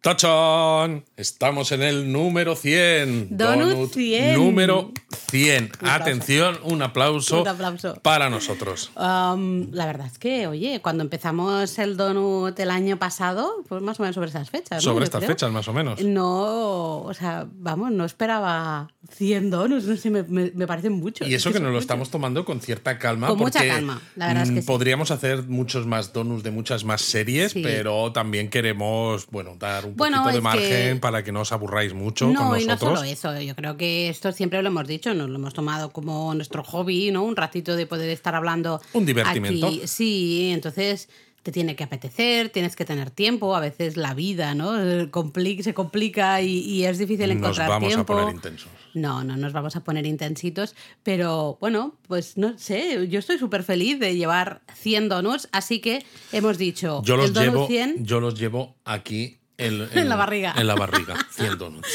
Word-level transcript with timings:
¡Tachán! 0.00 1.04
Estamos 1.18 1.72
en 1.72 1.82
el 1.82 2.10
número 2.10 2.56
100. 2.56 3.36
Donut 3.36 3.92
100. 3.92 4.34
Número 4.34 4.92
100. 5.28 5.72
aplauso. 5.74 5.94
Atención, 5.94 6.58
un 6.64 6.80
aplauso, 6.80 7.42
Un 7.42 7.48
aplauso. 7.48 7.94
para 8.02 8.30
nosotros. 8.30 8.90
Um, 8.96 9.70
la 9.72 9.84
verdad 9.84 10.06
es 10.06 10.18
que, 10.18 10.46
oye, 10.46 10.80
cuando 10.80 11.02
empezamos 11.02 11.78
el 11.78 11.98
donut 11.98 12.58
el 12.58 12.70
año 12.70 12.98
pasado, 12.98 13.62
pues 13.68 13.82
más 13.82 14.00
o 14.00 14.02
menos 14.02 14.14
sobre 14.14 14.30
esas 14.30 14.48
fechas. 14.48 14.82
Sobre 14.82 15.04
estas 15.04 15.18
creo. 15.20 15.32
fechas, 15.32 15.52
más 15.52 15.68
o 15.68 15.74
menos. 15.74 16.02
No, 16.02 17.02
o 17.02 17.12
sea, 17.12 17.46
vamos, 17.52 17.92
no 17.92 18.06
esperaba 18.06 18.88
100 19.10 19.50
donuts, 19.50 19.84
no 19.84 19.96
sé, 19.98 20.08
me, 20.08 20.22
me, 20.22 20.50
me 20.54 20.66
parecen 20.66 20.92
muchos. 20.94 21.28
Y 21.28 21.34
eso 21.34 21.50
es 21.50 21.56
que 21.56 21.60
nos 21.60 21.72
lo 21.72 21.78
estamos 21.78 22.08
tomando 22.08 22.46
con 22.46 22.62
cierta 22.62 22.98
calma. 22.98 23.26
Con 23.28 23.38
mucha 23.38 23.58
porque, 23.58 23.68
calma, 23.68 24.00
la 24.16 24.28
verdad 24.28 24.44
es 24.44 24.48
que 24.50 24.60
mm, 24.60 24.62
sí. 24.62 24.66
Podríamos 24.66 25.10
hacer 25.10 25.42
muchos 25.42 25.84
más 25.86 26.14
donuts 26.14 26.42
de 26.42 26.50
muchas 26.52 26.84
más 26.84 27.02
series, 27.02 27.52
Sí. 27.52 27.60
pero 27.62 28.12
también 28.12 28.48
queremos, 28.48 29.26
bueno, 29.26 29.56
dar 29.58 29.89
un 29.90 29.96
Bueno, 29.96 30.18
poquito 30.18 30.34
de 30.36 30.40
margen 30.40 30.94
que- 30.94 31.00
para 31.00 31.22
que 31.22 31.32
no 31.32 31.40
os 31.42 31.52
aburráis 31.52 31.94
mucho 31.94 32.26
No, 32.28 32.48
con 32.50 32.60
y 32.60 32.64
no 32.64 32.72
nosotros. 32.74 32.98
solo 33.00 33.10
eso, 33.10 33.40
yo 33.40 33.54
creo 33.54 33.76
que 33.76 34.08
esto 34.08 34.32
siempre 34.32 34.60
lo 34.62 34.68
hemos 34.68 34.86
dicho, 34.88 35.14
nos 35.14 35.28
lo 35.28 35.36
hemos 35.36 35.54
tomado 35.54 35.90
como 35.92 36.34
nuestro 36.34 36.64
hobby, 36.64 37.10
¿no? 37.10 37.22
Un 37.24 37.36
ratito 37.36 37.76
de 37.76 37.86
poder 37.86 38.10
estar 38.10 38.34
hablando. 38.34 38.80
Un 38.92 39.06
divertimento. 39.06 39.66
aquí. 39.66 39.82
Sí, 39.86 40.50
entonces 40.52 41.08
te 41.42 41.52
tiene 41.52 41.74
que 41.74 41.84
apetecer, 41.84 42.50
tienes 42.50 42.76
que 42.76 42.84
tener 42.84 43.10
tiempo, 43.10 43.56
a 43.56 43.60
veces 43.60 43.96
la 43.96 44.12
vida, 44.12 44.54
¿no? 44.54 44.74
Se 45.62 45.72
complica 45.74 46.42
y, 46.42 46.58
y 46.58 46.84
es 46.84 46.98
difícil 46.98 47.28
Nos 47.28 47.36
encontrar 47.38 47.68
vamos 47.70 47.88
tiempo. 47.88 48.12
a 48.12 48.16
poner 48.18 48.34
intensos. 48.34 48.68
No, 48.92 49.24
no 49.24 49.36
nos 49.38 49.52
vamos 49.54 49.74
a 49.74 49.80
poner 49.82 50.04
intensitos, 50.04 50.74
pero 51.02 51.56
bueno, 51.60 51.94
pues 52.08 52.36
no 52.36 52.58
sé, 52.58 53.08
yo 53.08 53.18
estoy 53.18 53.38
súper 53.38 53.62
feliz 53.62 53.98
de 53.98 54.16
llevar 54.16 54.60
100 54.74 55.08
donuts, 55.08 55.48
así 55.52 55.80
que 55.80 56.04
hemos 56.32 56.58
dicho, 56.58 57.00
Yo 57.04 57.16
los, 57.16 57.28
el 57.28 57.34
llevo, 57.34 57.66
100 57.66 58.04
yo 58.04 58.20
los 58.20 58.38
llevo 58.38 58.76
aquí 58.84 59.38
en, 59.60 59.88
En 59.98 60.08
la 60.08 60.16
barriga. 60.16 60.54
En 60.56 60.66
la 60.66 60.74
barriga, 60.74 61.16
100 61.30 61.58
donuts. 61.58 61.88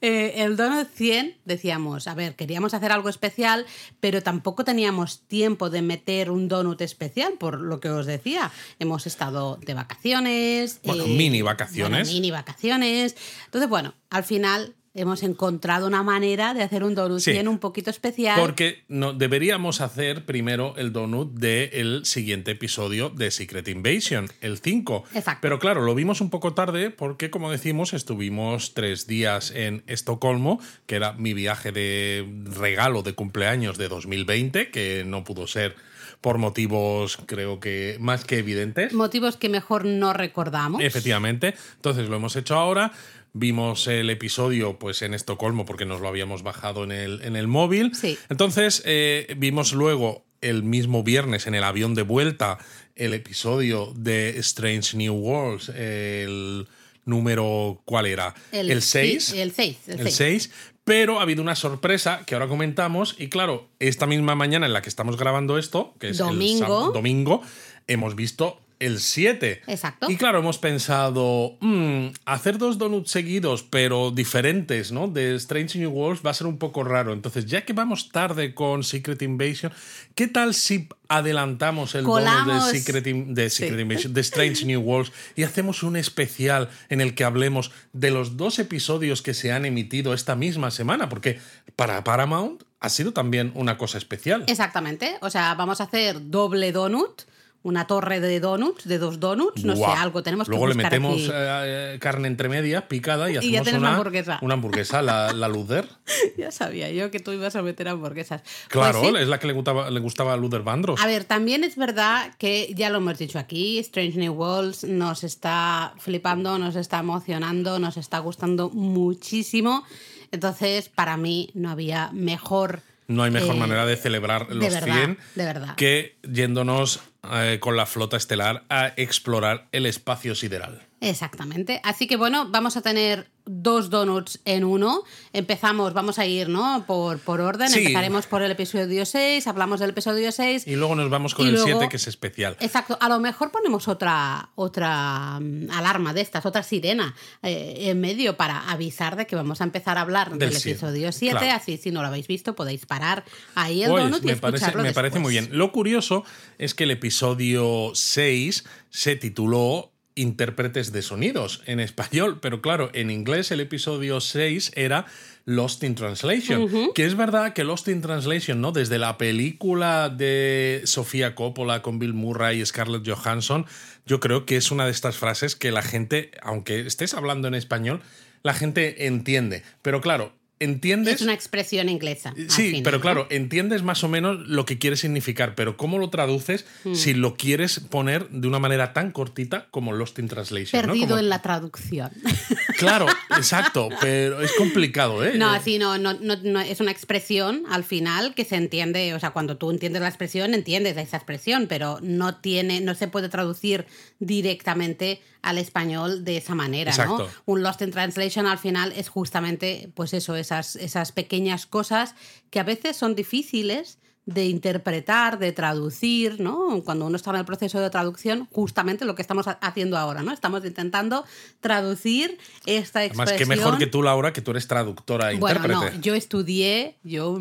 Eh, 0.00 0.34
el 0.36 0.56
Donut 0.56 0.88
100 0.94 1.36
decíamos, 1.44 2.06
a 2.06 2.14
ver, 2.14 2.36
queríamos 2.36 2.74
hacer 2.74 2.92
algo 2.92 3.08
especial, 3.08 3.66
pero 4.00 4.22
tampoco 4.22 4.64
teníamos 4.64 5.22
tiempo 5.26 5.70
de 5.70 5.82
meter 5.82 6.30
un 6.30 6.48
donut 6.48 6.80
especial, 6.80 7.34
por 7.38 7.60
lo 7.60 7.80
que 7.80 7.90
os 7.90 8.06
decía. 8.06 8.50
Hemos 8.78 9.06
estado 9.06 9.56
de 9.56 9.74
vacaciones. 9.74 10.80
Bueno, 10.84 11.06
mini 11.06 11.42
vacaciones. 11.42 12.08
bueno, 12.08 12.12
mini 12.12 12.30
vacaciones. 12.30 13.16
Entonces, 13.46 13.68
bueno, 13.68 13.94
al 14.10 14.24
final 14.24 14.74
hemos 14.94 15.22
encontrado 15.22 15.86
una 15.86 16.02
manera 16.02 16.54
de 16.54 16.62
hacer 16.62 16.84
un 16.84 16.94
donut 16.94 17.20
Sí. 17.20 17.32
100 17.32 17.48
un 17.48 17.58
poquito 17.58 17.90
especial. 17.90 18.38
Porque 18.40 18.84
no, 18.88 19.12
deberíamos 19.12 19.80
hacer 19.80 20.24
primero 20.24 20.74
el 20.76 20.92
donut 20.92 21.32
del 21.32 22.04
siguiente 22.04 22.52
episodio 22.52 23.10
de 23.10 23.30
Secret 23.30 23.68
Invasion, 23.68 24.28
el 24.40 24.58
5. 24.58 25.04
Exacto. 25.14 25.40
Pero 25.42 25.58
claro, 25.58 25.82
lo 25.82 25.94
vimos 25.94 26.20
un 26.20 26.30
poco 26.30 26.54
tarde 26.54 26.90
porque, 26.90 27.30
como 27.30 27.50
decimos, 27.50 27.92
estuvimos 27.92 28.74
tres 28.74 29.06
días 29.06 29.50
en 29.50 29.82
Estocolmo, 29.86 30.60
que 30.86 30.96
era 30.96 31.12
mi 31.12 31.34
viaje 31.34 31.72
de 31.72 32.26
regalo 32.58 33.02
de 33.02 33.14
cumpleaños 33.14 33.78
de 33.78 33.88
2020, 33.88 34.70
que 34.70 35.04
no 35.06 35.24
pudo 35.24 35.46
ser 35.46 35.76
por 36.20 36.38
motivos, 36.38 37.18
creo 37.26 37.60
que 37.60 37.96
más 38.00 38.24
que 38.24 38.38
evidentes. 38.38 38.92
Motivos 38.92 39.36
que 39.36 39.48
mejor 39.48 39.84
no 39.84 40.12
recordamos. 40.12 40.82
Efectivamente. 40.82 41.54
Entonces 41.76 42.08
lo 42.08 42.16
hemos 42.16 42.34
hecho 42.36 42.56
ahora. 42.56 42.92
Vimos 43.38 43.86
el 43.86 44.10
episodio 44.10 44.78
pues 44.78 45.02
en 45.02 45.14
Estocolmo 45.14 45.64
porque 45.64 45.84
nos 45.84 46.00
lo 46.00 46.08
habíamos 46.08 46.42
bajado 46.42 46.82
en 46.84 46.92
el, 46.92 47.22
en 47.22 47.36
el 47.36 47.46
móvil. 47.46 47.94
Sí. 47.94 48.18
Entonces 48.28 48.82
eh, 48.84 49.34
vimos 49.36 49.72
luego 49.72 50.24
el 50.40 50.62
mismo 50.62 51.02
viernes 51.02 51.46
en 51.46 51.54
el 51.54 51.64
avión 51.64 51.94
de 51.94 52.02
vuelta 52.02 52.58
el 52.98 53.14
episodio 53.14 53.92
de 53.94 54.38
Strange 54.40 54.96
New 54.96 55.14
Worlds, 55.14 55.68
el 55.68 56.66
número, 57.04 57.80
¿cuál 57.84 58.06
era? 58.06 58.34
El 58.52 58.82
6. 58.82 59.24
sí, 59.24 59.40
el 59.40 59.52
6. 59.52 59.76
El 59.86 60.00
El 60.00 60.06
6. 60.10 60.16
6, 60.16 60.50
pero 60.84 61.20
ha 61.20 61.22
habido 61.22 61.40
una 61.40 61.54
sorpresa 61.54 62.24
que 62.26 62.34
ahora 62.34 62.48
comentamos 62.48 63.14
y 63.18 63.28
claro, 63.28 63.68
esta 63.78 64.06
misma 64.06 64.34
mañana 64.34 64.66
en 64.66 64.72
la 64.72 64.82
que 64.82 64.88
estamos 64.88 65.16
grabando 65.16 65.58
esto, 65.58 65.94
que 66.00 66.10
es 66.10 66.18
Domingo. 66.18 66.90
domingo, 66.92 67.42
hemos 67.86 68.16
visto 68.16 68.60
el 68.80 69.00
7. 69.00 69.62
Exacto. 69.66 70.10
Y 70.10 70.16
claro, 70.16 70.38
hemos 70.38 70.58
pensado, 70.58 71.56
"Mm, 71.60 72.08
hacer 72.24 72.58
dos 72.58 72.78
donuts 72.78 73.10
seguidos, 73.10 73.62
pero 73.62 74.10
diferentes, 74.10 74.92
¿no? 74.92 75.08
De 75.08 75.34
Strange 75.36 75.78
New 75.78 75.90
Worlds 75.90 76.22
va 76.24 76.30
a 76.30 76.34
ser 76.34 76.46
un 76.46 76.58
poco 76.58 76.84
raro. 76.84 77.12
Entonces, 77.12 77.46
ya 77.46 77.64
que 77.64 77.72
vamos 77.72 78.10
tarde 78.10 78.54
con 78.54 78.84
Secret 78.84 79.20
Invasion, 79.22 79.72
¿qué 80.14 80.28
tal 80.28 80.54
si 80.54 80.88
adelantamos 81.08 81.94
el 81.94 82.04
donut 82.04 82.46
de 82.46 82.78
Secret, 82.78 83.06
In- 83.06 83.34
de 83.34 83.50
Secret 83.50 83.76
Sí. 83.76 83.82
Invasion, 83.82 84.14
de 84.14 84.20
Strange 84.20 84.64
New 84.66 84.80
Worlds, 84.80 85.12
y 85.36 85.42
hacemos 85.42 85.82
un 85.82 85.96
especial 85.96 86.68
en 86.88 87.00
el 87.00 87.14
que 87.14 87.24
hablemos 87.24 87.70
de 87.92 88.10
los 88.10 88.36
dos 88.36 88.58
episodios 88.58 89.22
que 89.22 89.34
se 89.34 89.52
han 89.52 89.64
emitido 89.64 90.14
esta 90.14 90.36
misma 90.36 90.70
semana? 90.70 91.08
Porque 91.08 91.38
para 91.76 92.04
Paramount 92.04 92.62
ha 92.80 92.88
sido 92.90 93.12
también 93.12 93.50
una 93.54 93.76
cosa 93.76 93.98
especial. 93.98 94.44
Exactamente. 94.46 95.16
O 95.20 95.30
sea, 95.30 95.54
vamos 95.54 95.80
a 95.80 95.84
hacer 95.84 96.30
doble 96.30 96.70
donut, 96.72 97.22
una 97.64 97.86
torre 97.86 98.20
de 98.20 98.38
donuts, 98.40 98.84
de 98.86 98.98
dos 98.98 99.18
donuts, 99.20 99.64
no 99.64 99.74
Buah. 99.74 99.92
sé, 99.94 100.00
algo 100.00 100.22
tenemos 100.22 100.46
que 100.46 100.50
Luego 100.52 100.68
le 100.68 100.74
buscar 100.74 100.92
metemos 100.92 101.14
aquí. 101.14 101.30
eh, 101.34 101.98
carne 102.00 102.28
entre 102.28 102.48
medias 102.48 102.84
picada 102.84 103.30
y 103.30 103.36
Y 103.38 103.50
ya 103.50 103.60
hacemos 103.62 103.80
una, 103.80 103.88
una 103.88 103.96
hamburguesa. 103.98 104.38
una 104.42 104.54
hamburguesa, 104.54 105.02
la, 105.02 105.32
la 105.32 105.48
Luder. 105.48 105.88
Ya 106.38 106.52
sabía 106.52 106.90
yo 106.90 107.10
que 107.10 107.18
tú 107.20 107.32
ibas 107.32 107.56
a 107.56 107.62
meter 107.62 107.88
hamburguesas. 107.88 108.42
Pues 108.42 108.54
Claro, 108.68 109.00
sí. 109.02 109.12
es 109.18 109.26
la 109.28 109.38
que 109.40 109.48
le 109.48 109.52
gustaba, 109.54 109.90
le 109.90 110.00
gustaba 110.00 110.32
a 110.34 110.36
Luder 110.36 110.62
Bandros. 110.62 111.00
A 111.00 111.06
ver, 111.06 111.24
también 111.24 111.64
es 111.64 111.76
verdad 111.76 112.32
que 112.38 112.72
ya 112.76 112.90
lo 112.90 112.98
hemos 112.98 113.18
dicho 113.18 113.38
aquí, 113.38 113.78
Strange 113.80 114.18
New 114.18 114.32
Worlds 114.34 114.84
nos 114.84 115.24
está 115.24 115.94
flipando, 115.98 116.58
nos 116.58 116.76
está 116.76 116.98
emocionando, 117.00 117.78
nos 117.80 117.96
está 117.96 118.20
gustando 118.20 118.70
muchísimo. 118.70 119.82
Entonces, 120.30 120.88
para 120.90 121.16
mí 121.16 121.50
no 121.54 121.70
había 121.70 122.10
mejor 122.12 122.82
No 123.08 123.22
hay 123.22 123.30
mejor 123.30 123.56
eh, 123.56 123.58
manera 123.58 123.86
de 123.86 123.96
celebrar 123.96 124.46
los 124.50 124.72
verdad, 124.72 124.94
100 124.94 125.18
de 125.34 125.44
verdad. 125.44 125.74
que 125.76 126.18
yéndonos 126.22 127.00
eh, 127.32 127.58
con 127.60 127.76
la 127.76 127.86
flota 127.86 128.16
estelar 128.16 128.64
a 128.68 128.92
explorar 128.96 129.68
el 129.72 129.86
espacio 129.86 130.34
sideral. 130.34 130.86
Exactamente. 131.00 131.80
Así 131.84 132.06
que 132.06 132.16
bueno, 132.16 132.48
vamos 132.50 132.76
a 132.76 132.82
tener 132.82 133.30
dos 133.50 133.90
donuts 133.90 134.40
en 134.44 134.64
uno. 134.64 135.02
Empezamos, 135.32 135.92
vamos 135.94 136.18
a 136.18 136.26
ir, 136.26 136.48
¿no? 136.48 136.84
Por, 136.86 137.18
por 137.18 137.40
orden. 137.40 137.68
Sí. 137.70 137.80
Empezaremos 137.80 138.26
por 138.26 138.42
el 138.42 138.50
episodio 138.50 139.04
6, 139.06 139.46
hablamos 139.46 139.80
del 139.80 139.90
episodio 139.90 140.30
6. 140.30 140.66
Y 140.66 140.76
luego 140.76 140.94
nos 140.94 141.10
vamos 141.10 141.34
con 141.34 141.46
el 141.46 141.52
luego- 141.54 141.66
7, 141.66 141.88
que 141.88 141.96
es 141.96 142.06
especial. 142.06 142.56
Exacto, 142.60 142.96
a 143.00 143.08
lo 143.08 143.18
mejor 143.20 143.50
ponemos 143.50 143.88
otra, 143.88 144.50
otra 144.54 145.38
mm, 145.40 145.70
alarma 145.72 146.12
de 146.12 146.20
estas, 146.20 146.44
otra 146.46 146.62
sirena 146.62 147.14
eh, 147.42 147.74
en 147.90 148.00
medio 148.00 148.36
para 148.36 148.70
avisar 148.70 149.16
de 149.16 149.26
que 149.26 149.36
vamos 149.36 149.60
a 149.60 149.64
empezar 149.64 149.98
a 149.98 150.02
hablar 150.02 150.36
Del 150.36 150.56
episodio 150.56 151.12
7, 151.12 151.36
claro. 151.36 151.56
así 151.56 151.76
si 151.78 151.90
no 151.90 152.02
lo 152.02 152.08
habéis 152.08 152.26
visto 152.26 152.54
podéis 152.54 152.86
parar 152.86 153.24
ahí 153.54 153.82
el 153.82 153.90
Pues, 153.90 154.04
donut 154.04 154.22
y 154.22 154.26
me 154.26 154.36
parece, 154.36 154.64
escucharlo 154.64 154.82
me 154.82 154.92
parece 154.92 155.18
muy 155.18 155.32
bien. 155.32 155.48
Lo 155.52 155.72
curioso 155.72 156.24
es 156.58 156.74
que 156.74 156.84
el 156.84 156.90
episodio 156.90 157.92
6 157.94 158.64
se 158.90 159.16
tituló 159.16 159.92
Intérpretes 160.18 160.90
de 160.90 161.02
sonidos 161.02 161.62
en 161.66 161.78
español, 161.78 162.40
pero 162.42 162.60
claro, 162.60 162.90
en 162.92 163.10
inglés 163.10 163.52
el 163.52 163.60
episodio 163.60 164.20
6 164.20 164.72
era 164.74 165.06
Lost 165.44 165.84
in 165.84 165.94
Translation, 165.94 166.92
que 166.92 167.06
es 167.06 167.14
verdad 167.14 167.52
que 167.52 167.62
Lost 167.62 167.86
in 167.86 168.02
Translation, 168.02 168.60
¿no? 168.60 168.72
Desde 168.72 168.98
la 168.98 169.16
película 169.16 170.08
de 170.08 170.82
Sofía 170.84 171.36
Coppola 171.36 171.82
con 171.82 172.00
Bill 172.00 172.14
Murray 172.14 172.60
y 172.60 172.66
Scarlett 172.66 173.08
Johansson, 173.08 173.64
yo 174.06 174.18
creo 174.18 174.44
que 174.44 174.56
es 174.56 174.72
una 174.72 174.86
de 174.86 174.90
estas 174.90 175.16
frases 175.16 175.54
que 175.54 175.70
la 175.70 175.82
gente, 175.82 176.32
aunque 176.42 176.80
estés 176.80 177.14
hablando 177.14 177.46
en 177.46 177.54
español, 177.54 178.00
la 178.42 178.54
gente 178.54 179.06
entiende. 179.06 179.62
Pero 179.82 180.00
claro, 180.00 180.32
entiendes 180.60 181.16
Es 181.16 181.20
una 181.22 181.34
expresión 181.34 181.88
inglesa. 181.88 182.30
al 182.30 182.50
Sí, 182.50 182.68
final, 182.70 182.82
pero 182.82 182.96
¿no? 182.98 183.02
claro, 183.02 183.26
entiendes 183.30 183.82
más 183.82 184.02
o 184.04 184.08
menos 184.08 184.46
lo 184.48 184.64
que 184.64 184.78
quiere 184.78 184.96
significar, 184.96 185.54
pero 185.54 185.76
¿cómo 185.76 185.98
lo 185.98 186.10
traduces 186.10 186.64
Hmm. 186.84 186.94
si 186.94 187.14
lo 187.14 187.36
quieres 187.36 187.80
poner 187.80 188.28
de 188.30 188.46
una 188.48 188.58
manera 188.58 188.92
tan 188.92 189.10
cortita 189.12 189.66
como 189.70 189.92
Lost 189.92 190.18
in 190.18 190.28
Translation? 190.28 190.82
¿no? 190.82 190.88
Perdido 190.88 191.08
Como- 191.08 191.20
en 191.20 191.28
la 191.28 191.42
traducción. 191.42 192.10
Claro, 192.78 193.06
exacto, 193.36 193.88
pero 194.00 194.40
es 194.40 194.52
complicado, 194.52 195.24
¿eh? 195.24 195.32
No, 195.36 195.52
Eh, 195.56 195.60
sí, 195.64 195.78
no, 195.80 195.98
no, 195.98 196.14
no, 196.14 196.36
no, 196.36 196.60
es 196.60 196.78
una 196.80 196.92
expresión 196.92 197.64
al 197.68 197.82
final 197.82 198.36
que 198.36 198.44
se 198.44 198.54
entiende, 198.54 199.14
o 199.14 199.18
sea, 199.18 199.30
cuando 199.30 199.56
tú 199.56 199.72
entiendes 199.72 200.00
la 200.00 200.06
expresión, 200.06 200.54
entiendes 200.54 200.96
esa 200.96 201.16
expresión, 201.16 201.66
pero 201.68 201.98
no 202.02 202.36
tiene, 202.36 202.80
no 202.80 202.94
se 202.94 203.08
puede 203.08 203.28
traducir 203.28 203.84
directamente 204.20 205.20
al 205.42 205.58
español 205.58 206.24
de 206.24 206.36
esa 206.36 206.54
manera, 206.54 206.90
Exacto. 206.90 207.18
¿no? 207.18 207.28
Un 207.46 207.62
Lost 207.62 207.82
in 207.82 207.90
Translation 207.90 208.46
al 208.46 208.58
final 208.58 208.92
es 208.92 209.08
justamente, 209.08 209.90
pues 209.94 210.14
eso, 210.14 210.36
esas, 210.36 210.76
esas 210.76 211.12
pequeñas 211.12 211.66
cosas 211.66 212.14
que 212.50 212.60
a 212.60 212.64
veces 212.64 212.96
son 212.96 213.14
difíciles 213.14 213.98
de 214.28 214.44
interpretar, 214.44 215.38
de 215.38 215.52
traducir, 215.52 216.38
¿no? 216.38 216.82
Cuando 216.84 217.06
uno 217.06 217.16
está 217.16 217.30
en 217.30 217.36
el 217.36 217.44
proceso 217.46 217.80
de 217.80 217.88
traducción, 217.88 218.46
justamente 218.52 219.06
lo 219.06 219.14
que 219.14 219.22
estamos 219.22 219.46
haciendo 219.48 219.96
ahora, 219.96 220.22
¿no? 220.22 220.32
Estamos 220.32 220.62
intentando 220.66 221.24
traducir 221.60 222.36
esta 222.66 223.06
expresión. 223.06 223.16
Más 223.16 223.32
que 223.32 223.46
mejor 223.46 223.78
que 223.78 223.86
tú, 223.86 224.02
Laura, 224.02 224.34
que 224.34 224.42
tú 224.42 224.50
eres 224.50 224.68
traductora 224.68 225.32
e 225.32 225.38
bueno, 225.38 225.56
intérprete. 225.56 225.96
No, 225.96 226.02
yo 226.02 226.14
estudié, 226.14 226.98
yo 227.04 227.40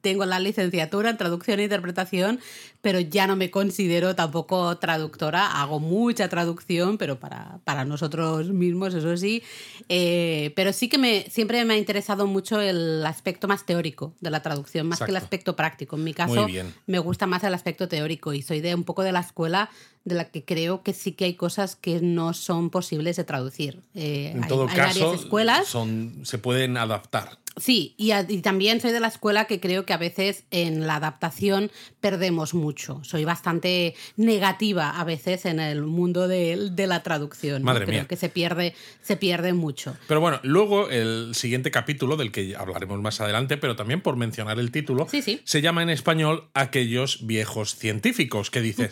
tengo 0.00 0.26
la 0.26 0.40
licenciatura 0.40 1.10
en 1.10 1.18
traducción 1.18 1.60
e 1.60 1.64
interpretación, 1.64 2.40
pero 2.84 3.00
ya 3.00 3.26
no 3.26 3.34
me 3.34 3.50
considero 3.50 4.14
tampoco 4.14 4.76
traductora. 4.76 5.62
Hago 5.62 5.80
mucha 5.80 6.28
traducción, 6.28 6.98
pero 6.98 7.18
para, 7.18 7.60
para 7.64 7.86
nosotros 7.86 8.50
mismos, 8.50 8.92
eso 8.92 9.16
sí. 9.16 9.42
Eh, 9.88 10.52
pero 10.54 10.70
sí 10.74 10.90
que 10.90 10.98
me, 10.98 11.24
siempre 11.30 11.64
me 11.64 11.72
ha 11.72 11.76
interesado 11.78 12.26
mucho 12.26 12.60
el 12.60 13.04
aspecto 13.06 13.48
más 13.48 13.64
teórico 13.64 14.12
de 14.20 14.28
la 14.28 14.42
traducción, 14.42 14.86
más 14.86 15.00
que 15.00 15.10
el 15.10 15.16
aspecto 15.16 15.56
práctico. 15.56 15.96
En 15.96 16.04
mi 16.04 16.12
caso, 16.12 16.46
me 16.86 16.98
gusta 16.98 17.26
más 17.26 17.42
el 17.42 17.54
aspecto 17.54 17.88
teórico 17.88 18.34
y 18.34 18.42
soy 18.42 18.60
de 18.60 18.74
un 18.74 18.84
poco 18.84 19.02
de 19.02 19.12
la 19.12 19.20
escuela 19.20 19.70
de 20.04 20.14
la 20.16 20.26
que 20.26 20.44
creo 20.44 20.82
que 20.82 20.92
sí 20.92 21.12
que 21.12 21.24
hay 21.24 21.34
cosas 21.34 21.76
que 21.76 22.02
no 22.02 22.34
son 22.34 22.68
posibles 22.68 23.16
de 23.16 23.24
traducir. 23.24 23.80
Eh, 23.94 24.32
en 24.34 24.46
todo 24.46 24.66
caso, 24.66 25.14
escuelas. 25.14 25.66
Son, 25.66 26.20
se 26.26 26.36
pueden 26.36 26.76
adaptar. 26.76 27.38
Sí, 27.56 27.94
y, 27.96 28.10
también 28.42 28.80
soy 28.80 28.90
de 28.90 29.00
la 29.00 29.06
escuela 29.06 29.46
que 29.46 29.60
creo 29.60 29.86
que 29.86 29.92
a 29.92 29.96
veces 29.96 30.44
en 30.50 30.86
la 30.86 30.96
adaptación 30.96 31.70
perdemos 32.00 32.52
mucho. 32.52 33.00
Soy 33.04 33.24
bastante 33.24 33.94
negativa 34.16 34.98
a 34.98 35.04
veces 35.04 35.44
en 35.44 35.60
el 35.60 35.82
mundo 35.82 36.26
de, 36.26 36.72
la 36.86 37.02
traducción. 37.02 37.62
Madre 37.62 37.86
creo 37.86 38.08
que 38.08 38.16
se 38.16 38.28
pierde, 38.28 38.74
se 39.02 39.16
pierde 39.16 39.52
mucho. 39.52 39.96
Pero 40.08 40.20
bueno, 40.20 40.40
luego 40.42 40.90
el 40.90 41.34
siguiente 41.34 41.70
capítulo, 41.70 42.16
del 42.16 42.32
que 42.32 42.56
hablaremos 42.56 43.00
más 43.00 43.20
adelante, 43.20 43.56
pero 43.56 43.76
también 43.76 44.00
por 44.00 44.16
mencionar 44.16 44.58
el 44.58 44.70
título, 44.70 45.06
se 45.44 45.62
llama 45.62 45.82
en 45.82 45.90
español 45.90 46.48
Aquellos 46.54 47.26
viejos 47.26 47.76
científicos, 47.76 48.50
que 48.50 48.60
dice, 48.60 48.90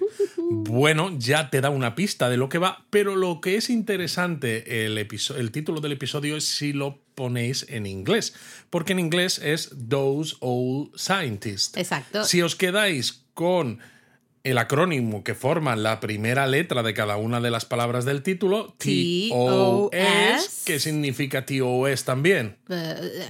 bueno, 0.50 1.11
ya 1.19 1.50
te 1.50 1.61
da 1.61 1.70
una 1.70 1.94
pista 1.94 2.31
de 2.31 2.37
lo 2.37 2.49
que 2.49 2.58
va, 2.58 2.85
pero 2.91 3.17
lo 3.17 3.41
que 3.41 3.56
es 3.56 3.70
interesante 3.70 4.87
el, 4.87 4.99
el 4.99 5.50
título 5.50 5.81
del 5.81 5.93
episodio 5.93 6.37
es 6.37 6.44
si 6.44 6.73
lo 6.73 7.00
ponéis 7.14 7.67
en 7.69 7.87
inglés, 7.87 8.35
porque 8.70 8.93
en 8.93 8.99
inglés 8.99 9.38
es 9.38 9.70
Those 9.88 10.37
Old 10.41 10.97
Scientists. 10.97 11.76
Exacto. 11.76 12.25
Si 12.25 12.43
os 12.43 12.56
quedáis 12.56 13.25
con 13.35 13.81
el 14.44 14.59
acrónimo 14.59 15.23
que 15.23 15.35
forma 15.35 15.76
la 15.76 16.00
primera 16.00 16.47
letra 16.47 16.82
de 16.82 16.94
cada 16.94 17.17
una 17.17 17.41
de 17.41 17.50
las 17.50 17.64
palabras 17.64 18.05
del 18.05 18.23
título, 18.23 18.75
T-O-S, 18.79 20.62
¿qué 20.64 20.81
significa 20.81 21.47
TOS 21.47 22.05
también? 22.05 22.56
Uh, 22.69 22.75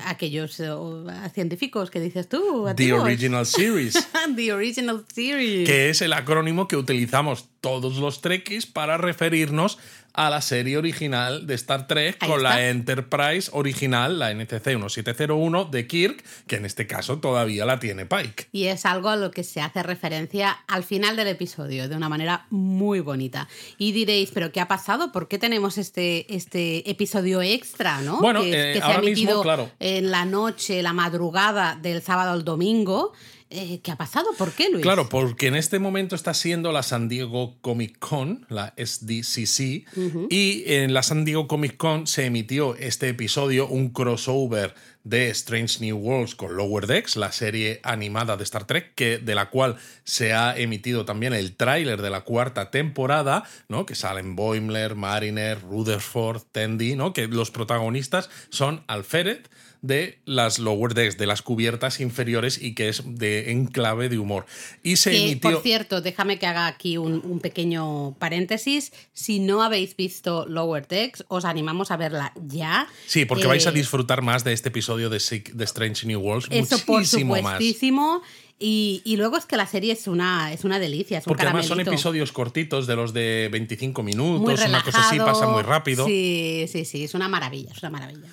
aquellos 0.06 0.58
uh, 0.60 1.06
científicos 1.34 1.90
que 1.90 2.00
dices 2.00 2.28
tú. 2.28 2.66
The 2.74 2.94
Original 2.94 3.44
Series. 3.44 4.08
The 4.36 4.52
Original 4.54 5.04
Series. 5.12 5.68
Que 5.68 5.90
es 5.90 6.00
el 6.00 6.14
acrónimo 6.14 6.66
que 6.66 6.76
utilizamos 6.76 7.48
todos 7.60 7.98
los 7.98 8.22
trekkies 8.22 8.66
para 8.66 8.96
referirnos 8.96 9.78
a 10.14 10.30
la 10.30 10.40
serie 10.40 10.76
original 10.76 11.46
de 11.46 11.54
Star 11.54 11.86
Trek 11.86 12.18
con 12.26 12.42
la 12.42 12.68
Enterprise 12.68 13.50
original, 13.52 14.18
la 14.18 14.32
NTC 14.32 14.66
1701 14.66 15.64
de 15.66 15.86
Kirk, 15.86 16.24
que 16.46 16.56
en 16.56 16.66
este 16.66 16.86
caso 16.86 17.18
todavía 17.18 17.64
la 17.64 17.78
tiene 17.78 18.06
Pike. 18.06 18.48
Y 18.52 18.64
es 18.64 18.84
algo 18.84 19.08
a 19.08 19.16
lo 19.16 19.30
que 19.30 19.44
se 19.44 19.60
hace 19.60 19.82
referencia 19.82 20.50
al 20.66 20.84
final 20.84 21.16
del 21.16 21.28
episodio, 21.28 21.88
de 21.88 21.96
una 21.96 22.08
manera 22.08 22.46
muy 22.50 23.00
bonita. 23.00 23.48
Y 23.78 23.92
diréis, 23.92 24.30
¿pero 24.32 24.52
qué 24.52 24.60
ha 24.60 24.68
pasado? 24.68 25.12
¿Por 25.12 25.28
qué 25.28 25.38
tenemos 25.38 25.78
este, 25.78 26.34
este 26.34 26.88
episodio 26.90 27.42
extra, 27.42 28.00
no? 28.00 28.20
Bueno, 28.20 28.42
que, 28.42 28.72
eh, 28.72 28.74
se 28.74 28.82
ha 28.82 28.96
emitido 28.96 29.42
claro. 29.42 29.70
en 29.80 30.10
la 30.10 30.24
noche, 30.24 30.82
la 30.82 30.92
madrugada 30.92 31.78
del 31.80 32.02
sábado 32.02 32.32
al 32.32 32.44
domingo. 32.44 33.12
Eh, 33.54 33.80
¿Qué 33.82 33.92
ha 33.92 33.96
pasado? 33.96 34.28
¿Por 34.38 34.52
qué, 34.52 34.70
Luis? 34.70 34.82
Claro, 34.82 35.10
porque 35.10 35.46
en 35.46 35.56
este 35.56 35.78
momento 35.78 36.16
está 36.16 36.32
siendo 36.32 36.72
la 36.72 36.82
San 36.82 37.10
Diego 37.10 37.58
Comic 37.60 37.98
Con, 37.98 38.46
la 38.48 38.72
SDCC, 38.78 39.84
y 40.30 40.64
en 40.72 40.94
la 40.94 41.02
San 41.02 41.26
Diego 41.26 41.46
Comic 41.48 41.76
Con 41.76 42.06
se 42.06 42.24
emitió 42.24 42.74
este 42.76 43.10
episodio, 43.10 43.68
un 43.68 43.90
crossover 43.90 44.74
de 45.04 45.28
Strange 45.30 45.80
New 45.80 45.98
Worlds 45.98 46.34
con 46.34 46.56
Lower 46.56 46.86
Decks, 46.86 47.16
la 47.16 47.30
serie 47.32 47.80
animada 47.82 48.38
de 48.38 48.44
Star 48.44 48.66
Trek, 48.66 48.94
que, 48.94 49.18
de 49.18 49.34
la 49.34 49.50
cual 49.50 49.76
se 50.04 50.32
ha 50.32 50.56
emitido 50.56 51.04
también 51.04 51.34
el 51.34 51.54
tráiler 51.54 52.00
de 52.00 52.08
la 52.08 52.22
cuarta 52.22 52.70
temporada, 52.70 53.44
¿no? 53.68 53.84
que 53.84 53.94
salen 53.94 54.34
Boimler, 54.34 54.94
Mariner, 54.94 55.60
Rutherford, 55.60 56.42
Tandy, 56.52 56.96
¿no? 56.96 57.12
que 57.12 57.26
los 57.26 57.50
protagonistas 57.50 58.30
son 58.48 58.82
Alfred, 58.86 59.40
de 59.82 60.20
las 60.24 60.60
lower 60.60 60.94
decks, 60.94 61.18
de 61.18 61.26
las 61.26 61.42
cubiertas 61.42 62.00
inferiores 62.00 62.62
y 62.62 62.74
que 62.74 62.88
es 62.88 63.02
de 63.04 63.50
enclave 63.50 64.08
de 64.08 64.18
humor. 64.18 64.46
Y 64.82 64.96
se 64.96 65.16
emitió... 65.16 65.50
Por 65.50 65.62
cierto, 65.62 66.00
déjame 66.00 66.38
que 66.38 66.46
haga 66.46 66.68
aquí 66.68 66.96
un, 66.96 67.40
pequeño 67.40 68.14
paréntesis. 68.18 68.92
Si 69.12 69.40
no 69.40 69.62
habéis 69.62 69.96
visto 69.96 70.46
Lower 70.46 70.86
Decks, 70.86 71.24
os 71.28 71.44
animamos 71.44 71.90
a 71.90 71.96
verla 71.96 72.32
ya. 72.46 72.86
Sí, 73.06 73.24
porque 73.24 73.46
vais 73.46 73.66
a 73.66 73.70
eh, 73.70 73.74
disfrutar 73.74 74.22
más 74.22 74.44
de 74.44 74.52
este 74.52 74.68
episodio 74.68 75.10
de, 75.10 75.20
de 75.52 75.64
Strange 75.64 76.06
New 76.06 76.20
Worlds. 76.20 76.46
Eso 76.50 76.80
muchísimo 76.86 77.34
por 77.34 77.42
supuestísimo. 77.42 78.22
Y, 78.64 79.02
y, 79.04 79.16
luego 79.16 79.36
es 79.36 79.44
que 79.44 79.56
la 79.56 79.66
serie 79.66 79.92
es 79.92 80.06
una, 80.06 80.52
es 80.52 80.62
una 80.62 80.78
delicia. 80.78 81.18
Es 81.18 81.24
Porque 81.24 81.42
además 81.42 81.66
son 81.66 81.80
episodios 81.80 82.30
cortitos 82.30 82.86
de 82.86 82.94
los 82.94 83.12
de 83.12 83.48
25 83.50 84.04
minutos, 84.04 84.60
una 84.64 84.84
cosa 84.84 85.08
así, 85.08 85.18
pasa 85.18 85.48
muy 85.48 85.62
rápido. 85.62 86.06
Sí, 86.06 86.66
sí, 86.68 86.84
sí, 86.84 87.02
es 87.02 87.14
una 87.14 87.26
maravilla, 87.26 87.72
es 87.72 87.82
una 87.82 87.90
maravilla. 87.90 88.28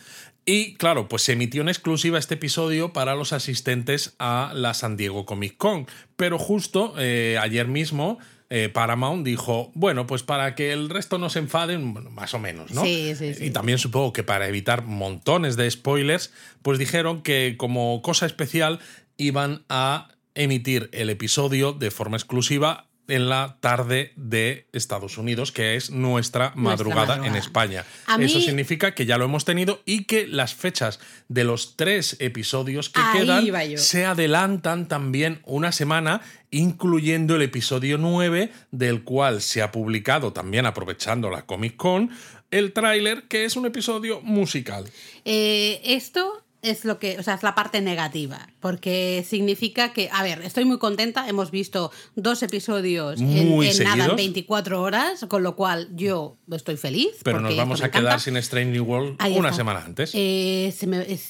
Y 0.51 0.74
claro, 0.74 1.07
pues 1.07 1.22
se 1.22 1.34
emitió 1.34 1.62
en 1.62 1.69
exclusiva 1.69 2.18
este 2.18 2.34
episodio 2.34 2.92
para 2.92 3.13
los 3.13 3.34
asistentes 3.34 4.16
a 4.18 4.51
la 4.56 4.74
San 4.74 4.98
Diego 4.98 5.24
Comic 5.24 5.57
Con. 5.57 5.86
Pero 6.16 6.40
justo 6.40 6.96
eh, 6.98 7.38
ayer 7.40 7.68
mismo 7.68 8.18
eh, 8.50 8.68
Paramount 8.68 9.24
dijo, 9.24 9.72
bueno, 9.75 10.07
pues 10.07 10.24
para 10.24 10.56
que 10.56 10.74
el 10.74 10.90
resto 10.90 11.19
no 11.19 11.30
se 11.30 11.38
enfaden, 11.38 11.94
más 12.16 12.34
o 12.34 12.40
menos, 12.40 12.72
¿no? 12.72 12.81
Sí, 12.81 13.13
sí, 13.16 13.36
sí. 13.36 13.46
Y 13.46 13.51
también 13.51 13.78
supongo 13.78 14.12
que 14.12 14.24
para 14.24 14.48
evitar 14.48 14.86
montones 14.86 15.56
de 15.56 15.69
spoilers, 15.69 16.34
pues 16.63 16.80
dijeron 16.80 17.22
que 17.22 17.54
como 17.56 18.02
cosa 18.02 18.25
especial 18.25 18.80
iban 19.18 19.66
a 19.69 20.16
emitir 20.34 20.90
el 20.94 21.12
episodio 21.12 21.74
de 21.74 21.92
forma 21.92 22.18
exclusiva 22.18 22.88
en 23.09 23.29
la 23.29 23.57
tarde 23.59 24.13
de 24.15 24.67
Estados 24.73 25.17
Unidos, 25.17 25.51
que 25.51 25.75
es 25.75 25.89
nuestra 25.89 26.53
madrugada, 26.56 27.25
en 27.25 27.35
España. 27.35 27.85
Eso 28.19 28.39
significa 28.39 28.94
que 28.94 29.06
ya 29.06 29.17
lo 29.17 29.25
hemos 29.25 29.45
tenido 29.45 29.81
y 29.85 30.06
que 30.06 30.27
las 30.27 30.53
fechas 30.53 31.00
de 31.27 31.44
los 31.44 31.75
tres 31.75 32.17
episodios 32.19 32.89
que 32.89 33.01
quedan 33.13 33.77
se 33.77 34.06
adelantan 34.06 34.88
también 34.88 35.41
una 35.45 35.71
semana, 35.71 36.21
incluyendo 36.51 37.35
el 37.35 37.41
episodio 37.41 37.97
9, 37.97 38.51
del 38.71 39.04
cual 39.04 39.42
se 39.42 39.61
ha 39.61 39.71
publicado 39.71 40.33
también 40.33 40.66
aprovechando 40.66 41.30
la 41.30 41.45
Comic 41.45 41.75
Con, 41.75 42.11
el 42.51 42.73
tráiler, 42.73 43.23
que 43.23 43.45
es 43.45 43.56
un 43.56 43.66
episodio 43.66 44.21
musical. 44.21 44.85
Eh, 45.25 45.81
esto 45.83 46.39
es 46.61 46.83
lo 46.83 46.99
que, 46.99 47.18
o 47.19 47.23
sea, 47.23 47.35
es 47.35 47.44
la 47.44 47.56
parte 47.56 47.81
negativa, 47.81 48.49
porque 48.59 49.25
significa 49.28 49.94
que, 49.94 50.09
a 50.11 50.23
ver, 50.23 50.42
estoy 50.42 50.66
muy 50.66 50.78
contenta, 50.78 51.28
hemos 51.30 51.51
visto 51.51 51.92
dos 52.16 52.44
episodios 52.44 53.21
en, 53.21 53.83
nada 53.83 54.06
en 54.06 54.16
24 54.16 54.81
horas, 54.81 55.25
con 55.30 55.44
lo 55.44 55.56
cual 55.56 55.87
yo 55.94 56.37
estoy 56.51 56.78
feliz. 56.78 57.11
Pero 57.23 57.39
nos 57.39 57.56
vamos 57.56 57.81
a 57.81 57.92
quedar 57.92 58.19
sin 58.19 58.35
Strange 58.37 58.71
New 58.71 58.83
World 58.83 59.18
una 59.37 59.54
semana 59.54 59.83
antes. 59.85 60.11
Eh, 60.13 60.73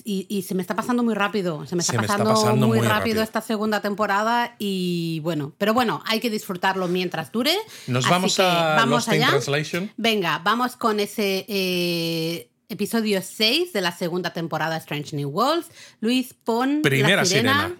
y, 0.03 0.41
se 0.41 0.55
me 0.55 0.61
está 0.61 0.75
pasando 0.75 1.03
muy 1.03 1.13
rápido, 1.13 1.65
se 1.67 1.75
me 1.75 1.81
está, 1.81 2.01
pasando, 2.01 2.67
muy, 2.67 2.79
rápido, 2.79 3.21
esta 3.21 3.41
segunda 3.41 3.81
temporada 3.81 4.55
y 4.57 5.19
bueno, 5.21 5.53
pero 5.57 5.73
bueno, 5.73 6.01
hay 6.05 6.19
que 6.19 6.29
disfrutarlo 6.29 6.87
mientras 6.87 7.31
dure. 7.31 7.55
Nos 7.87 8.09
vamos 8.09 8.39
a 8.39 8.75
vamos 8.75 9.07
Lost 9.07 9.19
Translation. 9.19 9.91
Venga, 9.97 10.39
vamos 10.43 10.75
con 10.75 10.99
ese... 10.99 11.45
Eh, 11.47 12.49
episodio 12.69 13.21
6 13.23 13.73
de 13.73 13.81
la 13.81 13.91
segunda 13.91 14.31
temporada 14.31 14.75
de 14.75 14.79
Strange 14.79 15.15
New 15.15 15.29
Worlds. 15.29 15.67
Luis, 16.01 16.35
pon 16.35 16.81
Primera 16.83 17.17
la 17.17 17.25
sirena. 17.25 17.75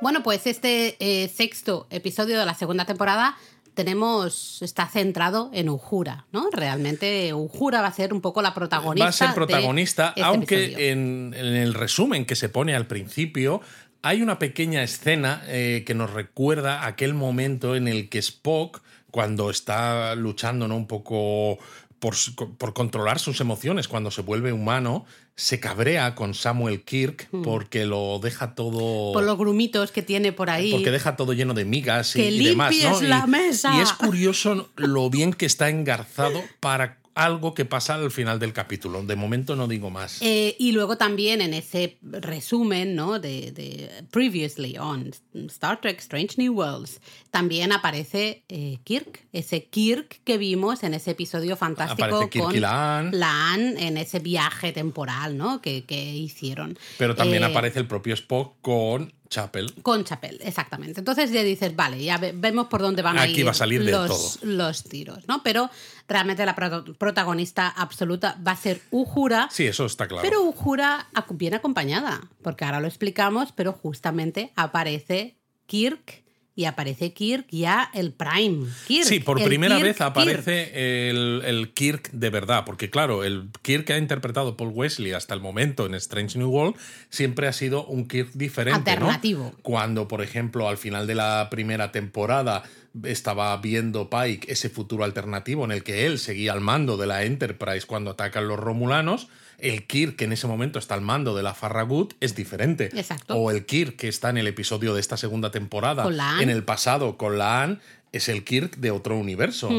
Bueno, 0.00 0.22
pues 0.22 0.46
este 0.46 0.96
eh, 1.00 1.28
sexto 1.28 1.86
episodio 1.90 2.38
de 2.38 2.46
la 2.46 2.54
segunda 2.54 2.84
temporada 2.84 3.36
tenemos 3.74 4.62
está 4.62 4.86
centrado 4.86 5.50
en 5.52 5.68
Ujura, 5.68 6.26
¿no? 6.30 6.48
Realmente 6.50 7.34
Ujura 7.34 7.80
va 7.80 7.88
a 7.88 7.92
ser 7.92 8.14
un 8.14 8.20
poco 8.20 8.40
la 8.40 8.54
protagonista. 8.54 9.04
Va 9.04 9.08
a 9.08 9.12
ser 9.12 9.34
protagonista, 9.34 10.08
este 10.10 10.22
aunque 10.22 10.90
en, 10.90 11.34
el 11.34 11.74
resumen 11.74 12.24
que 12.24 12.36
se 12.36 12.48
pone 12.48 12.74
al 12.76 12.86
principio 12.86 13.60
hay 14.04 14.20
una 14.20 14.38
pequeña 14.38 14.82
escena 14.82 15.42
eh, 15.48 15.82
que 15.86 15.94
nos 15.94 16.12
recuerda 16.12 16.84
aquel 16.86 17.14
momento 17.14 17.74
en 17.74 17.88
el 17.88 18.10
que 18.10 18.18
Spock 18.18 18.82
cuando 19.10 19.48
está 19.48 20.14
luchando 20.14 20.68
¿no? 20.68 20.76
un 20.76 20.86
poco 20.86 21.58
por, 22.00 22.14
por, 22.58 22.74
controlar 22.74 23.18
sus 23.18 23.40
emociones, 23.40 23.88
cuando 23.88 24.10
se 24.10 24.20
vuelve 24.20 24.52
humano, 24.52 25.06
se 25.36 25.58
cabrea 25.58 26.14
con 26.14 26.34
Samuel 26.34 26.82
Kirk 26.82 27.28
hmm. 27.32 27.42
porque 27.42 27.86
lo 27.86 28.18
deja 28.18 28.54
todo. 28.54 29.14
Por 29.14 29.24
los 29.24 29.38
grumitos 29.38 29.90
que 29.90 30.02
tiene 30.02 30.32
por 30.32 30.50
ahí. 30.50 30.70
Porque 30.70 30.90
deja 30.90 31.16
todo 31.16 31.32
lleno 31.32 31.54
de 31.54 31.64
migas 31.64 32.14
y, 32.14 32.18
que 32.18 32.30
y 32.30 32.44
demás. 32.44 32.76
¿no? 32.82 33.00
la 33.00 33.26
mesa. 33.26 33.74
Y 33.74 33.80
es 33.80 33.94
curioso 33.94 34.68
lo 34.76 35.08
bien 35.08 35.32
que 35.32 35.46
está 35.46 35.70
engarzado 35.70 36.42
para 36.60 36.98
algo 37.14 37.54
que 37.54 37.64
pasa 37.64 37.94
al 37.94 38.10
final 38.10 38.38
del 38.38 38.52
capítulo. 38.52 39.02
De 39.02 39.16
momento 39.16 39.56
no 39.56 39.68
digo 39.68 39.90
más. 39.90 40.18
Eh, 40.20 40.56
y 40.58 40.72
luego 40.72 40.96
también 40.96 41.40
en 41.40 41.54
ese 41.54 41.98
resumen 42.02 42.94
¿no? 42.94 43.18
de, 43.18 43.52
de, 43.52 43.90
Previously 44.10 44.76
on 44.78 45.12
Star 45.48 45.80
Trek 45.80 45.98
Strange 46.00 46.34
New 46.38 46.54
Worlds, 46.54 47.00
también 47.30 47.72
aparece 47.72 48.44
eh, 48.48 48.78
Kirk, 48.84 49.26
ese 49.32 49.64
Kirk 49.66 50.20
que 50.24 50.38
vimos 50.38 50.82
en 50.82 50.94
ese 50.94 51.12
episodio 51.12 51.56
fantástico 51.56 52.28
con 52.30 52.60
la 52.60 53.52
Anne 53.52 53.86
en 53.86 53.96
ese 53.96 54.18
viaje 54.18 54.72
temporal 54.72 55.36
¿no? 55.36 55.60
que, 55.60 55.84
que 55.84 56.14
hicieron. 56.14 56.78
Pero 56.98 57.14
también 57.14 57.42
eh, 57.42 57.46
aparece 57.46 57.78
el 57.78 57.86
propio 57.86 58.14
Spock 58.14 58.56
con 58.60 59.12
Chapel. 59.34 59.74
Con 59.82 60.04
Chapel, 60.04 60.38
exactamente. 60.42 61.00
Entonces 61.00 61.32
ya 61.32 61.42
dices, 61.42 61.74
vale, 61.74 62.02
ya 62.02 62.18
vemos 62.18 62.68
por 62.68 62.80
dónde 62.80 63.02
van 63.02 63.18
a 63.18 63.26
ir 63.26 63.44
va 63.44 63.50
a 63.50 63.54
salir 63.54 63.82
los, 63.82 64.38
los 64.42 64.84
tiros, 64.84 65.26
¿no? 65.26 65.42
Pero 65.42 65.70
realmente 66.06 66.46
la 66.46 66.54
protagonista 66.54 67.68
absoluta 67.68 68.38
va 68.46 68.52
a 68.52 68.56
ser 68.56 68.80
Uhura. 68.92 69.48
Sí, 69.50 69.66
eso 69.66 69.86
está 69.86 70.06
claro. 70.06 70.22
Pero 70.22 70.42
Uhura 70.42 71.08
viene 71.30 71.56
acompañada, 71.56 72.20
porque 72.42 72.64
ahora 72.64 72.78
lo 72.78 72.86
explicamos, 72.86 73.50
pero 73.50 73.72
justamente 73.72 74.52
aparece 74.54 75.36
Kirk 75.66 76.23
y 76.56 76.66
aparece 76.66 77.12
Kirk 77.12 77.46
ya 77.50 77.90
el 77.94 78.12
Prime. 78.12 78.66
Kirk, 78.86 79.06
sí, 79.06 79.20
por 79.20 79.42
primera 79.42 79.78
vez 79.78 80.00
aparece 80.00 81.08
El, 81.10 81.72
Kirk 81.74 82.10
de 82.12 82.30
verdad, 82.30 82.64
porque 82.64 82.90
claro, 82.90 83.24
el 83.24 83.48
Kirk 83.62 83.84
que 83.84 83.94
ha 83.94 83.98
interpretado 83.98 84.56
Paul 84.56 84.70
Wesley 84.72 85.12
hasta 85.12 85.34
el 85.34 85.40
momento 85.40 85.86
en 85.86 85.94
Strange 85.94 86.38
New 86.38 86.48
World 86.48 86.76
siempre 87.08 87.48
ha 87.48 87.52
sido 87.52 87.84
un 87.86 88.06
Kirk 88.06 88.30
diferente. 88.34 88.90
Alternativo. 88.90 89.52
Cuando, 89.62 90.06
por 90.06 90.22
ejemplo, 90.22 90.68
al 90.68 90.78
final 90.78 91.06
de 91.06 91.16
la 91.16 91.48
primera 91.50 91.90
temporada 91.90 92.62
estaba 93.02 93.56
viendo 93.56 94.08
Pike 94.08 94.52
ese 94.52 94.68
futuro 94.68 95.02
alternativo 95.02 95.64
en 95.64 95.72
el 95.72 95.82
que 95.82 96.06
él 96.06 96.18
seguía 96.18 96.52
al 96.52 96.60
mando 96.60 96.96
de 96.96 97.08
la 97.08 97.24
Enterprise 97.24 97.86
cuando 97.86 98.12
atacan 98.12 98.46
los 98.46 98.58
Romulanos 98.58 99.28
el 99.64 99.86
Kirk 99.86 100.16
que 100.16 100.24
en 100.24 100.32
ese 100.32 100.46
momento 100.46 100.78
está 100.78 100.94
al 100.94 101.00
mando 101.00 101.34
de 101.34 101.42
la 101.42 101.54
Farragut 101.54 102.14
es 102.20 102.36
diferente. 102.36 102.90
Exacto. 102.94 103.34
O 103.34 103.50
el 103.50 103.64
Kirk 103.64 103.96
que 103.96 104.08
está 104.08 104.28
en 104.28 104.36
el 104.36 104.46
episodio 104.46 104.94
de 104.94 105.00
esta 105.00 105.16
segunda 105.16 105.50
temporada 105.50 106.06
en 106.40 106.50
el 106.50 106.64
pasado 106.64 107.16
con 107.16 107.38
la 107.38 107.62
Anne 107.62 107.78
es 108.12 108.28
el 108.28 108.44
Kirk 108.44 108.76
de 108.76 108.90
otro 108.90 109.16
universo. 109.16 109.70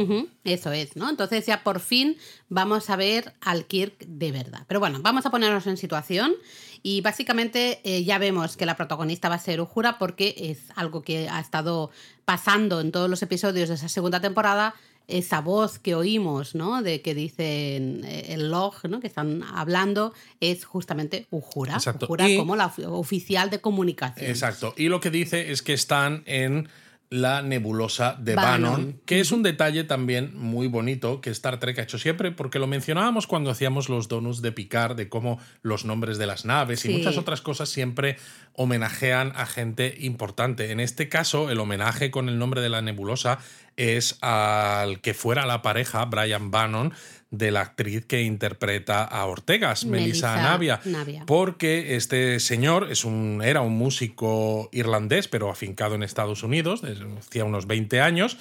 Eso 0.44 0.72
es, 0.72 0.96
¿no? 0.96 1.10
Entonces 1.10 1.46
ya 1.46 1.64
por 1.64 1.80
fin 1.80 2.18
vamos 2.50 2.90
a 2.90 2.96
ver 2.96 3.34
al 3.42 3.66
Kirk 3.66 4.00
de 4.00 4.32
verdad. 4.32 4.66
Pero 4.68 4.80
bueno, 4.80 5.00
vamos 5.02 5.26
a 5.28 5.30
ponernos 5.30 5.68
en 5.68 5.78
situación 5.78 6.34
y 6.82 7.02
básicamente 7.02 7.80
eh, 7.84 8.04
ya 8.04 8.18
vemos 8.18 8.58
que 8.58 8.66
la 8.66 8.76
protagonista 8.76 9.30
va 9.30 9.36
a 9.36 9.40
ser 9.40 9.62
Uhura 9.62 10.00
porque 10.00 10.36
es 10.38 10.72
algo 10.76 11.04
que 11.04 11.30
ha 11.30 11.40
estado 11.40 11.92
pasando 12.26 12.82
en 12.82 12.92
todos 12.92 13.10
los 13.10 13.22
episodios 13.22 13.70
de 13.70 13.76
esa 13.76 13.88
segunda 13.88 14.20
temporada 14.20 14.74
esa 15.08 15.42
voz 15.42 15.80
que 15.80 15.96
oímos, 15.96 16.56
¿no? 16.56 16.82
De 16.82 17.02
que 17.02 17.14
dicen 17.14 18.04
eh, 18.06 18.28
el 18.30 18.52
log, 18.52 18.74
¿no? 18.90 19.00
Que 19.00 19.08
están 19.08 19.44
hablando, 19.44 20.14
es 20.40 20.66
justamente 20.66 21.28
Ujura. 21.32 21.76
Exacto. 21.76 22.06
Ujura 22.06 22.28
como 22.38 22.56
la 22.56 22.74
oficial 22.88 23.50
de 23.50 23.60
comunicación. 23.60 24.30
Exacto. 24.30 24.74
Y 24.78 24.90
lo 24.90 25.00
que 25.00 25.12
dice 25.12 25.52
es 25.52 25.62
que 25.62 25.74
están 25.74 26.24
en 26.26 26.70
la 27.10 27.42
nebulosa 27.42 28.18
de 28.20 28.36
Bannon, 28.36 29.00
que 29.06 29.20
es 29.20 29.32
un 29.32 29.44
detalle 29.44 29.84
también 29.84 30.32
muy 30.36 30.68
bonito 30.68 31.22
que 31.22 31.30
Star 31.30 31.60
Trek 31.60 31.78
ha 31.80 31.84
hecho 31.84 32.00
siempre, 32.00 32.32
porque 32.32 32.60
lo 32.60 32.68
mencionábamos 32.68 33.28
cuando 33.28 33.52
hacíamos 33.52 33.90
los 33.90 34.08
donuts 34.08 34.42
de 34.42 34.52
Picard, 34.52 34.96
de 34.96 35.08
cómo 35.08 35.40
los 35.62 35.86
nombres 35.86 36.18
de 36.18 36.26
las 36.26 36.46
naves 36.46 36.84
y 36.86 36.90
muchas 36.90 37.18
otras 37.18 37.42
cosas 37.42 37.70
siempre 37.70 38.18
homenajean 38.54 39.34
a 39.36 39.46
gente 39.46 39.96
importante. 40.00 40.72
En 40.72 40.80
este 40.80 41.08
caso, 41.08 41.50
el 41.50 41.60
homenaje 41.60 42.10
con 42.12 42.28
el 42.28 42.40
nombre 42.40 42.62
de 42.62 42.70
la 42.70 42.82
nebulosa 42.82 43.40
es 43.78 44.18
al 44.22 45.02
que 45.02 45.14
fuera 45.14 45.46
la 45.46 45.62
pareja, 45.62 46.06
Brian 46.06 46.50
Bannon, 46.50 46.94
de 47.38 47.52
la 47.52 47.62
actriz 47.62 48.06
que 48.06 48.22
interpreta 48.22 49.04
a 49.04 49.26
Ortegas, 49.26 49.86
Melissa, 49.86 50.36
Navia, 50.36 50.80
Porque 51.26 51.96
este 51.96 52.40
señor 52.40 52.92
es 52.92 53.06
un, 53.06 53.42
era 53.44 53.62
un 53.62 53.78
músico 53.78 54.70
irlandés, 54.72 55.28
pero 55.28 55.50
afincado 55.50 55.96
en 55.96 56.04
Estados 56.04 56.44
Unidos, 56.44 56.82
desde 56.82 57.06
hacía 57.18 57.46
unos 57.46 57.68
20 57.68 58.02
años, 58.02 58.38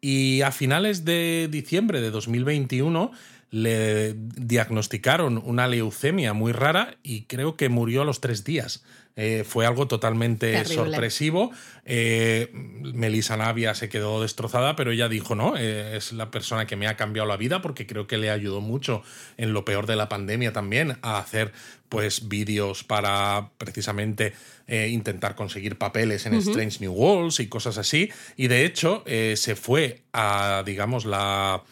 y 0.00 0.42
a 0.42 0.52
finales 0.52 1.04
de 1.04 1.48
diciembre 1.50 2.00
de 2.00 2.10
2021 2.10 3.10
le 3.50 4.14
diagnosticaron 4.14 5.40
una 5.44 5.68
leucemia 5.68 6.32
muy 6.32 6.52
rara 6.52 6.96
y 7.02 7.22
creo 7.22 7.56
que 7.56 7.68
murió 7.68 8.02
a 8.02 8.04
los 8.04 8.20
tres 8.20 8.44
días. 8.44 8.84
Eh, 9.18 9.44
fue 9.48 9.64
algo 9.64 9.88
totalmente 9.88 10.62
sorpresivo. 10.66 11.50
Eh, 11.86 12.50
Melissa 12.52 13.38
Navia 13.38 13.74
se 13.74 13.88
quedó 13.88 14.20
destrozada, 14.20 14.76
pero 14.76 14.92
ella 14.92 15.08
dijo, 15.08 15.34
no, 15.34 15.56
eh, 15.56 15.96
es 15.96 16.12
la 16.12 16.30
persona 16.30 16.66
que 16.66 16.76
me 16.76 16.86
ha 16.86 16.98
cambiado 16.98 17.26
la 17.26 17.38
vida 17.38 17.62
porque 17.62 17.86
creo 17.86 18.06
que 18.06 18.18
le 18.18 18.30
ayudó 18.30 18.60
mucho 18.60 19.02
en 19.38 19.54
lo 19.54 19.64
peor 19.64 19.86
de 19.86 19.96
la 19.96 20.10
pandemia 20.10 20.52
también 20.52 20.98
a 21.00 21.16
hacer 21.18 21.52
pues 21.88 22.28
vídeos 22.28 22.84
para 22.84 23.52
precisamente 23.56 24.34
intentar 24.68 25.36
conseguir 25.36 25.78
papeles 25.78 26.26
en 26.26 26.34
Strange 26.34 26.78
New 26.80 26.92
Worlds 26.92 27.38
y 27.38 27.46
cosas 27.46 27.78
así. 27.78 28.10
Y 28.36 28.48
de 28.48 28.64
hecho 28.66 29.04
se 29.06 29.56
fue 29.56 30.02
a, 30.12 30.62
digamos, 30.66 31.06
la... 31.06 31.62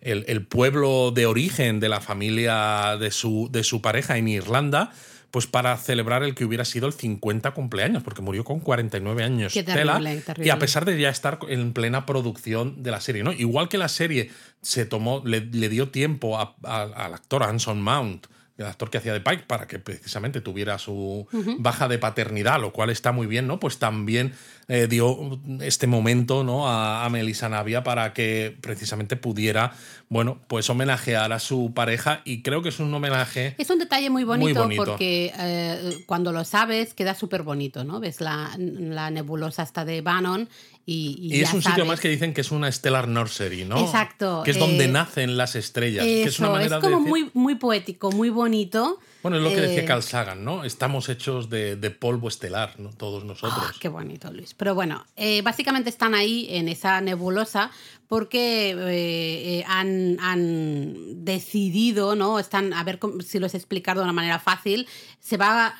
El, 0.00 0.26
el, 0.28 0.44
pueblo 0.44 1.12
de 1.12 1.24
origen 1.24 1.80
de 1.80 1.88
la 1.88 2.02
familia 2.02 2.98
de 3.00 3.10
su, 3.10 3.48
de 3.50 3.64
su 3.64 3.80
pareja 3.80 4.18
en 4.18 4.28
Irlanda, 4.28 4.92
pues 5.34 5.48
para 5.48 5.76
celebrar 5.78 6.22
el 6.22 6.36
que 6.36 6.44
hubiera 6.44 6.64
sido 6.64 6.86
el 6.86 6.92
50 6.92 7.50
cumpleaños, 7.54 8.04
porque 8.04 8.22
murió 8.22 8.44
con 8.44 8.60
49 8.60 9.24
años. 9.24 9.52
Qué 9.52 9.64
terrible, 9.64 10.22
Y 10.36 10.50
a 10.50 10.60
pesar 10.60 10.84
de 10.84 10.96
ya 10.96 11.08
estar 11.08 11.40
en 11.48 11.72
plena 11.72 12.06
producción 12.06 12.84
de 12.84 12.92
la 12.92 13.00
serie, 13.00 13.24
¿no? 13.24 13.32
Igual 13.32 13.68
que 13.68 13.76
la 13.76 13.88
serie 13.88 14.30
se 14.62 14.86
tomó, 14.86 15.24
le, 15.24 15.40
dio 15.40 15.88
tiempo 15.88 16.38
al 16.38 17.14
actor 17.14 17.42
Anson 17.42 17.82
Mount 17.82 18.28
el 18.56 18.66
actor 18.66 18.88
que 18.88 18.98
hacía 18.98 19.12
de 19.12 19.20
Pike, 19.20 19.46
para 19.48 19.66
que 19.66 19.80
precisamente 19.80 20.40
tuviera 20.40 20.78
su 20.78 21.26
baja 21.58 21.88
de 21.88 21.98
paternidad, 21.98 22.60
lo 22.60 22.72
cual 22.72 22.90
está 22.90 23.10
muy 23.10 23.26
bien, 23.26 23.48
¿no? 23.48 23.58
Pues 23.58 23.78
también 23.78 24.34
eh, 24.68 24.86
dio 24.88 25.40
este 25.60 25.86
momento, 25.86 26.44
¿no? 26.44 26.68
A, 26.68 27.04
a, 27.04 27.10
Melissa 27.10 27.48
Navia 27.48 27.84
para 27.84 28.12
que 28.12 28.56
precisamente 28.60 29.16
pudiera, 29.16 29.72
bueno, 30.08 30.40
pues 30.48 30.68
homenajear 30.70 31.32
a 31.32 31.38
su 31.38 31.72
pareja 31.74 32.22
y 32.24 32.42
creo 32.42 32.62
que 32.62 32.70
es 32.70 32.80
un 32.80 32.92
homenaje. 32.92 33.54
Es 33.58 33.70
un 33.70 33.78
detalle 33.78 34.10
muy 34.10 34.24
bonito, 34.24 34.68
porque 34.76 35.32
eh, 35.38 36.04
cuando 36.06 36.32
lo 36.32 36.44
sabes 36.44 36.94
queda 36.94 37.14
súper 37.14 37.42
bonito, 37.42 37.84
¿no? 37.84 38.00
Ves 38.00 38.20
la, 38.20 38.54
la 38.58 39.10
nebulosa 39.10 39.62
hasta 39.62 39.84
de 39.84 40.00
Bannon 40.00 40.48
y, 40.86 41.40
es 41.40 41.52
un 41.54 41.62
sitio 41.62 41.86
más 41.86 41.98
que 41.98 42.08
dicen 42.08 42.34
que 42.34 42.42
es 42.42 42.50
una 42.50 42.70
stellar 42.70 43.08
nursery, 43.08 43.64
¿no? 43.64 43.78
Exacto. 43.78 44.42
Que 44.44 44.50
es 44.50 44.58
donde 44.58 44.84
eh, 44.84 44.88
nacen 44.88 45.36
las 45.36 45.56
estrellas. 45.56 46.04
que 46.04 46.24
es, 46.24 46.38
una 46.38 46.50
manera 46.50 46.80
como 46.80 47.00
muy, 47.00 47.30
muy 47.32 47.54
poético, 47.54 48.12
muy 48.12 48.28
bonito. 48.28 48.98
Bueno, 49.24 49.38
es 49.38 49.42
lo 49.42 49.48
que 49.48 49.62
decía 49.62 49.84
eh, 49.84 49.86
Carl 49.86 50.02
Sagan, 50.02 50.44
¿no? 50.44 50.64
Estamos 50.64 51.08
hechos 51.08 51.48
de, 51.48 51.96
polvo 51.98 52.28
estelar, 52.28 52.78
¿no? 52.78 52.90
Todos 52.90 53.24
nosotros. 53.24 53.58
Ah, 53.58 53.72
qué 53.80 53.88
bonito, 53.88 54.30
Luis. 54.30 54.52
Pero 54.52 54.74
bueno, 54.74 55.06
eh, 55.16 55.40
básicamente 55.40 55.88
están 55.88 56.14
ahí 56.14 56.46
en 56.50 56.68
esa 56.68 57.00
nebulosa 57.00 57.70
porque 58.06 59.64
han, 59.66 60.18
han, 60.20 61.24
decidido, 61.24 62.14
¿no? 62.16 62.38
Están, 62.38 62.74
a 62.74 62.84
ver 62.84 63.00
si 63.24 63.38
lo 63.38 63.46
he 63.46 63.48
explicado 63.48 64.00
de 64.00 64.04
una 64.04 64.12
manera 64.12 64.38
fácil, 64.38 64.86
se, 65.20 65.38
va, 65.38 65.74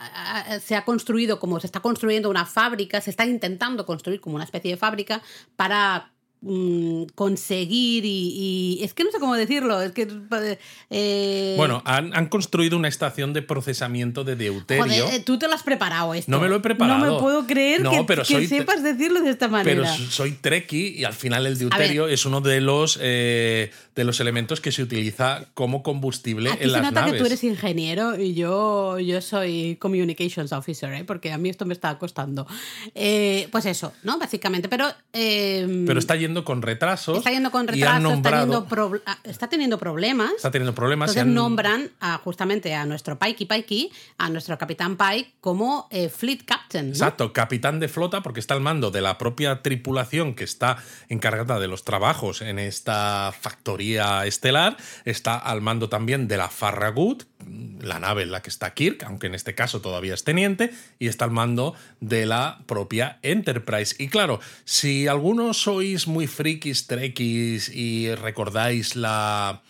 se 0.65 0.75
ha 0.75 0.87
construido 0.87 1.39
como 1.39 1.61
se 1.61 1.67
está 1.67 1.81
construyendo 1.81 2.31
una 2.31 2.47
fábrica, 2.47 3.03
se 3.03 3.11
está 3.11 3.27
intentando 3.27 3.85
construir 3.85 4.23
como 4.23 4.37
una 4.37 4.45
especie 4.45 4.71
de 4.71 4.79
fábrica 4.79 5.21
para 5.55 6.14
Mm, 6.47 7.05
conseguir 7.15 8.05
y, 8.05 8.79
Es 8.83 8.93
que 8.93 9.03
no 9.03 9.11
sé 9.11 9.19
cómo 9.19 9.35
decirlo. 9.35 9.81
Es 9.81 9.93
que. 9.93 10.07
Eh, 10.91 11.55
bueno, 11.57 11.83
han, 11.87 12.29
construido 12.29 12.77
una 12.77 12.89
estación 12.89 13.33
de 13.33 13.41
procesamiento 13.41 14.25
de 14.25 14.37
deuterio. 14.37 15.09
Eh, 15.11 15.21
tú 15.25 15.39
te 15.39 15.49
lo 15.49 15.55
has 15.55 15.63
preparado 15.63 16.13
esto. 16.13 16.31
No 16.31 16.41
me 16.41 16.49
lo 16.49 16.57
he 16.57 16.61
preparado. 16.61 17.03
No 17.03 17.15
me 17.15 17.19
puedo 17.19 17.47
creer 17.47 17.83
que, 17.83 18.47
sepas 18.47 18.83
decirlo 18.83 19.23
de 19.23 19.31
esta 19.31 19.49
manera. 19.49 19.91
Pero 19.91 20.11
soy 20.11 20.33
treki 20.33 20.89
y 20.89 21.05
al 21.05 21.15
final 21.15 21.47
el 21.47 21.57
deuterio 21.57 22.09
es 22.09 22.27
uno 22.27 22.43
de 22.43 22.61
los, 22.61 22.99
eh, 23.01 23.71
de 23.95 24.05
los 24.05 24.21
elementos 24.21 24.61
que 24.61 24.71
se 24.71 24.83
utiliza 24.83 25.47
como 25.55 25.83
combustible 25.83 26.51
en 26.61 26.73
las 26.73 26.83
se 26.85 26.93
nota 26.93 27.11
que 27.11 27.17
tú 27.17 27.25
eres 27.25 27.43
ingeniero 27.43 28.21
y 28.21 28.35
yo, 28.35 28.99
yo 28.99 29.23
soy 29.23 29.77
communications 29.77 30.53
officer, 30.53 31.07
porque 31.07 31.33
a 31.33 31.39
mí 31.39 31.49
esto 31.49 31.65
me 31.65 31.73
está 31.73 31.97
costando. 31.99 32.47
pues 32.93 33.65
eso, 33.65 33.95
¿no? 34.03 34.19
Básicamente. 34.19 34.69
Pero. 34.69 34.93
pero 35.11 35.99
está 35.99 36.17
yendo 36.17 36.34
con 36.43 36.63
retrasos. 36.63 37.19
Está 37.19 37.31
yendo 37.31 37.51
con 37.51 37.69
retrasos, 37.69 38.15
está, 38.15 38.31
teniendo 38.31 38.67
ah, 39.07 39.19
está, 39.23 39.49
teniendo 39.49 39.79
problemas. 39.79 40.33
Está 40.35 40.51
teniendo 40.51 40.75
problemas. 40.75 41.11
Entonces 41.11 41.33
nombran 41.33 41.91
a, 42.01 42.17
justamente 42.17 42.75
a 42.75 42.87
nuestro 42.87 43.19
Pikey 43.19 43.47
Pikey, 43.47 43.93
a 44.17 44.31
nuestro 44.31 44.57
Capitán 44.57 44.97
Pike, 44.97 45.35
como 45.41 45.87
eh, 45.91 46.09
Fleet 46.09 46.45
Captain. 46.45 46.89
Exacto, 46.89 47.33
capitán 47.33 47.79
de 47.79 47.89
flota, 47.89 48.23
porque 48.23 48.41
está 48.41 48.55
al 48.55 48.63
mando 48.63 48.91
de 48.91 49.03
la 49.03 49.19
propia 49.19 49.63
tripulación 49.63 50.35
que 50.35 50.45
está 50.45 50.79
encargada 51.09 51.61
de 51.61 51.69
los 51.69 51.85
trabajos 51.85 52.41
en 52.41 52.59
esta 52.59 53.35
factoría 53.39 54.25
estelar. 54.25 54.77
Está 55.05 55.37
al 55.37 55.61
mando 55.61 55.89
también 55.89 56.27
de 56.27 56.39
la 56.39 56.49
Farragut, 56.49 57.25
la 57.81 57.99
nave 57.99 58.23
en 58.23 58.33
la 58.33 58.43
que 58.43 58.51
está 58.51 58.75
Kirk, 58.75 59.03
aunque 59.05 59.27
en 59.27 59.35
este 59.35 59.55
caso 59.55 59.81
todavía 59.81 60.15
es 60.15 60.25
teniente, 60.25 60.71
y 60.99 61.09
está 61.09 61.25
al 61.25 61.31
mando 61.31 61.75
de 62.01 62.27
la 62.27 62.63
propia 62.67 63.19
Enterprise. 63.23 63.95
Y 63.99 64.09
claro, 64.09 64.41
si 64.65 65.07
algunos 65.07 65.59
sois 65.59 66.07
muy 66.07 66.27
frikis, 66.27 66.87
trekkies 66.87 67.69
y 67.69 68.15
recordáis 68.15 68.97
la, 68.97 69.63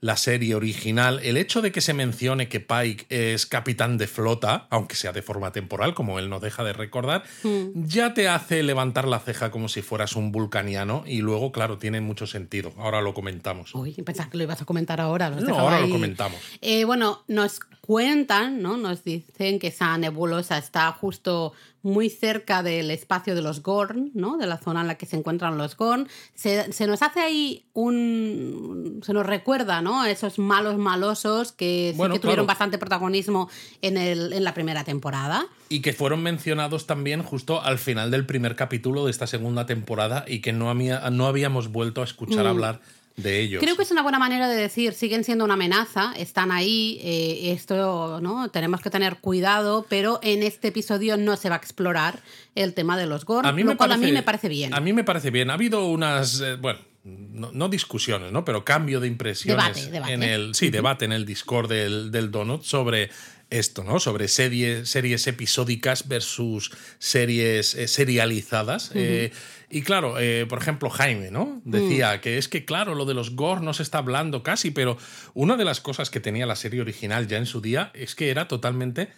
la 0.00 0.16
serie 0.16 0.54
original, 0.54 1.20
el 1.22 1.36
hecho 1.36 1.62
de 1.62 1.72
que 1.72 1.80
se 1.80 1.94
mencione 1.94 2.48
que 2.48 2.60
Pike 2.60 3.06
es 3.08 3.46
capitán 3.46 3.96
de 3.96 4.06
flota, 4.06 4.66
aunque 4.70 4.94
sea 4.94 5.12
de 5.12 5.22
forma 5.22 5.52
temporal, 5.52 5.94
como 5.94 6.18
él 6.18 6.28
no 6.28 6.38
deja 6.38 6.62
de 6.64 6.72
recordar, 6.74 7.24
Mm. 7.42 7.84
ya 7.86 8.12
te 8.14 8.28
hace 8.28 8.62
levantar 8.62 9.08
la 9.08 9.18
ceja 9.18 9.50
como 9.50 9.68
si 9.68 9.80
fueras 9.82 10.14
un 10.14 10.32
vulcaniano 10.32 11.02
y 11.06 11.22
luego, 11.22 11.50
claro, 11.50 11.78
tiene 11.78 12.00
mucho 12.00 12.26
sentido. 12.26 12.72
Ahora 12.76 13.00
lo 13.00 13.14
comentamos. 13.14 13.74
Uy, 13.74 13.92
pensaba 13.92 14.28
que 14.30 14.36
lo 14.36 14.44
ibas 14.44 14.60
a 14.60 14.64
comentar 14.66 15.00
ahora. 15.00 15.30
No, 15.30 15.58
ahora 15.58 15.80
lo 15.80 15.88
comentamos. 15.88 16.38
Eh, 16.60 16.84
bueno, 16.84 17.24
nos 17.28 17.60
cuentan, 17.80 18.60
¿no? 18.62 18.76
Nos 18.76 19.02
dicen 19.04 19.58
que 19.58 19.68
esa 19.68 19.96
nebulosa 19.96 20.58
está 20.58 20.92
justo 20.92 21.52
muy 21.86 22.10
cerca 22.10 22.62
del 22.62 22.90
espacio 22.90 23.34
de 23.34 23.42
los 23.42 23.62
Gorn, 23.62 24.10
¿no? 24.14 24.36
De 24.36 24.46
la 24.46 24.58
zona 24.58 24.80
en 24.82 24.86
la 24.88 24.96
que 24.96 25.06
se 25.06 25.16
encuentran 25.16 25.56
los 25.56 25.76
Gorn. 25.76 26.08
Se, 26.34 26.72
se 26.72 26.86
nos 26.86 27.00
hace 27.02 27.20
ahí 27.20 27.64
un... 27.74 29.00
Se 29.04 29.12
nos 29.12 29.24
recuerda, 29.26 29.80
¿no? 29.82 30.02
A 30.02 30.10
Esos 30.10 30.38
malos 30.38 30.76
malosos 30.78 31.52
que 31.52 31.92
sí 31.94 32.02
que 32.02 32.08
tuvieron 32.18 32.20
claro. 32.20 32.46
bastante 32.46 32.78
protagonismo 32.78 33.48
en, 33.82 33.96
el, 33.96 34.32
en 34.32 34.44
la 34.44 34.54
primera 34.54 34.84
temporada. 34.84 35.46
Y 35.68 35.80
que 35.80 35.92
fueron 35.92 36.22
mencionados 36.22 36.86
también 36.86 37.22
justo 37.22 37.62
al 37.62 37.78
final 37.78 38.10
del 38.10 38.26
primer 38.26 38.56
capítulo 38.56 39.04
de 39.04 39.10
esta 39.10 39.26
segunda 39.26 39.66
temporada 39.66 40.24
y 40.26 40.40
que 40.40 40.52
no, 40.52 40.70
había- 40.70 41.08
no 41.10 41.26
habíamos 41.26 41.68
vuelto 41.68 42.00
a 42.00 42.04
escuchar 42.04 42.46
hablar 42.46 42.80
de 43.16 43.40
ellos. 43.40 43.62
Creo 43.62 43.76
que 43.76 43.82
es 43.82 43.90
una 43.90 44.02
buena 44.02 44.18
manera 44.18 44.48
de 44.48 44.56
decir, 44.56 44.92
siguen 44.92 45.24
siendo 45.24 45.44
una 45.44 45.54
amenaza, 45.54 46.12
están 46.16 46.52
ahí, 46.52 47.00
eh, 47.02 47.52
esto, 47.52 48.20
¿no? 48.20 48.48
Tenemos 48.50 48.80
que 48.80 48.90
tener 48.90 49.16
cuidado, 49.16 49.86
pero 49.88 50.20
en 50.22 50.42
este 50.42 50.68
episodio 50.68 51.16
no 51.16 51.36
se 51.36 51.48
va 51.48 51.56
a 51.56 51.58
explorar 51.58 52.20
el 52.54 52.74
tema 52.74 52.96
de 52.98 53.06
los 53.06 53.24
Gorn, 53.24 53.46
a 53.46 53.52
mí, 53.52 53.62
lo 53.62 53.70
me 53.70 53.76
cual 53.76 53.90
parece, 53.90 54.04
a 54.04 54.08
mí 54.08 54.12
me 54.12 54.22
parece 54.22 54.48
bien. 54.48 54.74
A 54.74 54.80
mí 54.80 54.92
me 54.92 55.04
parece 55.04 55.30
bien. 55.30 55.50
Ha 55.50 55.54
habido 55.54 55.86
unas, 55.86 56.40
eh, 56.40 56.56
bueno, 56.56 56.80
no, 57.04 57.50
no 57.52 57.68
discusiones, 57.68 58.32
¿no? 58.32 58.44
Pero 58.44 58.64
cambio 58.64 59.00
de 59.00 59.06
impresiones 59.06 59.64
Debate, 59.64 59.90
debate. 59.90 60.12
en 60.12 60.22
el, 60.22 60.54
sí, 60.54 60.70
debate 60.70 61.04
en 61.04 61.12
el 61.12 61.24
Discord 61.24 61.68
del, 61.68 62.10
del 62.10 62.30
Donut 62.30 62.62
sobre 62.62 63.10
esto, 63.50 63.84
¿no? 63.84 64.00
Sobre 64.00 64.28
series, 64.28 64.88
series 64.88 65.26
episódicas 65.26 66.08
versus 66.08 66.72
series 66.98 67.74
eh, 67.74 67.88
serializadas. 67.88 68.90
Eh, 68.94 69.32
y 69.70 69.82
claro, 69.82 70.18
eh, 70.18 70.46
por 70.48 70.58
ejemplo, 70.58 70.90
Jaime, 70.90 71.30
¿no? 71.30 71.60
Decía 71.64 72.20
que 72.20 72.38
es 72.38 72.48
que, 72.48 72.64
claro, 72.64 72.94
lo 72.94 73.04
de 73.04 73.14
los 73.14 73.36
gore 73.36 73.60
no 73.60 73.74
se 73.74 73.82
está 73.82 73.98
hablando 73.98 74.42
casi, 74.42 74.70
pero 74.70 74.96
una 75.34 75.56
de 75.56 75.64
las 75.64 75.80
cosas 75.80 76.10
que 76.10 76.20
tenía 76.20 76.46
la 76.46 76.56
serie 76.56 76.80
original 76.80 77.26
ya 77.26 77.38
en 77.38 77.46
su 77.46 77.60
día 77.60 77.90
es 77.94 78.14
que 78.14 78.30
era 78.30 78.48
totalmente 78.48 79.08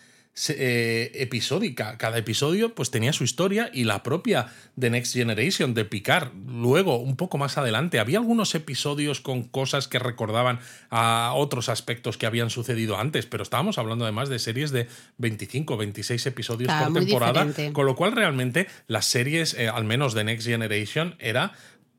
eh, 0.48 1.10
episódica. 1.14 1.98
Cada 1.98 2.18
episodio 2.18 2.74
pues 2.74 2.90
tenía 2.90 3.12
su 3.12 3.24
historia 3.24 3.70
y 3.72 3.84
la 3.84 4.02
propia 4.02 4.52
de 4.76 4.90
Next 4.90 5.14
Generation 5.14 5.74
de 5.74 5.84
Picard. 5.84 6.32
Luego, 6.46 6.98
un 6.98 7.16
poco 7.16 7.38
más 7.38 7.58
adelante, 7.58 7.98
había 7.98 8.18
algunos 8.18 8.54
episodios 8.54 9.20
con 9.20 9.42
cosas 9.42 9.88
que 9.88 9.98
recordaban 9.98 10.60
a 10.90 11.32
otros 11.34 11.68
aspectos 11.68 12.16
que 12.16 12.26
habían 12.26 12.50
sucedido 12.50 12.98
antes, 12.98 13.26
pero 13.26 13.42
estábamos 13.42 13.78
hablando 13.78 14.04
además 14.04 14.28
de 14.28 14.38
series 14.38 14.70
de 14.70 14.86
25, 15.18 15.76
26 15.76 16.26
episodios 16.26 16.68
Claro, 16.68 16.92
por 16.92 17.04
temporada, 17.04 17.46
con 17.72 17.86
lo 17.86 17.96
cual 17.96 18.12
realmente 18.12 18.68
las 18.86 19.06
series, 19.06 19.54
eh, 19.54 19.68
al 19.68 19.84
menos 19.84 20.14
de 20.14 20.24
Next 20.24 20.46
Generation, 20.46 21.16
era 21.18 21.52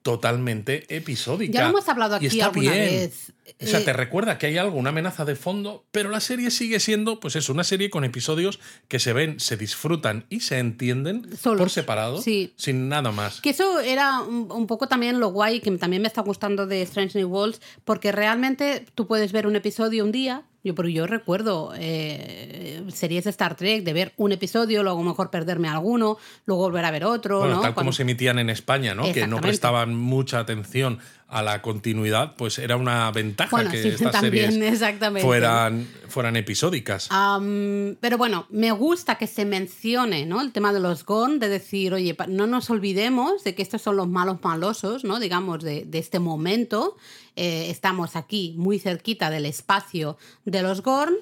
totalmente 0.10 0.86
episódica. 0.96 1.54
Ya 1.54 1.63
lo 1.63 1.70
hemos 1.70 1.88
hablado 1.88 2.16
Y 2.16 2.25
aquí 2.25 2.25
está 2.28 2.46
alguna 2.48 2.72
bien. 2.72 2.86
vez. 2.86 3.32
O 3.62 3.66
sea, 3.66 3.80
Eh, 3.80 3.84
te 3.84 3.94
recuerda 3.94 4.38
que 4.38 4.48
hay 4.48 4.58
algo, 4.58 4.78
una 4.78 4.89
amenaza 4.89 5.25
de 5.25 5.36
fondo, 5.36 5.84
pero 5.92 6.10
la 6.10 6.20
serie 6.20 6.50
sigue 6.51 6.80
siendo, 6.80 7.20
pues 7.20 7.36
eso, 7.36 7.51
una 7.54 7.63
serie 7.63 7.89
con 7.89 8.04
episodios 8.04 8.60
que 8.88 9.00
se 9.00 9.12
ven, 9.13 9.39
se 9.39 9.58
disfrutan 9.58 10.25
y 10.30 10.39
se 10.42 10.60
entienden 10.60 11.25
Solos. 11.38 11.60
por 11.60 11.70
separado, 11.70 12.22
Sí. 12.22 12.54
sin 12.58 12.89
nada 12.89 13.12
más. 13.12 13.42
Que 13.42 13.50
eso 13.51 13.80
era 13.82 14.22
un, 14.22 14.51
un 14.51 14.66
poco 14.68 14.88
también 14.88 15.20
lo 15.20 15.30
guay, 15.30 15.60
que 15.62 15.72
también 15.78 16.01
me 16.01 16.08
está 16.08 16.22
gustando 16.22 16.66
de 16.68 16.82
Strange 16.84 17.18
New 17.20 17.28
Worlds, 17.30 17.62
porque 17.86 18.12
realmente 18.12 18.86
tú 18.96 19.08
puedes 19.08 19.32
ver 19.32 19.46
un 19.48 19.56
episodio 19.56 20.04
un 20.06 20.12
día. 20.12 20.44
Yo, 20.63 20.75
pero 20.75 20.89
yo 20.89 21.08
recuerdo 21.08 21.72
eh, 21.78 22.84
series 22.89 23.24
de 23.24 23.30
Star 23.30 23.56
Trek, 23.56 23.84
de 23.84 23.94
ver 23.94 24.13
un 24.18 24.34
episodio, 24.34 24.84
luego 24.84 25.00
a 25.00 25.04
lo 25.04 25.10
mejor 25.10 25.30
perderme 25.30 25.70
alguno, 25.70 26.18
luego 26.46 26.63
volver 26.63 26.84
a 26.84 26.92
ver 26.92 27.06
otro. 27.06 27.39
Bueno, 27.39 27.56
¿no? 27.56 27.62
tal 27.62 27.74
como 27.74 27.94
se 27.94 28.01
emitían 28.01 28.39
en 28.39 28.50
España, 28.50 28.94
¿no? 28.94 29.12
Que 29.14 29.25
no 29.25 29.40
prestaban 29.40 29.96
mucha 29.96 30.40
atención 30.40 31.00
a 31.29 31.44
la 31.44 31.61
continuidad, 31.61 32.35
pues 32.35 32.57
era 32.57 32.75
una 32.75 33.11
ventaja 33.11 33.51
Bueno, 33.51 33.70
que 33.70 33.81
sí, 33.81 33.89
estas 33.89 34.13
también, 34.13 34.51
series 34.51 34.74
exactamente. 34.74 35.25
fueran, 35.25 35.87
fueran 36.07 36.35
episódicas. 36.35 37.07
Pero 37.07 38.18
bueno, 38.18 38.48
me 38.50 38.72
gusta 38.72 39.15
que 39.15 39.27
se 39.27 39.46
mencione 39.46 40.25
¿no? 40.25 40.42
el 40.42 40.51
tema 40.51 40.74
de 40.74 40.79
los 40.79 41.05
GON, 41.05 41.37
de 41.37 41.48
decir, 41.48 41.94
oye, 41.94 42.18
no 42.27 42.48
nos 42.48 42.72
olvidemos 42.72 43.44
de 43.44 43.53
que 43.53 43.61
estos 43.61 43.83
son 43.83 43.96
los 43.96 44.07
malos 44.07 44.37
malosos, 44.44 45.03
¿no? 45.03 45.20
digamos, 45.20 45.63
de, 45.63 45.85
de 45.85 46.00
este 46.00 46.18
momento. 46.18 46.98
Eh, 47.35 47.70
estamos 47.70 48.15
aquí 48.15 48.55
muy 48.57 48.79
cerquita 48.79 49.29
del 49.29 49.46
espacio 49.46 50.18
de 50.46 50.63
los 50.63 50.81
Gorn. 50.81 51.13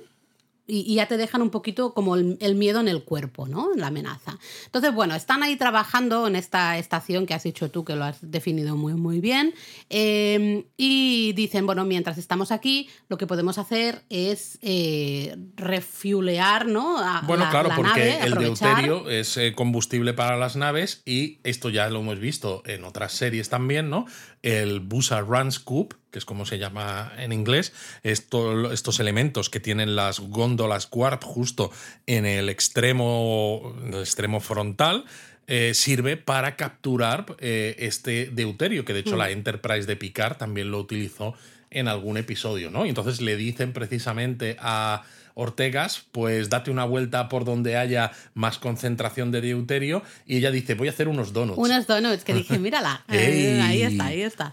Y, 0.70 0.80
y 0.82 0.96
ya 0.96 1.08
te 1.08 1.16
dejan 1.16 1.42
un 1.42 1.50
poquito 1.50 1.94
como 1.94 2.16
el, 2.16 2.38
el 2.42 2.56
miedo 2.56 2.82
en 2.82 2.90
el 2.90 3.04
cuerpo, 3.04 3.48
¿no? 3.48 3.70
La 3.76 3.88
amenaza. 3.88 4.38
Entonces, 4.66 4.94
bueno, 4.94 5.16
están 5.16 5.42
ahí 5.42 5.56
trabajando 5.56 6.28
en 6.28 6.36
esta 6.36 6.78
estación 6.78 7.26
que 7.26 7.34
has 7.34 7.44
dicho 7.44 7.72
tú, 7.72 7.86
que 7.86 7.96
lo 7.96 8.04
has 8.04 8.18
definido 8.22 8.76
muy, 8.76 8.94
muy 8.94 9.22
bien. 9.22 9.54
Eh, 9.90 10.66
y 10.76 11.32
dicen, 11.34 11.66
bueno, 11.66 11.86
mientras 11.86 12.18
estamos 12.18 12.52
aquí, 12.52 12.90
lo 13.08 13.18
que 13.18 13.28
podemos 13.28 13.58
hacer 13.58 14.04
es 14.10 14.60
eh, 14.62 15.38
refuelear, 15.56 16.68
¿no? 16.68 16.98
A 17.00 17.22
Bueno, 17.26 17.46
la- 17.46 17.50
claro, 17.50 17.70
la 17.70 17.76
porque 17.76 17.90
nave, 17.90 18.18
el 18.26 18.34
aprovechar. 18.34 18.76
deuterio 18.84 19.10
es 19.10 19.38
eh, 19.38 19.54
combustible 19.56 20.14
para 20.14 20.38
las 20.38 20.56
naves 20.56 21.02
y 21.06 21.40
esto 21.44 21.70
ya 21.70 21.90
lo 21.90 22.00
hemos 22.02 22.20
visto 22.20 22.62
en 22.66 22.84
otras 22.84 23.14
series 23.14 23.50
también, 23.50 23.90
¿no? 23.90 24.06
El 24.42 24.80
Busa 24.82 25.22
Run 25.22 25.52
Scoop, 25.52 25.94
que 26.18 26.20
es 26.20 26.26
como 26.26 26.48
se 26.48 26.58
llama 26.58 27.12
en 27.20 27.32
inglés, 27.32 27.74
esto- 28.02 28.72
estos 28.74 29.00
elementos 29.00 29.52
que 29.52 29.60
tienen 29.60 29.96
las 29.96 30.20
góndolas 30.20 30.90
Warp 30.92 31.24
justo 31.24 31.72
en 32.08 32.26
el 32.26 32.50
extremo, 32.50 33.76
en 33.86 33.94
el 33.94 34.00
extremo 34.02 34.40
frontal. 34.40 35.06
eh, 35.50 35.74
sirve 35.74 36.18
para 36.18 36.58
capturar 36.58 37.26
eh, 37.40 37.74
este 37.80 38.26
deuterio, 38.34 38.84
que 38.84 38.92
de 38.94 39.00
hecho 39.00 39.16
la 39.16 39.30
Enterprise 39.30 39.88
de 39.88 39.96
Picard 39.96 40.36
también 40.36 40.72
lo 40.72 40.78
utilizó 40.80 41.36
en 41.70 41.88
algún 41.88 42.18
episodio, 42.18 42.70
¿no? 42.70 42.86
Y 42.86 42.90
entonces 42.90 43.22
le 43.22 43.38
dicen 43.38 43.72
precisamente 43.72 44.58
a 44.60 45.04
Ortegas, 45.36 46.04
pues 46.12 46.50
date 46.50 46.70
una 46.72 46.84
vuelta 46.84 47.30
por 47.30 47.46
donde 47.46 47.78
haya 47.78 48.12
más 48.34 48.58
concentración 48.58 49.32
de 49.32 49.40
deuterio 49.40 50.02
y 50.26 50.36
ella 50.38 50.50
dice, 50.52 50.74
voy 50.74 50.88
a 50.88 50.92
hacer 50.92 51.08
unos 51.08 51.32
donuts. 51.32 51.60
Unos 51.60 51.86
donuts 51.88 52.24
que 52.26 52.34
dije, 52.34 52.58
mírala, 52.60 53.06
Ey. 53.08 53.60
ahí 53.62 53.84
está, 53.84 54.06
ahí 54.08 54.22
está. 54.24 54.52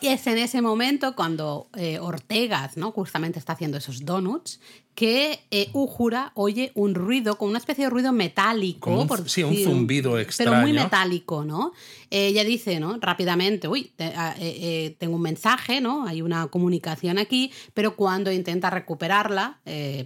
Y 0.00 0.08
es 0.08 0.26
en 0.26 0.36
ese 0.38 0.60
momento 0.60 1.14
cuando 1.16 1.68
eh, 1.76 1.98
Ortegas, 1.98 2.76
¿no? 2.76 2.90
Justamente 2.92 3.38
está 3.38 3.54
haciendo 3.54 3.78
esos 3.78 4.04
donuts, 4.04 4.60
que 4.94 5.40
eh, 5.50 5.68
Uhura 5.74 6.32
oye 6.34 6.72
un 6.74 6.94
ruido, 6.94 7.36
como 7.36 7.50
una 7.50 7.58
especie 7.58 7.84
de 7.84 7.90
ruido 7.90 8.12
metálico. 8.12 8.80
Como 8.90 9.02
un- 9.02 9.08
por 9.08 9.28
sí, 9.28 9.42
un 9.42 9.54
zumbido 9.56 10.10
Pero 10.12 10.16
muy 10.16 10.22
extraño. 10.22 10.72
metálico, 10.84 11.44
¿no? 11.44 11.72
Eh, 12.10 12.28
ella 12.28 12.44
dice, 12.44 12.80
¿no? 12.80 12.98
Rápidamente, 12.98 13.68
uy, 13.68 13.92
te- 13.94 14.12
ah, 14.16 14.34
eh, 14.38 14.56
eh, 14.60 14.96
tengo 14.98 15.16
un 15.16 15.22
mensaje, 15.22 15.82
¿no? 15.82 16.06
Hay 16.06 16.22
una 16.22 16.46
comunicación 16.46 17.18
aquí, 17.18 17.52
pero 17.74 17.94
cuando 17.94 18.32
intenta 18.32 18.70
recuperarla, 18.70 19.58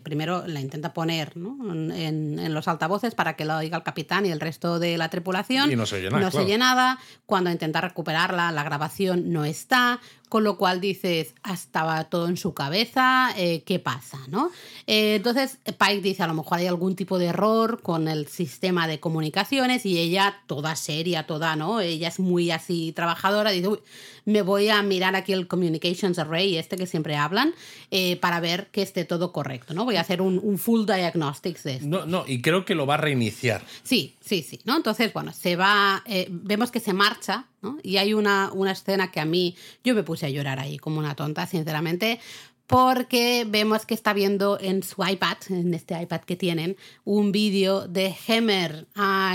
primero 0.03 0.45
la 0.47 0.61
intenta 0.61 0.93
poner 0.93 1.37
¿no? 1.37 1.57
en, 1.73 2.39
en 2.39 2.55
los 2.55 2.67
altavoces 2.69 3.15
para 3.15 3.35
que 3.37 3.45
lo 3.45 3.57
oiga 3.57 3.77
el 3.77 3.83
capitán 3.85 4.27
y 4.27 4.31
el 4.31 4.41
resto 4.41 4.79
de 4.81 4.99
la 4.99 5.09
tripulación. 5.09 5.71
Y 5.71 5.77
no 5.77 5.87
se 5.87 5.97
oye 5.97 6.11
nada, 6.11 6.21
No 6.21 6.27
se 6.27 6.33
claro. 6.33 6.47
oye 6.47 6.59
nada. 6.59 6.99
Cuando 7.27 7.51
intenta 7.51 7.81
recuperarla, 7.81 8.51
la 8.51 8.63
grabación 8.65 9.31
no 9.33 9.45
está. 9.45 9.70
está 9.71 10.01
Con 10.31 10.45
lo 10.45 10.57
cual 10.57 10.81
dices, 10.81 11.35
"Ah, 11.43 11.53
estaba 11.55 12.05
todo 12.05 12.29
en 12.29 12.37
su 12.39 12.55
cabeza, 12.55 13.35
eh, 13.37 13.63
¿qué 13.67 13.79
pasa? 13.81 14.19
¿no? 14.29 14.51
Eh, 14.87 15.17
entonces 15.17 15.59
Pike 15.65 16.01
dice, 16.01 16.23
a 16.23 16.29
lo 16.29 16.35
mejor 16.35 16.59
hay 16.59 16.67
algún 16.69 16.95
tipo 16.97 17.19
de 17.19 17.27
error 17.27 17.83
con 17.83 18.07
el 18.09 18.29
sistema 18.29 18.87
de 18.87 19.01
comunicaciones 19.01 19.85
y 19.85 19.99
ella, 19.99 20.39
toda 20.47 20.77
seria, 20.77 21.27
toda, 21.27 21.57
¿no? 21.57 21.81
Ella 21.81 22.07
es 22.09 22.21
muy 22.21 22.53
así 22.53 22.93
trabajadora, 22.93 23.51
dice, 23.51 23.69
"Uy, 23.69 23.81
me 24.25 24.43
voy 24.43 24.69
a 24.69 24.81
mirar 24.83 25.17
aquí 25.17 25.33
el 25.33 25.49
Communications 25.49 26.19
Array, 26.19 26.57
este 26.57 26.77
que 26.77 26.87
siempre 26.87 27.17
hablan, 27.17 27.53
eh, 27.91 28.15
para 28.17 28.39
ver 28.39 28.69
que 28.71 28.83
esté 28.83 29.05
todo 29.05 29.33
correcto, 29.33 29.75
¿no? 29.75 29.85
Voy 29.85 29.97
a 29.97 30.03
hacer 30.03 30.23
un, 30.23 30.39
un 30.43 30.59
full 30.59 30.87
diagnostics 30.87 31.65
de 31.65 31.75
esto. 31.75 31.87
No, 31.89 32.07
no, 32.07 32.25
y 32.27 32.41
creo 32.41 32.65
que 32.65 32.77
lo 32.77 32.87
va 32.87 32.95
a 32.95 32.99
reiniciar. 32.99 33.65
Sí, 33.83 34.15
sí, 34.21 34.43
sí, 34.49 34.61
¿no? 34.65 34.77
Entonces, 34.77 35.13
bueno, 35.13 35.33
se 35.33 35.57
va, 35.57 36.05
vemos 36.29 36.71
que 36.71 36.79
se 36.79 36.93
marcha, 36.93 37.47
¿no? 37.63 37.79
Y 37.83 37.97
hay 37.97 38.15
una, 38.15 38.51
una 38.53 38.73
escena 38.73 39.11
que 39.11 39.21
a 39.21 39.25
mí, 39.25 39.57
yo 39.83 39.95
me 39.95 40.03
puse 40.03 40.20
a 40.27 40.31
llorar 40.31 40.59
ahí 40.61 40.79
como 40.79 40.99
una 40.99 41.15
tonta, 41.15 41.47
sinceramente, 41.47 42.19
porque 42.67 43.45
vemos 43.49 43.85
que 43.85 43.95
está 43.95 44.13
viendo 44.13 44.57
en 44.61 44.85
su 44.85 45.05
iPad, 45.05 45.39
en 45.49 45.75
este 45.75 46.01
iPad 46.01 46.21
que 46.21 46.37
tienen, 46.37 46.77
un 47.05 47.33
vídeo 47.33 47.89
de 47.89 48.15
Hemer, 48.29 48.87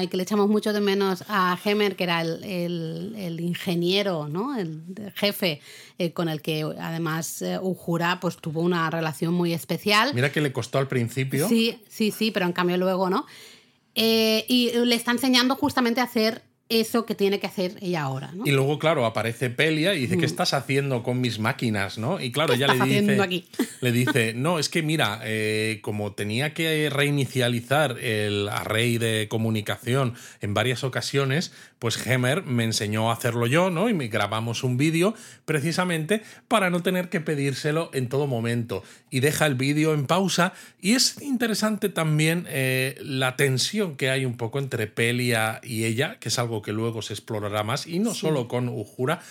que 0.09 0.15
le 0.15 0.23
echamos 0.23 0.47
mucho 0.47 0.71
de 0.71 0.79
menos 0.79 1.21
a 1.27 1.59
Hemer, 1.61 1.97
que 1.97 2.05
era 2.05 2.21
el, 2.21 2.41
el- 2.45 3.13
el 3.17 3.41
ingeniero, 3.41 4.29
¿no? 4.29 4.57
El 4.57 4.83
jefe 5.15 5.59
eh, 5.97 6.13
con 6.13 6.29
el 6.29 6.41
que 6.41 6.63
además 6.79 7.41
eh, 7.41 7.59
Uhura 7.61 8.21
pues 8.21 8.37
tuvo 8.37 8.61
una 8.61 8.89
relación 8.89 9.33
muy 9.33 9.51
especial. 9.53 10.11
Mira 10.13 10.31
que 10.31 10.39
le 10.39 10.53
costó 10.53 10.77
al 10.77 10.87
principio. 10.87 11.49
Sí, 11.49 11.81
sí, 11.89 12.11
sí, 12.11 12.31
pero 12.31 12.45
en 12.45 12.53
cambio 12.53 12.77
luego 12.77 13.09
no. 13.09 13.25
Eh, 13.95 14.45
y 14.47 14.71
le 14.85 14.95
está 14.95 15.11
enseñando 15.11 15.55
justamente 15.57 15.99
a 15.99 16.05
hacer 16.05 16.41
eso 16.67 17.05
que 17.05 17.13
tiene 17.13 17.39
que 17.39 17.47
hacer 17.47 17.77
ella 17.81 18.01
ahora. 18.01 18.31
¿no? 18.33 18.45
Y 18.45 18.51
luego, 18.51 18.79
claro, 18.79 19.05
aparece 19.05 19.49
Pelia 19.49 19.93
y 19.93 20.01
dice, 20.01 20.17
¿qué 20.17 20.25
estás 20.25 20.53
haciendo 20.53 21.03
con 21.03 21.21
mis 21.21 21.37
máquinas? 21.37 21.97
¿no? 21.97 22.19
Y 22.19 22.31
claro, 22.31 22.53
ella 22.53 22.67
le 22.73 22.85
dice, 22.85 23.21
aquí? 23.21 23.45
le 23.81 23.91
dice, 23.91 24.33
no, 24.33 24.57
es 24.57 24.69
que 24.69 24.81
mira, 24.81 25.21
eh, 25.23 25.79
como 25.83 26.13
tenía 26.13 26.53
que 26.53 26.89
reinicializar 26.89 27.99
el 27.99 28.49
array 28.49 28.97
de 28.97 29.27
comunicación 29.29 30.15
en 30.41 30.53
varias 30.53 30.83
ocasiones, 30.83 31.53
pues 31.79 32.05
Hemer 32.05 32.43
me 32.43 32.63
enseñó 32.63 33.09
a 33.09 33.13
hacerlo 33.13 33.47
yo, 33.47 33.69
¿no? 33.69 33.89
Y 33.89 33.93
me 33.93 34.07
grabamos 34.07 34.63
un 34.63 34.77
vídeo 34.77 35.13
precisamente 35.45 36.21
para 36.47 36.69
no 36.69 36.81
tener 36.81 37.09
que 37.09 37.21
pedírselo 37.21 37.89
en 37.93 38.09
todo 38.09 38.27
momento. 38.27 38.83
Y 39.09 39.19
deja 39.19 39.45
el 39.45 39.55
vídeo 39.55 39.93
en 39.93 40.07
pausa. 40.07 40.53
Y 40.79 40.93
es 40.93 41.21
interesante 41.21 41.89
también 41.89 42.45
eh, 42.49 42.97
la 43.01 43.35
tensión 43.35 43.95
que 43.95 44.09
hay 44.09 44.25
un 44.25 44.37
poco 44.37 44.59
entre 44.59 44.87
Pelia 44.87 45.59
y 45.63 45.85
ella, 45.85 46.17
que 46.19 46.29
es 46.29 46.39
algo 46.39 46.61
que 46.61 46.73
luego 46.73 47.01
se 47.01 47.13
explorará 47.13 47.63
más, 47.63 47.87
y 47.87 47.99
no 47.99 48.13
solo 48.13 48.47
con 48.47 48.69
Ujura, 48.69 49.21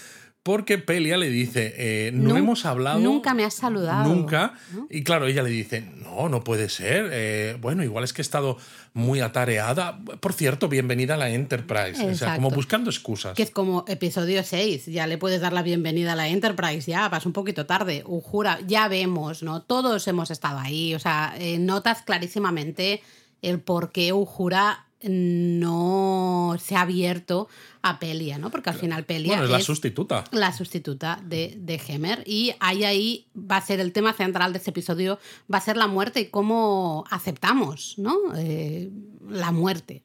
porque 0.45 0.77
Pelia 0.77 1.17
le 1.17 1.31
dice, 1.31 1.75
eh, 1.79 2.11
no, 2.13 2.37
hemos 2.37 2.67
hablado. 2.67 3.01
Nunca 3.01 3.33
me 3.33 3.45
has 3.45 3.55
saludado. 3.55 4.15
Nunca. 4.15 4.53
Y 4.91 5.03
claro, 5.03 5.27
ella 5.27 5.43
le 5.43 5.49
dice, 5.49 5.81
no, 5.81 6.29
no 6.29 6.45
puede 6.45 6.69
ser. 6.69 7.09
Eh, 7.13 7.57
bueno, 7.63 7.83
igual 7.83 8.05
es 8.05 8.13
que 8.13 8.21
he 8.21 8.23
estado 8.23 8.59
muy 8.93 9.21
atareada. 9.21 9.99
Por 10.21 10.35
cierto, 10.35 10.69
bienvenida 10.69 11.15
a 11.15 11.17
la 11.17 11.31
Enterprise. 11.31 12.11
O 12.11 12.15
sea, 12.15 12.35
como 12.35 12.51
buscando 12.51 12.91
excusas. 12.91 13.35
Que 13.35 13.43
es 13.43 13.51
como 13.51 13.87
episodio 13.89 14.45
6. 14.45 14.85
Ya 14.85 15.07
le 15.07 15.17
puedes 15.17 15.41
dar 15.41 15.55
la 15.55 15.63
bienvenida 15.63 16.13
a 16.13 16.17
la 16.17 16.29
Enterprise. 16.29 16.91
Ya, 16.91 17.09
vas 17.09 17.25
un 17.25 17.33
poquito 17.33 17.65
tarde. 17.65 18.03
Ujura, 18.05 18.59
ya 18.67 18.87
vemos, 18.89 19.43
¿no? 19.43 19.63
Todos 19.63 20.07
hemos 20.09 20.31
estado 20.31 20.59
ahí. 20.59 20.95
O 20.95 20.99
sea, 20.99 21.35
eh, 21.39 21.59
notas 21.59 22.03
clarísimamente 22.03 23.01
el 23.41 23.61
por 23.61 23.93
qué 23.93 24.13
Ujura 24.13 24.85
no 25.09 26.57
se 26.61 26.77
ha 26.77 26.83
abierto 26.83 27.49
a 27.85 27.99
Pelia, 27.99 28.38
¿no? 28.38 28.51
Porque 28.51 28.70
al 28.70 28.77
final 28.77 29.05
Pelia 29.05 29.44
es 29.44 29.51
la 29.51 29.61
sustituta. 29.61 30.25
La 30.33 30.55
sustituta 30.55 31.20
de, 31.23 31.55
de 31.59 31.79
Hemer. 31.87 32.25
Y 32.27 32.55
ahí, 32.59 32.83
ahí 32.83 33.27
va 33.37 33.59
a 33.59 33.61
ser 33.61 33.79
el 33.79 33.92
tema 33.92 34.14
central 34.14 34.55
de 34.55 34.59
este 34.59 34.70
episodio, 34.70 35.18
va 35.53 35.59
a 35.59 35.61
ser 35.61 35.77
la 35.77 35.87
muerte 35.87 36.20
y 36.20 36.27
cómo 36.27 37.05
aceptamos, 37.11 37.97
¿no? 37.99 38.16
Eh, 38.38 38.90
la 39.29 39.53
muerte. 39.53 40.03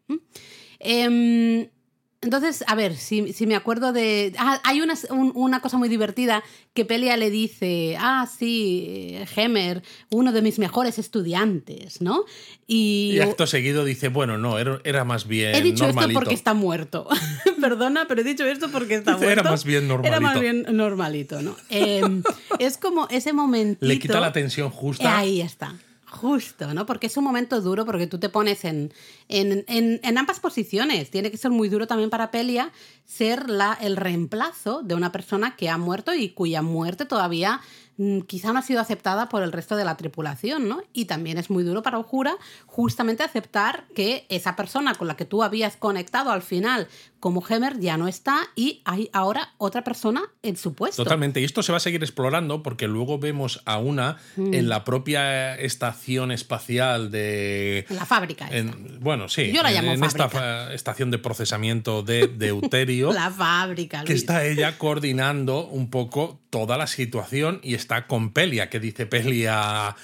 Entonces, 2.22 2.66
a 2.68 2.76
ver, 2.76 2.98
si, 2.98 3.34
me 3.48 3.56
acuerdo 3.56 3.94
de... 3.94 4.34
Ah, 4.38 4.60
hay 4.66 4.82
una, 4.82 4.96
una, 5.10 5.62
cosa 5.62 5.78
muy 5.78 5.88
divertida 5.88 6.44
que 6.74 6.84
Pelia 6.84 7.16
le 7.16 7.30
dice, 7.30 7.96
ah, 7.98 8.28
sí, 8.28 9.18
Hemer, 9.38 9.84
uno 10.10 10.34
de 10.34 10.42
mis 10.42 10.60
mejores 10.60 11.00
estudiantes, 11.00 12.02
¿no? 12.02 12.26
Y, 12.68 13.14
y 13.14 13.20
acto 13.22 13.48
seguido 13.48 13.86
dice, 13.86 14.10
bueno, 14.10 14.38
no, 14.38 14.60
era, 14.60 15.06
más 15.06 15.28
bien... 15.28 15.56
He 15.56 15.62
dicho 15.62 15.86
esto 15.86 16.10
porque 16.14 16.34
está 16.34 16.54
muerto. 16.54 17.08
Perdona, 17.62 18.06
pero 18.10 18.20
he 18.20 18.26
dicho 18.26 18.46
esto 18.46 18.70
porque 18.70 18.96
está 18.96 19.12
muerto. 19.12 19.32
Era 19.32 19.44
más 19.44 19.64
bien 19.64 19.88
normalito. 19.88 20.18
Era 20.18 20.20
más 20.20 20.42
bien 20.42 20.66
normalito, 20.72 21.42
¿no? 21.42 21.56
Em, 21.70 22.22
es 22.60 22.78
como 22.78 23.08
ese 23.10 23.32
momentito... 23.32 23.86
Le 23.86 23.98
quita 23.98 24.20
la 24.20 24.34
tensión 24.34 24.72
justa. 24.72 25.18
Ahí 25.18 25.40
está. 25.40 25.74
Justo, 26.12 26.74
¿no? 26.74 26.86
Porque 26.88 27.08
es 27.08 27.18
un 27.18 27.24
momento 27.24 27.62
duro 27.62 27.86
porque 27.86 28.08
tú 28.08 28.20
te 28.20 28.30
pones 28.30 28.66
en, 28.66 28.92
en, 29.28 29.64
en, 29.68 30.18
ambas 30.18 30.40
posiciones. 30.40 31.12
Tiene 31.12 31.30
que 31.30 31.38
ser 31.38 31.52
muy 31.52 31.70
duro 31.70 31.86
también 31.86 32.10
para 32.10 32.32
Pelia 32.32 32.72
ser 33.06 33.50
la, 33.50 33.78
el 33.80 33.96
reemplazo 33.96 34.82
de 34.82 34.96
una 34.96 35.12
persona 35.12 35.56
que 35.56 35.70
ha 35.70 35.78
muerto 35.78 36.14
y 36.16 36.30
cuya 36.30 36.64
muerte 36.64 37.06
todavía 37.06 37.62
Mm, 38.00 38.22
quizá 38.22 38.54
no 38.54 38.60
ha 38.60 38.62
sido 38.62 38.80
aceptada 38.80 39.28
por 39.28 39.44
el 39.44 39.52
resto 39.52 39.76
de 39.76 39.84
la 39.84 39.98
tripulación, 39.98 40.70
¿no? 40.70 40.82
Y 40.94 41.04
también 41.04 41.38
es 41.38 41.50
muy 41.50 41.66
duro 41.66 41.84
para 41.84 42.00
Ujura 42.00 42.38
justamente 42.66 43.24
aceptar 43.24 43.88
que 43.94 44.26
esa 44.30 44.56
persona 44.56 44.96
con 44.96 45.10
la 45.10 45.18
que 45.18 45.26
tú 45.26 45.44
habías 45.44 45.76
conectado 45.76 46.32
al 46.32 46.42
final 46.42 46.88
como 47.20 47.44
Hemer 47.48 47.80
ya 47.80 47.98
no 47.98 48.08
está 48.08 48.40
y 48.56 48.82
hay 48.86 49.10
ahora 49.14 49.54
otra 49.58 49.84
persona 49.84 50.22
en 50.42 50.58
su 50.58 50.74
puesto. 50.74 51.04
Totalmente. 51.04 51.42
Y 51.42 51.44
esto 51.44 51.64
se 51.64 51.72
va 51.72 51.78
a 51.78 51.82
seguir 51.82 52.02
explorando 52.02 52.64
porque 52.64 52.88
luego 52.88 53.20
vemos 53.20 53.62
a 53.66 53.78
una 53.78 54.18
mm. 54.36 54.54
en 54.54 54.70
la 54.70 54.84
propia 54.84 55.56
estación 55.56 56.32
espacial 56.32 57.12
de... 57.12 57.86
En 57.90 57.96
la 57.96 58.06
fábrica. 58.06 58.48
En, 58.50 59.00
bueno, 59.00 59.30
sí. 59.30 59.52
Yo 59.52 59.64
la 59.64 59.72
llamo 59.72 59.92
en 59.92 60.04
esta 60.04 60.74
estación 60.74 61.12
de 61.12 61.18
procesamiento 61.18 62.04
de 62.04 62.28
Deuterio. 62.28 63.12
la 63.14 63.32
fábrica. 63.32 64.04
Que 64.04 64.14
está 64.14 64.46
ella 64.46 64.78
coordinando 64.78 65.68
un 65.68 65.90
poco 65.90 66.40
toda 66.50 66.78
la 66.78 66.88
situación 66.88 67.60
y 67.64 67.74
está 67.74 68.08
con 68.08 68.32
Pelia, 68.32 68.70
que 68.70 68.80
dice 68.80 69.06
Pelia, 69.06 69.96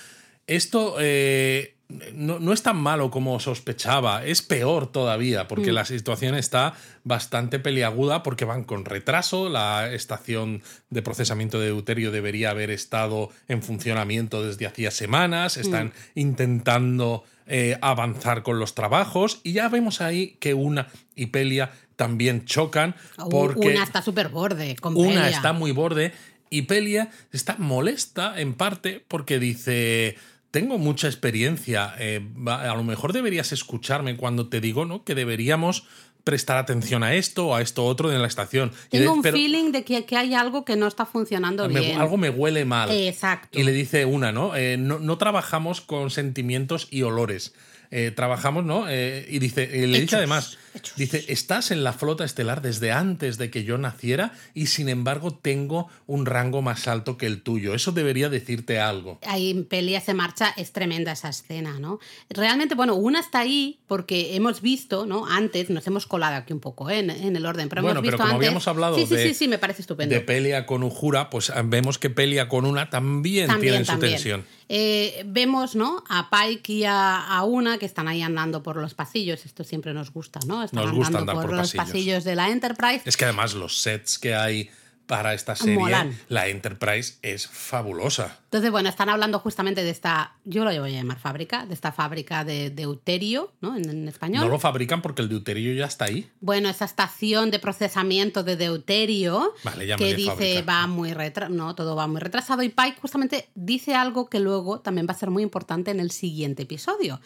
esto 0.48 0.98
eh, 1.00 1.75
no, 2.14 2.54
es 2.54 2.64
tan 2.64 2.78
malo 2.78 3.12
como 3.12 3.40
sospechaba, 3.40 4.26
es 4.26 4.42
peor 4.42 4.92
todavía, 4.92 5.48
porque 5.48 5.72
mm. 5.72 5.76
la 5.76 5.86
situación 5.86 6.36
está 6.36 6.74
bastante 7.04 7.60
peliaguda 7.60 8.24
porque 8.24 8.46
van 8.46 8.64
con 8.64 8.86
retraso, 8.86 9.50
la 9.50 9.92
estación 9.94 10.62
de 10.90 11.02
procesamiento 11.02 11.60
de 11.60 11.68
deuterio 11.68 12.12
debería 12.12 12.52
haber 12.52 12.72
estado 12.72 13.30
en 13.48 13.62
funcionamiento 13.62 14.44
desde 14.44 14.68
hacía 14.68 14.92
semanas, 14.92 15.58
están 15.58 15.88
mm. 15.88 16.20
intentando 16.20 17.24
eh, 17.48 17.78
avanzar 17.82 18.44
con 18.44 18.60
los 18.60 18.74
trabajos 18.74 19.40
y 19.44 19.54
ya 19.54 19.70
vemos 19.70 20.02
ahí 20.02 20.38
que 20.40 20.54
una 20.54 20.88
y 21.16 21.28
Pelia 21.28 21.72
también 21.96 22.46
chocan 22.46 22.96
porque 23.30 23.70
una 23.70 23.84
está 23.84 24.02
súper 24.02 24.30
borde 24.30 24.76
con 24.76 24.98
una 24.98 25.30
está 25.30 25.54
muy 25.54 25.72
borde 25.72 26.12
y 26.50 26.64
Pelia 26.64 27.10
está 27.32 27.56
molesta 27.58 28.40
en 28.40 28.54
parte 28.54 29.04
porque 29.08 29.40
dice, 29.40 30.16
tengo 30.56 30.78
mucha 30.78 31.08
experiencia, 31.08 31.94
eh, 32.00 32.26
a 32.48 32.74
lo 32.76 32.84
mejor 32.86 33.12
deberías 33.12 33.52
escucharme 33.52 34.16
cuando 34.16 34.48
te 34.48 34.62
digo 34.62 34.86
¿no? 34.86 35.04
que 35.04 35.14
deberíamos 35.14 35.86
prestar 36.24 36.56
atención 36.56 37.04
a 37.04 37.14
esto 37.14 37.48
o 37.48 37.56
a 37.56 37.62
esto 37.62 37.84
otro 37.84 38.10
en 38.10 38.22
la 38.22 38.30
estación. 38.30 38.72
Tengo 38.90 39.12
un 39.12 39.22
feeling 39.22 39.74
de 39.74 39.84
que, 39.84 40.06
hay 40.16 40.34
algo 40.34 40.64
que 40.64 40.78
no 40.78 40.88
está 40.88 41.06
funcionando 41.06 41.68
bien. 41.68 42.00
Algo 42.00 42.16
me 42.16 42.30
huele 42.30 42.64
mal. 42.64 42.90
Exacto. 42.90 43.60
Y 43.60 43.64
le 43.64 43.74
dice 43.74 44.06
una, 44.06 44.32
¿no? 44.32 44.56
Eh, 44.56 44.78
no, 44.78 44.98
no 44.98 45.18
trabajamos 45.18 45.82
con 45.82 46.10
sentimientos 46.10 46.88
y 46.90 47.02
olores. 47.02 47.54
Eh, 47.92 48.12
trabajamos, 48.16 48.64
¿no? 48.64 48.86
Eh, 48.88 49.28
y 49.30 49.40
dice, 49.40 49.68
le 49.68 50.00
dice 50.00 50.16
además, 50.16 50.58
dice, 50.96 51.26
estás 51.28 51.72
en 51.72 51.84
la 51.84 51.94
flota 51.94 52.26
estelar 52.26 52.62
desde 52.62 52.92
antes 52.92 53.38
de 53.38 53.50
que 53.50 53.64
yo 53.64 53.78
naciera 53.78 54.34
y 54.54 54.68
sin 54.68 54.90
embargo 54.90 55.34
tengo 55.34 55.90
un 56.08 56.26
rango 56.26 56.62
más 56.62 56.88
alto 56.88 57.18
que 57.18 57.26
el 57.26 57.42
tuyo. 57.42 57.74
Eso 57.74 57.92
debería 57.92 58.30
decirte 58.30 58.80
algo. 58.80 59.20
Ahí 59.26 59.52
en 59.52 59.66
Pelia 59.66 60.02
se 60.02 60.14
marcha, 60.14 60.54
es 60.58 60.72
tremenda 60.72 61.12
esa 61.12 61.30
escena, 61.30 61.80
¿no? 61.80 62.00
Realmente, 62.30 62.76
bueno, 62.76 62.96
una 62.96 63.20
está 63.20 63.40
ahí 63.40 63.80
porque 63.88 64.36
hemos 64.36 64.62
visto, 64.62 65.06
¿no? 65.06 65.26
Antes, 65.28 65.70
nos 65.70 65.86
hemos 65.88 66.06
colado 66.06 66.36
aquí 66.36 66.54
un 66.54 66.60
poco 66.60 66.90
¿eh? 66.90 67.00
en, 67.00 67.36
el 67.36 67.46
orden, 67.46 67.70
pero 67.70 67.82
bueno, 67.82 68.00
hemos 68.00 68.04
visto 68.04 68.18
pero 68.18 68.30
como 68.30 68.38
habíamos 68.38 68.68
hablado 68.68 68.96
sí, 68.96 69.06
de, 69.06 69.28
sí, 69.28 69.34
sí, 69.34 69.48
me 69.48 69.58
parece 69.58 69.82
estupendo. 69.82 70.14
de 70.14 70.22
Pelia 70.22 70.66
con 70.66 70.84
Ujura, 70.84 71.30
pues 71.30 71.52
vemos 71.66 71.98
que 71.98 72.10
Pelia 72.10 72.48
con 72.48 72.66
una 72.66 72.90
también, 72.90 73.50
tiene 73.60 73.86
su 73.86 73.98
tensión. 73.98 74.46
Eh, 74.68 75.24
vemos 75.28 75.76
¿no? 75.76 76.04
a 76.10 76.30
Pike 76.30 76.74
y 76.74 76.84
a, 76.86 77.44
Una 77.46 77.78
que 77.78 77.86
están 77.86 78.08
ahí 78.08 78.22
andando 78.22 78.64
por 78.64 78.78
los 78.78 78.94
pasillos. 78.94 79.46
Esto 79.46 79.64
siempre 79.64 79.94
nos 79.94 80.12
gusta, 80.12 80.40
¿no? 80.48 80.64
Nos 80.74 81.08
andando 81.08 81.34
por, 81.34 81.48
por 81.48 81.54
los 81.56 81.74
pasillos 81.74 82.24
de 82.24 82.36
la 82.36 82.50
Enterprise. 82.50 83.02
Es 83.06 83.18
que 83.18 83.26
además 83.26 83.54
los 83.54 83.78
sets 83.82 84.18
que 84.18 84.36
hay 84.36 84.70
para 85.06 85.34
esta 85.34 85.56
serie, 85.56 86.12
la 86.30 86.48
Enterprise 86.48 87.16
es 87.22 87.48
fabulosa. 87.48 88.40
Entonces, 88.46 88.72
bueno, 88.72 88.90
están 88.90 89.10
hablando 89.10 89.40
justamente 89.40 89.84
de 89.84 89.90
esta, 89.90 90.36
yo 90.46 90.64
lo 90.64 90.70
voy 90.80 90.96
a 90.96 90.98
llamar 90.98 91.20
fábrica, 91.20 91.66
de 91.66 91.74
esta 91.74 91.92
fábrica 91.92 92.44
de 92.44 92.70
deuterio, 92.70 93.54
¿no? 93.62 93.76
En, 93.76 94.08
español. 94.08 94.46
No 94.46 94.50
lo 94.50 94.60
fabrican 94.60 95.02
porque 95.02 95.22
el 95.22 95.30
deuterio 95.30 95.74
ya 95.74 95.86
está 95.86 96.06
ahí. 96.06 96.30
Bueno, 96.40 96.70
esa 96.70 96.86
estación 96.86 97.52
de 97.52 97.60
procesamiento 97.60 98.44
de 98.44 98.56
deuterio 98.56 99.54
que 99.98 100.16
dice 100.16 100.62
va 100.62 100.88
muy 100.88 101.14
retrasado, 101.14 101.56
no, 101.56 101.76
todo 101.76 101.96
va 101.96 102.08
muy 102.08 102.22
retrasado 102.22 102.64
y 102.64 102.70
Pike 102.70 102.98
justamente 103.02 103.50
dice 103.56 103.96
algo 103.96 104.30
que 104.30 104.40
luego 104.40 104.80
también 104.80 105.08
va 105.08 105.12
a 105.12 105.18
ser 105.18 105.30
muy 105.30 105.44
importante 105.44 105.92
en 105.92 106.00
el 106.00 106.12
siguiente 106.12 106.64
episodio. 106.64 107.20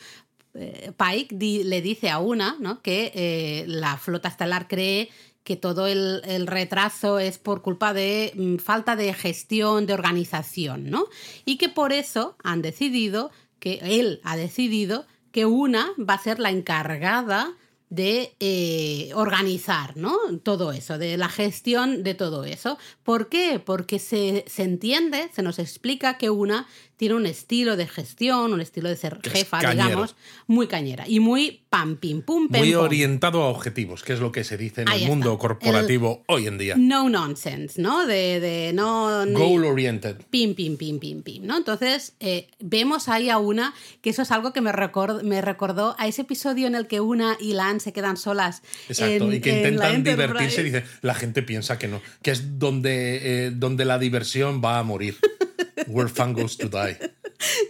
Eh, 0.55 0.91
Pike 0.97 1.35
le 1.63 1.81
dice 1.81 2.09
a 2.09 2.19
una 2.19 2.57
¿no? 2.59 2.81
que 2.81 3.11
eh, 3.13 3.65
la 3.67 3.97
flota 3.97 4.29
estelar 4.29 4.67
cree 4.67 5.09
que 5.43 5.55
todo 5.55 5.87
el, 5.87 6.47
retraso 6.47 7.17
es 7.17 7.39
por 7.39 7.61
culpa 7.61 7.93
de 7.93 8.33
mm, 8.35 8.57
falta 8.57 8.95
de 8.95 9.13
gestión, 9.13 9.85
de 9.85 9.93
organización, 9.93 10.89
¿no? 10.89 11.05
Y 11.45 11.57
que 11.57 11.69
por 11.69 11.91
eso 11.91 12.35
han 12.43 12.61
decidido, 12.61 13.31
que 13.59 13.79
él 13.81 14.21
ha 14.23 14.37
decidido 14.37 15.07
que 15.31 15.45
una 15.45 15.91
va 15.97 16.15
a 16.15 16.23
ser 16.23 16.39
la 16.39 16.51
encargada 16.51 17.55
de 17.89 18.35
eh, 18.39 19.09
organizar 19.15 19.97
¿no? 19.97 20.15
todo 20.43 20.71
eso, 20.71 20.99
de 20.99 21.17
la 21.17 21.29
gestión 21.29 22.03
de 22.03 22.13
todo 22.13 22.43
eso. 22.43 22.77
¿Por 23.03 23.29
qué? 23.29 23.59
Porque 23.59 23.97
se, 23.97 24.45
se, 24.47 24.63
entiende, 24.63 25.29
se 25.33 25.41
nos 25.41 25.57
explica 25.57 26.17
que 26.17 26.29
una 26.29 26.67
tiene 26.99 27.15
un 27.15 27.25
estilo 27.25 27.77
de 27.77 27.87
gestión, 27.87 28.51
un 28.51 28.59
estilo 28.59 28.89
de 28.89 28.97
ser 28.97 29.19
jefa, 29.23 29.61
digamos, 29.61 30.17
muy 30.47 30.67
cañera 30.67 31.05
y 31.07 31.21
muy 31.21 31.61
pam, 31.69 31.95
pim, 31.95 32.21
pum, 32.21 32.49
pem, 32.49 32.59
Muy 32.61 32.73
pom. 32.73 32.83
orientado 32.83 33.41
a 33.43 33.47
objetivos, 33.47 34.03
que 34.03 34.11
es 34.11 34.19
lo 34.19 34.33
que 34.33 34.43
se 34.43 34.57
dice 34.57 34.81
en 34.81 34.89
Ahí 34.89 35.03
el 35.03 35.07
mundo 35.09 35.29
está. 35.31 35.39
corporativo 35.39 36.23
hoy 36.27 36.47
en 36.47 36.57
día. 36.57 36.75
No 36.77 37.07
nonsense, 37.07 37.81
¿no? 37.81 38.05
De, 38.05 38.41
de 38.41 38.73
no... 38.73 39.25
Goal 39.27 39.63
oriented. 39.63 40.17
Pim, 40.29 40.55
pim, 40.55 40.75
pim, 40.75 40.99
pim, 40.99 41.21
pim, 41.23 41.45
¿no? 41.45 41.55
Entonces, 41.55 42.15
eh, 42.19 42.47
vemos 42.59 43.07
ahí 43.07 43.29
a 43.29 43.37
una, 43.37 43.73
que 44.01 44.09
eso 44.09 44.23
es 44.23 44.31
algo 44.31 44.51
que 44.51 44.59
me, 44.59 44.73
record- 44.73 45.23
me 45.23 45.39
recordó 45.41 45.95
a 45.99 46.05
ese 46.07 46.23
episodio 46.23 46.67
en 46.67 46.75
el 46.75 46.87
que 46.87 46.99
una 46.99 47.37
y 47.39 47.53
Lan 47.53 47.79
se 47.79 47.93
quedan 47.93 48.17
solas. 48.17 48.61
Exacto, 48.89 49.23
en- 49.23 49.33
y 49.35 49.39
que 49.39 49.55
intentan 49.55 50.03
divertirse. 50.03 50.59
Enterprise. 50.59 50.63
Dice, 50.63 50.83
la 51.01 51.13
gente 51.15 51.43
piensa 51.43 51.79
que 51.79 51.87
no, 51.87 52.01
que 52.21 52.31
es 52.31 52.59
donde, 52.59 53.45
eh, 53.45 53.51
donde 53.51 53.85
la 53.85 53.99
diversión 53.99 54.61
va 54.61 54.79
a 54.79 54.83
morir. 54.83 55.15
Where 55.87 56.09
fun 56.09 56.33
goes 56.33 56.57
to 56.57 56.69
die. 56.69 56.97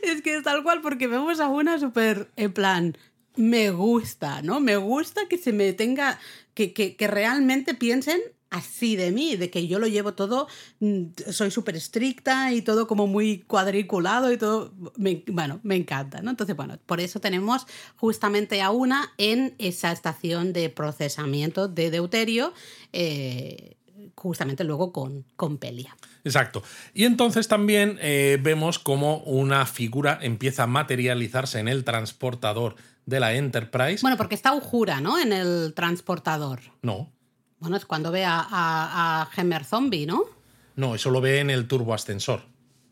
Es 0.01 0.21
que 0.21 0.35
es 0.35 0.43
tal 0.43 0.63
cual, 0.63 0.81
porque 0.81 1.07
vemos 1.07 1.39
a 1.39 1.47
una 1.47 1.79
súper 1.79 2.31
en 2.35 2.53
plan, 2.53 2.97
me 3.35 3.69
gusta, 3.71 4.41
¿no? 4.41 4.59
Me 4.59 4.75
gusta 4.77 5.27
que 5.29 5.37
se 5.37 5.53
me 5.53 5.73
tenga, 5.73 6.19
que, 6.53 6.73
que, 6.73 7.07
realmente 7.07 7.73
piensen 7.73 8.19
así 8.49 8.95
de 8.95 9.11
mí, 9.11 9.35
de 9.35 9.49
que 9.49 9.67
yo 9.67 9.79
lo 9.79 9.87
llevo 9.87 10.13
todo, 10.15 10.47
mm, 10.79 11.03
soy 11.31 11.51
súper 11.51 11.75
estricta 11.75 12.51
y 12.51 12.61
todo 12.61 12.87
como 12.87 13.07
muy 13.07 13.41
cuadriculado 13.41 14.31
y 14.31 14.37
todo, 14.37 14.73
bueno, 15.27 15.59
me 15.63 15.75
encanta, 15.75 16.21
¿no? 16.21 16.31
Entonces, 16.31 16.55
bueno, 16.55 16.79
por 16.85 16.99
eso 16.99 17.19
tenemos 17.19 17.67
justamente 17.95 18.61
a 18.61 18.71
una 18.71 19.13
en 19.17 19.55
esa 19.59 19.91
estación 19.91 20.51
de 20.51 20.69
procesamiento 20.69 21.67
de 21.67 21.91
deuterio, 21.91 22.53
eh, 22.91 23.77
justamente 24.19 24.63
luego 24.63 24.91
con, 24.93 25.25
con 25.35 25.57
Pelia. 25.57 25.95
Exacto. 26.23 26.61
Y 26.93 27.05
entonces 27.05 27.47
también 27.47 27.97
eh, 28.01 28.37
vemos 28.41 28.77
como 28.79 29.17
una 29.19 29.65
figura 29.65 30.19
empieza 30.21 30.63
a 30.63 30.67
materializarse 30.67 31.59
en 31.59 31.67
el 31.67 31.83
transportador 31.83 32.75
de 33.05 33.19
la 33.19 33.33
Enterprise. 33.33 34.01
Bueno, 34.01 34.17
porque 34.17 34.35
está 34.35 34.53
Ujura, 34.53 35.01
¿no? 35.01 35.17
En 35.19 35.33
el 35.33 35.73
transportador. 35.75 36.59
No, 36.81 37.11
Bueno, 37.59 37.75
es 37.77 37.85
cuando 37.85 38.11
ve 38.11 38.23
a, 38.25 38.39
a, 38.39 39.21
a 39.23 39.29
Hammer 39.35 39.63
Zombie, 39.65 40.05
¿no? 40.05 40.23
no, 40.75 40.95
eso 40.95 41.09
lo 41.09 41.19
ve 41.19 41.39
en 41.39 41.49
el 41.49 41.67
turboascensor. 41.67 42.43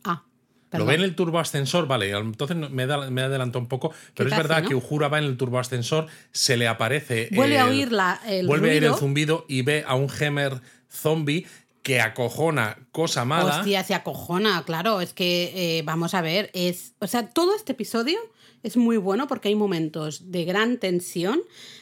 Ah, 0.03 0.23
Lo 0.25 0.69
perdón. 0.71 0.87
ve 0.87 0.93
en 0.95 1.01
el 1.03 1.15
turboascensor, 1.15 1.87
vale, 1.87 2.09
entonces 2.11 2.57
me, 2.57 2.85
da- 2.85 3.09
me 3.09 3.21
adelanto 3.21 3.59
un 3.59 3.67
poco, 3.67 3.93
pero 4.13 4.27
es 4.29 4.35
verdad 4.35 4.65
que 4.65 4.75
Uhura 4.75 5.07
va 5.07 5.19
en 5.19 5.23
el 5.25 5.37
turboascensor, 5.37 6.07
se 6.33 6.57
le 6.57 6.67
aparece. 6.67 7.29
Vuelve 7.33 7.59
a 7.59 7.65
oír 7.67 7.91
la- 7.93 8.19
el 8.27 8.45
Vuelve 8.47 8.71
a 8.71 8.73
oír 8.73 8.83
el 8.83 8.95
zumbido 8.95 9.45
y 9.47 9.61
ve 9.61 9.85
a 9.87 9.95
un 9.95 10.09
Hammer 10.19 10.59
zombie 10.89 11.45
que 11.87 12.01
acojona 12.01 12.77
cosa 12.91 13.23
mala. 13.23 13.59
Hostia, 13.59 13.81
se 13.83 13.93
acojona, 13.93 14.63
claro. 14.65 14.99
Es 14.99 15.13
que, 15.13 15.53
eh, 15.55 15.83
vamos 15.83 16.13
a 16.13 16.21
ver, 16.21 16.51
es. 16.53 16.93
O 16.99 17.07
sea, 17.07 17.29
todo 17.29 17.55
este 17.55 17.71
episodio 17.71 18.19
es 18.61 18.75
muy 18.75 18.97
bueno 18.97 19.27
porque 19.27 19.47
hay 19.47 19.55
momentos 19.55 20.29
de 20.31 20.43
gran 20.43 20.79
tensión, 20.79 21.39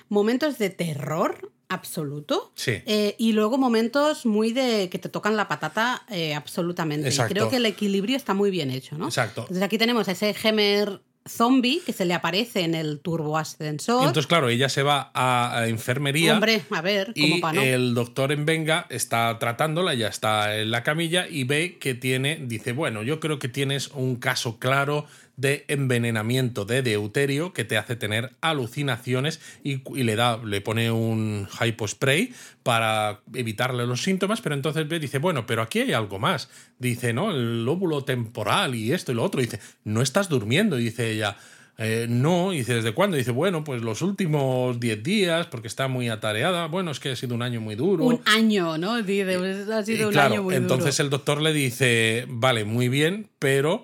momentos 0.08 0.60
de 0.60 0.70
terror 0.70 1.52
absoluto. 1.70 2.52
Sí. 2.54 2.74
eh, 2.86 3.16
y 3.18 3.32
luego 3.32 3.58
momentos 3.58 4.28
muy 4.28 4.54
de 4.54 4.90
que 4.90 5.00
te 5.00 5.10
tocan 5.10 5.36
la 5.36 5.48
patata 5.48 6.04
eh, 6.10 6.36
absolutamente. 6.36 7.10
Y 7.10 7.18
creo 7.18 7.50
que 7.50 7.56
el 7.56 7.66
equilibrio 7.66 8.16
está 8.16 8.36
muy 8.36 8.52
bien 8.52 8.70
hecho, 8.70 9.00
¿no? 9.00 9.08
Exacto. 9.08 9.42
Entonces 9.42 9.64
aquí 9.64 9.80
tenemos 9.80 10.08
a 10.08 10.12
ese 10.12 10.36
Hammer 10.44 11.02
zombie 11.28 11.82
que 11.86 11.94
se 11.94 12.06
le 12.06 12.14
aparece 12.14 12.62
en 12.62 12.76
el 12.76 13.00
turboascensor. 13.00 14.08
Entonces, 14.08 14.28
claro, 14.28 14.50
ella 14.50 14.70
se 14.70 14.84
va 14.84 15.12
a, 15.14 15.58
a 15.58 15.68
enfermería. 15.68 16.34
Hombre, 16.34 16.62
a 16.70 16.82
ver, 16.82 17.14
como 17.14 17.38
Y 17.38 17.42
para 17.42 17.56
no. 17.56 17.62
el 17.62 17.94
doctor 17.94 18.32
en 18.32 18.46
venga 18.46 18.86
está 18.90 19.38
tratándola, 19.40 19.94
ya 19.94 20.08
está 20.08 20.58
en 20.58 20.72
la 20.72 20.84
camilla 20.84 21.28
y 21.28 21.44
ve 21.44 21.78
que 21.80 21.96
tiene, 21.96 22.40
dice, 22.42 22.74
bueno, 22.74 23.04
yo 23.04 23.20
creo 23.20 23.40
que 23.40 23.48
tienes 23.48 23.90
un 23.90 24.18
caso 24.18 24.60
claro 24.60 25.06
de 25.38 25.66
envenenamiento 25.68 26.66
de 26.66 26.82
deuterio 26.82 27.52
que 27.54 27.66
te 27.66 27.78
hace 27.78 27.96
tener 27.96 28.32
alucinaciones 28.42 29.42
y, 29.64 29.82
y 29.98 30.04
le 30.04 30.16
da, 30.16 30.38
le 30.44 30.62
pone 30.62 30.92
un 30.92 31.48
hypospray 31.62 32.32
para 32.64 33.22
evitarle 33.34 33.86
los 33.86 34.02
síntomas, 34.02 34.42
pero 34.42 34.56
entonces 34.56 34.88
ve, 34.88 35.00
dice, 35.00 35.18
bueno, 35.20 35.46
pero 35.46 35.62
aquí 35.62 35.80
hay 35.80 35.94
algo 35.94 36.20
más. 36.20 36.50
Dice, 36.80 37.14
¿no? 37.14 37.32
El 37.32 37.66
lóbulo 37.66 38.04
temporal 38.04 38.76
y 38.76 38.92
esto 38.94 39.12
y 39.12 39.16
lo 39.16 39.24
otro. 39.24 39.42
Dice, 39.42 39.60
no 39.84 40.02
estás 40.02 40.30
durmiendo, 40.30 40.76
dice 40.78 41.12
ella. 41.12 41.36
"Eh, 41.78 42.06
no, 42.10 42.54
y 42.54 42.60
dice, 42.60 42.76
¿desde 42.76 42.94
cuándo? 42.94 43.18
Dice, 43.18 43.32
bueno, 43.32 43.66
pues 43.66 43.82
los 43.82 44.02
últimos 44.02 44.80
10 44.80 45.04
días, 45.04 45.48
porque 45.48 45.68
está 45.68 45.90
muy 45.90 46.08
atareada. 46.08 46.68
Bueno, 46.68 46.92
es 46.92 47.02
que 47.02 47.10
ha 47.12 47.16
sido 47.18 47.36
un 47.36 47.42
año 47.42 47.60
muy 47.60 47.76
duro. 47.76 48.06
Un 48.06 48.22
año, 48.26 48.78
¿no? 48.78 49.02
Dice, 49.04 49.36
ha 49.74 49.84
sido 49.84 50.00
Y 50.00 50.04
un 50.06 50.12
claro, 50.14 50.34
año 50.36 50.44
muy 50.44 50.56
entonces 50.56 50.96
duro. 50.96 51.04
el 51.06 51.10
doctor 51.10 51.42
le 51.42 51.52
dice, 51.52 52.26
vale, 52.30 52.64
muy 52.64 52.88
bien, 52.88 53.28
pero 53.40 53.84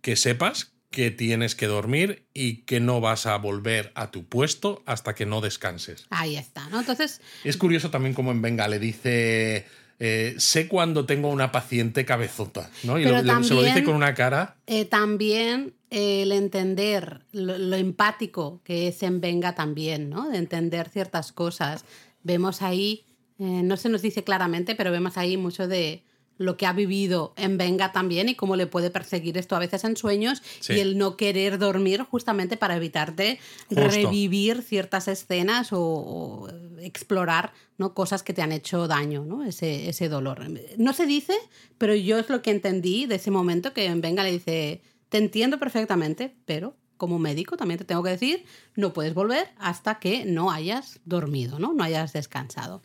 que 0.00 0.16
sepas 0.16 0.72
que 0.90 1.10
tienes 1.10 1.54
que 1.54 1.66
dormir 1.66 2.26
y 2.32 2.62
que 2.62 2.80
no 2.80 3.00
vas 3.00 3.26
a 3.26 3.36
volver 3.36 3.92
a 3.94 4.10
tu 4.10 4.24
puesto 4.26 4.82
hasta 4.86 5.14
que 5.14 5.26
no 5.26 5.40
descanses. 5.40 6.06
Ahí 6.10 6.36
está, 6.36 6.68
¿no? 6.70 6.80
Entonces, 6.80 7.20
Es 7.44 7.56
curioso 7.56 7.90
también 7.90 8.14
como 8.14 8.30
en 8.32 8.40
Venga 8.40 8.68
le 8.68 8.78
dice, 8.78 9.66
eh, 9.98 10.34
sé 10.38 10.66
cuando 10.66 11.04
tengo 11.04 11.28
una 11.28 11.52
paciente 11.52 12.04
cabezota, 12.06 12.70
¿no? 12.84 12.98
Y 12.98 13.04
Pero 13.04 13.22
lo- 13.22 13.38
le- 13.38 13.44
se 13.44 13.54
lo 13.54 13.62
dice 13.62 13.84
con 13.84 13.94
una 13.94 14.14
cara. 14.14 14.56
eh, 14.66 14.86
también 14.86 15.74
eh, 15.90 16.22
el 16.22 16.32
entender 16.32 17.20
lo, 17.32 17.58
lo 17.58 17.76
empático 17.76 18.60
que 18.64 18.88
es 18.88 19.02
en 19.02 19.20
Venga 19.20 19.54
también, 19.54 20.08
¿no? 20.08 20.28
De 20.30 20.38
entender 20.38 20.88
ciertas 20.88 21.32
cosas. 21.32 21.84
Vemos 22.22 22.62
ahí, 22.62 23.04
eh, 23.38 23.44
no 23.62 23.76
se 23.76 23.88
nos 23.90 24.00
dice 24.02 24.24
claramente, 24.24 24.74
pero 24.74 24.90
vemos 24.90 25.16
ahí 25.18 25.36
mucho 25.36 25.68
de 25.68 26.02
lo 26.38 26.56
que 26.56 26.66
ha 26.66 26.72
vivido 26.72 27.34
en 27.36 27.58
Venga 27.58 27.92
también 27.92 28.28
y 28.28 28.34
cómo 28.36 28.56
le 28.56 28.66
puede 28.66 28.90
perseguir 28.90 29.36
esto 29.36 29.56
a 29.56 29.58
veces 29.58 29.84
en 29.84 29.96
sueños 29.96 30.40
Sí. 30.60 30.74
y 30.74 30.80
el 30.80 30.96
no 30.96 31.16
querer 31.16 31.58
dormir 31.58 32.02
justamente 32.02 32.56
para 32.56 32.76
evitarte 32.76 33.38
Justo. 33.68 33.88
revivir 33.88 34.62
ciertas 34.62 35.08
escenas 35.08 35.72
o, 35.72 35.80
o 35.80 36.48
explorar 36.80 37.52
¿no? 37.76 37.92
cosas 37.94 38.22
que 38.22 38.32
te 38.32 38.42
han 38.42 38.52
hecho 38.52 38.86
daño, 38.88 39.24
¿no? 39.24 39.44
ese, 39.44 39.88
ese 39.88 40.08
dolor. 40.08 40.46
No 40.78 40.92
se 40.92 41.06
dice, 41.06 41.34
pero 41.76 41.94
yo 41.94 42.18
es 42.18 42.28
lo 42.28 42.40
que 42.42 42.50
entendí 42.52 43.06
de 43.06 43.16
ese 43.16 43.30
momento 43.30 43.72
que 43.72 43.86
en 43.86 44.00
Venga 44.00 44.22
le 44.22 44.32
dice, 44.32 44.80
te 45.08 45.18
entiendo 45.18 45.58
perfectamente, 45.58 46.34
pero 46.44 46.76
como 46.96 47.18
médico 47.20 47.56
también 47.56 47.78
te 47.78 47.84
tengo 47.84 48.02
que 48.02 48.10
decir, 48.10 48.44
no 48.74 48.92
puedes 48.92 49.14
volver 49.14 49.48
hasta 49.58 50.00
que 50.00 50.24
no 50.24 50.50
hayas 50.50 50.98
dormido, 51.04 51.58
no, 51.60 51.72
no 51.72 51.84
hayas 51.84 52.12
descansado. 52.12 52.82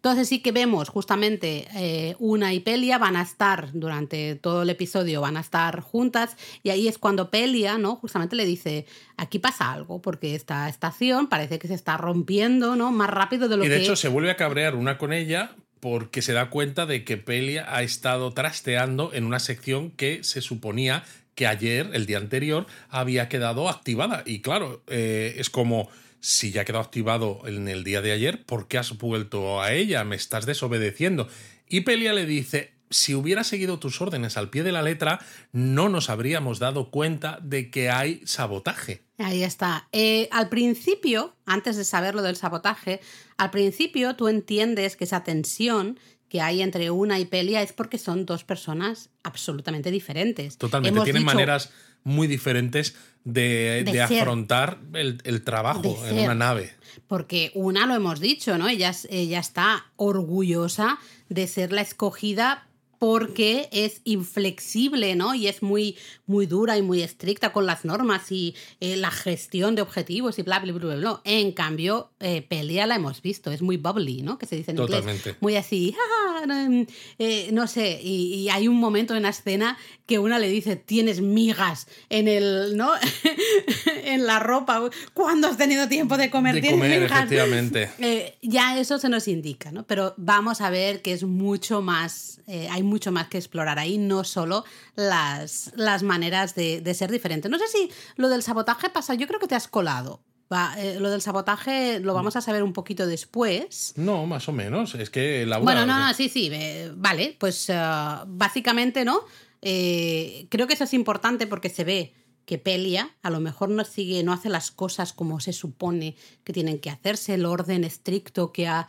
Entonces 0.00 0.28
sí 0.28 0.40
que 0.40 0.50
vemos 0.50 0.88
justamente 0.88 1.68
eh, 1.76 2.16
Una 2.18 2.54
y 2.54 2.60
Pelia 2.60 2.96
van 2.96 3.16
a 3.16 3.22
estar 3.22 3.68
durante 3.74 4.34
todo 4.34 4.62
el 4.62 4.70
episodio, 4.70 5.20
van 5.20 5.36
a 5.36 5.40
estar 5.40 5.80
juntas 5.80 6.38
y 6.62 6.70
ahí 6.70 6.88
es 6.88 6.96
cuando 6.96 7.30
Pelia, 7.30 7.76
¿no? 7.76 7.96
Justamente 7.96 8.34
le 8.34 8.46
dice, 8.46 8.86
aquí 9.18 9.38
pasa 9.38 9.70
algo 9.70 10.00
porque 10.00 10.34
esta 10.34 10.70
estación 10.70 11.28
parece 11.28 11.58
que 11.58 11.68
se 11.68 11.74
está 11.74 11.98
rompiendo, 11.98 12.76
¿no? 12.76 12.90
Más 12.92 13.10
rápido 13.10 13.46
de 13.46 13.58
lo 13.58 13.64
Y 13.64 13.68
de 13.68 13.76
que... 13.76 13.82
hecho 13.82 13.94
se 13.94 14.08
vuelve 14.08 14.30
a 14.30 14.36
cabrear 14.36 14.74
una 14.74 14.96
con 14.96 15.12
ella 15.12 15.54
porque 15.80 16.22
se 16.22 16.32
da 16.32 16.48
cuenta 16.48 16.86
de 16.86 17.04
que 17.04 17.18
Pelia 17.18 17.66
ha 17.68 17.82
estado 17.82 18.32
trasteando 18.32 19.12
en 19.12 19.24
una 19.24 19.38
sección 19.38 19.90
que 19.90 20.24
se 20.24 20.40
suponía 20.40 21.04
que 21.34 21.46
ayer, 21.46 21.90
el 21.92 22.06
día 22.06 22.16
anterior, 22.16 22.66
había 22.88 23.28
quedado 23.28 23.68
activada. 23.68 24.22
Y 24.24 24.40
claro, 24.40 24.82
eh, 24.88 25.34
es 25.36 25.50
como, 25.50 25.90
si 26.20 26.52
ya 26.52 26.64
quedado 26.64 26.84
activado 26.84 27.42
en 27.46 27.68
el 27.68 27.84
día 27.84 28.02
de 28.02 28.12
ayer, 28.12 28.44
¿por 28.44 28.68
qué 28.68 28.78
has 28.78 28.96
vuelto 28.96 29.60
a 29.62 29.72
ella? 29.72 30.04
Me 30.04 30.16
estás 30.16 30.46
desobedeciendo. 30.46 31.28
Y 31.68 31.80
Pelia 31.82 32.12
le 32.12 32.26
dice, 32.26 32.72
si 32.90 33.14
hubiera 33.14 33.44
seguido 33.44 33.78
tus 33.78 34.00
órdenes 34.00 34.36
al 34.36 34.50
pie 34.50 34.62
de 34.62 34.72
la 34.72 34.82
letra, 34.82 35.20
no 35.52 35.88
nos 35.88 36.10
habríamos 36.10 36.58
dado 36.58 36.90
cuenta 36.90 37.38
de 37.42 37.70
que 37.70 37.90
hay 37.90 38.20
sabotaje. 38.24 39.02
Ahí 39.18 39.42
está. 39.42 39.88
Eh, 39.92 40.28
al 40.32 40.48
principio, 40.48 41.36
antes 41.46 41.76
de 41.76 41.84
saber 41.84 42.14
lo 42.14 42.22
del 42.22 42.36
sabotaje, 42.36 43.00
al 43.36 43.50
principio 43.50 44.16
tú 44.16 44.28
entiendes 44.28 44.96
que 44.96 45.04
esa 45.04 45.24
tensión 45.24 45.98
que 46.30 46.40
hay 46.40 46.62
entre 46.62 46.90
una 46.90 47.18
y 47.18 47.26
Pelia 47.26 47.60
es 47.60 47.74
porque 47.74 47.98
son 47.98 48.24
dos 48.24 48.44
personas 48.44 49.10
absolutamente 49.24 49.90
diferentes. 49.90 50.56
Totalmente, 50.56 50.94
Hemos 50.96 51.04
tienen 51.04 51.22
dicho- 51.24 51.34
maneras 51.34 51.70
muy 52.04 52.26
diferentes 52.26 52.94
de, 53.24 53.82
De 53.84 53.92
de 53.92 54.06
ser. 54.08 54.20
afrontar 54.22 54.78
el, 54.94 55.20
el 55.24 55.42
trabajo 55.42 55.98
en 56.06 56.14
ser. 56.14 56.24
una 56.24 56.34
nave. 56.34 56.72
Porque 57.06 57.50
una 57.54 57.84
lo 57.86 57.94
hemos 57.94 58.20
dicho, 58.20 58.56
¿no? 58.56 58.68
Ella, 58.68 58.92
ella 59.10 59.40
está 59.40 59.86
orgullosa 59.96 60.98
de 61.28 61.46
ser 61.46 61.72
la 61.72 61.82
escogida 61.82 62.66
porque 63.00 63.68
es 63.72 64.02
inflexible, 64.04 65.16
¿no? 65.16 65.34
Y 65.34 65.48
es 65.48 65.62
muy, 65.62 65.96
muy 66.26 66.44
dura 66.44 66.76
y 66.76 66.82
muy 66.82 67.00
estricta 67.02 67.50
con 67.50 67.64
las 67.64 67.86
normas 67.86 68.30
y 68.30 68.54
eh, 68.80 68.94
la 68.96 69.10
gestión 69.10 69.74
de 69.74 69.80
objetivos 69.80 70.38
y 70.38 70.42
bla, 70.42 70.58
bla, 70.60 70.70
bla, 70.74 70.84
bla, 70.84 70.96
bla. 70.96 71.20
En 71.24 71.52
cambio, 71.52 72.10
eh, 72.20 72.42
Pelia 72.42 72.86
la 72.86 72.96
hemos 72.96 73.22
visto, 73.22 73.50
es 73.50 73.62
muy 73.62 73.78
bubbly, 73.78 74.20
¿no? 74.20 74.36
Que 74.38 74.44
se 74.44 74.54
dice 74.54 74.72
en 74.72 74.76
Totalmente. 74.76 75.30
inglés. 75.30 75.36
Muy 75.40 75.56
así, 75.56 75.96
"Ah, 75.98 76.44
no, 76.46 76.86
eh, 77.18 77.48
no 77.52 77.66
sé, 77.66 77.98
y, 78.02 78.34
y 78.34 78.48
hay 78.50 78.68
un 78.68 78.76
momento 78.76 79.16
en 79.16 79.22
la 79.22 79.30
escena 79.30 79.78
que 80.04 80.18
una 80.18 80.38
le 80.38 80.48
dice, 80.50 80.76
tienes 80.76 81.22
migas 81.22 81.86
en 82.10 82.28
el, 82.28 82.76
¿no? 82.76 82.90
en 84.04 84.26
la 84.26 84.38
ropa. 84.40 84.90
¿Cuándo 85.14 85.48
has 85.48 85.56
tenido 85.56 85.88
tiempo 85.88 86.16
de 86.18 86.30
comer? 86.30 86.56
De 86.56 86.60
¿Tienes 86.60 86.78
comer, 86.78 87.00
migas?". 87.00 87.12
efectivamente. 87.16 87.90
Eh, 87.98 88.36
ya 88.42 88.78
eso 88.78 88.98
se 88.98 89.08
nos 89.08 89.26
indica, 89.26 89.72
¿no? 89.72 89.86
Pero 89.86 90.12
vamos 90.18 90.60
a 90.60 90.68
ver 90.68 91.00
que 91.00 91.12
es 91.12 91.22
mucho 91.24 91.80
más, 91.80 92.40
eh, 92.46 92.68
hay 92.70 92.82
mucho 92.90 93.12
más 93.12 93.28
que 93.28 93.38
explorar 93.38 93.78
ahí, 93.78 93.96
no 93.96 94.24
solo 94.24 94.64
las, 94.96 95.72
las 95.76 96.02
maneras 96.02 96.54
de, 96.54 96.80
de 96.82 96.94
ser 96.94 97.10
diferentes. 97.10 97.50
No 97.50 97.58
sé 97.58 97.68
si 97.68 97.90
lo 98.16 98.28
del 98.28 98.42
sabotaje 98.42 98.90
pasa, 98.90 99.14
yo 99.14 99.26
creo 99.26 99.40
que 99.40 99.48
te 99.48 99.54
has 99.54 99.68
colado. 99.68 100.20
Va, 100.52 100.74
eh, 100.78 100.98
lo 100.98 101.10
del 101.10 101.22
sabotaje 101.22 102.00
lo 102.00 102.12
vamos 102.12 102.34
a 102.34 102.40
saber 102.40 102.64
un 102.64 102.72
poquito 102.72 103.06
después. 103.06 103.92
No, 103.94 104.26
más 104.26 104.48
o 104.48 104.52
menos. 104.52 104.96
Es 104.96 105.08
que 105.08 105.46
Laura. 105.46 105.62
Bueno, 105.62 105.86
no, 105.86 106.08
no, 106.08 106.12
sí, 106.12 106.28
sí. 106.28 106.50
eh, 106.52 106.90
vale, 106.96 107.36
pues 107.38 107.70
eh, 107.70 107.80
básicamente, 108.26 109.04
¿no? 109.04 109.20
Eh, 109.62 110.48
creo 110.50 110.66
que 110.66 110.74
eso 110.74 110.82
es 110.84 110.92
importante 110.92 111.46
porque 111.46 111.68
se 111.68 111.84
ve 111.84 112.14
que 112.46 112.58
Pelia 112.58 113.14
a 113.22 113.30
lo 113.30 113.38
mejor 113.38 113.68
no 113.68 113.84
sigue, 113.84 114.24
no 114.24 114.32
hace 114.32 114.48
las 114.48 114.72
cosas 114.72 115.12
como 115.12 115.38
se 115.38 115.52
supone 115.52 116.16
que 116.42 116.52
tienen 116.52 116.80
que 116.80 116.90
hacerse, 116.90 117.34
el 117.34 117.46
orden 117.46 117.84
estricto 117.84 118.50
que 118.52 118.66
ha 118.66 118.88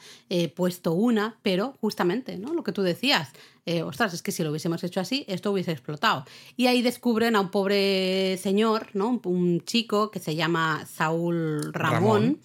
puesto 0.55 0.93
una, 0.93 1.37
pero 1.43 1.77
justamente, 1.79 2.39
¿no? 2.39 2.55
Lo 2.55 2.63
que 2.63 2.71
tú 2.71 2.81
decías, 2.81 3.29
eh, 3.65 3.83
ostras, 3.83 4.13
es 4.13 4.21
que 4.21 4.31
si 4.31 4.43
lo 4.43 4.49
hubiésemos 4.49 4.83
hecho 4.83 4.99
así, 4.99 5.25
esto 5.27 5.51
hubiese 5.51 5.71
explotado. 5.71 6.25
Y 6.57 6.67
ahí 6.67 6.81
descubren 6.81 7.35
a 7.35 7.41
un 7.41 7.51
pobre 7.51 8.37
señor, 8.37 8.87
¿no? 8.93 9.09
Un, 9.09 9.21
un 9.23 9.61
chico 9.65 10.11
que 10.11 10.19
se 10.19 10.35
llama 10.35 10.85
Saúl 10.91 11.71
Ramón. 11.73 12.23
Ramón. 12.23 12.39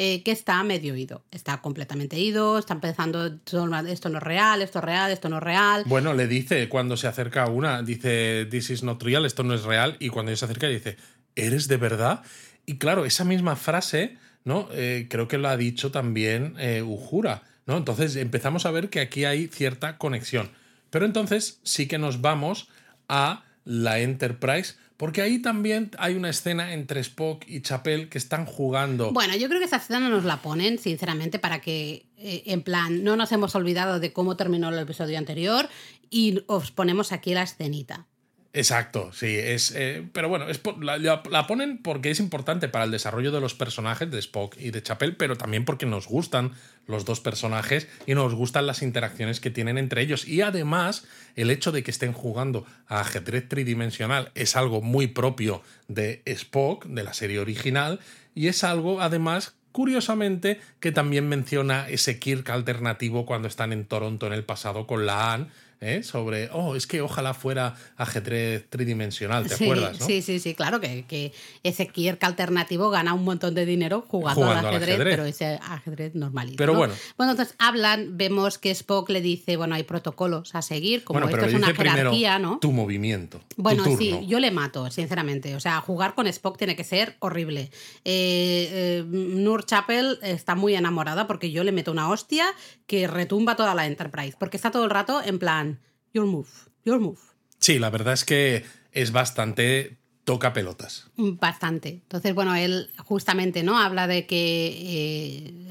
eh, 0.00 0.22
que 0.22 0.30
está 0.30 0.62
medio 0.62 0.94
ido, 0.94 1.24
está 1.32 1.60
completamente 1.60 2.16
ido, 2.20 2.56
está 2.56 2.72
empezando, 2.74 3.26
esto 3.26 3.66
no 3.66 4.18
es 4.18 4.22
real, 4.22 4.62
esto 4.62 4.78
es 4.78 4.84
real, 4.84 5.10
esto 5.10 5.28
no 5.28 5.38
es 5.38 5.42
real. 5.42 5.82
Bueno, 5.86 6.14
le 6.14 6.28
dice 6.28 6.68
cuando 6.68 6.96
se 6.96 7.08
acerca 7.08 7.42
a 7.42 7.48
una, 7.48 7.82
dice, 7.82 8.46
this 8.48 8.70
is 8.70 8.84
not 8.84 9.02
real, 9.02 9.26
esto 9.26 9.42
no 9.42 9.54
es 9.54 9.64
real, 9.64 9.96
y 9.98 10.10
cuando 10.10 10.30
ella 10.30 10.38
se 10.38 10.44
acerca 10.44 10.68
dice, 10.68 10.96
¿eres 11.34 11.66
de 11.66 11.78
verdad? 11.78 12.22
Y 12.64 12.78
claro, 12.78 13.06
esa 13.06 13.24
misma 13.24 13.56
frase, 13.56 14.18
¿no? 14.44 14.68
Eh, 14.70 15.08
creo 15.10 15.26
que 15.26 15.36
lo 15.36 15.48
ha 15.48 15.56
dicho 15.56 15.90
también 15.90 16.54
eh, 16.60 16.82
Ujura, 16.82 17.42
¿no? 17.66 17.76
Entonces 17.76 18.14
empezamos 18.14 18.66
a 18.66 18.70
ver 18.70 18.90
que 18.90 19.00
aquí 19.00 19.24
hay 19.24 19.48
cierta 19.48 19.98
conexión. 19.98 20.52
Pero 20.90 21.06
entonces 21.06 21.60
sí 21.62 21.86
que 21.86 21.98
nos 21.98 22.20
vamos 22.20 22.68
a 23.08 23.44
la 23.64 24.00
Enterprise, 24.00 24.74
porque 24.96 25.22
ahí 25.22 25.40
también 25.40 25.90
hay 25.98 26.14
una 26.14 26.30
escena 26.30 26.72
entre 26.72 27.00
Spock 27.00 27.44
y 27.46 27.60
Chapel 27.60 28.08
que 28.08 28.18
están 28.18 28.46
jugando. 28.46 29.12
Bueno, 29.12 29.36
yo 29.36 29.48
creo 29.48 29.60
que 29.60 29.66
esa 29.66 29.76
escena 29.76 30.08
nos 30.08 30.24
la 30.24 30.42
ponen, 30.42 30.78
sinceramente, 30.78 31.38
para 31.38 31.60
que, 31.60 32.06
eh, 32.16 32.42
en 32.46 32.62
plan, 32.62 33.04
no 33.04 33.14
nos 33.14 33.30
hemos 33.30 33.54
olvidado 33.54 34.00
de 34.00 34.12
cómo 34.12 34.36
terminó 34.36 34.70
el 34.70 34.78
episodio 34.78 35.18
anterior 35.18 35.68
y 36.10 36.42
os 36.46 36.70
ponemos 36.72 37.12
aquí 37.12 37.34
la 37.34 37.42
escenita. 37.42 38.06
Exacto, 38.54 39.12
sí, 39.12 39.36
es. 39.36 39.72
eh, 39.76 40.08
pero 40.12 40.28
bueno, 40.28 40.48
es 40.48 40.60
la 40.80 41.46
ponen 41.46 41.78
porque 41.78 42.10
es 42.10 42.18
importante 42.18 42.68
para 42.68 42.86
el 42.86 42.90
desarrollo 42.90 43.30
de 43.30 43.40
los 43.40 43.54
personajes 43.54 44.10
de 44.10 44.18
Spock 44.18 44.56
y 44.58 44.70
de 44.70 44.82
Chapel, 44.82 45.16
pero 45.16 45.36
también 45.36 45.66
porque 45.66 45.84
nos 45.84 46.08
gustan 46.08 46.52
los 46.86 47.04
dos 47.04 47.20
personajes 47.20 47.86
y 48.06 48.14
nos 48.14 48.34
gustan 48.34 48.66
las 48.66 48.82
interacciones 48.82 49.40
que 49.40 49.50
tienen 49.50 49.76
entre 49.76 50.00
ellos. 50.00 50.26
Y 50.26 50.40
además, 50.40 51.06
el 51.36 51.50
hecho 51.50 51.72
de 51.72 51.82
que 51.82 51.90
estén 51.90 52.14
jugando 52.14 52.66
a 52.88 53.00
ajedrez 53.00 53.48
tridimensional 53.48 54.32
es 54.34 54.56
algo 54.56 54.80
muy 54.80 55.08
propio 55.08 55.62
de 55.86 56.22
Spock, 56.24 56.86
de 56.86 57.04
la 57.04 57.12
serie 57.12 57.40
original, 57.40 58.00
y 58.34 58.48
es 58.48 58.64
algo, 58.64 59.02
además, 59.02 59.54
curiosamente, 59.72 60.60
que 60.80 60.90
también 60.90 61.28
menciona 61.28 61.88
ese 61.88 62.18
Kirk 62.18 62.48
alternativo 62.50 63.26
cuando 63.26 63.46
están 63.46 63.72
en 63.72 63.84
Toronto 63.84 64.26
en 64.26 64.32
el 64.32 64.44
pasado 64.44 64.86
con 64.86 65.06
la 65.06 65.34
Anne. 65.34 65.48
¿Eh? 65.80 66.02
Sobre, 66.02 66.48
oh, 66.52 66.76
es 66.76 66.86
que 66.86 67.00
ojalá 67.00 67.34
fuera 67.34 67.74
ajedrez 67.96 68.68
tridimensional, 68.68 69.46
¿te 69.46 69.56
sí, 69.56 69.64
acuerdas? 69.64 70.00
¿no? 70.00 70.06
sí, 70.06 70.22
sí, 70.22 70.38
sí, 70.40 70.54
claro 70.54 70.80
que, 70.80 71.04
que 71.06 71.32
ese 71.62 71.88
Kirk 71.88 72.22
alternativo 72.24 72.90
gana 72.90 73.14
un 73.14 73.24
montón 73.24 73.54
de 73.54 73.66
dinero 73.66 74.04
jugando, 74.06 74.42
Jugando 74.42 74.68
al, 74.68 74.74
al 74.74 74.82
ajedrez, 74.82 74.98
pero 74.98 75.24
ese 75.24 75.58
ajedrez 75.62 76.14
normalito. 76.14 76.56
Pero 76.56 76.72
¿no? 76.72 76.78
bueno. 76.78 76.94
Bueno, 77.16 77.32
entonces 77.32 77.54
hablan, 77.58 78.16
vemos 78.16 78.58
que 78.58 78.70
Spock 78.70 79.08
le 79.10 79.20
dice, 79.20 79.56
bueno, 79.56 79.74
hay 79.74 79.82
protocolos 79.82 80.54
a 80.54 80.62
seguir, 80.62 81.04
como 81.04 81.20
bueno, 81.20 81.34
esto 81.34 81.48
es 81.48 81.54
una 81.54 81.74
jerarquía, 81.74 82.38
¿no? 82.38 82.58
tu 82.58 82.72
movimiento. 82.72 83.40
Bueno, 83.56 83.84
sí, 83.96 84.18
yo 84.26 84.38
le 84.40 84.50
mato, 84.50 84.90
sinceramente. 84.90 85.54
O 85.54 85.60
sea, 85.60 85.80
jugar 85.80 86.14
con 86.14 86.26
Spock 86.26 86.56
tiene 86.56 86.76
que 86.76 86.84
ser 86.84 87.16
horrible. 87.18 87.70
Eh, 88.04 88.68
eh, 88.70 89.04
Nur 89.06 89.64
Chapel 89.64 90.18
está 90.22 90.54
muy 90.54 90.74
enamorada 90.74 91.26
porque 91.26 91.50
yo 91.50 91.64
le 91.64 91.72
meto 91.72 91.92
una 91.92 92.08
hostia 92.08 92.46
que 92.86 93.06
retumba 93.06 93.56
toda 93.56 93.74
la 93.74 93.86
Enterprise. 93.86 94.36
Porque 94.38 94.56
está 94.56 94.70
todo 94.70 94.84
el 94.84 94.90
rato 94.90 95.20
en 95.22 95.38
plan, 95.38 95.67
your 96.12 96.26
move, 96.26 96.48
your 96.84 97.00
move. 97.00 97.18
Sí, 97.58 97.78
la 97.78 97.90
verdad 97.90 98.14
es 98.14 98.24
que 98.24 98.64
es 98.92 99.12
bastante 99.12 99.98
toca 100.24 100.52
pelotas. 100.52 101.07
Bastante. 101.20 101.88
Entonces, 101.88 102.32
bueno, 102.32 102.54
él 102.54 102.90
justamente 103.04 103.64
no 103.64 103.76
habla 103.76 104.06
de 104.06 104.24
que 104.26 104.68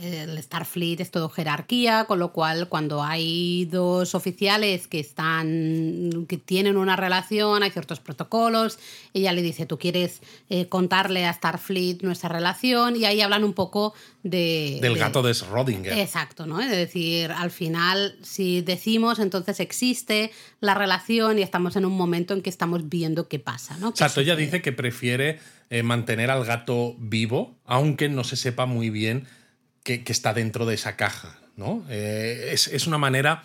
eh, 0.02 0.28
el 0.28 0.44
Starfleet 0.44 1.00
es 1.00 1.10
todo 1.10 1.30
jerarquía, 1.30 2.04
con 2.04 2.20
lo 2.20 2.34
cual 2.34 2.68
cuando 2.68 3.02
hay 3.02 3.64
dos 3.64 4.14
oficiales 4.14 4.88
que 4.90 5.00
están 5.00 6.26
que 6.28 6.36
tienen 6.38 6.76
una 6.76 6.98
relación, 6.98 7.64
hay 7.64 7.72
ciertos 7.72 8.02
protocolos. 8.02 8.78
Ella 9.14 9.32
le 9.32 9.42
dice, 9.42 9.66
tú 9.66 9.80
quieres 9.80 10.22
eh, 10.50 10.68
contarle 10.68 11.26
a 11.26 11.32
Starfleet 11.32 12.02
nuestra 12.04 12.28
relación 12.28 12.98
y 12.98 13.06
ahí 13.06 13.22
hablan 13.22 13.46
un 13.46 13.54
poco 13.54 13.94
de 14.24 14.80
Del 14.82 14.96
de- 14.96 15.00
gato 15.00 15.22
de 15.24 15.32
Schrödinger. 15.32 15.98
Exacto, 15.98 16.46
¿no? 16.46 16.60
Es 16.60 16.70
decir, 16.70 17.32
al 17.32 17.52
final, 17.52 18.18
si 18.22 18.60
decimos, 18.60 19.20
entonces 19.20 19.62
existe 19.62 20.32
la 20.60 20.74
relación 20.74 21.40
y 21.40 21.42
estamos 21.42 21.78
en 21.78 21.86
un 21.86 21.94
momento 21.96 22.34
en 22.34 22.42
que 22.42 22.50
estamos 22.50 22.90
viendo 22.90 23.30
qué 23.30 23.40
pasa, 23.40 23.78
¿no? 23.78 23.94
¿Qué 23.94 24.04
Exacto, 24.04 24.20
ella 24.20 24.36
dice 24.36 24.62
que 24.62 24.74
prefiere 24.74 25.37
eh, 25.70 25.84
mantener 25.84 26.32
al 26.32 26.46
gato 26.46 26.96
vivo, 27.00 27.58
aunque 27.66 28.10
no 28.10 28.24
se 28.24 28.36
sepa 28.36 28.66
muy 28.66 28.90
bien 28.90 29.26
que, 29.84 30.04
está 30.08 30.34
dentro 30.34 30.66
de 30.66 30.76
esa 30.76 30.96
caja, 30.96 31.40
¿no? 31.56 31.86
Eh, 31.90 32.50
es, 32.52 32.68
es 32.68 32.88
una 32.88 32.98
manera 32.98 33.44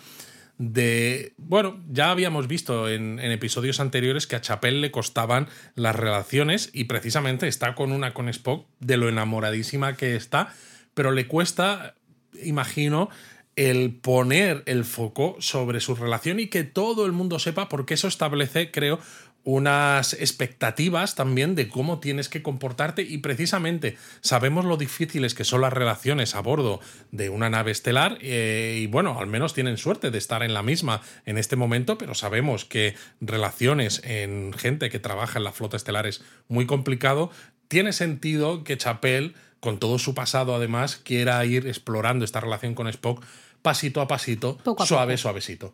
de... 0.57 1.33
Bueno, 1.37 1.81
ya 1.89 2.11
habíamos 2.11 2.47
visto 2.47 2.89
en, 2.89 3.19
en 3.19 3.31
episodios 3.31 3.79
anteriores 3.79 4.27
que 4.27 4.35
a 4.35 4.41
Chapel 4.41 4.81
le 4.81 4.91
costaban 4.91 5.47
las 5.75 5.95
relaciones 5.95 6.69
y 6.73 6.85
precisamente 6.85 7.47
está 7.47 7.75
con 7.75 7.91
una 7.91 8.13
con 8.13 8.29
Spock 8.29 8.67
de 8.79 8.97
lo 8.97 9.09
enamoradísima 9.09 9.95
que 9.95 10.15
está, 10.15 10.53
pero 10.93 11.11
le 11.11 11.27
cuesta, 11.27 11.95
imagino, 12.43 13.09
el 13.55 13.93
poner 13.93 14.63
el 14.65 14.83
foco 14.83 15.35
sobre 15.39 15.79
su 15.79 15.95
relación 15.95 16.39
y 16.39 16.47
que 16.47 16.63
todo 16.63 17.05
el 17.05 17.11
mundo 17.11 17.39
sepa, 17.39 17.69
porque 17.69 17.93
eso 17.93 18.07
establece, 18.07 18.71
creo, 18.71 18.99
unas 19.43 20.13
expectativas 20.13 21.15
también 21.15 21.55
de 21.55 21.67
cómo 21.67 21.99
tienes 21.99 22.29
que 22.29 22.41
comportarte 22.41 23.01
y 23.01 23.17
precisamente 23.17 23.97
sabemos 24.21 24.63
lo 24.63 24.77
difíciles 24.77 25.33
que 25.33 25.43
son 25.43 25.61
las 25.61 25.73
relaciones 25.73 26.35
a 26.35 26.39
bordo 26.39 26.79
de 27.11 27.29
una 27.29 27.49
nave 27.49 27.71
estelar 27.71 28.17
eh, 28.21 28.79
y 28.81 28.87
bueno, 28.87 29.19
al 29.19 29.27
menos 29.27 29.53
tienen 29.53 29.77
suerte 29.77 30.11
de 30.11 30.17
estar 30.17 30.43
en 30.43 30.53
la 30.53 30.63
misma 30.63 31.01
en 31.25 31.37
este 31.37 31.55
momento, 31.55 31.97
pero 31.97 32.15
sabemos 32.15 32.63
que 32.63 32.95
relaciones 33.19 34.01
en 34.05 34.53
gente 34.53 34.89
que 34.89 34.99
trabaja 34.99 35.39
en 35.39 35.43
la 35.43 35.51
flota 35.51 35.75
estelar 35.75 36.07
es 36.07 36.23
muy 36.47 36.65
complicado. 36.65 37.29
Tiene 37.67 37.91
sentido 37.91 38.63
que 38.63 38.77
Chapel, 38.77 39.35
con 39.59 39.77
todo 39.77 39.99
su 39.99 40.13
pasado 40.15 40.55
además, 40.55 40.95
quiera 40.97 41.43
ir 41.45 41.67
explorando 41.67 42.23
esta 42.23 42.39
relación 42.39 42.75
con 42.75 42.87
Spock 42.87 43.23
pasito 43.61 44.01
a 44.01 44.07
pasito, 44.07 44.57
Poco 44.57 44.83
a 44.83 44.85
suave, 44.85 45.13
poco. 45.13 45.21
suavecito. 45.21 45.73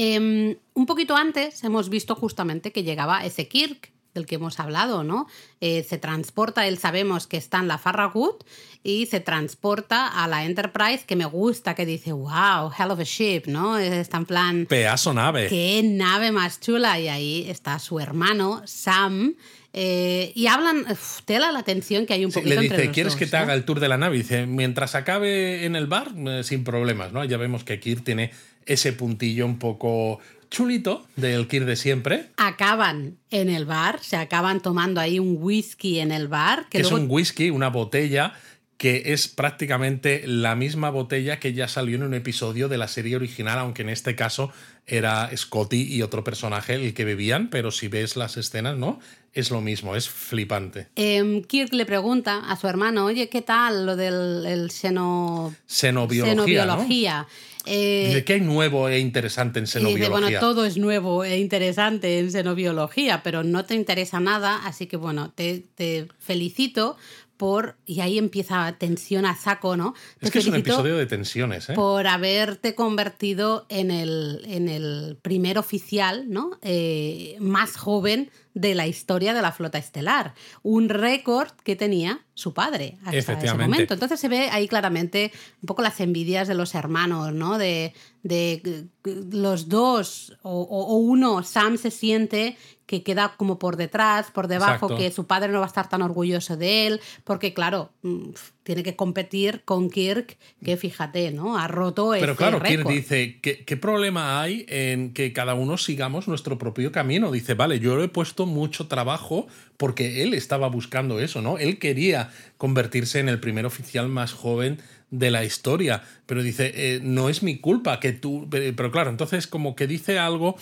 Eh, 0.00 0.56
un 0.74 0.86
poquito 0.86 1.16
antes 1.16 1.64
hemos 1.64 1.88
visto 1.90 2.14
justamente 2.14 2.70
que 2.70 2.84
llegaba 2.84 3.24
ese 3.24 3.48
Kirk 3.48 3.90
del 4.14 4.26
que 4.26 4.36
hemos 4.36 4.58
hablado, 4.60 5.02
¿no? 5.02 5.26
Eh, 5.60 5.84
se 5.88 5.98
transporta, 5.98 6.66
él 6.68 6.78
sabemos 6.78 7.26
que 7.26 7.36
está 7.36 7.58
en 7.58 7.66
la 7.68 7.78
Farragut 7.78 8.44
y 8.84 9.06
se 9.06 9.18
transporta 9.20 10.06
a 10.06 10.28
la 10.28 10.44
Enterprise, 10.44 11.04
que 11.06 11.16
me 11.16 11.24
gusta, 11.26 11.74
que 11.74 11.84
dice, 11.84 12.12
wow, 12.12 12.70
hell 12.78 12.90
of 12.92 13.00
a 13.00 13.04
ship, 13.04 13.42
¿no? 13.46 13.76
Está 13.76 14.16
en 14.18 14.26
plan, 14.26 14.66
Pedazo 14.66 15.12
nave. 15.12 15.48
qué 15.48 15.82
nave 15.84 16.30
más 16.32 16.60
chula. 16.60 16.98
Y 17.00 17.08
ahí 17.08 17.46
está 17.50 17.78
su 17.80 17.98
hermano, 18.00 18.62
Sam. 18.66 19.34
eh, 19.72 20.32
y 20.34 20.46
hablan, 20.46 20.86
uf, 20.90 21.20
tela 21.24 21.52
la 21.52 21.58
atención 21.58 22.06
que 22.06 22.14
hay 22.14 22.24
un 22.24 22.30
Sí, 22.32 22.38
poquito 22.40 22.54
le 22.60 22.66
entre 22.66 22.76
dice, 22.78 22.86
los 22.86 22.94
¿quieres 22.94 23.12
dos, 23.12 23.18
que 23.18 23.26
te 23.26 23.36
¿no? 23.36 23.42
haga 23.42 23.54
el 23.54 23.64
tour 23.64 23.78
de 23.80 23.88
la 23.88 23.98
nave? 23.98 24.16
Y 24.16 24.20
dice, 24.20 24.46
mientras 24.46 24.94
acabe 24.94 25.66
en 25.66 25.76
el 25.76 25.86
bar, 25.86 26.12
eh, 26.16 26.42
sin 26.44 26.64
problemas, 26.64 27.12
¿no? 27.12 27.24
Ya 27.24 27.36
vemos 27.36 27.62
que 27.64 27.78
Kir 27.78 28.02
tiene 28.02 28.30
ese 28.68 28.92
puntillo 28.92 29.44
un 29.44 29.58
poco 29.58 30.20
chulito 30.50 31.06
del 31.16 31.48
Kir 31.48 31.64
de 31.64 31.76
siempre, 31.76 32.26
Acaban 32.36 33.18
en 33.30 33.50
el 33.50 33.66
bar, 33.66 33.98
se 34.00 34.16
acaban 34.16 34.60
tomando 34.60 35.00
ahí 35.00 35.18
un 35.18 35.36
whisky 35.38 35.98
en 35.98 36.12
el 36.12 36.28
bar, 36.28 36.64
que, 36.70 36.78
que 36.78 36.82
es 36.82 36.92
un 36.92 37.06
whisky, 37.08 37.50
una 37.50 37.68
botella 37.68 38.34
que 38.78 39.02
es 39.06 39.26
prácticamente 39.26 40.22
la 40.24 40.54
misma 40.54 40.90
botella 40.90 41.40
que 41.40 41.52
ya 41.52 41.66
salió 41.66 41.96
en 41.96 42.04
un 42.04 42.14
episodio 42.14 42.68
de 42.68 42.78
la 42.78 42.86
serie 42.86 43.16
original, 43.16 43.58
aunque 43.58 43.82
en 43.82 43.88
este 43.88 44.14
caso 44.14 44.52
era 44.86 45.28
Scotty 45.36 45.82
y 45.82 46.02
otro 46.02 46.22
personaje 46.22 46.74
el 46.74 46.94
que 46.94 47.04
bebían, 47.04 47.50
pero 47.50 47.72
si 47.72 47.88
ves 47.88 48.16
las 48.16 48.36
escenas, 48.36 48.78
¿no? 48.78 49.00
Es 49.32 49.50
lo 49.50 49.60
mismo, 49.60 49.96
es 49.96 50.08
flipante. 50.08 50.86
Em, 50.94 51.42
Kirk 51.42 51.72
le 51.72 51.86
pregunta 51.86 52.48
a 52.48 52.56
su 52.56 52.68
hermano, 52.68 53.04
oye, 53.04 53.28
¿qué 53.28 53.42
tal 53.42 53.84
lo 53.84 53.96
del 53.96 54.46
el 54.46 54.70
seno... 54.70 55.54
Xenobiología, 55.66 57.22
¿no? 57.22 57.26
Eh, 57.66 58.22
¿qué 58.26 58.34
hay 58.34 58.40
nuevo 58.40 58.88
e 58.88 58.98
interesante 58.98 59.58
en 59.58 59.64
dice, 59.64 59.80
xenobiología? 59.80 60.10
bueno, 60.10 60.40
todo 60.40 60.64
es 60.64 60.76
nuevo 60.76 61.24
e 61.24 61.38
interesante 61.38 62.18
en 62.18 62.30
xenobiología, 62.30 63.22
pero 63.22 63.44
no 63.44 63.64
te 63.64 63.74
interesa 63.74 64.20
nada, 64.20 64.64
así 64.64 64.86
que 64.86 64.96
bueno, 64.96 65.32
te, 65.34 65.64
te 65.74 66.08
felicito 66.18 66.96
por. 67.38 67.76
Y 67.86 68.00
ahí 68.00 68.18
empieza 68.18 68.76
tensión 68.78 69.24
a 69.24 69.34
saco, 69.34 69.76
¿no? 69.76 69.94
Te 70.18 70.26
Es 70.26 70.32
que 70.32 70.40
es 70.40 70.46
un 70.46 70.56
episodio 70.56 70.98
de 70.98 71.06
tensiones, 71.06 71.70
¿eh? 71.70 71.74
Por 71.74 72.06
haberte 72.06 72.74
convertido 72.74 73.64
en 73.70 73.90
el, 73.90 74.42
en 74.46 74.68
el 74.68 75.16
primer 75.22 75.56
oficial 75.56 76.26
¿no? 76.28 76.58
Eh, 76.60 77.36
más 77.40 77.76
joven 77.76 78.30
de 78.54 78.74
la 78.74 78.86
historia 78.86 79.34
de 79.34 79.42
la 79.42 79.52
flota 79.52 79.78
estelar. 79.78 80.34
Un 80.62 80.88
récord 80.88 81.50
que 81.64 81.76
tenía 81.76 82.24
su 82.34 82.54
padre 82.54 82.98
hasta 83.04 83.32
ese 83.34 83.54
momento. 83.54 83.94
Entonces 83.94 84.20
se 84.20 84.28
ve 84.28 84.48
ahí 84.50 84.68
claramente 84.68 85.32
un 85.62 85.66
poco 85.66 85.82
las 85.82 86.00
envidias 86.00 86.48
de 86.48 86.54
los 86.54 86.74
hermanos, 86.74 87.32
¿no? 87.32 87.58
De, 87.58 87.94
de 88.22 88.62
eh, 88.64 88.84
los 89.30 89.68
dos 89.68 90.36
o, 90.42 90.96
uno, 90.96 91.42
Sam 91.42 91.76
se 91.78 91.90
siente 91.90 92.56
que 92.86 93.02
queda 93.02 93.34
como 93.36 93.58
por 93.58 93.76
detrás, 93.76 94.30
por 94.30 94.48
debajo, 94.48 94.86
Exacto. 94.86 94.96
que 94.96 95.10
su 95.10 95.26
padre 95.26 95.52
no 95.52 95.58
va 95.58 95.66
a 95.66 95.68
estar 95.68 95.88
tan 95.88 96.00
orgulloso 96.00 96.56
de 96.56 96.86
él, 96.86 97.00
porque 97.24 97.52
claro, 97.52 97.90
mm, 98.02 98.30
tiene 98.68 98.82
que 98.82 98.96
competir 98.96 99.62
con 99.64 99.88
Kirk, 99.88 100.36
que 100.62 100.76
fíjate, 100.76 101.30
¿no? 101.30 101.56
Ha 101.56 101.68
roto 101.68 102.10
Pero 102.10 102.32
ese 102.32 102.36
claro, 102.36 102.60
Kirk 102.60 102.86
dice, 102.86 103.38
¿qué, 103.40 103.64
¿qué 103.64 103.78
problema 103.78 104.42
hay 104.42 104.66
en 104.68 105.14
que 105.14 105.32
cada 105.32 105.54
uno 105.54 105.78
sigamos 105.78 106.28
nuestro 106.28 106.58
propio 106.58 106.92
camino? 106.92 107.32
Dice, 107.32 107.54
vale, 107.54 107.80
yo 107.80 107.96
le 107.96 108.04
he 108.04 108.08
puesto 108.08 108.44
mucho 108.44 108.86
trabajo 108.86 109.46
porque 109.78 110.22
él 110.22 110.34
estaba 110.34 110.68
buscando 110.68 111.18
eso, 111.18 111.40
¿no? 111.40 111.56
Él 111.56 111.78
quería 111.78 112.30
convertirse 112.58 113.20
en 113.20 113.30
el 113.30 113.40
primer 113.40 113.64
oficial 113.64 114.10
más 114.10 114.34
joven 114.34 114.82
de 115.10 115.30
la 115.30 115.44
historia, 115.44 116.02
pero 116.26 116.42
dice, 116.42 116.70
eh, 116.74 117.00
no 117.02 117.30
es 117.30 117.42
mi 117.42 117.56
culpa 117.56 118.00
que 118.00 118.12
tú... 118.12 118.48
Pero 118.50 118.76
pero 118.76 118.90
claro, 118.90 119.08
entonces 119.08 119.46
como 119.46 119.76
que 119.76 119.86
dice 119.86 120.18
algo 120.18 120.56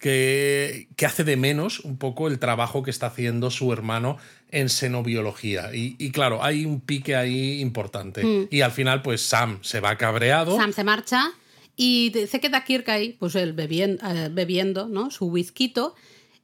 que, 0.00 0.88
que 0.96 1.06
hace 1.06 1.24
de 1.24 1.36
menos 1.36 1.80
un 1.80 1.96
poco 1.98 2.28
el 2.28 2.38
trabajo 2.38 2.82
que 2.82 2.90
está 2.90 3.06
haciendo 3.06 3.50
su 3.50 3.72
hermano 3.72 4.18
en 4.50 4.68
xenobiología. 4.68 5.74
Y, 5.74 5.96
y 5.98 6.10
claro, 6.10 6.42
hay 6.44 6.64
un 6.64 6.80
pique 6.80 7.16
ahí 7.16 7.60
importante. 7.60 8.46
Y 8.50 8.60
al 8.60 8.72
final, 8.72 9.02
pues 9.02 9.22
Sam 9.22 9.58
se 9.62 9.80
va 9.80 9.96
cabreado. 9.96 10.56
Sam 10.56 10.72
se 10.72 10.84
marcha 10.84 11.30
y 11.76 12.12
se 12.30 12.40
queda 12.40 12.64
Kirk 12.64 12.88
ahí, 12.88 13.16
pues 13.18 13.34
él 13.34 13.54
bebien- 13.54 13.98
eh, 14.02 14.28
bebiendo, 14.32 14.88
¿no? 14.88 15.10
Su 15.10 15.26
whisky. 15.26 15.72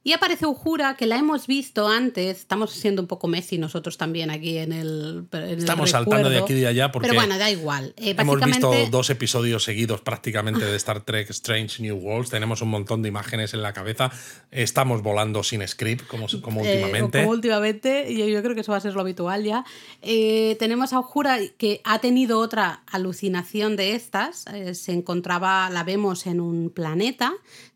Y 0.05 0.11
aparece 0.11 0.45
Ujura, 0.45 0.95
que 0.97 1.05
la 1.05 1.17
hemos 1.17 1.47
visto 1.47 1.87
antes. 1.87 2.39
Estamos 2.39 2.71
siendo 2.71 3.01
un 3.01 3.07
poco 3.07 3.29
Messi 3.29 3.57
nosotros 3.57 3.97
también 3.97 4.31
aquí 4.31 4.57
en 4.57 4.73
el. 4.73 5.27
en 5.31 5.41
el 5.43 5.59
Estamos 5.59 5.91
saltando 5.91 6.29
de 6.29 6.39
aquí 6.39 6.51
y 6.51 6.59
de 6.59 6.67
allá 6.67 6.91
porque 6.91 7.07
Pero 7.07 7.21
bueno, 7.21 7.37
da 7.37 7.49
igual. 7.49 7.93
Eh, 7.95 8.13
Hemos 8.17 8.41
visto 8.41 8.73
dos 8.91 9.09
episodios 9.09 9.63
seguidos 9.63 10.01
prácticamente 10.01 10.65
de 10.65 10.75
Star 10.83 11.01
Trek 11.05 11.29
Strange 11.29 11.81
New 11.81 11.95
Worlds. 11.95 12.31
Tenemos 12.31 12.61
un 12.61 12.69
montón 12.69 13.01
de 13.01 13.07
imágenes 13.07 13.53
en 13.53 13.61
la 13.61 13.71
cabeza. 13.71 14.11
Estamos 14.51 15.01
volando 15.01 15.41
sin 15.41 15.65
script, 15.65 16.05
como, 16.07 16.27
como 16.41 16.65
Eh, 16.65 16.73
últimamente. 16.73 17.19
como 17.19 17.31
últimamente, 17.31 18.11
y 18.11 18.17
yo, 18.17 18.27
yo 18.27 18.43
creo 18.43 18.55
que 18.55 18.61
eso 18.61 18.73
va 18.73 18.79
a 18.79 18.81
ser 18.81 18.95
lo 18.95 19.01
habitual 19.01 19.45
ya. 19.45 19.63
Eh, 20.01 20.57
tenemos 20.59 20.91
a 20.91 20.99
Ujura 20.99 21.39
que 21.57 21.79
ha 21.85 21.99
tenido 21.99 22.39
otra 22.39 22.83
alucinación 22.87 23.77
de 23.77 23.95
estas. 23.95 24.47
Eh, 24.47 24.75
se 24.75 24.91
encontraba, 24.91 25.69
la 25.69 25.85
vemos 25.85 26.27
en 26.27 26.41
un 26.41 26.69
planeta 26.71 27.31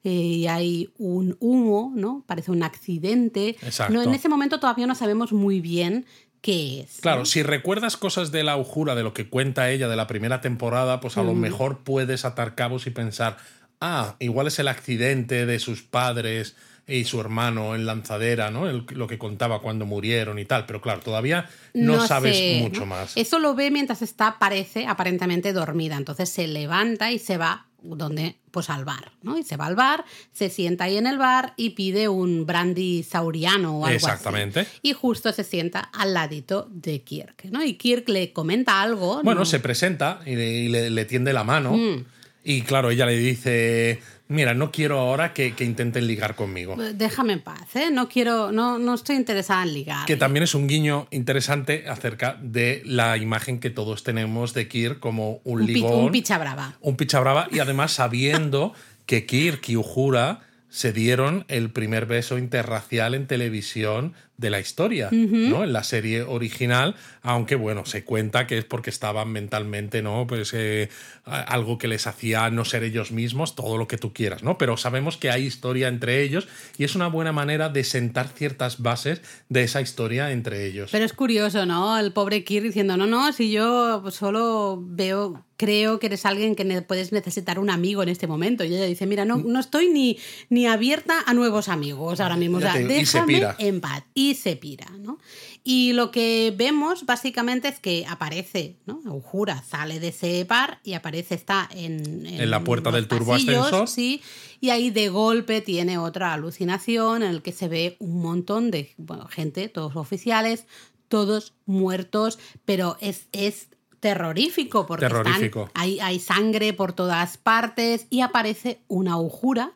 eh, 0.08 0.12
y 0.12 0.47
hay 0.47 0.89
un 0.97 1.36
humo, 1.41 1.91
¿no? 1.93 2.24
Parece 2.28 2.51
un 2.51 2.64
accidente. 2.64 3.49
Exacto. 3.62 3.93
No, 3.93 4.01
en 4.01 4.14
ese 4.14 4.30
momento 4.30 4.58
todavía 4.60 4.88
no 4.88 4.95
sabemos 4.95 5.34
muy 5.34 5.60
bien 5.60 6.05
qué 6.41 6.80
es. 6.82 6.99
Claro, 7.01 7.20
¿no? 7.20 7.26
si 7.26 7.43
recuerdas 7.43 7.97
cosas 7.97 8.32
de 8.32 8.43
la 8.43 8.55
Ujura, 8.55 8.95
de 8.95 9.03
lo 9.03 9.14
que 9.14 9.28
cuenta 9.30 9.70
ella 9.70 9.89
de 9.89 9.97
la 9.97 10.08
primera 10.08 10.39
temporada, 10.39 11.01
pues 11.01 11.18
a 11.18 11.24
lo 11.24 11.34
mejor 11.34 11.80
puedes 11.80 12.24
atar 12.24 12.55
cabos 12.55 12.88
y 12.88 12.91
pensar, 12.91 13.36
ah, 13.82 14.16
igual 14.20 14.47
es 14.47 14.60
el 14.60 14.70
accidente 14.70 15.45
de 15.45 15.60
sus 15.60 15.84
padres 15.84 16.55
y 16.88 17.03
su 17.03 17.20
hermano 17.20 17.76
en 17.76 17.86
lanzadera, 17.86 18.49
¿no? 18.49 18.70
El- 18.70 18.86
lo 18.91 19.08
que 19.08 19.18
contaba 19.18 19.62
cuando 19.62 19.86
murieron 19.86 20.39
y 20.39 20.45
tal. 20.45 20.66
Pero 20.66 20.80
claro, 20.80 21.01
todavía 21.01 21.49
no, 21.74 22.08
sabes 22.08 22.38
sé, 22.38 22.60
mucho 22.62 22.82
¿no? 22.82 22.86
más. 22.86 23.12
Eso 23.18 23.39
lo 23.39 23.55
ve 23.55 23.72
mientras 23.72 24.01
está, 24.01 24.39
parece, 24.39 24.88
aparentemente 24.88 25.51
dormida. 25.51 25.97
Entonces 25.97 26.30
se 26.30 26.47
levanta 26.47 27.12
y 27.12 27.20
se 27.20 27.36
va 27.38 27.66
donde 27.82 28.36
pues 28.52 28.70
al 28.70 28.86
bar, 28.86 29.12
¿no? 29.22 29.38
Y 29.38 29.44
se 29.44 29.56
va 29.56 29.68
al 29.68 29.76
bar, 29.76 30.04
se 30.34 30.50
sienta 30.50 30.86
ahí 30.86 30.98
en 30.98 31.06
el 31.08 31.18
bar 31.18 31.54
y 31.58 31.72
pide 31.72 32.08
un 32.10 32.46
brandy 32.46 33.04
sauriano 33.04 33.80
o 33.80 33.86
algo 33.86 33.96
Exactamente. 33.96 34.62
así. 34.62 34.70
Y 34.82 34.94
justo 34.94 35.32
se 35.32 35.44
sienta 35.44 35.80
al 35.80 36.14
ladito 36.14 36.68
de 36.72 37.02
Kirk, 37.04 37.46
¿no? 37.52 37.64
Y 37.64 37.74
Kirk 37.76 38.10
le 38.10 38.34
comenta 38.34 38.82
algo. 38.82 39.22
Bueno, 39.24 39.42
¿no? 39.42 39.46
se 39.46 39.60
presenta 39.60 40.20
y 40.26 40.36
le, 40.36 40.52
y 40.52 40.68
le- 40.70 40.90
le 40.90 41.06
tiende 41.06 41.34
la 41.34 41.44
mano. 41.44 41.74
Mm. 41.78 42.06
Y 42.44 42.62
claro, 42.62 42.90
ella 42.92 43.06
le 43.06 43.18
dice, 43.18 44.02
mira, 44.30 44.54
no 44.54 44.72
quiero 44.72 45.00
ahora 45.00 45.34
que, 45.34 45.54
que 45.54 45.64
intenten 45.64 46.08
ligar 46.08 46.36
conmigo. 46.36 46.76
Déjame 46.94 47.34
en 47.34 47.42
paz, 47.42 47.76
¿eh? 47.76 47.90
No 47.92 48.10
quiero, 48.10 48.52
no, 48.52 48.78
no 48.78 48.94
estoy 48.94 49.16
interesada 49.16 49.64
en 49.64 49.74
ligar. 49.74 50.06
Que 50.06 50.18
también 50.18 50.44
es 50.44 50.54
un 50.56 50.68
guiño 50.68 51.08
interesante 51.12 51.86
acerca 51.88 52.38
de 52.42 52.82
la 52.86 53.18
imagen 53.18 53.60
que 53.60 53.70
todos 53.70 54.04
tenemos 54.04 54.54
de 54.54 54.68
Kirk 54.68 55.00
como 55.00 55.40
un, 55.44 55.62
un, 55.62 55.68
pi- 55.68 55.74
ligón, 55.76 56.06
un 56.06 56.12
picha 56.12 56.38
brava. 56.38 56.76
un 56.82 56.96
picha 56.98 57.20
brava, 57.20 57.48
y 57.52 57.60
además 57.60 57.92
sabiendo 57.94 58.74
que 59.06 59.26
Kirk 59.26 59.68
y 59.70 59.76
Uhura 59.78 60.42
se 60.70 60.92
dieron 60.92 61.46
el 61.48 61.70
primer 61.72 62.06
beso 62.06 62.38
interracial 62.38 63.16
en 63.16 63.26
televisión 63.26 64.14
de 64.38 64.52
la 64.52 64.60
historia, 64.60 65.10
¿no? 65.12 65.64
En 65.64 65.74
la 65.74 65.84
serie 65.84 66.22
original, 66.22 66.96
aunque 67.24 67.56
bueno, 67.56 67.86
se 67.86 68.04
cuenta 68.04 68.46
que 68.46 68.60
es 68.60 68.66
porque 68.66 68.92
estaban 68.92 69.32
mentalmente, 69.32 70.04
¿no? 70.04 70.28
Pues 70.28 70.54
eh, 70.54 70.90
algo 71.26 71.80
que 71.80 71.88
les 71.88 72.06
hacía 72.06 72.50
no 72.52 72.64
ser 72.64 72.84
ellos 72.84 73.12
mismos, 73.12 73.56
todo 73.56 73.78
lo 73.78 73.88
que 73.88 73.98
tú 73.98 74.14
quieras, 74.14 74.44
¿no? 74.44 74.60
Pero 74.60 74.78
sabemos 74.78 75.18
que 75.18 75.32
hay 75.32 75.46
historia 75.46 75.88
entre 75.88 76.22
ellos 76.22 76.48
y 76.78 76.84
es 76.84 76.96
una 76.96 77.08
buena 77.08 77.32
manera 77.32 77.70
de 77.70 77.84
sentar 77.84 78.28
ciertas 78.28 78.80
bases 78.80 79.22
de 79.50 79.64
esa 79.64 79.82
historia 79.82 80.32
entre 80.32 80.68
ellos. 80.68 80.92
Pero 80.92 81.06
es 81.06 81.14
curioso, 81.14 81.66
¿no? 81.66 81.98
El 81.98 82.12
pobre 82.12 82.44
Kirk 82.44 82.64
diciendo, 82.64 82.96
no, 82.96 83.08
no, 83.08 83.34
si 83.34 83.52
yo 83.52 84.10
solo 84.12 84.84
veo, 84.86 85.44
creo 85.58 86.00
que 86.00 86.08
eres 86.08 86.26
alguien 86.26 86.56
que 86.56 86.82
puedes 86.84 87.12
necesitar 87.12 87.60
un 87.60 87.70
amigo 87.70 88.04
en 88.04 88.10
este 88.10 88.28
momento. 88.28 88.64
Y 88.64 88.68
ella 88.76 88.86
dice, 88.86 89.06
mira, 89.06 89.26
no, 89.26 89.38
no 89.38 89.60
estoy 89.60 89.90
ni, 89.90 90.18
ni 90.50 90.68
abierta 90.68 91.24
a 91.26 91.34
nuevos 91.34 91.68
amigos 91.68 92.20
ahora 92.20 92.38
mismo. 92.38 92.58
O 92.58 92.62
sea, 92.62 92.76
déjame 92.76 93.42
en 93.58 93.82
paz. 93.82 94.04
Y 94.14 94.27
se 94.36 94.56
pira, 94.56 94.88
¿no? 95.00 95.20
Y 95.64 95.94
lo 95.94 96.12
que 96.12 96.54
vemos 96.56 97.06
básicamente 97.06 97.68
es 97.68 97.80
que 97.80 98.06
aparece, 98.08 98.78
¿no? 98.86 99.00
Ujura 99.06 99.64
sale 99.64 100.00
de 100.00 100.10
ese 100.10 100.44
bar 100.44 100.80
y 100.84 100.94
aparece, 100.94 101.36
está 101.36 101.68
en, 101.72 102.26
En 102.26 102.50
la 102.50 102.64
puerta 102.64 102.92
del 102.92 103.08
turboascensor. 103.08 103.88
Sí, 103.88 104.22
y 104.62 104.70
ahí 104.70 104.90
de 104.90 105.10
golpe 105.10 105.62
tiene 105.62 105.98
otra 105.98 106.34
alucinación 106.34 107.24
en 107.24 107.30
el 107.30 107.42
que 107.42 107.52
se 107.52 107.68
ve 107.68 107.96
un 108.00 108.22
montón 108.22 108.72
de 108.72 108.94
bueno, 108.98 109.28
gente, 109.28 109.70
todos 109.70 109.96
oficiales, 109.96 110.66
todos 111.08 111.54
muertos, 111.66 112.38
pero 112.66 112.98
es, 113.02 113.28
es 113.32 113.70
terrorífico 114.00 114.86
porque 114.86 115.06
están- 115.06 115.70
hay, 115.74 116.00
hay 116.00 116.20
sangre 116.20 116.74
por 116.74 116.94
todas 116.94 117.38
partes 117.38 118.08
y 118.10 118.22
aparece 118.22 118.80
una 118.88 119.18
ujura, 119.18 119.74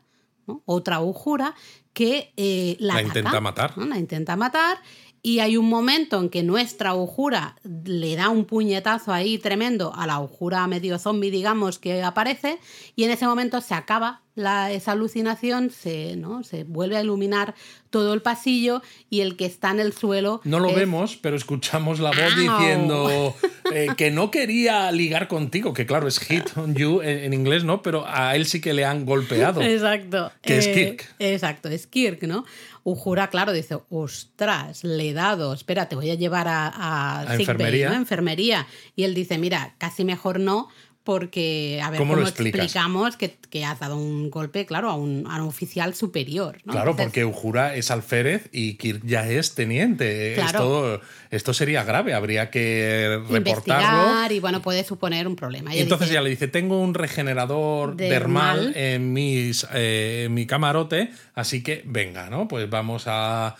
¿no? 0.47 0.61
otra 0.65 0.99
ujura, 1.01 1.55
que 1.93 2.33
eh, 2.37 2.77
la, 2.79 3.01
intenta 3.01 3.39
matar. 3.41 3.77
¿no? 3.77 3.85
La 3.85 3.97
intenta 3.97 4.35
matar. 4.35 4.77
Y 5.23 5.37
hay 5.37 5.55
un 5.55 5.69
momento 5.69 6.19
en 6.19 6.29
que 6.29 6.41
nuestra 6.41 6.95
ujura 6.95 7.55
le 7.85 8.15
da 8.15 8.29
un 8.29 8.45
puñetazo 8.45 9.13
ahí 9.13 9.37
tremendo 9.37 9.93
a 9.95 10.07
la 10.07 10.19
ujura 10.19 10.65
medio 10.65 10.97
zombie, 10.97 11.29
digamos, 11.29 11.77
que 11.77 12.01
aparece, 12.01 12.57
y 12.95 13.03
en 13.03 13.11
ese 13.11 13.27
momento 13.27 13.61
se 13.61 13.75
acaba 13.75 14.21
la, 14.33 14.71
esa 14.71 14.93
alucinación, 14.93 15.69
se, 15.69 16.15
¿no? 16.15 16.43
se 16.43 16.63
vuelve 16.63 16.97
a 16.97 17.01
iluminar 17.03 17.53
todo 17.91 18.15
el 18.15 18.23
pasillo 18.23 18.81
y 19.11 19.19
el 19.19 19.35
que 19.37 19.45
está 19.45 19.69
en 19.69 19.79
el 19.79 19.93
suelo. 19.93 20.41
No 20.43 20.59
lo 20.59 20.69
es- 20.69 20.75
vemos, 20.75 21.17
pero 21.17 21.35
escuchamos 21.35 21.99
la 21.99 22.09
voz 22.09 22.33
Au. 22.33 22.39
diciendo 22.39 23.35
eh, 23.73 23.87
que 23.97 24.11
no 24.11 24.31
quería 24.31 24.91
ligar 24.91 25.27
contigo, 25.27 25.73
que 25.73 25.85
claro, 25.85 26.07
es 26.07 26.19
hit 26.19 26.45
on 26.57 26.75
you 26.75 27.01
en, 27.01 27.19
en 27.25 27.33
inglés, 27.33 27.63
¿no? 27.63 27.81
Pero 27.81 28.05
a 28.07 28.35
él 28.35 28.45
sí 28.45 28.61
que 28.61 28.73
le 28.73 28.85
han 28.85 29.05
golpeado. 29.05 29.61
Exacto. 29.61 30.31
Que 30.41 30.57
es 30.57 30.67
Eh, 30.67 30.73
Kirk. 30.73 31.15
Exacto, 31.19 31.69
es 31.69 31.87
Kirk, 31.87 32.23
¿no? 32.23 32.45
Ujura, 32.83 33.29
claro, 33.29 33.51
dice, 33.53 33.77
ostras, 33.89 34.83
le 34.83 35.09
he 35.09 35.13
dado, 35.13 35.53
espera, 35.53 35.87
te 35.87 35.95
voy 35.95 36.09
a 36.09 36.15
llevar 36.15 36.47
a, 36.47 36.67
a, 36.67 37.21
A 37.21 37.25
bay, 37.25 37.39
enfermería. 37.41 37.89
¿no? 37.89 37.95
enfermería. 37.95 38.67
Y 38.95 39.03
él 39.03 39.13
dice, 39.13 39.37
mira, 39.37 39.75
casi 39.77 40.03
mejor 40.03 40.39
no, 40.39 40.67
porque 41.03 41.81
a 41.83 41.89
ver 41.89 41.97
¿Cómo 41.97 42.13
cómo, 42.13 42.21
lo 42.21 42.27
explicamos 42.27 43.17
que, 43.17 43.37
que 43.49 43.65
has 43.65 43.79
dado 43.79 43.97
un 43.97 44.29
golpe, 44.29 44.65
claro, 44.65 44.89
a 44.89 44.95
un, 44.95 45.25
a 45.27 45.41
un 45.41 45.47
oficial 45.47 45.95
superior. 45.95 46.57
¿no? 46.63 46.73
Claro, 46.73 46.91
Entonces, 46.91 47.05
porque 47.07 47.25
Ujura 47.25 47.75
es 47.75 47.89
alférez 47.89 48.49
y 48.51 48.75
Kirk 48.75 49.01
ya 49.03 49.27
es 49.27 49.55
teniente. 49.55 50.33
Claro. 50.35 50.95
Esto, 50.95 51.01
esto 51.31 51.53
sería 51.53 51.83
grave, 51.83 52.13
habría 52.13 52.51
que 52.51 53.07
reportarlo. 53.09 53.37
investigar 53.37 54.31
y 54.31 54.39
bueno, 54.39 54.61
puede 54.61 54.83
suponer 54.83 55.27
un 55.27 55.35
problema. 55.35 55.71
Y 55.71 55.75
ella 55.75 55.83
entonces 55.83 56.09
dice, 56.09 56.15
ya 56.15 56.21
le 56.21 56.29
dice, 56.29 56.47
tengo 56.47 56.79
un 56.79 56.93
regenerador 56.93 57.95
Dermal. 57.95 58.73
dermal 58.73 58.77
en, 58.77 59.13
mis, 59.13 59.65
eh, 59.73 60.23
en 60.25 60.33
mi 60.33 60.45
camarote, 60.45 61.11
así 61.33 61.63
que 61.63 61.81
venga, 61.85 62.29
¿no? 62.29 62.47
Pues 62.47 62.69
vamos 62.69 63.03
a, 63.07 63.55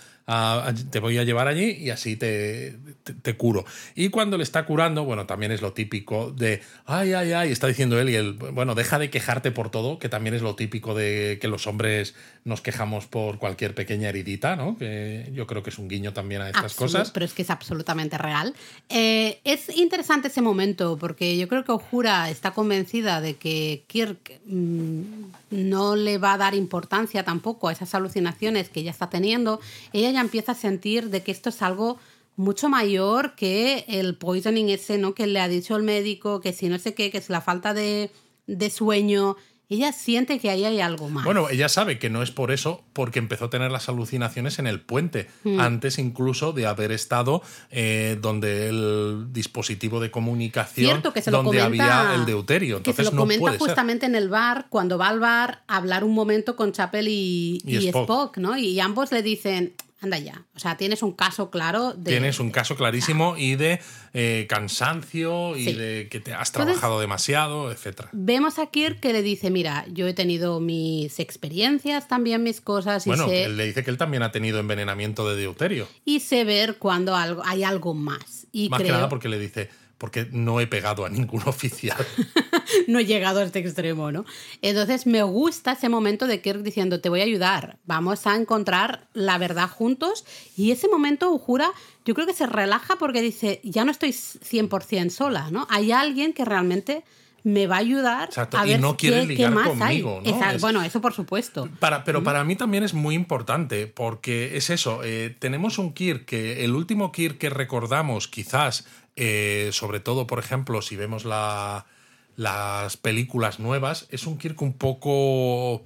te 0.90 1.00
voy 1.00 1.18
a 1.18 1.24
llevar 1.24 1.48
allí 1.48 1.72
y 1.72 1.90
así 1.90 2.16
te, 2.16 2.78
te, 3.22 3.36
curo. 3.36 3.66
Y 3.96 4.10
cuando 4.10 4.38
le 4.38 4.44
está 4.44 4.66
curando, 4.66 5.04
bueno, 5.04 5.26
también 5.26 5.52
es 5.52 5.62
lo 5.62 5.74
típico 5.74 6.32
de, 6.32 6.62
ay, 6.86 7.14
ay, 7.14 7.34
ay, 7.34 7.52
está 7.52 7.68
diciendo 7.68 8.00
él 8.00 8.10
y 8.10 8.16
él, 8.16 8.34
bueno, 8.34 8.76
deja 8.76 9.00
de 9.00 9.10
quejarte 9.10 9.52
por 9.52 9.72
todo, 9.72 10.00
que 10.00 10.10
también 10.10 10.36
es 10.36 10.42
lo 10.42 10.56
típico 10.56 10.94
de 10.94 11.38
que 11.42 11.48
los 11.48 11.68
hombres 11.68 12.16
nos 12.44 12.62
quejamos 12.62 13.08
por 13.08 13.40
cualquier 13.40 13.76
pequeña 13.76 14.10
heridita, 14.10 14.56
¿no? 14.56 14.78
Que 14.78 15.30
yo 15.34 15.48
creo 15.48 15.64
que 15.64 15.70
es 15.70 15.80
un 15.80 15.88
guiño 15.88 16.14
también 16.14 16.42
a 16.42 16.50
estas 16.50 16.76
cosas. 16.76 17.12
Pero 17.12 17.26
es 17.26 17.34
que 17.34 17.42
es 17.42 17.50
absolutamente 17.50 18.18
real. 18.18 18.54
Eh, 18.90 19.40
es 19.44 19.76
interesante 19.76 20.30
ese 20.30 20.42
momento 20.42 20.98
porque 20.98 21.38
yo 21.38 21.48
creo 21.48 21.66
que 21.66 21.72
Ojura 21.72 22.30
está 22.30 22.52
convencida 22.52 23.22
de 23.22 23.36
que 23.36 23.84
Kirk 23.88 24.40
mm, 24.46 25.41
no 25.52 25.96
le 25.96 26.18
va 26.18 26.34
a 26.34 26.38
dar 26.38 26.56
importancia 26.56 27.24
tampoco 27.24 27.68
a 27.68 27.74
esas 27.74 27.94
alucinaciones 27.94 28.70
que 28.70 28.80
ella 28.80 28.92
está 28.92 29.10
teniendo. 29.10 29.60
Ella 29.94 30.12
ya 30.12 30.22
empieza 30.22 30.54
a 30.54 30.56
sentir 30.56 31.10
de 31.10 31.22
que 31.22 31.32
esto 31.32 31.50
es 31.50 31.62
algo 31.62 32.00
mucho 32.38 32.70
mayor 32.70 33.36
que 33.36 33.86
el 33.88 34.16
poisoning 34.16 34.70
ese, 34.70 34.98
¿no? 34.98 35.14
Que 35.14 35.28
le 35.28 35.40
ha 35.40 35.48
dicho 35.48 35.76
el 35.76 35.84
médico, 35.84 36.42
que 36.42 36.54
si 36.54 36.70
no 36.70 36.80
sé 36.80 36.94
qué, 36.94 37.12
que 37.12 37.18
es 37.18 37.30
la 37.30 37.42
falta 37.42 37.74
de, 37.74 38.10
de 38.48 38.70
sueño, 38.70 39.36
ella 39.72 39.94
siente 39.94 40.38
que 40.38 40.50
ahí 40.50 40.66
hay 40.66 40.82
algo 40.82 41.08
más. 41.08 41.24
Bueno, 41.24 41.48
ella 41.50 41.70
sabe 41.70 41.98
que 41.98 42.10
no 42.10 42.22
es 42.22 42.30
por 42.30 42.52
eso, 42.52 42.84
porque 42.92 43.20
empezó 43.20 43.46
a 43.46 43.50
tener 43.50 43.72
las 43.72 43.88
alucinaciones 43.88 44.60
en 44.60 44.68
el 44.68 44.82
puente, 44.82 45.30
hmm. 45.46 45.62
antes 45.62 45.98
incluso 45.98 46.52
de 46.52 46.68
haber 46.68 46.92
estado 46.92 47.42
eh, 47.70 48.18
donde 48.22 48.68
el 48.68 49.28
dispositivo 49.32 50.02
de 50.02 50.12
comunicación, 50.12 51.02
donde 51.32 51.62
había 51.62 52.16
el 52.16 52.26
deuterio. 52.26 52.78
Entonces, 52.78 53.06
que 53.06 53.10
se 53.12 53.16
lo 53.16 53.22
comenta 53.22 53.58
justamente 53.58 54.06
en 54.06 54.16
el 54.16 54.28
bar, 54.28 54.66
cuando 54.70 54.98
va 54.98 55.08
al 55.08 55.22
bar 55.22 55.64
a 55.68 55.78
hablar 55.78 56.04
un 56.04 56.16
momento 56.16 56.58
con 56.58 56.74
Chapel 56.74 57.08
y, 57.08 57.62
Spock. 57.66 58.40
¿no? 58.40 58.58
Y 58.58 58.78
ambos 58.82 59.14
le 59.14 59.24
dicen, 59.24 59.74
anda 60.02 60.18
ya. 60.18 60.46
O 60.56 60.60
sea, 60.60 60.78
tienes 60.78 61.04
un 61.04 61.14
caso 61.14 61.52
claro 61.52 61.94
de. 61.94 62.12
Tienes 62.12 62.40
un 62.40 62.50
caso 62.50 62.76
clarísimo 62.76 63.38
y 63.38 63.56
de 63.56 63.80
eh, 64.14 64.48
cansancio 64.50 65.56
y 65.56 65.74
de 65.74 66.08
que 66.10 66.20
te 66.20 66.34
has 66.34 66.52
trabajado 66.52 67.00
demasiado, 67.00 67.72
etc. 67.72 68.08
Vemos 68.12 68.58
a 68.58 68.66
Kirk 68.66 69.00
que 69.00 69.14
le 69.14 69.22
dice: 69.22 69.52
Mira, 69.52 69.86
yo 69.94 70.08
he 70.08 70.14
tenido 70.14 70.60
mis 70.60 71.20
experiencias, 71.20 72.08
también 72.08 72.42
mis 72.42 72.62
cosas. 72.62 73.06
Bueno, 73.06 73.30
él 73.30 73.56
le 73.58 73.66
dice 73.66 73.84
que 73.84 73.92
él 73.92 73.98
también 73.98 74.24
ha 74.24 74.32
tenido 74.32 74.60
envenenamiento 74.60 75.30
de 75.30 75.40
deuterio. 75.40 75.88
Y 76.04 76.22
sé 76.22 76.44
ver 76.44 76.78
cuando 76.78 77.16
algo, 77.16 77.44
hay 77.46 77.64
algo 77.64 77.94
más. 77.94 78.48
Y 78.52 78.70
más 78.70 78.82
que 78.82 78.90
nada 78.90 79.08
porque 79.08 79.30
le 79.30 79.38
dice: 79.38 79.70
porque 80.02 80.28
no 80.32 80.60
he 80.60 80.66
pegado 80.66 81.06
a 81.06 81.10
ningún 81.10 81.44
oficial. 81.46 82.04
no 82.88 82.98
he 82.98 83.06
llegado 83.06 83.40
a 83.40 83.44
este 83.44 83.60
extremo, 83.60 84.12
¿no? 84.12 84.26
Entonces 84.64 85.06
me 85.06 85.22
gusta 85.22 85.74
ese 85.74 85.90
momento 85.90 86.26
de 86.26 86.42
Kirk 86.42 86.64
diciendo, 86.64 87.00
te 87.02 87.10
voy 87.10 87.22
a 87.22 87.26
ayudar, 87.26 87.78
vamos 87.86 88.26
a 88.26 88.36
encontrar 88.36 89.08
la 89.14 89.38
verdad 89.38 89.70
juntos. 89.70 90.26
Y 90.58 90.72
ese 90.72 90.88
momento, 90.88 91.32
Ujura, 91.32 91.72
yo 92.04 92.16
creo 92.16 92.26
que 92.26 92.34
se 92.34 92.48
relaja 92.48 92.96
porque 92.96 93.22
dice, 93.22 93.62
ya 93.64 93.86
no 93.86 93.92
estoy 93.92 94.10
100% 94.10 95.12
sola, 95.12 95.52
¿no? 95.52 95.68
Hay 95.70 95.92
alguien 95.92 96.34
que 96.34 96.46
realmente 96.46 97.04
me 97.44 97.68
va 97.68 97.78
a 97.78 97.80
ayudar 97.80 98.30
a 98.36 98.66
ver 98.66 98.78
y 98.78 98.82
no 98.82 98.98
quiere 98.98 99.26
ligar 99.26 99.54
conmigo. 99.54 100.22
¿no? 100.24 100.60
bueno, 100.60 100.82
eso 100.84 101.02
por 101.02 101.14
supuesto. 101.14 101.70
Para, 101.80 102.04
pero 102.04 102.24
para 102.24 102.44
mí 102.44 102.56
también 102.56 102.84
es 102.84 102.94
muy 102.94 103.16
importante 103.16 103.88
porque 103.88 104.58
es 104.58 104.70
eso, 104.70 105.02
eh, 105.04 105.36
tenemos 105.40 105.78
un 105.78 105.94
Kirk 105.94 106.26
que 106.26 106.64
el 106.64 106.76
último 106.76 107.12
Kirk 107.12 107.38
que 107.38 107.50
recordamos 107.50 108.28
quizás 108.28 108.86
eh, 109.16 109.70
sobre 109.74 110.00
todo, 110.00 110.28
por 110.28 110.40
ejemplo, 110.40 110.82
si 110.82 110.96
vemos 110.96 111.26
las 111.26 112.98
películas 112.98 113.60
nuevas, 113.60 114.08
es 114.10 114.26
un 114.26 114.38
Kirk 114.38 114.62
un 114.62 114.74
poco 114.74 115.84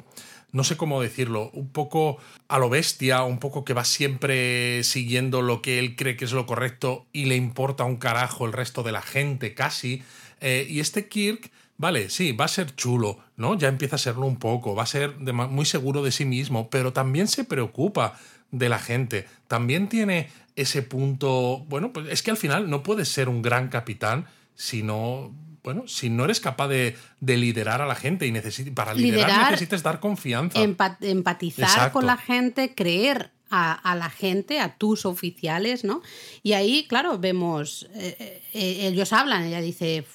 no 0.56 0.64
sé 0.64 0.78
cómo 0.78 1.02
decirlo, 1.02 1.50
un 1.52 1.68
poco 1.68 2.18
a 2.48 2.60
lo 2.60 2.70
bestia, 2.70 3.24
un 3.24 3.40
poco 3.40 3.66
que 3.66 3.74
va 3.74 3.84
siempre 3.84 4.86
siguiendo 4.86 5.42
lo 5.42 5.62
que 5.62 5.80
él 5.80 5.98
cree 5.98 6.16
que 6.16 6.24
es 6.24 6.32
lo 6.32 6.46
correcto 6.46 7.08
y 7.12 7.26
le 7.26 7.36
importa 7.36 7.84
un 7.84 7.98
carajo 7.98 8.46
el 8.46 8.54
resto 8.54 8.82
de 8.82 8.94
la 8.94 9.02
gente, 9.02 9.54
casi. 9.54 10.02
Eh, 10.40 10.66
y 10.70 10.80
este 10.80 11.10
Kirk, 11.10 11.52
vale, 11.76 12.10
sí, 12.10 12.32
va 12.32 12.46
a 12.46 12.48
ser 12.48 12.74
chulo, 12.74 13.20
¿no? 13.36 13.58
Ya 13.58 13.68
empieza 13.68 13.98
a 13.98 14.00
serlo 14.00 14.28
un 14.28 14.40
poco, 14.40 14.76
va 14.76 14.84
a 14.84 14.86
ser 14.86 15.18
muy 15.18 15.66
seguro 15.66 16.02
de 16.04 16.14
sí 16.14 16.24
mismo, 16.24 16.70
pero 16.70 16.94
también 16.94 17.28
se 17.28 17.44
preocupa 17.44 18.18
de 18.52 18.70
la 18.70 18.80
gente. 18.80 19.28
También 19.50 19.90
tiene 19.90 20.30
ese 20.56 20.82
punto, 20.82 21.66
bueno, 21.68 21.92
pues 21.92 22.08
es 22.10 22.24
que 22.24 22.32
al 22.32 22.38
final 22.38 22.70
no 22.70 22.84
puedes 22.84 23.10
ser 23.10 23.30
un 23.30 23.42
gran 23.42 23.70
capitán 23.70 24.28
si 24.56 24.84
no, 24.84 25.36
bueno, 25.64 25.88
si 25.88 26.10
no 26.10 26.26
eres 26.26 26.40
capaz 26.40 26.70
de, 26.70 26.96
liderar 27.20 27.82
a 27.82 27.86
la 27.86 27.96
gente 27.96 28.26
y 28.26 28.32
para 28.72 28.94
liderar, 28.94 29.52
necesitas 29.52 29.84
dar 29.84 30.00
confianza. 30.00 30.62
empatizar 30.62 31.92
con 31.92 32.06
la 32.06 32.18
gente, 32.18 32.74
creer 32.74 33.32
a, 33.50 33.96
la 33.96 34.10
gente, 34.10 34.60
a 34.60 34.78
tus 34.78 35.06
oficiales, 35.06 35.84
¿no? 35.84 36.02
Y 36.44 36.54
ahí, 36.54 36.86
claro, 36.88 37.18
vemos, 37.20 37.88
eh, 37.94 38.42
eh, 38.54 38.88
ellos 38.88 39.14
hablan, 39.14 39.44
ella 39.44 39.62
dice, 39.62 40.06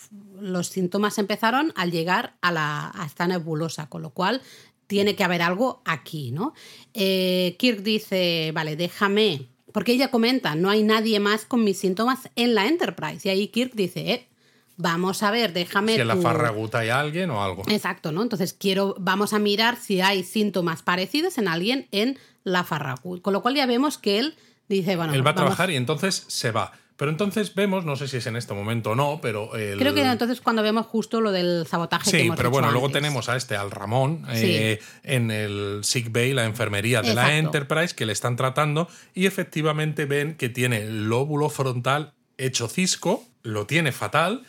los 0.40 0.68
síntomas 0.68 1.16
empezaron 1.18 1.72
al 1.76 1.90
llegar 1.90 2.34
a, 2.42 2.52
la, 2.52 2.90
a 2.94 3.06
esta 3.06 3.26
nebulosa, 3.26 3.88
con 3.88 4.02
lo 4.02 4.10
cual 4.10 4.42
tiene 4.86 5.14
que 5.14 5.24
haber 5.24 5.40
algo 5.40 5.82
aquí, 5.84 6.32
¿no? 6.32 6.52
Eh, 6.94 7.54
Kirk 7.58 7.82
dice, 7.82 8.50
vale, 8.52 8.76
déjame, 8.76 9.46
porque 9.72 9.92
ella 9.92 10.10
comenta, 10.10 10.54
no 10.54 10.70
hay 10.70 10.82
nadie 10.82 11.20
más 11.20 11.44
con 11.44 11.64
mis 11.64 11.78
síntomas 11.78 12.28
en 12.36 12.54
la 12.54 12.66
Enterprise. 12.66 13.28
Y 13.28 13.30
ahí 13.30 13.48
Kirk 13.48 13.72
dice, 13.74 14.12
eh, 14.12 14.28
vamos 14.76 15.22
a 15.22 15.30
ver, 15.30 15.52
déjame. 15.52 15.94
Si 15.94 16.00
en 16.00 16.08
la 16.08 16.16
Farragut 16.16 16.74
hay 16.74 16.88
alguien 16.88 17.30
o 17.30 17.42
algo. 17.42 17.62
Exacto, 17.68 18.12
¿no? 18.12 18.22
Entonces 18.22 18.52
quiero, 18.52 18.94
vamos 18.98 19.32
a 19.32 19.38
mirar 19.38 19.76
si 19.76 20.00
hay 20.00 20.24
síntomas 20.24 20.82
parecidos 20.82 21.38
en 21.38 21.48
alguien 21.48 21.86
en 21.92 22.18
la 22.44 22.64
Farragut. 22.64 23.22
Con 23.22 23.32
lo 23.32 23.42
cual 23.42 23.54
ya 23.54 23.66
vemos 23.66 23.98
que 23.98 24.18
él 24.18 24.34
dice, 24.68 24.96
bueno. 24.96 25.14
Él 25.14 25.26
va 25.26 25.30
a 25.30 25.34
trabajar 25.34 25.70
y 25.70 25.76
entonces 25.76 26.24
se 26.26 26.50
va. 26.50 26.72
Pero 27.00 27.12
entonces 27.12 27.54
vemos, 27.54 27.86
no 27.86 27.96
sé 27.96 28.08
si 28.08 28.18
es 28.18 28.26
en 28.26 28.36
este 28.36 28.52
momento 28.52 28.90
o 28.90 28.94
no, 28.94 29.20
pero. 29.22 29.48
Creo 29.52 29.94
que 29.94 30.02
entonces 30.02 30.42
cuando 30.42 30.62
vemos 30.62 30.84
justo 30.84 31.22
lo 31.22 31.32
del 31.32 31.66
sabotaje. 31.66 32.10
Sí, 32.10 32.30
pero 32.36 32.50
bueno, 32.50 32.70
luego 32.70 32.90
tenemos 32.90 33.30
a 33.30 33.36
este, 33.36 33.56
al 33.56 33.70
Ramón, 33.70 34.26
eh, 34.28 34.80
en 35.02 35.30
el 35.30 35.80
sick 35.82 36.12
bay, 36.12 36.34
la 36.34 36.44
enfermería 36.44 37.00
de 37.00 37.14
la 37.14 37.38
Enterprise, 37.38 37.94
que 37.94 38.04
le 38.04 38.12
están 38.12 38.36
tratando 38.36 38.86
y 39.14 39.24
efectivamente 39.24 40.04
ven 40.04 40.34
que 40.34 40.50
tiene 40.50 40.82
el 40.82 41.08
lóbulo 41.08 41.48
frontal 41.48 42.12
hecho 42.36 42.68
cisco, 42.68 43.24
lo 43.42 43.64
tiene 43.64 43.92
fatal 43.92 44.42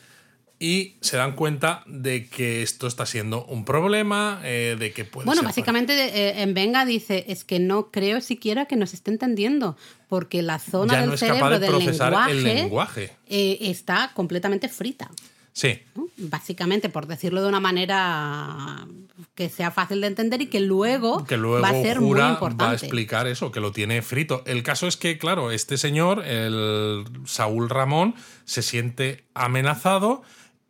y 0.62 0.98
se 1.02 1.18
dan 1.18 1.32
cuenta 1.32 1.82
de 1.88 2.28
que 2.28 2.62
esto 2.62 2.86
está 2.86 3.08
siendo 3.08 3.46
un 3.46 3.66
problema, 3.66 4.40
eh, 4.44 4.78
de 4.78 4.94
que 4.94 5.06
puede 5.06 5.26
Bueno, 5.26 5.42
básicamente 5.42 5.94
eh, 5.94 6.44
en 6.44 6.54
Venga 6.54 6.86
dice, 6.86 7.26
es 7.30 7.44
que 7.44 7.58
no 7.58 7.90
creo 7.90 8.22
siquiera 8.22 8.68
que 8.68 8.76
nos 8.76 8.94
esté 8.94 9.10
entendiendo, 9.10 9.76
porque 10.08 10.44
la 10.44 10.60
zona 10.60 11.02
del 11.02 11.18
cerebro 11.18 11.58
del 11.58 12.44
lenguaje, 12.44 13.12
eh, 13.28 13.58
está 13.62 14.12
completamente 14.14 14.70
frita. 14.70 15.10
Sí. 15.52 15.82
Básicamente, 16.16 16.90
por 16.90 17.08
decirlo 17.08 17.42
de 17.42 17.50
una 17.50 17.60
manera 17.60 18.88
que 19.34 19.50
sea 19.50 19.72
fácil 19.72 20.00
de 20.02 20.08
entender 20.08 20.44
y 20.44 20.46
que 20.46 20.60
luego, 20.60 21.26
va 21.26 21.70
a 21.70 21.82
ser 21.82 22.02
muy 22.02 22.22
importante. 22.22 22.64
Va 22.64 22.70
a 22.70 22.76
explicar 22.76 23.26
eso, 23.26 23.52
que 23.52 23.60
lo 23.60 23.72
tiene 23.72 24.04
frito. 24.04 24.44
El 24.46 24.62
caso 24.62 24.88
es 24.88 24.96
que, 24.96 25.18
claro, 25.18 25.52
este 25.52 25.78
señor, 25.78 26.24
el 26.24 27.04
Saúl 27.26 27.68
Ramón, 27.68 28.14
se 28.46 28.62
siente 28.62 29.26
amenazado 29.34 30.22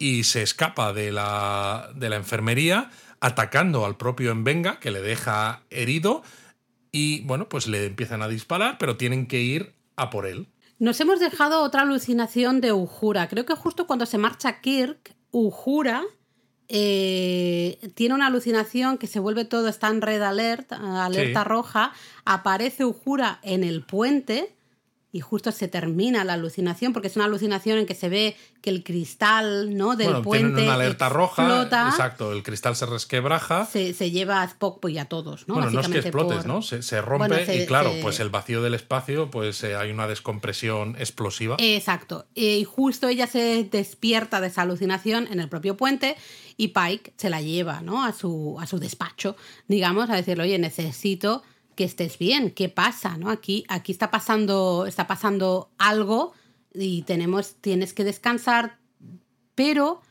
y 0.02 0.24
se 0.24 0.42
escapa 0.42 0.94
de 0.94 1.12
la, 1.12 1.92
de 1.94 2.10
la 2.10 2.16
enfermería 2.16 2.90
atacando 3.20 3.86
al 3.86 3.98
propio 3.98 4.32
Envenga, 4.32 4.80
que 4.80 4.90
le 4.90 5.00
deja 5.00 5.62
herido, 5.70 6.24
y 6.92 7.22
bueno, 7.22 7.48
pues 7.48 7.68
le 7.68 7.86
empiezan 7.86 8.24
a 8.24 8.28
disparar, 8.28 8.80
pero 8.80 8.98
tienen 8.98 9.28
que 9.28 9.42
ir 9.42 9.74
a 9.96 10.10
por 10.10 10.26
él. 10.26 10.48
Nos 10.80 11.00
hemos 11.00 11.20
dejado 11.20 11.62
otra 11.62 11.84
alucinación 11.84 12.62
de 12.62 12.74
Ujura. 12.74 13.30
Creo 13.30 13.46
que 13.46 13.54
justo 13.54 13.86
cuando 13.86 14.08
se 14.08 14.18
marcha 14.18 14.60
Kirk, 14.60 15.14
Ujura 15.30 16.02
eh, 16.68 17.78
tiene 17.94 18.16
una 18.16 18.26
alucinación 18.26 18.98
que 18.98 19.06
se 19.06 19.20
vuelve 19.20 19.46
todo, 19.46 19.68
está 19.68 19.90
en 19.90 20.02
red 20.02 20.24
alert, 20.24 20.74
alerta 20.74 21.44
roja, 21.44 21.94
aparece 22.26 22.86
Ujura 22.86 23.40
en 23.44 23.64
el 23.64 23.84
puente 23.84 24.56
y 25.14 25.20
justo 25.20 25.52
se 25.52 25.68
termina 25.68 26.24
la 26.24 26.34
alucinación, 26.34 26.94
porque 26.94 27.08
es 27.08 27.16
una 27.16 27.26
alucinación 27.26 27.80
en 27.80 27.86
que 27.86 27.96
se 27.96 28.10
ve 28.10 28.38
que 28.62 28.70
el 28.70 28.84
cristal 28.84 29.76
¿no? 29.76 29.96
del 29.96 30.08
bueno, 30.08 30.22
puente. 30.24 30.64
una 30.64 30.76
alerta 30.76 31.10
roja. 31.10 31.64
Exacto, 31.64 32.32
el 32.32 32.44
cristal 32.44 32.76
se 32.76 32.86
resquebraja. 32.86 33.66
Se, 33.66 33.94
se 33.94 34.12
lleva 34.12 34.42
a 34.42 34.46
Spock 34.46 34.88
y 34.90 34.98
a 34.98 35.06
todos, 35.06 35.48
¿no? 35.48 35.56
Bueno, 35.56 35.70
no 35.70 35.82
es 35.82 35.88
que 35.90 36.00
explotes, 36.00 36.46
¿no? 36.46 36.62
Se, 36.62 37.02
rompe 37.02 37.56
y 37.56 37.66
claro, 37.66 37.92
pues 38.02 38.20
el 38.20 38.30
vacío 38.30 38.62
del 38.62 38.74
espacio, 38.74 39.30
pues 39.30 39.64
eh, 39.64 39.76
hay 39.76 39.92
una 39.92 40.08
descompresión 40.08 40.96
explosiva. 40.98 41.58
Exacto. 41.60 42.26
Y 42.34 42.64
justo 42.64 43.08
ella 43.08 43.28
se 43.28 43.64
despierta 43.64 44.40
de 44.40 44.48
esa 44.48 44.62
alucinación 44.62 45.28
en 45.32 45.40
el 45.40 45.50
propio 45.50 45.76
puente 45.76 46.16
y 46.58 46.70
Pike 46.70 47.14
se 47.18 47.30
la 47.30 47.42
lleva, 47.42 47.82
¿no? 47.82 48.06
A 48.06 48.14
su, 48.14 48.58
a 48.60 48.66
su 48.66 48.80
despacho, 48.80 49.36
digamos, 49.68 50.10
a 50.10 50.16
decirle, 50.16 50.44
oye, 50.44 50.60
necesito 50.60 51.44
que 51.76 51.84
estés 51.84 52.18
bien, 52.18 52.52
¿qué 52.52 52.70
pasa? 52.70 53.18
¿no? 53.18 53.30
Aquí, 53.30 53.66
aquí 53.68 53.92
está, 53.92 54.12
pasando, 54.12 54.86
está 54.88 55.08
pasando 55.08 55.70
algo 55.78 56.34
y 56.74 57.04
tenemos, 57.04 57.56
tienes 57.62 57.94
que 57.94 58.04
descansar, 58.04 58.78
pero 59.56 60.02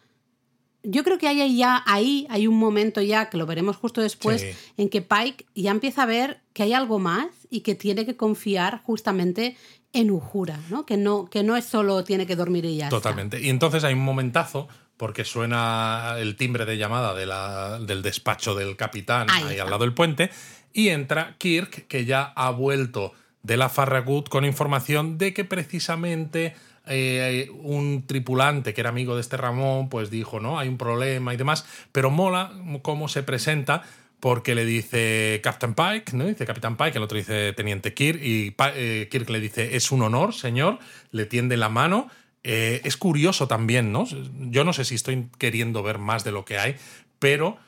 yo 0.83 1.05
creo 1.05 1.19
que 1.19 1.29
hay 1.29 1.57
ya 1.57 1.83
ahí 1.87 2.27
hay 2.31 2.47
un 2.47 2.57
momento 2.57 3.03
ya 3.03 3.29
que 3.29 3.37
lo 3.37 3.45
veremos 3.47 3.77
justo 3.77 4.01
después 4.01 4.47
en 4.77 4.89
que 4.89 5.03
Pike 5.03 5.47
ya 5.55 5.71
empieza 5.71 6.05
a 6.05 6.07
ver 6.07 6.41
que 6.55 6.63
hay 6.63 6.73
algo 6.73 6.99
más 6.99 7.29
y 7.51 7.61
que 7.61 7.75
tiene 7.75 8.07
que 8.07 8.17
confiar 8.17 8.83
justamente 8.83 9.57
en 9.93 10.11
Ujura, 10.11 10.59
¿no? 10.71 10.87
Que 10.87 10.97
no, 10.97 11.29
que 11.29 11.43
no 11.43 11.57
es 11.57 11.65
solo 11.65 12.05
tiene 12.05 12.27
que 12.27 12.37
dormir 12.37 12.65
y 12.65 12.77
ya 12.77 12.89
Totalmente. 12.89 13.41
Y 13.41 13.49
entonces 13.49 13.85
hay 13.85 13.95
un 13.95 14.05
momentazo 14.05 14.69
porque 14.97 15.25
suena 15.25 16.17
el 16.19 16.37
timbre 16.37 16.67
de 16.67 16.77
llamada 16.77 17.15
de 17.15 17.27
la, 17.27 17.79
del 17.81 18.03
despacho 18.03 18.55
del 18.55 18.77
capitán 18.77 19.29
ahí, 19.31 19.59
al 19.59 19.71
lado 19.71 19.85
del 19.85 19.95
puente 19.95 20.31
y 20.73 20.89
entra 20.89 21.37
Kirk 21.39 21.87
que 21.87 22.05
ya 22.05 22.33
ha 22.37 22.51
vuelto 22.51 23.13
de 23.43 23.57
la 23.57 23.69
Farragut 23.69 24.29
con 24.29 24.45
información 24.45 25.19
de 25.19 25.33
que 25.33 25.45
precisamente 25.45 26.55
eh, 26.87 27.51
un 27.63 28.05
tripulante 28.07 28.75
que 28.75 28.81
era 28.81 28.91
amigo 28.91 29.15
de 29.15 29.21
este 29.21 29.37
Ramón, 29.37 29.89
pues 29.89 30.11
dijo, 30.11 30.41
¿no? 30.41 30.59
Hay 30.59 30.69
un 30.69 30.79
problema 30.79 31.33
y 31.35 31.37
demás, 31.37 31.65
pero 31.93 32.11
mola 32.11 32.53
cómo 32.83 33.09
se 33.09 33.23
presenta 33.23 33.83
porque 34.21 34.55
le 34.55 34.65
dice 34.65 35.41
Captain 35.43 35.75
Pike, 35.75 36.15
¿no? 36.15 36.27
Dice 36.27 36.47
Capitán 36.47 36.77
Pike, 36.77 36.99
el 36.99 37.03
otro 37.03 37.17
dice 37.17 37.53
Teniente 37.55 37.95
Kirk, 37.95 38.23
y 38.23 38.55
eh, 38.75 39.09
Kirk 39.11 39.29
le 39.31 39.41
dice, 39.41 39.77
es 39.77 39.91
un 39.91 40.03
honor, 40.03 40.35
señor, 40.35 40.79
le 41.11 41.25
tiende 41.25 41.57
la 41.57 41.71
mano. 41.71 42.09
Eh, 42.45 42.83
es 42.85 42.97
curioso 42.97 43.49
también, 43.49 43.93
¿no? 43.93 44.07
Yo 44.51 44.65
no 44.65 44.73
sé 44.73 44.85
si 44.85 44.95
estoy 44.95 45.29
queriendo 45.39 45.83
ver 45.83 45.99
más 45.99 46.23
de 46.23 46.33
lo 46.33 46.45
que 46.45 46.59
hay, 46.59 46.77
pero 47.19 47.59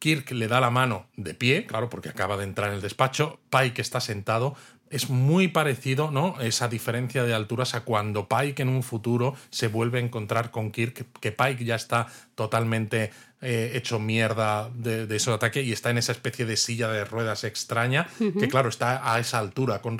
Kirk 0.00 0.32
le 0.32 0.48
da 0.48 0.60
la 0.60 0.70
mano 0.70 1.06
de 1.16 1.34
pie, 1.34 1.66
claro, 1.66 1.88
porque 1.88 2.08
acaba 2.08 2.36
de 2.36 2.44
entrar 2.44 2.70
en 2.70 2.76
el 2.76 2.80
despacho, 2.80 3.38
Pike 3.50 3.82
está 3.82 4.00
sentado, 4.00 4.56
es 4.88 5.08
muy 5.08 5.46
parecido, 5.46 6.10
¿no? 6.10 6.40
Esa 6.40 6.66
diferencia 6.66 7.22
de 7.22 7.32
alturas 7.32 7.74
a 7.74 7.82
cuando 7.82 8.26
Pike 8.26 8.62
en 8.62 8.70
un 8.70 8.82
futuro 8.82 9.36
se 9.50 9.68
vuelve 9.68 9.98
a 9.98 10.02
encontrar 10.02 10.50
con 10.50 10.72
Kirk, 10.72 11.06
que 11.20 11.32
Pike 11.32 11.64
ya 11.64 11.76
está 11.76 12.08
totalmente 12.34 13.12
eh, 13.42 13.72
hecho 13.74 14.00
mierda 14.00 14.68
de, 14.74 15.06
de, 15.06 15.16
ese 15.16 15.30
ataque 15.30 15.62
y 15.62 15.72
está 15.72 15.90
en 15.90 15.98
esa 15.98 16.12
especie 16.12 16.44
de 16.44 16.56
silla 16.56 16.88
de 16.88 17.04
ruedas 17.04 17.44
extraña, 17.44 18.08
que 18.18 18.48
claro, 18.48 18.68
está 18.68 19.14
a 19.14 19.20
esa 19.20 19.38
altura 19.38 19.80
con, 19.80 19.98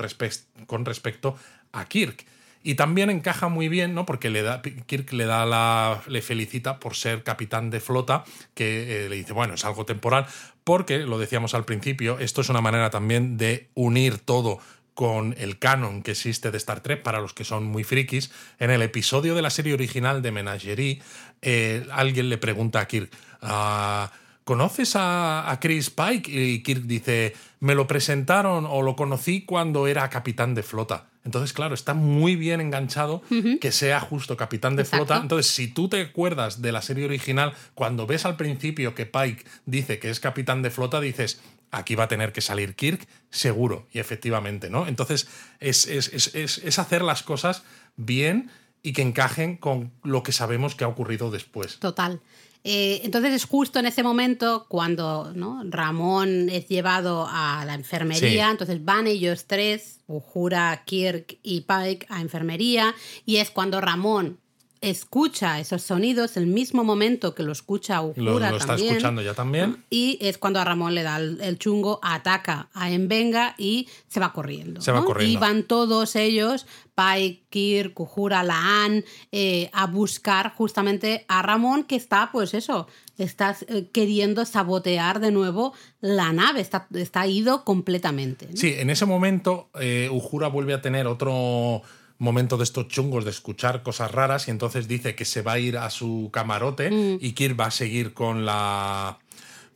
con 0.67 0.85
respecto 0.85 1.37
a 1.73 1.85
Kirk. 1.85 2.27
Y 2.63 2.75
también 2.75 3.09
encaja 3.09 3.49
muy 3.49 3.69
bien, 3.69 3.95
¿no? 3.95 4.05
Porque 4.05 4.29
le 4.29 4.43
da, 4.43 4.61
Kirk 4.61 5.13
le 5.13 5.25
da 5.25 6.03
le 6.07 6.23
felicita 6.23 6.79
por 6.79 6.95
ser 6.95 7.23
capitán 7.23 7.71
de 7.71 7.81
flota, 7.81 8.25
que 8.55 9.07
eh, 9.07 9.09
le 9.09 9.17
dice, 9.17 9.33
bueno, 9.33 9.55
es 9.55 9.65
algo 9.65 9.87
temporal, 9.87 10.27
porque, 10.65 10.99
lo 10.99 11.19
decíamos 11.19 11.55
al 11.55 11.65
principio, 11.65 12.19
esto 12.19 12.43
es 12.43 12.49
una 12.51 12.61
manera 12.61 12.91
también 12.91 13.39
de 13.39 13.69
unir 13.75 14.19
todo 14.19 14.59
con 14.95 15.35
el 15.39 15.59
canon 15.59 16.03
que 16.03 16.11
existe 16.11 16.51
de 16.51 16.59
Star 16.59 16.81
Trek 16.81 17.03
para 17.03 17.21
los 17.21 17.33
que 17.33 17.45
son 17.45 17.65
muy 17.65 17.85
frikis. 17.85 18.31
En 18.59 18.71
el 18.71 18.83
episodio 18.83 19.35
de 19.35 19.41
la 19.41 19.49
serie 19.49 19.73
original 19.73 20.21
de 20.21 20.31
Menagerie, 20.31 21.01
eh, 21.41 21.87
alguien 21.91 22.29
le 22.29 22.37
pregunta 22.37 22.81
a 22.81 22.87
Kirk, 22.87 23.11
ah, 23.41 24.13
¿conoces 24.45 24.93
a, 24.97 25.59
Chris 25.63 25.89
Pike? 25.89 26.31
Y 26.31 26.63
Kirk 26.63 26.83
dice, 26.83 27.35
me 27.61 27.75
lo 27.75 27.87
presentaron 27.87 28.67
o 28.67 28.83
lo 28.83 28.95
conocí 28.97 29.47
cuando 29.47 29.87
era 29.87 30.11
capitán 30.11 30.55
de 30.55 30.63
flota. 30.63 31.10
Entonces, 31.25 31.53
claro, 31.53 31.75
está 31.75 31.93
muy 31.93 32.35
bien 32.35 32.61
enganchado 32.61 33.23
que 33.61 33.73
sea 33.73 34.01
justo 34.01 34.37
capitán 34.37 34.77
de 34.77 34.85
flota. 34.85 35.19
Entonces, 35.19 35.53
si 35.53 35.69
tú 35.69 35.89
te 35.89 36.01
acuerdas 36.01 36.63
de 36.63 36.73
la 36.73 36.81
serie 36.81 37.05
original, 37.05 37.53
cuando 37.75 38.07
ves 38.07 38.25
al 38.25 38.37
principio 38.37 38.95
que 38.95 39.07
Pike 39.07 39.45
dice 39.67 39.99
que 39.99 40.11
es 40.11 40.19
capitán 40.19 40.63
de 40.63 40.71
flota, 40.71 41.01
dices, 41.01 41.41
aquí 41.71 41.95
va 41.95 42.05
a 42.05 42.09
tener 42.09 42.33
que 42.33 42.41
salir 42.41 42.75
Kirk, 42.75 43.07
seguro, 43.31 43.87
y 43.93 43.99
efectivamente, 43.99 44.71
¿no? 44.71 44.87
Entonces, 44.87 45.29
es, 45.61 45.87
es, 45.87 46.79
hacer 46.79 47.03
las 47.03 47.23
cosas 47.23 47.65
bien 47.97 48.51
y 48.83 48.95
que 48.95 49.03
encajen 49.03 49.57
con 49.57 49.93
lo 50.03 50.23
que 50.23 50.33
sabemos 50.33 50.75
que 50.75 50.85
ha 50.85 50.89
ocurrido 50.89 51.31
después. 51.31 51.79
Total. 51.79 52.21
Eh, 52.63 53.01
entonces 53.05 53.33
es 53.33 53.45
justo 53.45 53.79
en 53.79 53.87
ese 53.87 54.03
momento 54.03 54.67
cuando 54.69 55.33
¿no? 55.35 55.63
Ramón 55.65 56.51
es 56.51 56.69
llevado 56.69 57.27
a 57.31 57.65
la 57.65 57.75
enfermería, 57.75 58.51
entonces 58.51 58.85
van 58.85 59.07
ellos 59.07 59.47
tres, 59.47 60.01
Ujura, 60.07 60.83
Kirk 60.85 61.39
y 61.43 61.63
Pike, 61.63 62.07
a 62.11 62.21
enfermería, 62.21 62.95
y 63.25 63.37
es 63.37 63.51
cuando 63.51 63.81
Ramón 63.81 64.39
escucha 64.81 65.61
esos 65.61 65.83
sonidos 65.83 66.37
el 66.37 66.47
mismo 66.47 66.85
momento 66.85 67.35
que 67.35 67.43
lo 67.43 67.53
escucha 67.53 68.01
Uhura 68.01 68.51
lo, 68.51 68.57
está 68.57 68.77
escuchando 68.77 69.21
ya 69.21 69.35
también. 69.35 69.85
Y 69.91 70.19
es 70.21 70.39
cuando 70.39 70.59
a 70.59 70.65
Ramón 70.65 70.95
le 70.95 71.03
da 71.03 71.19
el, 71.19 71.59
chungo, 71.59 72.01
ataca 72.03 72.69
a 72.73 72.91
Envenga 72.91 73.55
y 73.59 73.89
se 74.09 74.21
va 74.21 74.33
corriendo. 74.33 74.81
Se 74.81 74.93
va 74.93 75.05
corriendo. 75.05 75.39
Y 75.39 75.41
van 75.41 75.65
todos 75.65 76.17
ellos, 76.17 76.67
Pai, 76.95 77.43
Kirk, 77.51 77.99
Uhura, 78.01 78.43
Laan, 78.43 79.05
eh, 79.33 79.69
a 79.73 79.87
buscar 79.87 80.55
justamente 80.55 81.25
a 81.29 81.43
Ramón 81.43 81.85
que 81.85 81.97
está, 81.97 82.31
pues 82.33 82.55
eso, 82.55 82.87
está 83.19 83.57
eh, 83.69 83.89
queriendo 83.93 84.47
sabotear 84.47 85.21
de 85.21 85.31
nuevo 85.31 85.75
la 86.01 86.33
nave, 86.33 86.61
está, 86.61 86.87
está 86.95 87.27
ido 87.27 87.65
completamente. 87.65 88.49
Sí, 88.55 88.75
en 88.79 88.89
ese 88.89 89.05
momento 89.05 89.69
eh, 89.79 90.09
Uhura 90.11 90.49
vuelve 90.49 90.73
a 90.73 90.81
tener 90.81 91.07
otro 91.07 91.83
momento 92.21 92.57
de 92.57 92.65
estos 92.65 92.87
chungos 92.89 93.25
de 93.25 93.31
escuchar 93.31 93.83
cosas 93.83 94.13
raras 94.13 94.47
y 94.47 94.51
entonces 94.53 94.87
dice 94.87 95.15
que 95.15 95.25
se 95.25 95.43
va 95.43 95.53
a 95.53 95.59
ir 95.59 95.79
a 95.79 95.91
su 95.91 96.31
camarote 96.33 96.91
mm. 96.91 97.19
y 97.21 97.33
Kirk 97.33 97.59
va 97.59 97.67
a 97.67 97.71
seguir 97.71 98.13
con 98.13 98.45
la 98.45 99.19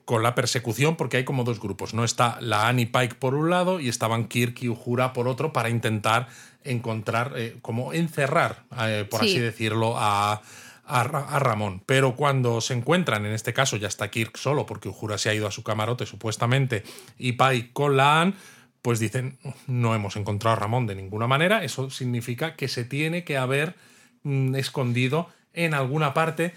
con 0.04 0.22
la 0.22 0.34
persecución 0.34 0.96
porque 0.96 1.16
hay 1.16 1.24
como 1.24 1.44
dos 1.44 1.58
grupos, 1.58 1.94
¿no? 1.94 2.04
Está 2.04 2.38
la 2.42 2.68
Annie 2.68 2.84
Pike 2.84 3.14
por 3.14 3.34
un 3.34 3.48
lado 3.48 3.80
y 3.80 3.88
estaban 3.88 4.28
Kirk 4.28 4.62
y 4.62 4.68
Uhura 4.68 5.14
por 5.14 5.28
otro 5.28 5.54
para 5.54 5.70
intentar 5.70 6.28
encontrar, 6.62 7.32
eh, 7.36 7.56
como 7.62 7.94
encerrar, 7.94 8.64
eh, 8.80 9.06
por 9.10 9.22
así 9.22 9.38
decirlo, 9.38 9.94
a, 9.96 10.42
a, 10.86 11.02
Ramón. 11.38 11.82
Pero 11.86 12.14
cuando 12.16 12.60
se 12.60 12.74
encuentran, 12.74 13.24
en 13.24 13.32
este 13.32 13.54
caso 13.54 13.78
ya 13.78 13.88
está 13.88 14.10
Kirk 14.10 14.36
solo 14.36 14.66
porque 14.66 14.88
Uhura 14.90 15.16
se 15.16 15.30
ha 15.30 15.34
ido 15.34 15.46
a 15.46 15.50
su 15.50 15.62
camarote 15.62 16.04
supuestamente 16.04 16.82
y 17.18 17.32
Pike 17.32 17.70
con 17.72 17.96
la 17.96 18.20
Anne, 18.20 18.34
pues 18.84 18.98
dicen, 18.98 19.38
no 19.66 19.94
hemos 19.94 20.14
encontrado 20.16 20.58
a 20.58 20.60
Ramón 20.60 20.86
de 20.86 20.94
ninguna 20.94 21.26
manera, 21.26 21.64
eso 21.64 21.88
significa 21.88 22.54
que 22.54 22.68
se 22.68 22.84
tiene 22.84 23.24
que 23.24 23.38
haber 23.38 23.76
mm, 24.24 24.54
escondido 24.56 25.30
en 25.54 25.72
alguna 25.72 26.12
parte, 26.12 26.52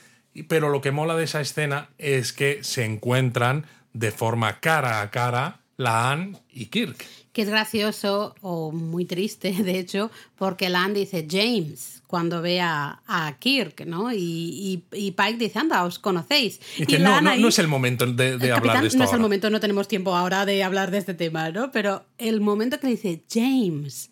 pero 0.50 0.68
lo 0.68 0.82
que 0.82 0.92
mola 0.92 1.16
de 1.16 1.24
esa 1.24 1.40
escena 1.40 1.88
es 1.98 2.34
que 2.34 2.66
se 2.66 2.84
encuentran 2.84 3.66
de 3.94 4.12
forma 4.12 4.60
cara 4.60 5.00
a 5.00 5.10
cara 5.10 5.62
Laan 5.78 6.38
y 6.52 6.66
Kirk. 6.66 7.06
Que 7.32 7.44
es 7.44 7.50
gracioso 7.50 8.36
o 8.42 8.74
muy 8.74 9.06
triste, 9.06 9.54
de 9.64 9.80
hecho, 9.80 10.12
porque 10.36 10.68
Land 10.68 10.98
dice 10.98 11.26
James 11.32 11.97
cuando 12.08 12.42
ve 12.42 12.62
a, 12.62 13.36
Kirk, 13.40 13.86
¿no? 13.86 14.12
Y, 14.14 14.84
Pike 14.92 15.38
dice, 15.38 15.60
anda, 15.60 15.84
os 15.84 16.00
conocéis. 16.00 16.60
Y, 16.78 16.98
no, 16.98 17.22
no, 17.22 17.48
es 17.48 17.60
el 17.60 17.68
momento 17.68 18.06
de, 18.08 18.52
hablar 18.52 18.82
de 18.82 18.88
esto. 18.88 18.98
No 18.98 19.06
es 19.06 19.14
el 19.14 19.20
momento, 19.20 19.50
no 19.50 19.60
tenemos 19.60 19.88
tiempo 19.88 20.16
ahora 20.16 20.46
de 20.46 20.64
hablar 20.64 20.90
de 20.90 20.98
este 21.00 21.14
tema, 21.14 21.52
¿no? 21.52 21.72
Pero 21.72 22.06
el 22.18 22.40
momento 22.42 22.80
que 22.80 22.88
dice 22.88 23.24
James, 23.30 24.10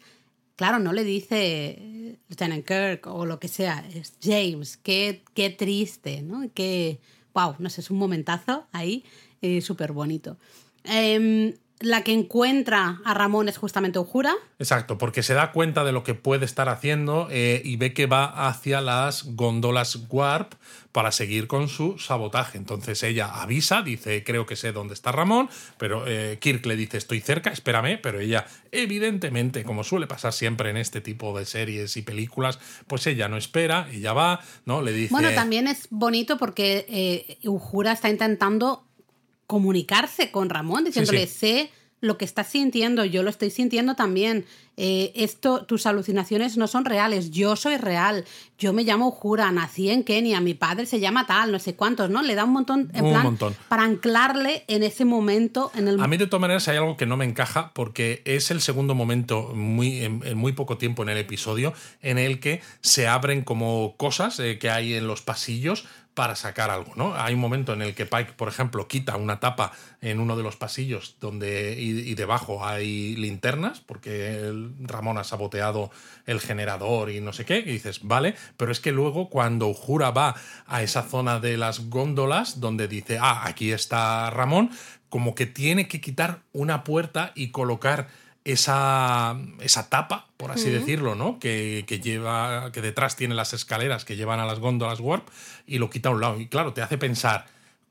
claro, 0.57 0.79
no 0.79 0.91
le 0.91 1.03
dice 1.03 2.17
Lieutenant 2.27 2.65
Kirk 2.65 3.07
o 3.07 3.25
lo 3.25 3.39
que 3.39 3.47
sea, 3.47 3.85
es 3.93 4.13
James, 4.21 4.77
qué, 4.77 5.23
qué 5.33 5.49
triste, 5.49 6.21
¿no? 6.21 6.49
Qué, 6.53 6.99
wow, 7.33 7.55
no 7.59 7.69
sé, 7.69 7.81
es 7.81 7.89
un 7.89 7.97
momentazo 7.97 8.67
ahí 8.73 9.05
eh, 9.41 9.61
súper 9.61 9.93
bonito. 9.93 10.37
Em, 10.83 11.53
la 11.85 12.03
que 12.03 12.13
encuentra 12.13 12.99
a 13.05 13.13
Ramón 13.13 13.47
es 13.47 13.59
justamente 13.59 13.99
Ujura. 13.99 14.33
Exacto, 14.57 14.97
porque 14.97 15.21
se 15.21 15.35
da 15.35 15.51
cuenta 15.51 15.83
de 15.83 15.91
lo 15.91 16.03
que 16.03 16.15
puede 16.15 16.43
estar 16.43 16.67
haciendo 16.67 17.27
eh, 17.29 17.61
y 17.63 17.75
ve 17.75 17.93
que 17.93 18.07
va 18.07 18.47
hacia 18.47 18.81
las 18.81 19.23
góndolas 19.35 19.95
Warp 20.09 20.55
para 20.91 21.11
seguir 21.11 21.45
con 21.45 21.69
su 21.69 21.99
sabotaje. 21.99 22.57
Entonces 22.57 23.03
ella 23.03 23.27
avisa, 23.39 23.83
dice, 23.83 24.23
creo 24.23 24.47
que 24.47 24.55
sé 24.55 24.71
dónde 24.71 24.95
está 24.95 25.11
Ramón, 25.11 25.47
pero 25.77 26.05
eh, 26.07 26.39
Kirk 26.41 26.65
le 26.65 26.75
dice, 26.75 26.97
estoy 26.97 27.21
cerca, 27.21 27.51
espérame, 27.51 27.99
pero 28.01 28.19
ella, 28.19 28.47
evidentemente, 28.71 29.63
como 29.63 29.83
suele 29.83 30.07
pasar 30.07 30.33
siempre 30.33 30.71
en 30.71 30.77
este 30.77 31.01
tipo 31.01 31.37
de 31.37 31.45
series 31.45 31.97
y 31.97 32.01
películas, 32.01 32.57
pues 32.87 33.05
ella 33.05 33.29
no 33.29 33.37
espera, 33.37 33.87
ella 33.91 34.13
va, 34.13 34.39
¿no? 34.65 34.81
Le 34.81 34.91
dice... 34.91 35.11
Bueno, 35.11 35.29
también 35.35 35.67
es 35.67 35.85
bonito 35.91 36.39
porque 36.39 36.87
eh, 36.89 37.47
Ujura 37.47 37.91
está 37.91 38.09
intentando 38.09 38.85
comunicarse 39.47 40.31
con 40.31 40.49
Ramón, 40.49 40.85
diciéndole, 40.85 41.27
sé 41.27 41.71
lo 42.01 42.17
que 42.17 42.25
estás 42.25 42.47
sintiendo, 42.47 43.03
yo 43.05 43.23
lo 43.23 43.29
estoy 43.29 43.49
sintiendo 43.49 43.95
también. 43.95 44.45
Eh, 44.77 45.13
esto, 45.15 45.65
tus 45.65 45.85
alucinaciones 45.85 46.57
no 46.57 46.67
son 46.67 46.83
reales, 46.83 47.31
yo 47.31 47.55
soy 47.55 47.77
real, 47.77 48.25
yo 48.59 48.73
me 48.73 48.83
llamo 48.83 49.09
Jura, 49.09 49.49
nací 49.51 49.89
en 49.89 50.03
Kenia, 50.03 50.41
mi 50.41 50.53
padre 50.53 50.85
se 50.85 50.99
llama 50.99 51.25
tal, 51.25 51.53
no 51.53 51.59
sé 51.59 51.75
cuántos, 51.75 52.09
¿no? 52.09 52.21
Le 52.21 52.35
da 52.35 52.43
un 52.43 52.51
montón, 52.51 52.91
en 52.93 53.05
plan, 53.05 53.23
montón. 53.23 53.55
para 53.69 53.83
anclarle 53.83 54.65
en 54.67 54.83
ese 54.83 55.05
momento. 55.05 55.71
En 55.75 55.87
el... 55.87 55.99
A 56.01 56.07
mí 56.07 56.17
de 56.17 56.27
todas 56.27 56.41
maneras 56.41 56.67
hay 56.67 56.75
algo 56.75 56.97
que 56.97 57.05
no 57.05 57.15
me 57.15 57.23
encaja 57.23 57.71
porque 57.73 58.21
es 58.25 58.51
el 58.51 58.59
segundo 58.59 58.95
momento 58.95 59.53
muy, 59.55 60.03
en, 60.03 60.37
muy 60.37 60.51
poco 60.51 60.77
tiempo 60.77 61.03
en 61.03 61.09
el 61.09 61.17
episodio 61.17 61.73
en 62.01 62.17
el 62.17 62.41
que 62.41 62.61
se 62.81 63.07
abren 63.07 63.43
como 63.43 63.95
cosas 63.95 64.39
eh, 64.41 64.59
que 64.59 64.69
hay 64.69 64.93
en 64.93 65.07
los 65.07 65.21
pasillos 65.21 65.85
para 66.15 66.35
sacar 66.37 66.71
algo, 66.71 66.93
¿no? 66.95 67.13
Hay 67.13 67.33
un 67.33 67.41
momento 67.41 67.73
en 67.73 67.81
el 67.81 67.93
que 67.93 68.05
Pike, 68.05 68.33
por 68.33 68.47
ejemplo, 68.47 68.87
quita 68.87 69.17
una 69.17 69.41
tapa 69.41 69.73
en 70.01 70.21
uno 70.21 70.37
de 70.37 70.43
los 70.43 70.55
pasillos 70.55 71.17
donde 71.19 71.75
y, 71.77 72.15
debajo 72.15 72.65
hay 72.65 73.17
linternas 73.17 73.81
porque 73.81 74.51
Ramón 74.79 75.17
ha 75.17 75.25
saboteado 75.25 75.91
el 76.25 76.39
generador 76.39 77.11
y 77.11 77.19
no 77.19 77.33
sé 77.33 77.43
qué, 77.43 77.59
y 77.59 77.63
dices, 77.63 77.99
vale, 78.03 78.35
pero 78.55 78.71
es 78.71 78.79
que 78.79 78.93
luego 78.93 79.29
cuando 79.29 79.73
Jura 79.73 80.11
va 80.11 80.35
a 80.65 80.81
esa 80.81 81.03
zona 81.03 81.41
de 81.41 81.57
las 81.57 81.89
góndolas 81.89 82.61
donde 82.61 82.87
dice, 82.87 83.17
ah, 83.21 83.43
aquí 83.45 83.73
está 83.73 84.29
Ramón, 84.29 84.71
como 85.09 85.35
que 85.35 85.45
tiene 85.45 85.89
que 85.89 85.99
quitar 85.99 86.43
una 86.53 86.85
puerta 86.85 87.33
y 87.35 87.51
colocar 87.51 88.07
esa, 88.45 89.37
esa 89.59 89.89
tapa, 89.89 90.27
por 90.37 90.51
así 90.51 90.69
decirlo, 90.69 91.15
¿no? 91.15 91.39
Que, 91.39 91.83
que, 91.87 91.99
lleva, 91.99 92.71
que 92.71 92.81
detrás 92.81 93.15
tiene 93.15 93.33
las 93.33 93.53
escaleras 93.53 94.05
que 94.05 94.15
llevan 94.15 94.39
a 94.39 94.45
las 94.45 94.59
góndolas 94.59 94.99
Warp 94.99 95.27
y 95.65 95.79
lo 95.79 95.89
quita 95.89 96.09
a 96.09 96.11
un 96.11 96.21
lado. 96.21 96.39
Y 96.39 96.47
claro, 96.47 96.71
te 96.71 96.83
hace 96.83 96.99
pensar, 96.99 97.47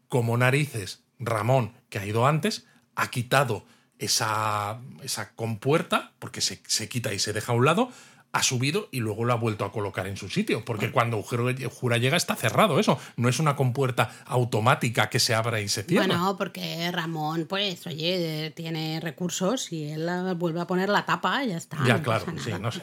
como 0.08 0.36
narices, 0.36 1.02
Ramón, 1.18 1.74
que 1.90 1.98
ha 1.98 2.06
ido 2.06 2.26
antes, 2.26 2.66
ha 2.94 3.10
quitado 3.10 3.66
esa, 3.98 4.78
esa 5.02 5.34
compuerta, 5.34 6.12
porque 6.20 6.40
se, 6.40 6.62
se 6.68 6.88
quita 6.88 7.12
y 7.12 7.18
se 7.18 7.32
deja 7.32 7.52
a 7.52 7.56
un 7.56 7.64
lado, 7.64 7.90
ha 8.34 8.42
subido 8.42 8.88
y 8.90 8.98
luego 8.98 9.24
lo 9.24 9.32
ha 9.32 9.36
vuelto 9.36 9.64
a 9.64 9.70
colocar 9.70 10.08
en 10.08 10.16
su 10.16 10.28
sitio, 10.28 10.64
porque 10.64 10.90
cuando 10.90 11.22
Jura 11.22 11.98
llega 11.98 12.16
está 12.16 12.34
cerrado 12.34 12.80
eso, 12.80 12.98
no 13.16 13.28
es 13.28 13.38
una 13.38 13.54
compuerta 13.54 14.10
automática 14.26 15.08
que 15.08 15.20
se 15.20 15.36
abra 15.36 15.60
y 15.60 15.68
se 15.68 15.84
cierra. 15.84 16.06
Bueno, 16.06 16.34
porque 16.36 16.90
Ramón, 16.90 17.46
pues, 17.48 17.86
oye, 17.86 18.52
tiene 18.56 18.98
recursos 19.00 19.72
y 19.72 19.84
él 19.84 20.10
vuelve 20.36 20.60
a 20.60 20.66
poner 20.66 20.88
la 20.88 21.06
tapa 21.06 21.44
y 21.44 21.50
ya 21.50 21.56
está. 21.56 21.78
Ya, 21.86 22.02
claro, 22.02 22.26
sí, 22.42 22.50
no 22.60 22.72
sé, 22.72 22.80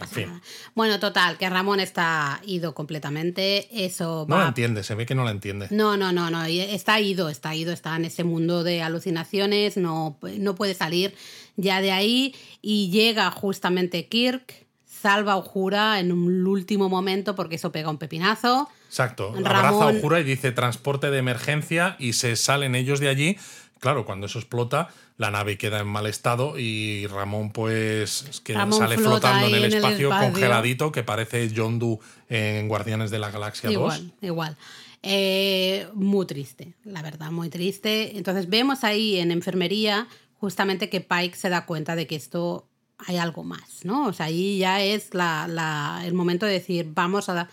Bueno, 0.74 1.02
total, 1.02 1.38
que 1.38 1.50
Ramón 1.50 1.82
está 1.82 2.40
ido 2.46 2.74
completamente, 2.74 3.86
eso 3.86 4.26
No 4.30 4.38
la 4.38 4.48
entiende, 4.48 4.84
se 4.84 4.96
ve 4.96 5.06
que 5.06 5.16
no 5.16 5.26
la 5.26 5.32
entiende. 5.32 5.68
No, 5.70 5.98
no, 5.98 6.14
no, 6.14 6.30
no, 6.30 6.46
está 6.46 7.02
ido, 7.02 7.28
está 7.28 7.54
ido, 7.56 7.74
está 7.74 7.98
en 7.98 8.06
ese 8.06 8.24
mundo 8.24 8.64
de 8.64 8.84
alucinaciones, 8.84 9.76
no, 9.76 10.18
no 10.22 10.56
puede 10.56 10.76
salir 10.76 11.14
ya 11.58 11.82
de 11.82 11.92
ahí 11.92 12.34
y 12.62 12.90
llega 12.90 13.30
justamente 13.32 14.08
Kirk 14.08 14.62
salva 15.02 15.36
Ojura 15.36 16.00
en 16.00 16.12
un 16.12 16.46
último 16.46 16.90
momento 16.90 17.36
porque 17.36 17.56
eso 17.56 17.72
pega 17.72 17.90
un 17.90 17.98
pepinazo. 17.98 18.70
Exacto. 18.88 19.34
Abraza 19.36 19.70
a 19.70 19.88
Ojura 19.88 20.20
y 20.20 20.24
dice 20.24 20.52
transporte 20.52 21.10
de 21.10 21.18
emergencia 21.18 21.96
y 22.00 22.14
se 22.14 22.36
salen 22.36 22.76
ellos 22.76 23.00
de 23.00 23.10
allí. 23.10 23.38
Claro, 23.80 24.06
cuando 24.06 24.28
eso 24.28 24.38
explota, 24.38 24.90
la 25.18 25.32
nave 25.32 25.58
queda 25.58 25.80
en 25.80 25.88
mal 25.88 26.06
estado 26.06 26.60
y 26.60 27.08
Ramón, 27.08 27.52
pues, 27.52 28.42
que 28.44 28.54
sale 28.54 28.98
flotando 28.98 29.48
en 29.48 29.56
el, 29.56 29.74
espacio, 29.74 30.10
congeladito, 30.10 30.92
que 30.92 31.02
parece 31.02 31.52
John 31.56 31.80
Doe 31.80 31.98
en 32.30 32.68
Guardianes 32.68 33.10
de 33.10 33.18
la 33.18 33.32
Galaxia 33.32 33.72
igual, 33.72 34.14
2. 34.22 34.30
Igual, 34.30 34.58
eh, 35.02 35.88
muy 35.94 36.28
triste, 36.28 36.76
la 36.84 37.02
verdad, 37.02 37.32
muy 37.32 37.50
triste. 37.50 38.18
Entonces 38.18 38.50
vemos 38.50 38.84
ahí 38.84 39.18
en 39.18 39.32
enfermería 39.32 40.08
justamente 40.40 40.90
que 40.90 41.02
Pike 41.02 41.36
se 41.36 41.50
da 41.50 41.66
cuenta 41.66 41.96
de 41.96 42.08
que 42.08 42.16
esto 42.16 42.68
hay 43.08 43.18
algo 43.18 43.44
más, 43.44 43.84
¿no? 43.84 44.08
O 44.08 44.14
sea, 44.14 44.28
ahí 44.28 44.60
ya 44.60 44.82
es 44.82 45.14
la, 45.14 46.02
el 46.06 46.14
momento 46.14 46.46
de 46.46 46.54
decir, 46.54 46.92
vamos 46.94 47.30
a... 47.30 47.48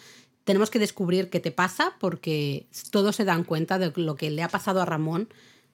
Tenemos 0.45 0.71
que 0.71 0.79
descubrir 0.79 1.29
qué 1.29 1.41
te 1.41 1.51
pasa 1.51 1.93
porque 2.01 2.67
todos 2.91 3.17
se 3.17 3.25
dan 3.25 3.45
cuenta 3.45 3.79
de 3.79 3.93
lo 3.97 4.17
que 4.17 4.31
le 4.31 4.43
ha 4.43 4.49
pasado 4.49 4.81
a 4.81 4.87
Ramón 4.87 5.29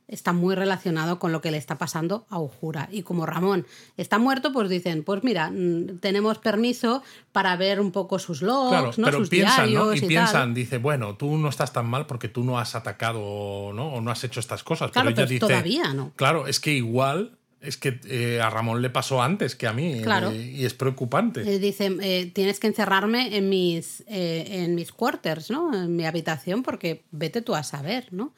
está 0.09 0.33
muy 0.33 0.55
relacionado 0.55 1.18
con 1.18 1.33
lo 1.33 1.41
que 1.41 1.51
le 1.51 1.57
está 1.57 1.79
pasando 1.79 2.27
a 2.29 2.39
Ujura. 2.39 2.89
Y 2.93 3.03
como 3.03 3.27
Ramón 3.27 3.66
está 3.97 4.18
muerto, 4.18 4.53
pues 4.53 4.68
dicen, 4.68 5.03
pues 5.03 5.25
mira, 5.25 5.51
mm, 5.51 5.99
tenemos 6.01 6.39
permiso 6.39 7.03
para 7.33 7.57
ver 7.57 7.81
un 7.81 7.91
poco 7.91 8.18
sus 8.18 8.43
logs, 8.43 8.99
¿no? 8.99 9.11
sus 9.12 9.29
piensan, 9.29 9.72
¿no? 9.72 9.95
Y, 9.95 10.01
piensan, 10.01 10.55
dice, 10.55 10.79
bueno, 10.79 11.16
tú 11.16 11.39
no 11.39 11.49
estás 11.49 11.72
tan 11.72 11.87
mal 11.87 12.07
porque 12.07 12.29
tú 12.29 12.45
no 12.45 12.59
has 12.59 12.75
atacado, 12.75 13.72
¿no? 13.72 13.95
O 13.95 14.01
no 14.01 14.11
has 14.11 14.22
hecho 14.25 14.41
estas 14.41 14.62
cosas. 14.62 14.91
Claro, 14.91 15.11
pero, 15.11 15.22
ella 15.22 15.29
dice, 15.29 15.41
todavía 15.41 15.95
no. 15.95 16.12
Claro, 16.16 16.47
es 16.47 16.61
que 16.61 16.72
igual 16.72 17.39
es 17.65 17.77
que 17.77 18.01
eh, 18.07 18.41
a 18.41 18.51
Ramón 18.51 18.83
le 18.83 18.91
pasó 18.91 19.23
antes 19.23 19.57
que 19.57 19.67
a 19.67 19.73
mí 19.73 20.01
claro. 20.03 20.31
Eh, 20.31 20.53
y 20.57 20.65
es 20.65 20.75
preocupante. 20.75 21.41
Eh, 21.43 21.59
dice, 21.59 22.31
tienes 22.35 22.61
que 22.61 22.67
encerrarme 22.67 23.37
en 23.37 23.49
mis, 23.49 24.05
en 24.07 24.75
mis 24.75 24.93
quarters, 24.93 25.51
¿no? 25.51 25.75
En 25.75 25.95
mi 25.97 26.05
habitación 26.05 26.62
porque 26.62 27.05
vete 27.11 27.43
tú 27.43 27.55
a 27.55 27.62
saber, 27.62 28.12
¿no? 28.12 28.35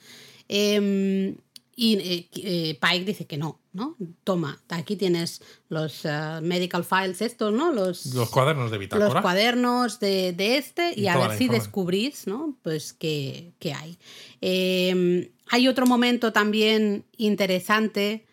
Em, 0.48 1.36
y 1.78 2.76
Pike 2.80 3.04
dice 3.04 3.26
que 3.26 3.36
no, 3.36 3.60
¿no? 3.72 3.96
Toma, 4.24 4.62
aquí 4.70 4.96
tienes 4.96 5.42
los 5.68 6.04
medical 6.40 6.84
files 6.84 7.20
estos, 7.20 7.52
¿no? 7.52 7.72
Los, 7.72 8.14
los 8.14 8.30
cuadernos 8.30 8.70
de 8.70 8.78
bitácora. 8.78 9.12
Los 9.12 9.22
cuadernos 9.22 10.00
de, 10.00 10.32
de 10.32 10.56
este 10.56 10.98
y, 10.98 11.08
a 11.08 11.18
ver 11.18 11.36
si 11.36 11.48
descubrís, 11.48 12.26
¿no? 12.26 12.56
Pues 12.62 12.94
qué, 12.94 13.52
qué 13.58 13.74
hay. 13.74 13.98
Em, 14.40 15.28
hay 15.48 15.68
otro 15.68 15.86
momento 15.86 16.32
también 16.32 17.04
interesante 17.16 18.25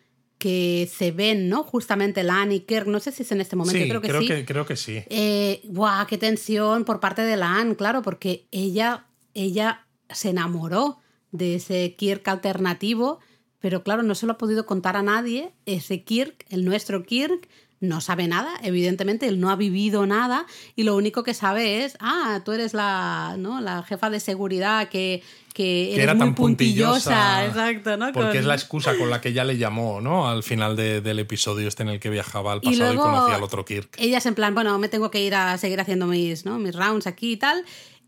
que 0.44 0.86
se 0.94 1.10
ven, 1.10 1.48
¿no? 1.48 1.62
Justamente 1.62 2.22
Lan 2.22 2.52
y 2.52 2.60
Kirk, 2.60 2.86
no 2.86 3.00
sé 3.00 3.12
si 3.12 3.22
es 3.22 3.32
en 3.32 3.40
este 3.40 3.56
momento, 3.56 3.82
creo 3.88 4.02
que 4.02 4.08
creo 4.08 4.20
sí. 4.20 4.26
Que, 4.26 4.44
creo 4.44 4.66
que 4.66 4.76
sí. 4.76 5.02
Eh, 5.08 5.62
¡Guau! 5.64 6.06
¡Qué 6.06 6.18
tensión 6.18 6.84
por 6.84 7.00
parte 7.00 7.22
de 7.22 7.34
Lan! 7.38 7.74
Claro, 7.74 8.02
porque 8.02 8.44
ella, 8.50 9.06
ella 9.32 9.86
se 10.10 10.28
enamoró 10.28 10.98
de 11.32 11.54
ese 11.54 11.94
Kirk 11.96 12.28
alternativo, 12.28 13.20
pero 13.58 13.82
claro, 13.82 14.02
no 14.02 14.14
se 14.14 14.26
lo 14.26 14.32
ha 14.32 14.36
podido 14.36 14.66
contar 14.66 14.98
a 14.98 15.02
nadie. 15.02 15.54
Ese 15.64 16.04
Kirk, 16.04 16.44
el 16.50 16.66
nuestro 16.66 17.04
Kirk, 17.04 17.48
no 17.88 18.00
sabe 18.00 18.28
nada, 18.28 18.52
evidentemente 18.62 19.26
él 19.26 19.40
no 19.40 19.50
ha 19.50 19.56
vivido 19.56 20.06
nada 20.06 20.46
y 20.76 20.82
lo 20.82 20.96
único 20.96 21.22
que 21.22 21.34
sabe 21.34 21.84
es, 21.84 21.96
ah, 22.00 22.40
tú 22.44 22.52
eres 22.52 22.74
la, 22.74 23.36
¿no? 23.38 23.60
la 23.60 23.82
jefa 23.82 24.10
de 24.10 24.20
seguridad 24.20 24.88
que, 24.88 25.22
que, 25.54 25.94
era 25.94 26.18
tan 26.18 26.34
puntillosa, 26.34 27.46
exacto, 27.46 27.96
¿no? 27.96 28.12
Porque 28.12 28.38
es 28.38 28.44
la 28.44 28.54
excusa 28.54 28.96
con 28.98 29.08
la 29.08 29.20
que 29.20 29.28
ella 29.28 29.44
le 29.44 29.56
llamó, 29.56 30.00
¿no? 30.00 30.28
Al 30.28 30.42
final 30.42 30.74
del 30.76 31.18
episodio 31.18 31.68
este 31.68 31.84
en 31.84 31.90
el 31.90 32.00
que 32.00 32.10
viajaba 32.10 32.52
al 32.52 32.60
pasado 32.60 32.92
y, 32.92 32.96
conocía 32.96 33.36
al 33.36 33.42
otro 33.42 33.64
Kirk. 33.64 33.96
Ella 33.98 34.18
es 34.18 34.26
en 34.26 34.34
plan, 34.34 34.54
bueno, 34.54 34.76
me 34.78 34.88
tengo 34.88 35.10
que 35.10 35.22
ir 35.22 35.34
a 35.34 35.56
seguir 35.58 35.80
haciendo 35.80 36.06
mis, 36.06 36.44
¿no? 36.44 36.58
mis 36.58 36.74
rounds 36.74 37.06
aquí 37.06 37.32
y 37.32 37.36
tal. 37.36 37.64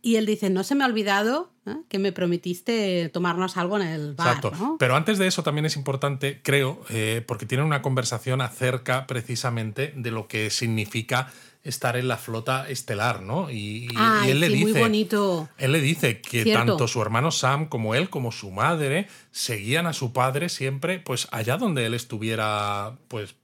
Y 0.06 0.14
él 0.14 0.24
dice, 0.24 0.50
no 0.50 0.62
se 0.62 0.76
me 0.76 0.84
ha 0.84 0.86
olvidado 0.86 1.50
¿eh? 1.66 1.74
que 1.88 1.98
me 1.98 2.12
prometiste 2.12 3.08
tomarnos 3.08 3.56
algo 3.56 3.76
en 3.80 3.88
el 3.88 4.14
bar. 4.14 4.36
Exacto. 4.36 4.76
Pero 4.78 4.94
antes 4.94 5.18
de 5.18 5.26
eso 5.26 5.42
también 5.42 5.64
es 5.64 5.74
importante, 5.74 6.40
creo, 6.44 6.80
eh, 6.90 7.24
porque 7.26 7.44
tienen 7.44 7.66
una 7.66 7.82
conversación 7.82 8.40
acerca 8.40 9.08
precisamente 9.08 9.92
de 9.96 10.12
lo 10.12 10.28
que 10.28 10.50
significa 10.50 11.32
estar 11.64 11.96
en 11.96 12.06
la 12.06 12.18
flota 12.18 12.70
estelar, 12.70 13.22
¿no? 13.22 13.50
Y, 13.50 13.88
él 14.28 14.38
le 14.38 14.48
dice, 14.48 14.70
muy 14.70 14.80
bonito. 14.80 15.48
Él 15.58 15.72
le 15.72 15.80
dice 15.80 16.20
que 16.20 16.52
tanto 16.52 16.86
su 16.86 17.02
hermano 17.02 17.32
Sam 17.32 17.66
como 17.66 17.96
él, 17.96 18.08
como 18.08 18.30
su 18.30 18.52
madre, 18.52 19.08
seguían 19.32 19.88
a 19.88 19.92
su 19.92 20.12
padre 20.12 20.48
siempre, 20.50 21.00
pues 21.00 21.26
allá 21.32 21.56
donde 21.56 21.84
él 21.84 21.94
estuviera, 21.94 22.96
pues 23.08 23.34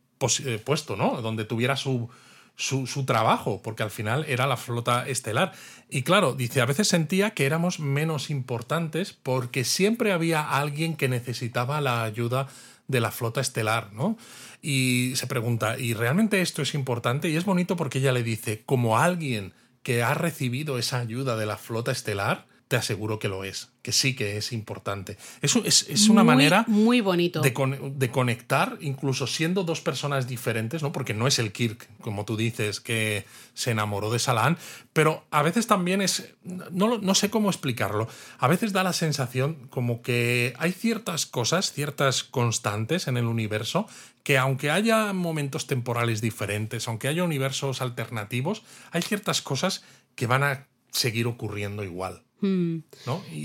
eh, 0.44 0.62
puesto, 0.64 0.94
¿no? 0.94 1.20
Donde 1.22 1.44
tuviera 1.44 1.74
su, 1.76 2.08
su, 2.56 3.04
trabajo, 3.04 3.60
porque 3.62 3.82
al 3.82 3.90
final 3.90 4.24
era 4.28 4.46
la 4.46 4.56
flota 4.56 5.08
estelar. 5.08 5.52
Y 5.90 6.02
claro, 6.02 6.34
dice, 6.34 6.60
a 6.60 6.66
veces 6.66 6.88
sentía 6.88 7.30
que 7.30 7.46
éramos 7.46 7.80
menos 7.80 8.30
importantes 8.30 9.12
porque 9.12 9.64
siempre 9.64 10.12
había 10.12 10.42
alguien 10.42 10.96
que 10.96 11.08
necesitaba 11.08 11.80
la 11.80 12.02
ayuda 12.04 12.48
de 12.88 13.00
la 13.00 13.10
flota 13.10 13.40
estelar, 13.40 13.92
¿no? 13.92 14.16
Y 14.60 15.12
se 15.16 15.26
pregunta, 15.26 15.78
¿y 15.78 15.94
realmente 15.94 16.40
esto 16.40 16.62
es 16.62 16.74
importante? 16.74 17.28
Y 17.28 17.36
es 17.36 17.44
bonito 17.44 17.76
porque 17.76 17.98
ella 17.98 18.12
le 18.12 18.22
dice, 18.22 18.62
como 18.64 18.98
alguien 18.98 19.54
que 19.82 20.02
ha 20.02 20.14
recibido 20.14 20.78
esa 20.78 21.00
ayuda 21.00 21.36
de 21.36 21.46
la 21.46 21.56
flota 21.56 21.90
estelar, 21.90 22.46
te 22.72 22.78
aseguro 22.78 23.18
que 23.18 23.28
lo 23.28 23.44
es, 23.44 23.68
que 23.82 23.92
sí 23.92 24.16
que 24.16 24.38
es 24.38 24.50
importante. 24.50 25.18
Eso 25.42 25.60
es, 25.62 25.90
es 25.90 26.08
una 26.08 26.24
manera 26.24 26.64
muy 26.68 27.02
bonito. 27.02 27.42
De, 27.42 27.50
de, 27.50 28.10
conectar, 28.10 28.78
incluso 28.80 29.26
siendo 29.26 29.62
dos 29.62 29.82
personas 29.82 30.26
diferentes, 30.26 30.82
¿no? 30.82 30.90
Porque 30.90 31.12
no 31.12 31.26
es 31.26 31.38
el 31.38 31.52
Kirk, 31.52 31.86
como 32.00 32.24
tú 32.24 32.34
dices, 32.34 32.80
que 32.80 33.26
se 33.52 33.72
enamoró 33.72 34.10
de 34.10 34.18
Salan, 34.18 34.56
pero 34.94 35.26
a 35.30 35.42
veces 35.42 35.66
también 35.66 36.00
es. 36.00 36.32
No, 36.44 36.96
no 36.96 37.14
sé 37.14 37.28
cómo 37.28 37.50
explicarlo. 37.50 38.08
A 38.38 38.48
veces 38.48 38.72
da 38.72 38.82
la 38.82 38.94
sensación 38.94 39.68
como 39.68 40.00
que 40.00 40.54
hay 40.58 40.72
ciertas 40.72 41.26
cosas, 41.26 41.74
ciertas 41.74 42.24
constantes 42.24 43.06
en 43.06 43.18
el 43.18 43.26
universo, 43.26 43.86
que 44.22 44.38
aunque 44.38 44.70
haya 44.70 45.12
momentos 45.12 45.66
temporales 45.66 46.22
diferentes, 46.22 46.88
aunque 46.88 47.08
haya 47.08 47.22
universos 47.22 47.82
alternativos, 47.82 48.62
hay 48.92 49.02
ciertas 49.02 49.42
cosas 49.42 49.84
que 50.14 50.26
van 50.26 50.42
a 50.42 50.68
seguir 50.90 51.26
ocurriendo 51.26 51.84
igual. 51.84 52.22
Mm. 52.42 52.78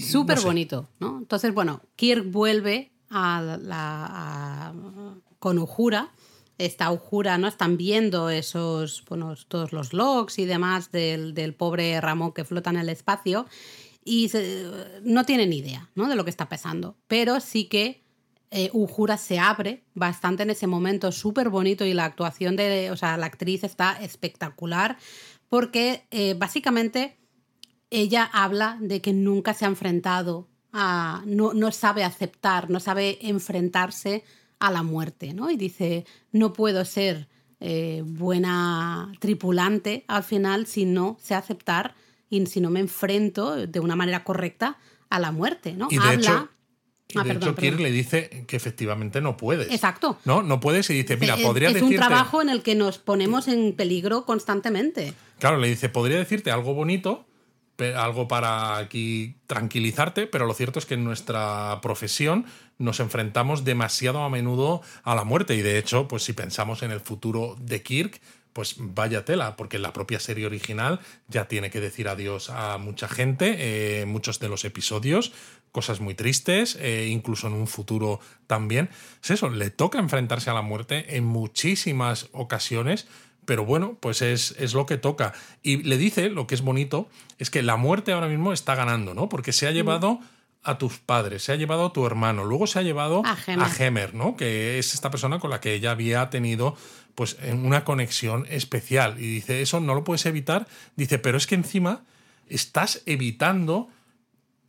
Súper 0.01 0.41
bonito, 0.41 0.89
¿no? 0.99 1.19
Entonces, 1.19 1.53
bueno, 1.53 1.81
Kirk 1.95 2.29
vuelve 2.29 2.91
a 3.09 3.57
la, 3.61 4.73
con 5.39 5.59
Ujura. 5.59 6.11
Esta 6.57 6.91
Ujura, 6.91 7.37
¿no? 7.37 7.47
Están 7.47 7.77
viendo 7.77 8.31
esos, 8.31 9.05
bueno, 9.07 9.35
todos 9.47 9.71
los 9.71 9.93
logs 9.93 10.39
y 10.39 10.45
demás 10.45 10.91
del, 10.91 11.53
pobre 11.55 12.01
Ramón 12.01 12.33
que 12.33 12.45
flota 12.45 12.71
en 12.71 12.77
el 12.77 12.89
espacio 12.89 13.45
y 14.03 14.31
no 15.03 15.23
tienen 15.23 15.53
idea, 15.53 15.89
¿no? 15.93 16.09
De 16.09 16.15
lo 16.15 16.23
que 16.23 16.31
está 16.31 16.49
pasando. 16.49 16.97
Pero 17.07 17.39
sí 17.41 17.65
que 17.65 18.01
eh, 18.49 18.71
Ujura 18.73 19.17
se 19.17 19.37
abre 19.37 19.83
bastante 19.93 20.41
en 20.43 20.49
ese 20.49 20.65
momento, 20.65 21.11
súper 21.11 21.49
bonito 21.49 21.85
y 21.85 21.93
la 21.93 22.05
actuación 22.05 22.55
de, 22.55 22.89
o 22.89 22.97
sea, 22.97 23.17
la 23.17 23.27
actriz 23.27 23.63
está 23.63 24.01
espectacular 24.01 24.97
porque 25.49 26.07
eh, 26.11 26.33
básicamente 26.33 27.17
ella 27.89 28.29
habla 28.33 28.77
de 28.81 29.01
que 29.01 29.13
nunca 29.13 29.53
se 29.53 29.65
ha 29.65 29.67
enfrentado 29.67 30.47
a, 30.73 31.23
no, 31.25 31.53
no 31.53 31.71
sabe 31.71 32.03
aceptar, 32.03 32.69
no 32.69 32.79
sabe 32.79 33.17
enfrentarse 33.21 34.23
a 34.59 34.71
la 34.71 34.83
muerte, 34.83 35.33
¿no? 35.33 35.49
Y 35.49 35.57
dice, 35.57 36.05
no 36.31 36.53
puedo 36.53 36.83
ser 36.85 37.27
eh, 37.59 38.03
buena 38.05 39.11
tripulante 39.19 40.03
al 40.07 40.23
final 40.23 40.67
si 40.67 40.85
no 40.85 41.17
sé 41.21 41.33
aceptar 41.35 41.95
y 42.29 42.45
si 42.47 42.59
no 42.61 42.69
me 42.69 42.79
enfrento 42.79 43.55
de 43.67 43.79
una 43.79 43.95
manera 43.95 44.23
correcta 44.23 44.77
a 45.09 45.19
la 45.19 45.31
muerte, 45.31 45.73
¿no? 45.73 45.87
Y 45.89 45.97
de 45.97 46.13
hecho, 46.15 46.49
Y 47.09 47.17
Ah, 47.17 47.23
de 47.23 47.29
perdón, 47.29 47.49
hecho, 47.51 47.55
Kirk 47.61 47.79
le 47.79 47.89
dice 47.89 48.43
que 48.47 48.57
efectivamente 48.57 49.21
no 49.21 49.37
puedes. 49.37 49.71
Exacto. 49.71 50.19
No, 50.25 50.43
no 50.43 50.59
puedes 50.59 50.89
y 50.89 50.93
dice, 50.93 51.15
mira, 51.15 51.35
es, 51.35 51.41
podría 51.41 51.69
es 51.69 51.75
decirte. 51.75 51.95
un 51.95 51.99
trabajo 52.05 52.41
en 52.41 52.49
el 52.49 52.61
que 52.63 52.75
nos 52.75 52.97
ponemos 52.97 53.47
en 53.47 53.73
peligro 53.77 54.25
constantemente. 54.25 55.13
Claro, 55.39 55.57
le 55.57 55.69
dice, 55.69 55.87
podría 55.87 56.17
decirte 56.17 56.51
algo 56.51 56.73
bonito, 56.73 57.25
algo 57.95 58.27
para 58.27 58.77
aquí 58.77 59.35
tranquilizarte, 59.47 60.27
pero 60.27 60.45
lo 60.45 60.53
cierto 60.53 60.79
es 60.79 60.85
que 60.85 60.95
en 60.95 61.03
nuestra 61.03 61.79
profesión 61.81 62.45
nos 62.77 62.99
enfrentamos 62.99 63.63
demasiado 63.63 64.23
a 64.23 64.29
menudo 64.29 64.81
a 65.03 65.15
la 65.15 65.23
muerte. 65.23 65.55
Y 65.55 65.61
de 65.61 65.77
hecho, 65.77 66.07
pues 66.07 66.23
si 66.23 66.33
pensamos 66.33 66.83
en 66.83 66.91
el 66.91 66.99
futuro 66.99 67.55
de 67.59 67.81
Kirk, 67.81 68.19
pues 68.57 68.75
vaya 68.79 69.23
tela, 69.23 69.55
porque 69.55 69.77
la 69.77 69.93
propia 69.93 70.19
serie 70.19 70.47
original 70.47 70.99
ya 71.27 71.47
tiene 71.47 71.69
que 71.69 71.79
decir 71.79 72.07
adiós 72.07 72.49
a 72.49 72.79
mucha 72.79 73.07
gente, 73.07 73.55
eh, 74.01 74.07
muchos 74.07 74.39
de 74.39 74.49
los 74.49 74.65
episodios, 74.65 75.31
cosas 75.71 75.99
muy 75.99 76.15
tristes, 76.15 76.75
eh, 76.81 77.07
incluso 77.07 77.45
en 77.45 77.53
un 77.53 77.67
futuro 77.67 78.19
también. 78.47 78.89
Es 79.23 79.29
eso, 79.29 79.49
le 79.49 79.69
toca 79.69 79.99
enfrentarse 79.99 80.49
a 80.49 80.55
la 80.55 80.63
muerte 80.63 81.17
en 81.17 81.23
muchísimas 81.23 82.29
ocasiones, 82.31 83.07
pero 83.47 83.65
bueno, 83.65 83.97
pues 83.99 84.21
es, 84.21 84.53
es 84.59 84.73
lo 84.75 84.85
que 84.85 84.97
toca. 84.97 85.33
Y 85.63 85.77
le 85.77 85.97
dice, 85.97 86.29
lo 86.29 86.45
que 86.45 86.53
es 86.53 86.61
bonito, 86.61 87.07
es 87.39 87.49
que 87.49 87.63
la 87.63 87.77
muerte 87.77 88.11
ahora 88.11 88.27
mismo 88.27 88.51
está 88.53 88.75
ganando, 88.75 89.13
¿no? 89.15 89.29
Porque 89.29 89.53
se 89.53 89.65
ha 89.67 89.71
llevado 89.71 90.19
a 90.63 90.77
tus 90.77 90.97
padres, 90.97 91.43
se 91.43 91.53
ha 91.53 91.55
llevado 91.55 91.85
a 91.85 91.93
tu 91.93 92.05
hermano, 92.05 92.43
luego 92.43 92.67
se 92.67 92.77
ha 92.79 92.81
llevado 92.81 93.21
A 93.25 93.37
Hemer. 93.47 93.67
Hemer, 93.81 94.13
¿no? 94.13 94.35
Que 94.35 94.79
es 94.79 94.93
esta 94.93 95.09
persona 95.09 95.39
con 95.39 95.49
la 95.49 95.61
que 95.61 95.73
ella 95.73 95.91
había 95.91 96.29
tenido 96.29 96.75
pues 97.15 97.37
una 97.53 97.85
conexión 97.85 98.45
especial. 98.49 99.15
Y 99.17 99.27
dice, 99.35 99.61
eso 99.61 99.79
no 99.79 99.95
lo 99.95 100.03
puedes 100.03 100.25
evitar. 100.25 100.67
Dice, 100.97 101.17
pero 101.17 101.37
es 101.37 101.47
que 101.47 101.55
encima 101.55 102.01
estás 102.49 103.01
evitando 103.05 103.87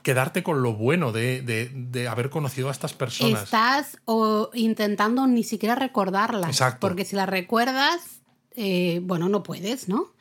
quedarte 0.05 0.43
con 0.45 0.63
lo 0.63 0.75
bueno 0.75 1.11
de, 1.11 1.43
de- 1.43 1.71
de 1.75 2.07
haber 2.09 2.31
conocido 2.31 2.69
a 2.69 2.73
estas 2.73 2.95
personas. 2.95 3.43
Estás 3.43 3.99
o 4.05 4.51
intentando 4.55 5.27
ni 5.27 5.43
siquiera 5.43 5.75
recordarlas. 5.75 6.49
Exacto. 6.49 6.79
Porque 6.87 7.05
si 7.05 7.17
las 7.17 7.29
recuerdas, 7.29 8.18
eh, 8.59 9.01
bueno, 9.03 9.29
no 9.29 9.43
puedes, 9.43 9.89
¿no? 9.89 10.13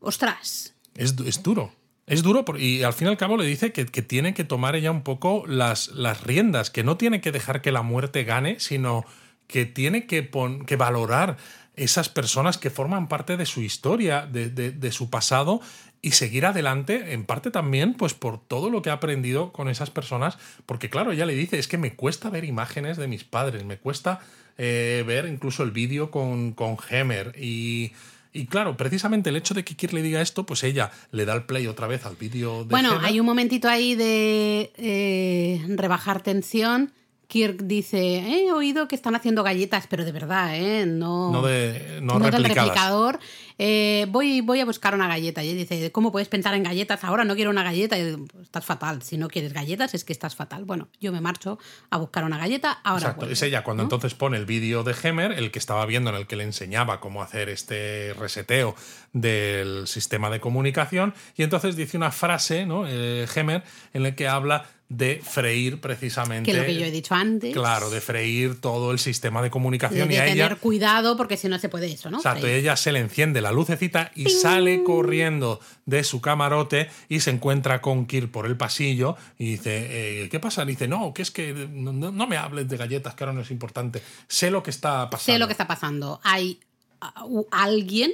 Ostras. 0.00 0.74
Es, 0.94 1.14
es 1.24 1.42
duro. 1.42 1.72
Es 2.06 2.22
duro 2.22 2.44
y 2.58 2.82
al 2.84 2.94
fin 2.94 3.08
y 3.08 3.10
al 3.10 3.18
cabo 3.18 3.36
le 3.36 3.44
dice 3.46 3.70
que, 3.72 3.84
que 3.84 4.00
tiene 4.00 4.32
que 4.32 4.42
tomar 4.44 4.74
ella 4.76 4.90
un 4.90 5.02
poco 5.02 5.44
las, 5.46 5.88
las 5.88 6.22
riendas, 6.24 6.70
que 6.70 6.82
no 6.82 6.96
tiene 6.96 7.20
que 7.20 7.32
dejar 7.32 7.60
que 7.60 7.70
la 7.70 7.82
muerte 7.82 8.24
gane, 8.24 8.58
sino 8.60 9.04
que 9.46 9.66
tiene 9.66 10.06
que, 10.06 10.22
pon- 10.22 10.64
que 10.64 10.76
valorar 10.76 11.36
esas 11.76 12.08
personas 12.08 12.56
que 12.56 12.70
forman 12.70 13.08
parte 13.08 13.36
de 13.36 13.44
su 13.44 13.60
historia, 13.60 14.24
de, 14.26 14.48
de- 14.48 14.70
de 14.72 14.90
su 14.92 15.10
pasado, 15.10 15.60
y 16.00 16.12
seguir 16.12 16.46
adelante, 16.46 17.12
en 17.12 17.26
parte 17.26 17.50
también, 17.50 17.92
pues 17.94 18.14
por 18.14 18.40
todo 18.40 18.70
lo 18.70 18.80
que 18.82 18.88
ha 18.90 18.94
aprendido 18.94 19.52
con 19.52 19.68
esas 19.68 19.90
personas, 19.90 20.38
porque 20.64 20.88
claro, 20.88 21.12
ella 21.12 21.26
le 21.26 21.34
dice, 21.34 21.58
es 21.58 21.68
que 21.68 21.76
me 21.76 21.94
cuesta 21.94 22.30
ver 22.30 22.44
imágenes 22.44 22.96
de 22.96 23.08
mis 23.08 23.24
padres, 23.24 23.64
me 23.64 23.76
cuesta 23.78 24.20
eh, 24.58 25.02
ver 25.06 25.26
incluso 25.26 25.62
el 25.62 25.70
vídeo 25.70 26.10
con, 26.10 26.52
con 26.52 26.76
Hemer, 26.90 27.34
y, 27.40 27.92
y 28.32 28.46
claro, 28.46 28.76
precisamente 28.76 29.30
el 29.30 29.36
hecho 29.36 29.54
de 29.54 29.64
que 29.64 29.74
Kirk 29.74 29.92
le 29.94 30.02
diga 30.02 30.20
esto, 30.20 30.44
pues 30.44 30.62
ella 30.64 30.90
le 31.12 31.24
da 31.24 31.34
el 31.34 31.44
play 31.44 31.66
otra 31.66 31.86
vez 31.86 32.04
al 32.04 32.16
vídeo 32.16 32.64
de 32.64 32.70
Bueno, 32.70 32.92
Hemer. 32.92 33.04
hay 33.06 33.20
un 33.20 33.26
momentito 33.26 33.68
ahí 33.68 33.94
de 33.94 34.72
eh, 34.76 35.64
rebajar 35.68 36.22
tensión. 36.22 36.92
Kirk 37.28 37.64
dice, 37.64 38.20
he 38.20 38.52
oído 38.52 38.88
que 38.88 38.94
están 38.94 39.14
haciendo 39.14 39.42
galletas, 39.42 39.86
pero 39.86 40.02
de 40.02 40.12
verdad, 40.12 40.56
¿eh? 40.56 40.86
No, 40.86 41.30
no, 41.30 41.42
de, 41.42 41.98
no, 42.00 42.18
no 42.18 42.30
del 42.30 42.42
replicador. 42.42 43.18
Eh, 43.58 44.06
voy, 44.08 44.40
voy 44.40 44.60
a 44.60 44.64
buscar 44.64 44.94
una 44.94 45.08
galleta. 45.08 45.42
Y 45.42 45.50
él 45.50 45.58
dice, 45.58 45.90
¿cómo 45.90 46.12
puedes 46.12 46.28
pensar 46.28 46.54
en 46.54 46.62
galletas 46.62 47.02
ahora? 47.04 47.24
No 47.24 47.34
quiero 47.34 47.50
una 47.50 47.64
galleta. 47.64 47.98
Y 47.98 48.02
yo 48.02 48.06
digo, 48.06 48.26
estás 48.40 48.64
fatal. 48.64 49.02
Si 49.02 49.18
no 49.18 49.28
quieres 49.28 49.52
galletas, 49.52 49.94
es 49.94 50.04
que 50.04 50.12
estás 50.12 50.36
fatal. 50.36 50.64
Bueno, 50.64 50.88
yo 51.00 51.12
me 51.12 51.20
marcho 51.20 51.58
a 51.90 51.96
buscar 51.96 52.24
una 52.24 52.38
galleta. 52.38 52.78
Ahora 52.84 53.00
Exacto, 53.00 53.20
vuelvo", 53.20 53.32
es 53.32 53.42
ella 53.42 53.64
cuando 53.64 53.82
¿no? 53.82 53.86
entonces 53.86 54.14
pone 54.14 54.36
el 54.36 54.46
vídeo 54.46 54.84
de 54.84 54.94
Hemer, 55.02 55.32
el 55.32 55.50
que 55.50 55.58
estaba 55.58 55.84
viendo 55.86 56.10
en 56.10 56.16
el 56.16 56.26
que 56.26 56.36
le 56.36 56.44
enseñaba 56.44 57.00
cómo 57.00 57.20
hacer 57.20 57.48
este 57.48 58.14
reseteo 58.14 58.76
del 59.12 59.88
sistema 59.88 60.30
de 60.30 60.40
comunicación, 60.40 61.14
y 61.36 61.42
entonces 61.42 61.76
dice 61.76 61.96
una 61.96 62.12
frase, 62.12 62.66
¿no? 62.66 62.86
Eh, 62.86 63.26
Hemer, 63.34 63.64
en 63.92 64.06
el 64.06 64.14
que 64.14 64.28
habla 64.28 64.66
de 64.90 65.20
freír 65.22 65.80
precisamente. 65.82 66.50
Que 66.50 66.56
es 66.56 66.62
lo 66.62 66.64
que 66.66 66.74
yo 66.74 66.84
he 66.86 66.90
dicho 66.90 67.14
antes. 67.14 67.52
Claro, 67.52 67.90
de 67.90 68.00
freír 68.00 68.58
todo 68.58 68.90
el 68.90 68.98
sistema 68.98 69.42
de 69.42 69.50
comunicación 69.50 70.08
de 70.08 70.14
y 70.14 70.16
a 70.16 70.24
tener 70.24 70.52
ella. 70.52 70.56
cuidado 70.56 71.16
porque 71.18 71.36
si 71.36 71.46
no 71.48 71.58
se 71.58 71.68
puede 71.68 71.92
eso, 71.92 72.10
¿no? 72.10 72.16
Exacto, 72.18 72.46
ella 72.46 72.74
se 72.74 72.92
le 72.92 73.00
enciende 73.00 73.42
la 73.42 73.52
lucecita 73.52 74.10
y 74.14 74.30
sale 74.30 74.82
corriendo 74.84 75.60
de 75.84 76.04
su 76.04 76.22
camarote 76.22 76.88
y 77.10 77.20
se 77.20 77.30
encuentra 77.30 77.82
con 77.82 78.06
Kirk 78.06 78.30
por 78.30 78.46
el 78.46 78.56
pasillo 78.56 79.16
y 79.38 79.50
dice, 79.52 80.22
eh, 80.24 80.28
¿qué 80.30 80.40
pasa? 80.40 80.64
Dice, 80.64 80.88
no, 80.88 81.12
que 81.12 81.20
es 81.20 81.30
que 81.30 81.52
no, 81.70 81.92
no- 81.92 82.26
me 82.26 82.38
hables 82.38 82.66
de 82.68 82.76
galletas, 82.78 83.14
que 83.14 83.24
ahora 83.24 83.34
no 83.34 83.42
es 83.42 83.50
importante. 83.50 84.02
Sé 84.26 84.50
lo 84.50 84.62
que 84.62 84.70
está 84.70 85.10
pasando. 85.10 85.32
sé 85.34 85.38
lo 85.38 85.46
que 85.48 85.52
está 85.52 85.66
pasando. 85.66 86.18
Hay 86.24 86.60
ah, 87.02 87.24
u- 87.26 87.46
alguien, 87.50 88.12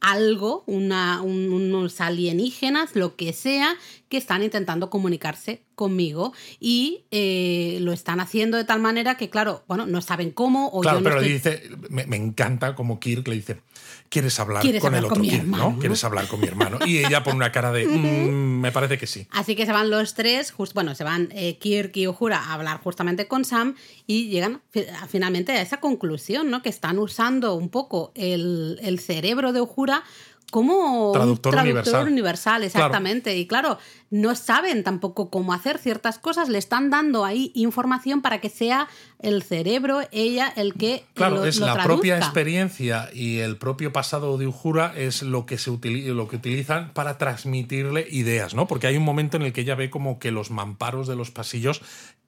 algo, 0.00 0.62
una, 0.66 1.20
un- 1.22 1.52
unos 1.52 2.00
alienígenas, 2.00 2.94
lo 2.94 3.16
que 3.16 3.32
sea, 3.32 3.74
que 4.12 4.18
están 4.18 4.42
intentando 4.42 4.90
comunicarse 4.90 5.62
conmigo 5.74 6.34
y 6.60 7.06
eh, 7.10 7.78
lo 7.80 7.94
están 7.94 8.20
haciendo 8.20 8.58
de 8.58 8.64
tal 8.64 8.78
manera 8.78 9.16
que, 9.16 9.30
claro, 9.30 9.64
bueno, 9.66 9.86
no 9.86 10.02
saben 10.02 10.32
cómo 10.32 10.68
o 10.68 10.82
Claro, 10.82 10.98
yo 10.98 11.00
no 11.04 11.08
pero 11.08 11.22
estoy- 11.22 11.32
dice, 11.32 11.70
me, 11.88 12.04
me 12.06 12.16
encanta 12.18 12.74
como 12.74 13.00
Kirk 13.00 13.26
le 13.26 13.36
dice, 13.36 13.62
¿quieres 14.10 14.38
hablar 14.38 14.60
¿Quieres 14.60 14.82
con 14.82 14.94
el 14.94 15.04
otro 15.06 15.16
con 15.16 15.24
Kirk? 15.24 15.44
¿no? 15.46 15.78
¿Quieres 15.78 16.04
hablar 16.04 16.28
con 16.28 16.40
mi 16.40 16.46
hermano? 16.46 16.78
Y 16.84 16.98
ella 16.98 17.24
pone 17.24 17.36
una 17.36 17.52
cara 17.52 17.72
de, 17.72 17.86
"Mm, 17.88 18.60
me 18.60 18.70
parece 18.70 18.98
que 18.98 19.06
sí. 19.06 19.26
Así 19.30 19.56
que 19.56 19.64
se 19.64 19.72
van 19.72 19.88
los 19.88 20.12
tres, 20.12 20.52
just- 20.52 20.74
bueno, 20.74 20.94
se 20.94 21.04
van 21.04 21.30
eh, 21.32 21.56
Kirk 21.56 21.96
y 21.96 22.06
Uhura 22.06 22.36
a 22.38 22.52
hablar 22.52 22.80
justamente 22.82 23.26
con 23.28 23.46
Sam 23.46 23.74
y 24.06 24.28
llegan 24.28 24.60
a- 25.00 25.06
finalmente 25.08 25.52
a 25.52 25.62
esa 25.62 25.78
conclusión, 25.80 26.50
¿no? 26.50 26.60
Que 26.60 26.68
están 26.68 26.98
usando 26.98 27.54
un 27.54 27.70
poco 27.70 28.12
el, 28.14 28.78
el 28.82 29.00
cerebro 29.00 29.54
de 29.54 29.62
Uhura 29.62 30.04
como 30.52 31.10
Traductor 31.12 31.54
un 31.54 31.56
traductor 31.56 31.64
universal. 31.64 32.06
universal, 32.06 32.62
exactamente. 32.62 33.36
Y 33.36 33.46
claro, 33.46 33.78
no 34.10 34.34
saben 34.36 34.84
tampoco 34.84 35.30
cómo 35.30 35.52
hacer 35.54 35.78
ciertas 35.78 36.18
cosas, 36.18 36.48
le 36.50 36.58
están 36.58 36.90
dando 36.90 37.24
ahí 37.24 37.50
información 37.56 38.20
para 38.22 38.40
que 38.40 38.50
sea 38.50 38.86
el 39.18 39.42
cerebro, 39.42 40.02
ella, 40.12 40.52
el 40.54 40.74
que 40.74 41.04
Claro, 41.14 41.36
lo, 41.36 41.44
es 41.46 41.58
lo 41.58 41.66
la 41.66 41.72
traduzca. 41.72 41.94
propia 41.94 42.18
experiencia 42.18 43.08
y 43.14 43.38
el 43.38 43.56
propio 43.56 43.92
pasado 43.92 44.36
de 44.36 44.46
Uhura 44.46 44.92
es 44.96 45.22
lo 45.22 45.46
que 45.46 45.56
se 45.56 45.70
utili- 45.70 46.12
lo 46.12 46.28
que 46.28 46.36
utilizan 46.36 46.92
para 46.92 47.16
transmitirle 47.18 48.06
ideas, 48.10 48.54
¿no? 48.54 48.66
Porque 48.68 48.86
hay 48.86 48.96
un 48.98 49.04
momento 49.04 49.38
en 49.38 49.44
el 49.44 49.52
que 49.52 49.62
ella 49.62 49.74
ve 49.74 49.88
como 49.90 50.18
que 50.18 50.30
los 50.30 50.50
mamparos 50.50 51.08
de 51.08 51.16
los 51.16 51.30
pasillos 51.30 51.80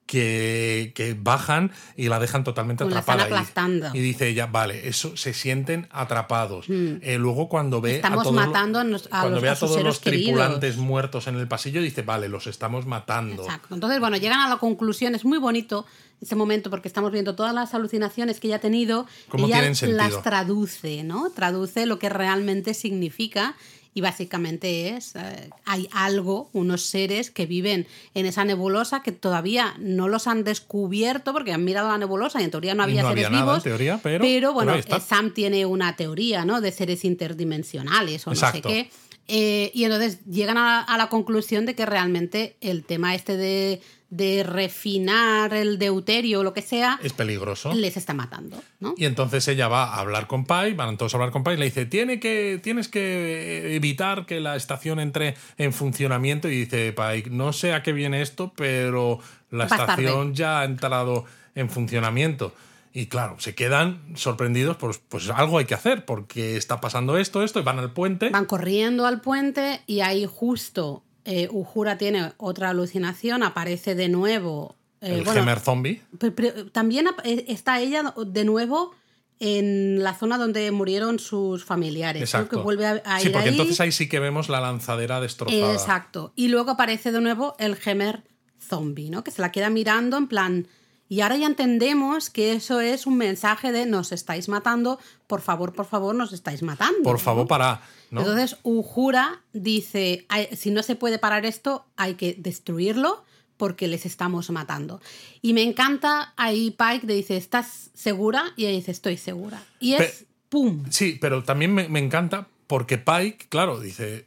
que, 0.05 0.91
que 0.95 1.15
bajan 1.19 1.71
y 1.97 2.09
la 2.09 2.19
dejan 2.19 2.43
totalmente 2.43 2.83
Como 2.83 2.93
la 2.93 3.01
atrapada. 3.01 3.23
están 3.23 3.37
aplastando. 3.39 3.87
Y, 3.93 3.99
y 3.99 4.01
dice 4.01 4.27
ella, 4.27 4.45
vale, 4.45 4.87
eso 4.87 5.17
se 5.17 5.33
sienten 5.33 5.87
atrapados. 5.91 6.67
Eh, 6.69 7.17
luego 7.19 7.49
cuando 7.49 7.81
ve 7.81 7.93
Hmm. 7.93 7.95
Estamos 7.95 8.19
a 8.19 8.23
todos, 8.23 8.35
lo- 8.35 8.41
matando 8.47 8.79
a 8.79 8.83
nos- 8.83 9.05
a 9.07 9.09
cuando 9.21 9.29
los- 9.31 9.41
ve 9.41 9.49
a 9.49 9.55
todos 9.55 9.83
los 9.83 10.01
tripulantes 10.01 10.59
queridos. 10.71 10.77
muertos 10.85 11.27
en 11.27 11.35
el 11.37 11.47
pasillo, 11.47 11.81
dice, 11.81 12.01
vale, 12.03 12.29
los 12.29 12.45
estamos 12.47 12.85
matando. 12.85 13.43
Exacto. 13.43 13.73
Entonces, 13.73 13.99
bueno, 13.99 14.17
llegan 14.17 14.39
a 14.41 14.49
la 14.49 14.57
conclusión, 14.57 15.15
es 15.15 15.25
muy 15.25 15.37
bonito 15.39 15.85
ese 16.21 16.35
momento 16.35 16.69
porque 16.69 16.87
estamos 16.87 17.11
viendo 17.11 17.35
todas 17.35 17.53
las 17.53 17.73
alucinaciones 17.73 18.39
que 18.39 18.47
ella 18.47 18.55
ha 18.57 18.59
tenido 18.59 19.05
y 19.37 19.43
ella 19.43 19.71
las 19.87 20.21
traduce, 20.23 21.03
¿no? 21.03 21.29
Traduce 21.31 21.85
lo 21.85 21.99
que 21.99 22.09
realmente 22.09 22.73
significa 22.73 23.55
y 23.95 24.01
básicamente 24.01 24.89
es, 24.89 25.15
eh, 25.15 25.49
hay 25.65 25.87
algo, 25.93 26.49
unos 26.53 26.81
seres 26.83 27.31
que 27.31 27.45
viven 27.45 27.87
en 28.13 28.25
esa 28.25 28.43
nebulosa 28.43 29.01
que 29.01 29.11
todavía 29.13 29.73
no 29.79 30.09
los 30.09 30.27
han 30.27 30.43
descubierto 30.43 31.31
porque 31.33 31.53
han 31.53 31.63
mirado 31.63 31.87
la 31.87 31.97
nebulosa 31.97 32.41
y 32.41 32.43
en 32.43 32.51
teoría 32.51 32.75
no 32.75 32.83
había 32.83 33.01
no 33.03 33.09
seres 33.09 33.25
había 33.25 33.39
nada, 33.39 33.43
en 33.43 33.49
vivos. 33.53 33.63
teoría, 33.63 33.99
pero- 34.03 34.53
bueno, 34.53 34.73
pero 34.83 34.97
eh, 34.97 34.99
Sam 34.99 35.33
tiene 35.33 35.65
una 35.65 35.95
teoría, 35.95 36.43
¿no? 36.45 36.59
De 36.61 36.71
seres 36.73 37.05
interdimensionales 37.05 38.27
o 38.27 38.31
Exacto. 38.31 38.67
no 38.69 38.75
sé 38.75 38.83
qué. 38.83 38.89
Eh, 39.27 39.71
y 39.73 39.85
entonces 39.85 40.19
llegan 40.29 40.57
a, 40.57 40.81
a 40.81 40.97
la 40.97 41.09
conclusión 41.09 41.65
de 41.65 41.73
que 41.73 41.85
realmente 41.87 42.57
el 42.61 42.83
tema 42.83 43.15
este 43.15 43.37
de, 43.37 43.81
de 44.09 44.43
refinar 44.43 45.53
el 45.53 45.77
deuterio 45.79 46.39
o 46.39 46.43
lo 46.43 46.53
que 46.53 46.61
sea 46.61 46.99
Es 47.03 47.13
peligroso. 47.13 47.73
les 47.73 47.97
está 47.97 48.13
matando, 48.13 48.61
¿no? 48.79 48.93
Y 48.97 49.05
entonces 49.05 49.47
ella 49.47 49.67
va 49.67 49.85
a 49.95 49.99
hablar 49.99 50.27
con 50.27 50.45
Pai, 50.45 50.73
van 50.73 50.97
todos 50.97 51.13
a 51.13 51.17
hablar 51.17 51.31
con 51.31 51.43
Pai 51.43 51.55
y 51.55 51.57
le 51.57 51.65
dice, 51.65 51.85
Tiene 51.85 52.19
que, 52.19 52.59
tienes 52.61 52.87
que 52.87 53.75
evitar 53.75 54.25
que 54.25 54.39
la 54.39 54.55
estación 54.55 54.99
entre 54.99 55.35
en 55.57 55.73
funcionamiento. 55.73 56.47
Y 56.49 56.61
dice 56.61 56.93
Pai, 56.93 57.23
no 57.29 57.51
sé 57.53 57.73
a 57.73 57.83
qué 57.83 57.93
viene 57.93 58.21
esto, 58.21 58.53
pero 58.55 59.19
la 59.49 59.65
Vas 59.65 59.77
tarde. 59.77 60.03
estación 60.03 60.33
ya 60.33 60.61
ha 60.61 60.65
entrado 60.65 61.25
en 61.55 61.69
funcionamiento. 61.69 62.53
Y 62.93 63.07
claro, 63.07 63.35
se 63.39 63.55
quedan 63.55 64.01
sorprendidos, 64.15 64.77
pues, 64.77 65.01
pues 65.09 65.29
algo 65.29 65.57
hay 65.57 65.65
que 65.65 65.73
hacer, 65.73 66.05
porque 66.05 66.55
está 66.55 66.79
pasando 66.79 67.17
esto, 67.17 67.43
esto, 67.43 67.59
y 67.59 67.63
van 67.63 67.77
al 67.79 67.91
puente. 67.91 68.29
Van 68.29 68.45
corriendo 68.45 69.05
al 69.05 69.19
puente 69.19 69.81
y 69.85 69.99
ahí 69.99 70.25
justo 70.25 71.03
eh, 71.25 71.49
Uhura 71.51 71.97
tiene 71.97 72.31
otra 72.37 72.69
alucinación, 72.69 73.43
aparece 73.43 73.95
de 73.95 74.07
nuevo. 74.09 74.75
eh, 75.01 75.15
el 75.17 75.23
bueno, 75.23 75.41
Gemer 75.41 75.59
zombie. 75.59 76.01
Pe- 76.17 76.31
pe- 76.31 76.51
También 76.71 77.07
eh, 77.23 77.45
está 77.47 77.79
ella 77.79 78.13
de 78.25 78.45
nuevo 78.45 78.93
en 79.39 80.01
la 80.01 80.13
zona 80.13 80.37
donde 80.37 80.71
murieron 80.71 81.19
sus 81.19 81.65
familiares. 81.65 82.21
Exacto. 82.21 82.57
Que 82.57 82.63
vuelve 82.63 82.85
a, 82.85 83.01
a 83.03 83.19
sí, 83.19 83.27
ir 83.27 83.33
porque 83.33 83.49
ahí. 83.49 83.53
entonces 83.53 83.79
ahí 83.81 83.91
sí 83.91 84.07
que 84.07 84.19
vemos 84.19 84.47
la 84.49 84.61
lanzadera 84.61 85.19
destrozada. 85.19 85.73
Exacto. 85.73 86.31
Y 86.35 86.47
luego 86.47 86.71
aparece 86.71 87.11
de 87.11 87.19
nuevo 87.21 87.55
el 87.59 87.75
Gemer 87.75 88.23
zombie, 88.59 89.09
¿no? 89.09 89.23
Que 89.23 89.31
se 89.31 89.41
la 89.41 89.51
queda 89.51 89.69
mirando 89.69 90.17
en 90.17 90.27
plan... 90.27 90.67
Y 91.07 91.21
ahora 91.21 91.37
ya 91.37 91.45
entendemos 91.45 92.31
que 92.31 92.53
eso 92.53 92.79
es 92.81 93.05
un 93.05 93.15
mensaje 93.17 93.71
de 93.71 93.85
nos 93.85 94.11
estáis 94.11 94.49
matando, 94.49 94.97
por 95.27 95.41
favor, 95.41 95.71
por 95.71 95.85
favor, 95.85 96.15
nos 96.15 96.33
estáis 96.33 96.63
matando. 96.63 97.03
Por 97.03 97.19
favor, 97.19 97.45
para. 97.47 97.79
¿No? 98.15 98.21
Entonces, 98.21 98.57
Uhura 98.63 99.41
dice, 99.53 100.25
"Ay, 100.29 100.47
si 100.55 100.71
no 100.71 100.81
se 100.83 100.95
puede 100.95 101.19
parar 101.19 101.45
esto, 101.45 101.85
hay 101.95 102.15
que 102.15 102.33
destruirlo 102.39 103.23
porque 103.57 103.87
les 103.87 104.05
estamos 104.05 104.49
matando. 104.49 104.99
Y 105.41 105.53
me 105.53 105.61
encanta 105.61 106.33
ahí 106.35 106.71
Pike 106.71 107.07
le 107.07 107.13
dice, 107.13 107.37
¿estás 107.37 107.89
segura? 107.93 108.43
Y 108.57 108.65
ella 108.65 108.75
dice, 108.75 108.91
estoy 108.91 109.15
segura. 109.17 109.63
Y 109.79 109.93
es, 109.93 110.01
Pe- 110.01 110.25
¡pum! 110.49 110.83
Sí, 110.89 111.17
pero 111.21 111.41
también 111.43 111.73
me, 111.73 111.87
me 111.87 111.99
encanta 111.99 112.47
porque 112.67 112.97
Pike, 112.97 113.45
claro, 113.47 113.79
dice, 113.79 114.25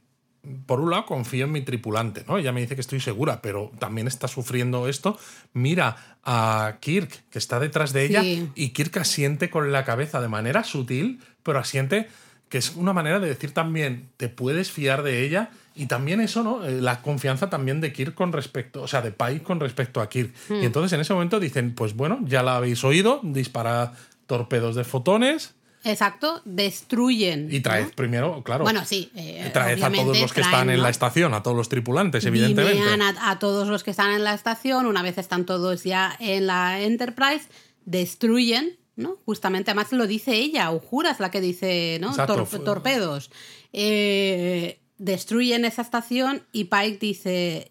por 0.65 0.81
un 0.81 0.89
lado 0.91 1.05
confío 1.05 1.45
en 1.45 1.53
mi 1.53 1.61
tripulante, 1.61 2.25
¿no? 2.27 2.39
Ella 2.39 2.53
me 2.53 2.63
dice 2.63 2.75
que 2.75 2.81
estoy 2.81 3.01
segura, 3.01 3.43
pero 3.43 3.71
también 3.79 4.07
está 4.07 4.29
sufriendo 4.29 4.89
esto. 4.89 5.19
Mira 5.53 6.17
a 6.25 6.77
Kirk, 6.81 7.25
que 7.31 7.39
está 7.39 7.61
detrás 7.61 7.93
de 7.93 8.07
ella, 8.07 8.23
Sí. 8.23 8.49
y 8.55 8.71
Kirk 8.71 8.97
asiente 8.97 9.51
con 9.51 9.73
la 9.73 9.85
cabeza 9.85 10.23
de 10.23 10.29
manera 10.29 10.65
sutil, 10.65 11.21
pero 11.43 11.59
asiente 11.59 12.09
que 12.49 12.59
es 12.59 12.75
una 12.77 12.93
manera 12.93 13.21
de 13.21 13.29
decir 13.29 13.53
también, 13.53 14.09
te 14.17 14.29
puedes 14.29 14.71
fiar 14.71 15.03
de 15.03 15.25
ella. 15.25 15.51
Y 15.75 15.87
también 15.87 16.21
eso, 16.21 16.43
¿no? 16.43 16.65
Eh, 16.65 16.81
La 16.81 17.03
confianza 17.03 17.49
también 17.51 17.81
de 17.81 17.93
Kirk 17.93 18.15
con 18.15 18.33
respecto, 18.33 18.83
o 18.83 18.89
sea, 18.89 19.01
de 19.01 19.13
Pike 19.13 19.43
con 19.45 19.61
respecto 19.61 20.01
a 20.01 20.09
Kirk. 20.09 20.33
Hmm. 20.49 20.63
Y 20.63 20.65
entonces 20.67 20.93
en 20.93 21.01
ese 21.01 21.13
momento 21.15 21.39
dicen, 21.39 21.75
pues 21.75 21.95
bueno, 21.95 22.19
ya 22.25 22.43
la 22.43 22.57
habéis 22.57 22.83
oído, 22.83 23.21
dispara 23.23 23.93
torpedos 24.27 24.75
de 24.75 24.85
fotones, 24.85 25.55
Exacto, 25.85 26.43
destruyen. 26.45 27.49
y 27.51 27.61
traed 27.61 27.85
¿no? 27.85 27.91
primero, 27.93 28.43
claro. 28.43 28.65
Bueno, 28.65 28.85
sí. 28.85 29.11
eh, 29.15 29.49
traed 29.53 29.81
a 29.81 29.91
todos 29.93 30.21
los 30.21 30.33
que 30.33 30.41
traen, 30.41 30.55
están 30.55 30.71
en 30.71 30.77
¿no? 30.79 30.83
la 30.83 30.89
estación, 30.91 31.35
a 31.35 31.43
todos 31.43 31.57
los 31.57 31.69
tripulantes, 31.69 32.25
evidentemente. 32.27 32.83
A, 33.21 33.31
a 33.31 33.39
todos 33.39 33.69
los 33.69 33.85
que 33.85 33.93
están 33.93 34.11
en 34.13 34.25
la 34.25 34.35
estación, 34.35 34.87
una 34.87 35.03
vez 35.03 35.19
están 35.19 35.47
todos 35.47 35.85
ya 35.85 36.17
en 36.19 36.49
la 36.49 36.81
Enterprise, 36.81 37.47
destruyen, 37.85 38.77
¿no? 38.99 39.17
Justamente, 39.25 39.71
además 39.71 39.93
lo 39.93 40.07
dice 40.07 40.35
ella, 40.35 40.71
Ujura 40.73 41.13
es 41.13 41.21
la 41.21 41.31
que 41.31 41.41
dice, 41.41 41.99
¿no? 42.01 42.15
Tor- 42.15 42.65
torpedos. 42.65 43.31
Eh, 43.73 44.81
destruyen 44.99 45.65
esa 45.65 45.83
estación 45.83 46.43
y 46.53 46.65
Pike 46.65 46.99
dice, 47.01 47.71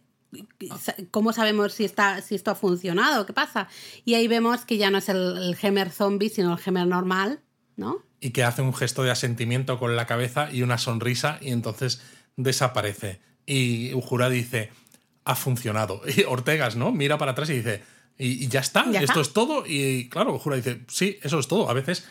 ¿cómo 1.12 1.34
sabemos 1.34 1.74
si, 1.74 1.84
está, 1.84 2.22
si 2.22 2.34
esto 2.36 2.52
ha 2.52 2.56
funcionado? 2.56 3.26
¿Qué 3.26 3.34
pasa? 3.34 3.68
Y 4.06 4.14
ahí 4.16 4.28
vemos 4.28 4.64
que 4.66 4.78
ya 4.78 4.90
no 4.90 4.98
es 5.00 5.10
el, 5.10 5.38
el 5.38 5.56
Gemer 5.58 5.92
zombie, 5.92 6.30
sino 6.30 6.54
el 6.54 6.60
Gemer 6.60 6.88
normal, 6.88 7.42
¿no? 7.76 7.98
Y 8.22 8.30
que 8.32 8.44
hace 8.44 8.62
un 8.62 8.74
gesto 8.74 9.04
de 9.04 9.12
asentimiento 9.12 9.78
con 9.78 9.96
la 9.96 10.08
cabeza 10.08 10.50
y 10.52 10.62
una 10.64 10.78
sonrisa, 10.78 11.38
y 11.42 11.52
entonces 11.52 12.02
desaparece. 12.38 13.20
Y 13.46 13.94
Ujura 13.94 14.30
dice, 14.30 14.72
ha 15.26 15.36
funcionado. 15.36 16.02
Y 16.16 16.24
Ortegas, 16.24 16.76
¿no? 16.78 16.92
Mira 16.92 17.18
para 17.18 17.32
atrás 17.34 17.50
y 17.50 17.54
dice, 17.58 17.84
y, 18.18 18.46
y 18.46 18.48
ya 18.48 18.60
está, 18.62 18.86
Ya 18.92 19.00
esto 19.02 19.20
está. 19.20 19.22
es 19.22 19.34
todo. 19.34 19.64
Y 19.66 20.10
claro, 20.10 20.34
Ujura 20.36 20.56
dice, 20.56 20.82
sí, 20.88 21.18
eso 21.22 21.40
es 21.40 21.48
todo. 21.48 21.70
A 21.70 21.74
veces 21.74 22.08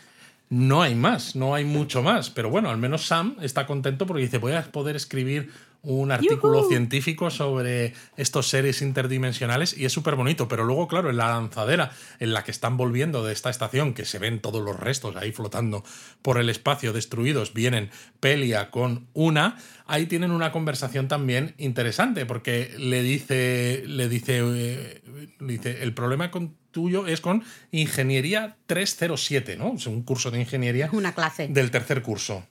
no 0.49 0.81
hay 0.81 0.95
más, 0.95 1.35
no 1.35 1.53
hay 1.55 1.65
mucho 1.65 2.01
más. 2.01 2.29
Pero 2.29 2.49
bueno, 2.49 2.69
al 2.69 2.77
menos 2.77 3.05
Sam 3.05 3.35
está 3.41 3.67
contento 3.67 4.05
porque 4.07 4.23
dice, 4.23 4.37
voy 4.37 4.53
a 4.53 4.63
poder 4.71 4.95
escribir 4.95 5.51
un 5.87 6.11
artículo 6.11 6.67
científico 6.67 7.29
sobre 7.29 7.93
estos 8.17 8.49
seres 8.49 8.81
interdimensionales 8.81 9.77
y 9.77 9.85
es 9.85 9.93
súper 9.93 10.15
bonito. 10.15 10.49
Pero 10.49 10.65
luego, 10.65 10.89
claro, 10.89 11.09
en 11.09 11.15
la 11.15 11.29
lanzadera 11.29 11.91
en 12.19 12.33
la 12.33 12.43
que 12.43 12.51
están 12.51 12.75
volviendo 12.75 13.23
de 13.23 13.31
esta 13.31 13.49
estación, 13.49 13.93
que 13.93 14.03
se 14.03 14.19
ven 14.19 14.41
todos 14.41 14.61
los 14.61 14.77
restos 14.77 15.15
ahí 15.15 15.31
flotando 15.31 15.85
por 16.21 16.39
el 16.39 16.49
espacio 16.49 16.91
destruidos, 16.91 17.53
vienen 17.53 17.89
Pelia 18.19 18.69
con 18.69 19.07
una, 19.13 19.57
ahí 19.85 20.07
tienen 20.07 20.31
una 20.31 20.51
conversación 20.51 21.07
también 21.07 21.55
interesante 21.57 22.25
porque 22.25 22.75
le 22.77 23.01
dice, 23.01 23.83
le 23.87 24.09
dice, 24.09 24.41
eh, 24.43 25.01
le 25.39 25.53
dice 25.53 25.83
el 25.83 25.93
problema 25.93 26.31
con 26.31 26.57
tuyo 26.71 27.07
es 27.07 27.21
con 27.21 27.45
Ingeniería 27.71 28.57
307, 28.65 29.55
¿no? 29.55 29.75
Es 29.75 29.87
un 29.87 30.03
curso 30.03 30.31
de 30.31 30.41
ingeniería 30.41 30.89
Una 30.91 31.13
clase. 31.13 31.47
del 31.47 31.71
tercer 31.71 32.01
curso, 32.01 32.45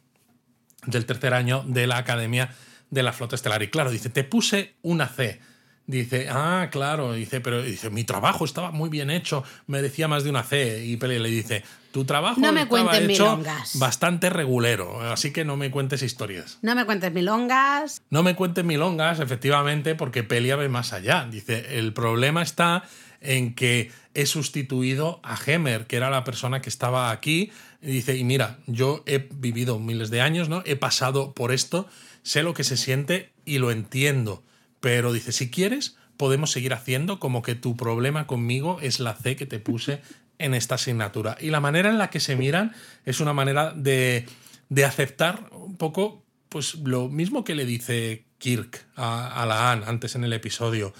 del 0.86 1.04
tercer 1.04 1.34
año 1.34 1.64
de 1.66 1.86
la 1.86 1.98
Academia 1.98 2.54
de 2.90 3.02
la 3.02 3.12
Flota 3.12 3.36
Estelar. 3.36 3.62
Y 3.62 3.68
claro, 3.68 3.90
dice, 3.90 4.10
te 4.10 4.24
puse 4.24 4.74
una 4.82 5.08
C. 5.08 5.40
Dice, 5.88 6.26
ah, 6.28 6.68
claro, 6.72 7.12
dice, 7.12 7.40
pero 7.40 7.62
dice, 7.62 7.90
mi 7.90 8.02
trabajo 8.02 8.44
estaba 8.44 8.72
muy 8.72 8.88
bien 8.90 9.08
hecho, 9.08 9.44
merecía 9.68 10.08
más 10.08 10.24
de 10.24 10.30
una 10.30 10.42
C. 10.42 10.84
Y 10.84 10.96
Pele 10.96 11.20
le 11.20 11.28
dice, 11.28 11.62
tu 11.92 12.04
trabajo 12.04 12.40
No 12.40 12.50
me 12.52 12.62
estaba 12.62 12.98
hecho 12.98 13.36
milongas. 13.36 13.78
bastante 13.78 14.28
regulero, 14.28 15.00
así 15.12 15.32
que 15.32 15.44
no 15.44 15.56
me 15.56 15.70
cuentes 15.70 16.02
historias. 16.02 16.58
No 16.60 16.74
me 16.74 16.84
cuentes 16.86 17.12
milongas. 17.12 18.02
No 18.10 18.24
me 18.24 18.34
cuentes 18.34 18.64
milongas, 18.64 19.20
efectivamente, 19.20 19.94
porque 19.94 20.24
Pelia 20.24 20.56
ve 20.56 20.68
más 20.68 20.92
allá. 20.92 21.28
Dice, 21.30 21.78
el 21.78 21.92
problema 21.92 22.42
está 22.42 22.82
en 23.20 23.54
que 23.54 23.92
he 24.14 24.26
sustituido 24.26 25.20
a 25.22 25.38
Hemer, 25.46 25.86
que 25.86 25.96
era 25.96 26.10
la 26.10 26.24
persona 26.24 26.60
que 26.60 26.68
estaba 26.68 27.12
aquí. 27.12 27.52
Y 27.80 27.92
dice, 27.92 28.16
y 28.16 28.24
mira, 28.24 28.58
yo 28.66 29.04
he 29.06 29.28
vivido 29.32 29.78
miles 29.78 30.10
de 30.10 30.20
años, 30.20 30.48
¿no? 30.48 30.62
He 30.66 30.74
pasado 30.74 31.32
por 31.32 31.52
esto, 31.52 31.86
sé 32.26 32.42
lo 32.42 32.54
que 32.54 32.64
se 32.64 32.76
siente 32.76 33.30
y 33.44 33.58
lo 33.58 33.70
entiendo. 33.70 34.42
Pero 34.80 35.12
dice, 35.12 35.30
si 35.30 35.48
quieres, 35.48 35.96
podemos 36.16 36.50
seguir 36.50 36.74
haciendo 36.74 37.20
como 37.20 37.40
que 37.40 37.54
tu 37.54 37.76
problema 37.76 38.26
conmigo 38.26 38.78
es 38.82 38.98
la 38.98 39.14
C 39.14 39.36
que 39.36 39.46
te 39.46 39.60
puse 39.60 40.02
en 40.38 40.52
esta 40.52 40.74
asignatura. 40.74 41.38
Y 41.40 41.50
la 41.50 41.60
manera 41.60 41.88
en 41.88 41.98
la 41.98 42.10
que 42.10 42.18
se 42.18 42.34
miran 42.34 42.74
es 43.04 43.20
una 43.20 43.32
manera 43.32 43.72
de, 43.72 44.26
de 44.68 44.84
aceptar 44.84 45.48
un 45.52 45.76
poco 45.76 46.24
pues 46.48 46.74
lo 46.74 47.08
mismo 47.08 47.44
que 47.44 47.54
le 47.54 47.64
dice 47.64 48.24
Kirk 48.38 48.86
a, 48.96 49.42
a 49.42 49.46
la 49.46 49.70
Anne 49.70 49.84
antes 49.86 50.16
en 50.16 50.24
el 50.24 50.32
episodio, 50.32 50.92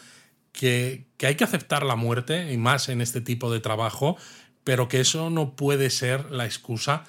que, 0.53 1.07
que 1.17 1.27
hay 1.27 1.35
que 1.35 1.45
aceptar 1.45 1.85
la 1.85 1.97
muerte, 1.97 2.53
y 2.53 2.57
más 2.57 2.89
en 2.89 3.01
este 3.01 3.21
tipo 3.21 3.53
de 3.53 3.59
trabajo, 3.59 4.17
pero 4.63 4.89
que 4.89 5.01
eso 5.01 5.29
no 5.31 5.57
puede 5.57 5.91
ser 5.91 6.31
la 6.31 6.45
excusa 6.45 7.05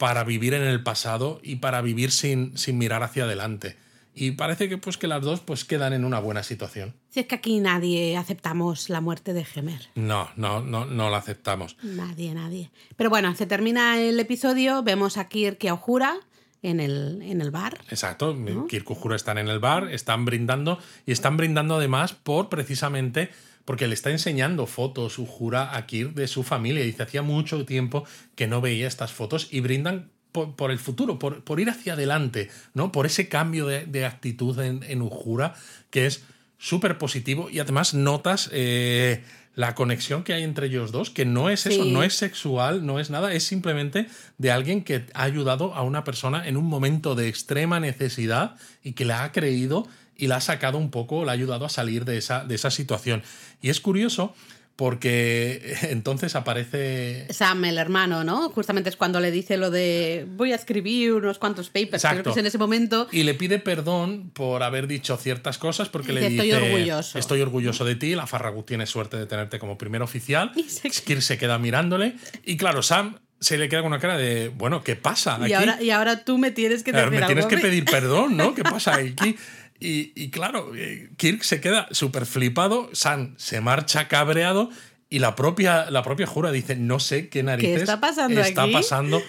para 0.00 0.24
vivir 0.24 0.54
en 0.54 0.62
el 0.62 0.82
pasado 0.82 1.40
y 1.42 1.56
para 1.56 1.82
vivir 1.82 2.10
sin, 2.10 2.56
sin 2.56 2.78
mirar 2.78 3.02
hacia 3.02 3.24
adelante. 3.24 3.76
Y 4.14 4.30
parece 4.30 4.70
que, 4.70 4.78
pues, 4.78 4.96
que 4.96 5.06
las 5.06 5.20
dos 5.20 5.40
pues, 5.40 5.66
quedan 5.66 5.92
en 5.92 6.06
una 6.06 6.18
buena 6.20 6.42
situación. 6.42 6.94
Si 7.10 7.20
es 7.20 7.26
que 7.26 7.34
aquí 7.34 7.60
nadie 7.60 8.16
aceptamos 8.16 8.88
la 8.88 9.02
muerte 9.02 9.34
de 9.34 9.44
Gemer. 9.44 9.90
No, 9.96 10.30
no, 10.36 10.62
no, 10.62 10.86
no 10.86 11.10
la 11.10 11.18
aceptamos. 11.18 11.76
Nadie, 11.82 12.32
nadie. 12.32 12.70
Pero 12.96 13.10
bueno, 13.10 13.34
se 13.34 13.44
termina 13.44 14.00
el 14.00 14.18
episodio, 14.18 14.82
vemos 14.82 15.18
a 15.18 15.28
Kirk 15.28 15.62
y 15.64 15.68
a 15.68 15.74
Ujura 15.74 16.16
en 16.62 16.80
el, 16.80 17.20
en 17.20 17.42
el 17.42 17.50
bar. 17.50 17.78
Exacto, 17.90 18.34
Kirk 18.68 18.88
y 18.88 18.92
Uhura 18.92 19.16
están 19.16 19.36
en 19.36 19.48
el 19.48 19.58
bar, 19.58 19.92
están 19.92 20.24
brindando 20.24 20.78
y 21.04 21.12
están 21.12 21.36
brindando 21.36 21.76
además 21.76 22.14
por 22.14 22.48
precisamente 22.48 23.28
porque 23.64 23.86
le 23.86 23.94
está 23.94 24.10
enseñando 24.10 24.66
fotos 24.66 25.18
Uhura 25.18 25.76
a 25.76 25.86
Kirk 25.86 26.14
de 26.14 26.26
su 26.28 26.42
familia. 26.42 26.84
Dice, 26.84 27.02
hacía 27.02 27.22
mucho 27.22 27.64
tiempo 27.64 28.04
que 28.34 28.46
no 28.46 28.60
veía 28.60 28.86
estas 28.88 29.12
fotos 29.12 29.48
y 29.50 29.60
brindan 29.60 30.10
por, 30.32 30.54
por 30.54 30.70
el 30.70 30.78
futuro, 30.78 31.18
por, 31.18 31.42
por, 31.44 31.60
ir 31.60 31.70
hacia 31.70 31.94
adelante, 31.94 32.50
¿no? 32.74 32.92
Por 32.92 33.06
ese 33.06 33.28
cambio 33.28 33.66
de, 33.66 33.86
de 33.86 34.06
actitud 34.06 34.58
en, 34.60 34.82
en 34.84 35.02
Uhura 35.02 35.54
que 35.90 36.06
es 36.06 36.24
súper 36.58 36.98
positivo 36.98 37.48
y 37.50 37.58
además 37.58 37.94
notas 37.94 38.48
eh, 38.52 39.24
la 39.56 39.74
conexión 39.74 40.22
que 40.22 40.32
hay 40.32 40.44
entre 40.44 40.66
ellos 40.66 40.92
dos, 40.92 41.10
que 41.10 41.24
no 41.24 41.50
es 41.50 41.66
eso, 41.66 41.82
Sí. 41.84 41.90
no 41.90 42.02
es 42.02 42.14
sexual, 42.14 42.86
no 42.86 43.00
es 43.00 43.10
nada, 43.10 43.32
es 43.32 43.44
simplemente 43.44 44.06
de 44.38 44.50
alguien 44.52 44.84
que 44.84 45.06
ha 45.14 45.24
ayudado 45.24 45.74
a 45.74 45.82
una 45.82 46.04
persona 46.04 46.46
en 46.46 46.56
un 46.56 46.66
momento 46.66 47.14
de 47.14 47.28
extrema 47.28 47.80
necesidad 47.80 48.56
y 48.84 48.92
que 48.92 49.04
la 49.04 49.24
ha 49.24 49.32
creído 49.32 49.88
y 50.20 50.26
la 50.28 50.36
ha 50.36 50.40
sacado 50.40 50.78
un 50.78 50.90
poco, 50.90 51.24
la 51.24 51.32
ha 51.32 51.34
ayudado 51.34 51.64
a 51.64 51.68
salir 51.68 52.04
de 52.04 52.18
esa, 52.18 52.44
de 52.44 52.54
esa 52.54 52.70
situación. 52.70 53.22
Y 53.62 53.70
es 53.70 53.80
curioso 53.80 54.34
porque 54.76 55.76
entonces 55.90 56.34
aparece... 56.36 57.26
Sam, 57.30 57.64
el 57.66 57.76
hermano, 57.78 58.24
¿no? 58.24 58.48
Justamente 58.50 58.88
es 58.88 58.96
cuando 58.96 59.20
le 59.20 59.30
dice 59.30 59.56
lo 59.58 59.70
de 59.70 60.26
voy 60.36 60.52
a 60.52 60.54
escribir 60.54 61.12
unos 61.12 61.38
cuantos 61.38 61.68
papers. 61.68 62.02
Creo 62.02 62.12
que 62.12 62.18
Exacto. 62.18 62.30
es 62.30 62.36
en 62.38 62.46
ese 62.46 62.56
momento. 62.58 63.06
Y 63.12 63.24
le 63.24 63.34
pide 63.34 63.58
perdón 63.58 64.30
por 64.32 64.62
haber 64.62 64.86
dicho 64.86 65.16
ciertas 65.18 65.58
cosas 65.58 65.88
porque 65.90 66.12
le 66.12 66.20
Dice. 66.28 66.34
"Estoy 66.48 66.52
orgulloso". 66.52 67.18
Estoy 67.18 67.40
orgulloso 67.42 67.84
de 67.84 67.94
ti, 67.96 68.14
la 68.14 68.26
Farragut 68.26 68.66
tiene 68.66 68.86
suerte 68.86 69.16
de 69.18 69.26
tenerte 69.26 69.58
como 69.58 69.76
primer 69.76 70.00
oficial. 70.02 70.52
Y 70.56 70.62
se- 70.62 70.88
Kirk 70.90 71.20
se 71.20 71.36
queda 71.36 71.58
mirándole 71.58 72.14
y 72.44 72.56
claro, 72.56 72.82
Sam 72.82 73.16
se 73.38 73.56
le 73.56 73.70
queda 73.70 73.80
con 73.80 73.88
una 73.92 74.00
cara 74.00 74.18
de, 74.18 74.48
bueno, 74.50 74.82
¿qué 74.84 74.96
pasa 74.96 75.36
aquí? 75.36 75.50
Y 75.50 75.52
ahora, 75.54 75.82
y 75.82 75.90
ahora 75.90 76.24
tú 76.24 76.36
me 76.36 76.50
tienes 76.50 76.82
que 76.82 76.92
ver, 76.92 77.06
decir 77.06 77.20
me 77.20 77.26
tienes 77.26 77.46
algo 77.46 77.56
que 77.56 77.62
pedir 77.62 77.86
perdón, 77.86 78.36
¿no? 78.36 78.54
¿Qué 78.54 78.62
pasa 78.62 78.94
aquí? 78.96 79.34
Y, 79.80 80.12
y 80.14 80.30
claro, 80.30 80.72
eh, 80.76 81.10
Kirk 81.16 81.42
se 81.42 81.60
queda 81.60 81.88
súper 81.90 82.26
flipado, 82.26 82.90
Sam 82.92 83.34
se 83.38 83.60
marcha 83.62 84.08
cabreado 84.08 84.70
y 85.08 85.18
la 85.20 85.34
propia, 85.34 85.90
la 85.90 86.02
propia 86.02 86.26
Jura 86.26 86.52
dice, 86.52 86.76
no 86.76 87.00
sé 87.00 87.28
qué 87.30 87.42
narices 87.42 87.82
está 87.82 87.98
pasando 88.00 88.40
está 88.40 88.64
aquí?" 88.64 88.72
pasando 88.72 89.22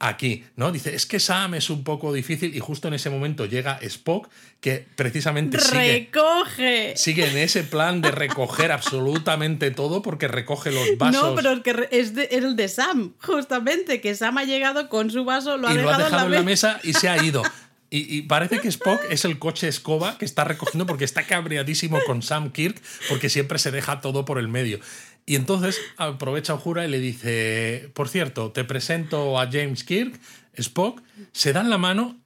aquí, 0.00 0.44
¿no? 0.56 0.72
Dice, 0.72 0.96
es 0.96 1.06
que 1.06 1.20
Sam 1.20 1.54
es 1.54 1.70
un 1.70 1.84
poco 1.84 2.12
difícil 2.12 2.56
y 2.56 2.58
justo 2.58 2.88
en 2.88 2.94
ese 2.94 3.08
momento 3.10 3.46
llega 3.46 3.78
Spock 3.82 4.28
que 4.60 4.84
precisamente 4.96 5.60
sigue, 5.60 6.10
¡Recoge! 6.12 6.94
sigue 6.96 7.28
en 7.30 7.38
ese 7.38 7.62
plan 7.62 8.00
de 8.00 8.10
recoger 8.10 8.72
absolutamente 8.72 9.70
todo 9.70 10.02
porque 10.02 10.26
recoge 10.26 10.72
los 10.72 10.98
vasos. 10.98 11.22
No, 11.22 11.34
pero 11.36 11.52
es 11.52 11.60
que 11.62 11.88
es 11.92 12.14
de- 12.16 12.24
el 12.32 12.56
de 12.56 12.66
Sam, 12.66 13.14
justamente, 13.22 14.00
que 14.00 14.16
Sam 14.16 14.38
ha 14.38 14.44
llegado 14.44 14.88
con 14.88 15.10
su 15.10 15.24
vaso, 15.24 15.56
lo 15.56 15.68
ha 15.68 15.72
y 15.72 15.76
lo 15.76 15.82
dejado, 15.82 16.02
ha 16.02 16.04
dejado 16.06 16.26
en 16.26 16.32
la 16.32 16.42
mesa 16.42 16.80
y 16.82 16.92
se 16.94 17.08
ha 17.08 17.22
ido. 17.24 17.42
Y, 17.94 18.16
y 18.16 18.22
parece 18.22 18.58
que 18.58 18.68
Spock 18.68 19.00
es 19.10 19.24
el 19.26 19.38
coche 19.38 19.68
escoba 19.68 20.16
que 20.16 20.24
está 20.24 20.44
recogiendo 20.44 20.86
porque 20.86 21.04
está 21.04 21.24
cabreadísimo 21.26 21.98
con 22.06 22.22
Sam 22.22 22.50
Kirk 22.50 22.80
porque 23.08 23.28
siempre 23.28 23.58
se 23.58 23.70
deja 23.70 24.00
todo 24.00 24.24
por 24.24 24.38
el 24.38 24.48
medio. 24.48 24.80
Y 25.26 25.36
entonces 25.36 25.78
aprovecha 25.98 26.56
Jura 26.56 26.84
y 26.86 26.90
le 26.90 26.98
dice, 26.98 27.90
por 27.94 28.08
cierto, 28.08 28.50
te 28.50 28.64
presento 28.64 29.38
a 29.38 29.44
James 29.52 29.84
Kirk, 29.84 30.18
Spock, 30.54 31.02
se 31.32 31.52
dan 31.52 31.68
la 31.70 31.78
mano 31.78 32.16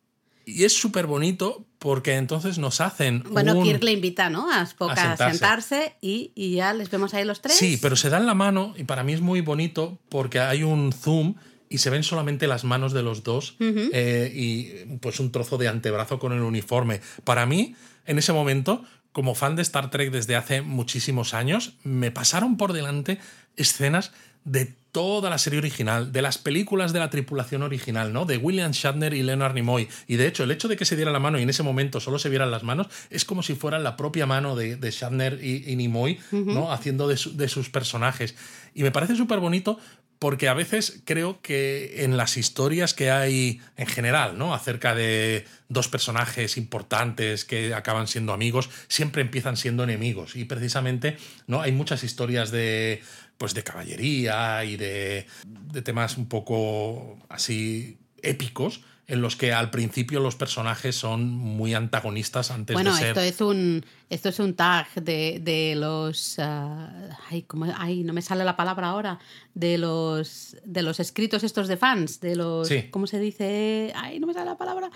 y 0.46 0.64
es 0.64 0.72
súper 0.72 1.06
bonito 1.06 1.66
porque 1.80 2.14
entonces 2.14 2.58
nos 2.58 2.80
hacen... 2.80 3.24
Bueno, 3.30 3.56
un- 3.56 3.64
Kirk 3.64 3.82
le 3.82 3.92
invita, 3.92 4.30
¿no? 4.30 4.50
A 4.50 4.62
Spock 4.62 4.92
a 4.96 5.16
sentarse, 5.16 5.96
y, 6.00 6.30
y 6.34 6.54
ya 6.54 6.72
les 6.72 6.88
vemos 6.90 7.12
ahí 7.12 7.24
los 7.24 7.42
tres. 7.42 7.56
Sí, 7.56 7.78
pero 7.82 7.96
se 7.96 8.08
dan 8.08 8.24
la 8.24 8.34
mano 8.34 8.72
y 8.78 8.84
para 8.84 9.02
mí 9.02 9.12
es 9.12 9.20
muy 9.20 9.40
bonito 9.40 9.98
porque 10.08 10.38
hay 10.38 10.62
un 10.62 10.92
zoom 10.92 11.34
y 11.68 11.78
se 11.78 11.90
ven 11.90 12.02
solamente 12.02 12.46
las 12.46 12.64
manos 12.64 12.92
de 12.92 13.02
los 13.02 13.22
dos 13.24 13.56
eh, 13.92 14.32
y 14.34 14.96
pues 14.98 15.20
un 15.20 15.32
trozo 15.32 15.58
de 15.58 15.68
antebrazo 15.68 16.18
con 16.18 16.32
el 16.32 16.40
uniforme. 16.42 17.00
Para 17.24 17.46
mí, 17.46 17.74
en 18.06 18.18
ese 18.18 18.32
momento, 18.32 18.84
como 19.12 19.34
fan 19.34 19.56
de 19.56 19.62
Star 19.62 19.90
Trek 19.90 20.10
desde 20.10 20.36
hace 20.36 20.62
muchísimos 20.62 21.34
años, 21.34 21.74
me 21.84 22.10
pasaron 22.10 22.56
por 22.56 22.72
delante 22.72 23.18
escenas 23.56 24.12
de 24.44 24.74
toda 24.92 25.28
la 25.28 25.36
serie 25.38 25.58
original, 25.58 26.12
de 26.12 26.22
las 26.22 26.38
películas 26.38 26.92
de 26.94 27.00
la 27.00 27.10
tripulación 27.10 27.62
original, 27.62 28.12
¿no? 28.14 28.24
De 28.24 28.38
William 28.38 28.70
Shatner 28.70 29.12
y 29.12 29.22
Leonard 29.22 29.54
Nimoy. 29.54 29.88
Y 30.06 30.16
de 30.16 30.26
hecho, 30.26 30.44
el 30.44 30.50
hecho 30.50 30.68
de 30.68 30.76
que 30.76 30.84
se 30.86 30.96
diera 30.96 31.10
la 31.10 31.18
mano 31.18 31.38
y 31.38 31.42
en 31.42 31.50
ese 31.50 31.62
momento 31.62 32.00
solo 32.00 32.18
se 32.18 32.30
vieran 32.30 32.50
las 32.50 32.62
manos 32.62 32.86
es 33.10 33.24
como 33.26 33.42
si 33.42 33.54
fuera 33.54 33.78
la 33.78 33.96
propia 33.96 34.24
mano 34.24 34.56
de, 34.56 34.76
de 34.76 34.90
Shatner 34.90 35.40
y, 35.44 35.64
y 35.70 35.76
Nimoy, 35.76 36.18
¿no? 36.32 36.72
Haciendo 36.72 37.08
de, 37.08 37.16
su- 37.18 37.36
de 37.36 37.48
sus 37.48 37.68
personajes. 37.68 38.36
Y 38.72 38.84
me 38.84 38.90
parece 38.92 39.16
súper 39.16 39.40
bonito 39.40 39.78
porque 40.18 40.48
a 40.48 40.54
veces 40.54 41.02
creo 41.04 41.40
que 41.42 42.04
en 42.04 42.16
las 42.16 42.36
historias 42.36 42.94
que 42.94 43.10
hay 43.10 43.60
en 43.76 43.86
general, 43.86 44.38
¿no? 44.38 44.54
Acerca 44.54 44.94
de 44.94 45.44
dos 45.68 45.88
personajes 45.88 46.56
importantes 46.56 47.44
que 47.44 47.74
acaban 47.74 48.06
siendo 48.06 48.32
amigos, 48.32 48.70
siempre 48.88 49.22
empiezan 49.22 49.56
siendo 49.56 49.84
enemigos. 49.84 50.36
Y 50.36 50.44
precisamente, 50.44 51.16
¿no? 51.46 51.60
Hay 51.60 51.72
muchas 51.72 52.04
historias 52.04 52.50
de. 52.50 53.02
Pues 53.38 53.52
de 53.52 53.62
caballería 53.62 54.64
y 54.64 54.78
de, 54.78 55.26
de 55.44 55.82
temas 55.82 56.16
un 56.16 56.26
poco 56.26 57.18
así 57.28 57.98
épicos, 58.22 58.80
en 59.08 59.20
los 59.20 59.36
que 59.36 59.52
al 59.52 59.70
principio 59.70 60.18
los 60.18 60.34
personajes 60.34 60.96
son 60.96 61.28
muy 61.30 61.74
antagonistas 61.74 62.50
antes 62.50 62.74
Bueno, 62.74 62.92
de 62.92 62.98
ser. 62.98 63.08
esto 63.08 63.20
es 63.20 63.40
un 63.40 63.84
esto 64.10 64.28
es 64.28 64.38
un 64.40 64.54
tag 64.54 64.92
de, 64.94 65.38
de 65.42 65.74
los 65.76 66.38
ah, 66.40 66.90
ay, 67.30 67.42
¿cómo- 67.42 67.72
ay, 67.76 68.02
no 68.04 68.12
me 68.12 68.22
sale 68.22 68.44
la 68.44 68.56
palabra 68.56 68.88
ahora 68.88 69.18
de 69.54 69.78
los 69.78 70.56
de 70.64 70.82
los 70.82 70.98
escritos 70.98 71.44
estos 71.44 71.68
de 71.68 71.76
fans 71.76 72.18
de 72.20 72.34
los 72.36 72.66
Sí. 72.68 72.88
cómo 72.90 73.06
se 73.06 73.20
dice 73.20 73.92
ay 73.94 74.18
no 74.18 74.26
me 74.26 74.34
sale 74.34 74.46
la 74.46 74.56
palabra 74.58 74.90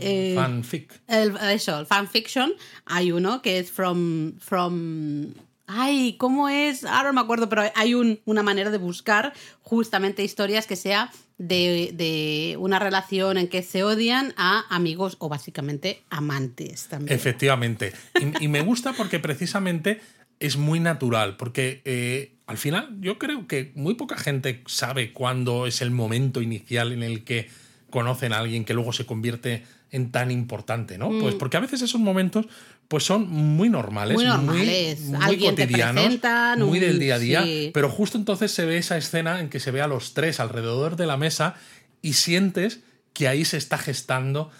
Eh, 0.00 0.32
fanfic. 0.34 1.00
el, 1.06 1.36
eso 1.52 1.78
el 1.80 1.86
fanfiction 1.86 2.52
hay 2.86 3.12
uno 3.12 3.42
que 3.42 3.58
es 3.58 3.70
from 3.70 4.38
from 4.38 5.34
ay 5.70 6.16
cómo 6.18 6.48
es 6.48 6.84
ahora 6.84 7.08
no 7.08 7.14
me 7.14 7.20
acuerdo 7.20 7.48
pero 7.48 7.62
hay 7.74 7.94
un- 7.94 8.20
una 8.24 8.42
manera 8.42 8.70
de 8.70 8.78
buscar 8.78 9.32
justamente 9.62 10.22
historias 10.24 10.66
que 10.66 10.76
sea 10.76 11.10
de, 11.38 11.92
de 11.94 12.56
una 12.58 12.78
relación 12.78 13.38
en 13.38 13.48
que 13.48 13.62
se 13.62 13.82
odian 13.82 14.34
a 14.36 14.64
amigos 14.74 15.16
o 15.20 15.28
básicamente 15.28 16.02
amantes 16.10 16.88
también 16.88 17.16
Efectivamente. 17.16 17.92
Y, 18.40 18.44
y 18.44 18.48
me 18.48 18.60
gusta 18.60 18.92
porque 18.92 19.18
precisamente 19.20 20.00
es 20.38 20.56
muy 20.56 20.80
natural, 20.80 21.36
porque 21.36 21.80
eh, 21.84 22.34
al 22.46 22.58
final 22.58 22.96
yo 23.00 23.18
creo 23.18 23.46
que 23.46 23.72
muy 23.74 23.94
poca 23.94 24.16
gente 24.16 24.62
sabe 24.66 25.12
cuándo 25.12 25.66
es 25.66 25.80
el 25.82 25.90
momento 25.90 26.42
inicial 26.42 26.92
en 26.92 27.02
el 27.02 27.24
que 27.24 27.48
conocen 27.90 28.32
a 28.32 28.38
alguien 28.38 28.64
que 28.64 28.74
luego 28.74 28.92
se 28.92 29.04
convierte 29.06 29.64
en 29.90 30.12
tan 30.12 30.30
importante, 30.30 30.96
¿no? 30.98 31.10
Pues 31.20 31.34
porque 31.34 31.56
a 31.56 31.60
veces 31.60 31.82
esos 31.82 32.00
momentos 32.00 32.46
pues 32.90 33.04
son 33.04 33.30
muy 33.30 33.68
normales. 33.68 34.16
Muy 34.16 34.24
normales. 34.24 34.98
muy, 35.02 35.38
cotidianos, 35.38 36.02
presentan, 36.02 36.60
muy 36.60 36.80
del 36.80 36.98
día 36.98 37.14
a 37.14 37.18
día, 37.20 37.44
sí. 37.44 37.70
pero 37.72 37.88
justo 37.88 38.18
entonces 38.18 38.50
se 38.50 38.66
ve 38.66 38.78
esa 38.78 38.96
escena 38.96 39.38
en 39.38 39.48
que 39.48 39.60
se 39.60 39.70
ve 39.70 39.80
a 39.80 39.86
los 39.86 40.12
tres 40.12 40.40
alrededor 40.40 40.96
de 40.96 41.06
la 41.06 41.16
mesa 41.16 41.54
y 42.02 42.14
sientes 42.14 42.80
que 43.12 43.28
ahí 43.28 43.44
se 43.44 43.58
está 43.58 43.78
gestando 43.78 44.50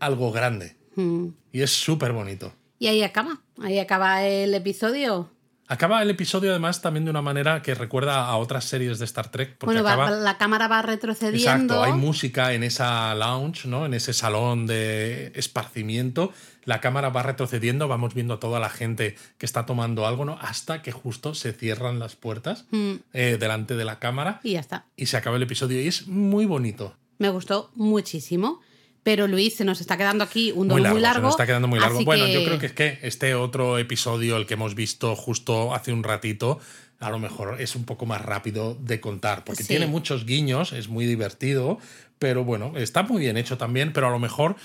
algo 0.00 0.32
grande. 0.32 0.74
Mm. 0.96 1.28
Y 1.52 1.62
es 1.62 1.70
súper 1.70 2.10
bonito. 2.10 2.52
y 2.80 2.88
ahí 2.88 3.04
acaba 3.04 3.40
ahí 3.62 3.78
acaba 3.78 4.26
el 4.26 4.52
episodio 4.54 5.30
Acaba 5.68 6.00
el 6.02 6.10
episodio 6.10 6.50
además 6.50 6.80
también 6.80 7.04
de 7.04 7.10
una 7.10 7.22
manera 7.22 7.60
que 7.62 7.74
recuerda 7.74 8.26
a 8.26 8.36
otras 8.36 8.64
series 8.66 8.98
de 9.00 9.04
Star 9.04 9.30
Trek. 9.30 9.56
Porque 9.58 9.80
bueno 9.80 9.88
acaba... 10.02 10.10
la 10.10 10.38
cámara 10.38 10.68
va 10.68 10.82
retrocediendo 10.82 11.74
Exacto, 11.74 11.82
hay 11.82 11.92
música 11.92 12.52
en 12.52 12.62
esa 12.62 13.14
lounge, 13.16 13.66
¿no? 13.66 13.84
En 13.86 13.94
ese 13.94 14.12
salón 14.12 14.66
de 14.66 15.32
esparcimiento. 15.34 16.32
La 16.64 16.80
cámara 16.80 17.10
va 17.10 17.22
retrocediendo, 17.22 17.88
vamos 17.88 18.14
viendo 18.14 18.34
a 18.34 18.40
toda 18.40 18.58
la 18.60 18.68
gente 18.70 19.16
que 19.38 19.46
está 19.46 19.66
tomando 19.66 20.06
algo, 20.06 20.24
¿no? 20.24 20.38
Hasta 20.40 20.82
que 20.82 20.92
justo 20.92 21.34
se 21.34 21.52
cierran 21.52 21.98
las 21.98 22.16
puertas 22.16 22.64
Mm. 22.70 22.94
eh, 23.12 23.36
delante 23.38 23.76
de 23.76 23.84
la 23.84 23.98
cámara 23.98 24.40
y 24.42 24.52
ya 24.52 24.60
está 24.60 24.84
y 24.96 25.06
se 25.06 25.16
acaba 25.16 25.36
el 25.36 25.42
episodio. 25.42 25.80
Y 25.80 25.88
es 25.88 26.06
muy 26.08 26.46
bonito. 26.46 26.94
Me 27.18 27.30
gustó 27.30 27.70
muchísimo. 27.74 28.60
Pero 29.06 29.28
Luis, 29.28 29.54
se 29.54 29.64
nos 29.64 29.80
está 29.80 29.96
quedando 29.96 30.24
aquí 30.24 30.50
un 30.50 30.66
Muy 30.66 30.80
largo, 30.82 30.94
muy 30.96 31.00
largo. 31.00 31.18
se 31.20 31.22
nos 31.22 31.34
está 31.34 31.46
quedando 31.46 31.68
muy 31.68 31.78
largo. 31.78 32.02
Bueno, 32.04 32.26
yo 32.26 32.44
creo 32.44 32.58
que 32.58 32.66
es 32.66 32.72
que 32.72 32.98
este 33.02 33.36
otro 33.36 33.78
episodio, 33.78 34.36
el 34.36 34.46
que 34.46 34.54
hemos 34.54 34.74
visto 34.74 35.14
justo 35.14 35.72
hace 35.76 35.92
un 35.92 36.02
ratito, 36.02 36.58
a 36.98 37.08
lo 37.10 37.20
mejor 37.20 37.60
es 37.60 37.76
un 37.76 37.84
poco 37.84 38.04
más 38.04 38.20
rápido 38.20 38.76
de 38.80 39.00
contar, 39.00 39.44
porque 39.44 39.62
Sí. 39.62 39.68
tiene 39.68 39.86
muchos 39.86 40.26
guiños, 40.26 40.72
es 40.72 40.88
muy 40.88 41.06
divertido, 41.06 41.78
pero 42.18 42.42
bueno, 42.42 42.72
está 42.76 43.04
muy 43.04 43.20
bien 43.20 43.36
hecho 43.36 43.56
también, 43.56 43.92
pero 43.92 44.08
a 44.08 44.10
lo 44.10 44.18
mejor 44.18 44.56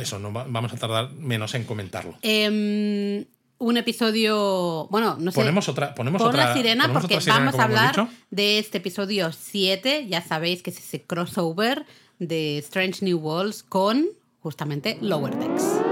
eso, 0.00 0.20
no 0.20 0.32
va- 0.32 0.46
vamos 0.48 0.72
a 0.72 0.76
tardar 0.76 1.10
menos 1.14 1.52
en 1.56 1.64
comentarlo. 1.64 2.16
Em, 2.22 3.24
un 3.58 3.76
episodio. 3.76 4.86
Bueno, 4.88 5.16
no 5.18 5.32
sé. 5.32 5.34
Ponemos 5.34 5.68
otra, 5.68 5.96
ponemos 5.96 6.20
Pon 6.22 6.28
otra 6.28 6.44
la 6.50 6.54
sirena 6.54 6.84
ponemos 6.84 7.02
porque 7.02 7.16
otra 7.16 7.24
sirena, 7.24 7.50
vamos 7.50 7.58
a 7.60 7.64
hablar 7.64 8.08
de 8.30 8.60
este 8.60 8.78
episodio 8.78 9.32
7. 9.32 10.06
Ya 10.08 10.22
sabéis 10.22 10.62
que 10.62 10.70
es 10.70 10.78
ese 10.78 11.02
crossover 11.02 11.84
de 12.20 12.58
Strange 12.58 13.04
New 13.04 13.18
Worlds 13.18 13.64
con 13.64 14.06
justamente 14.42 14.96
Lower 15.00 15.36
Decks. 15.36 15.89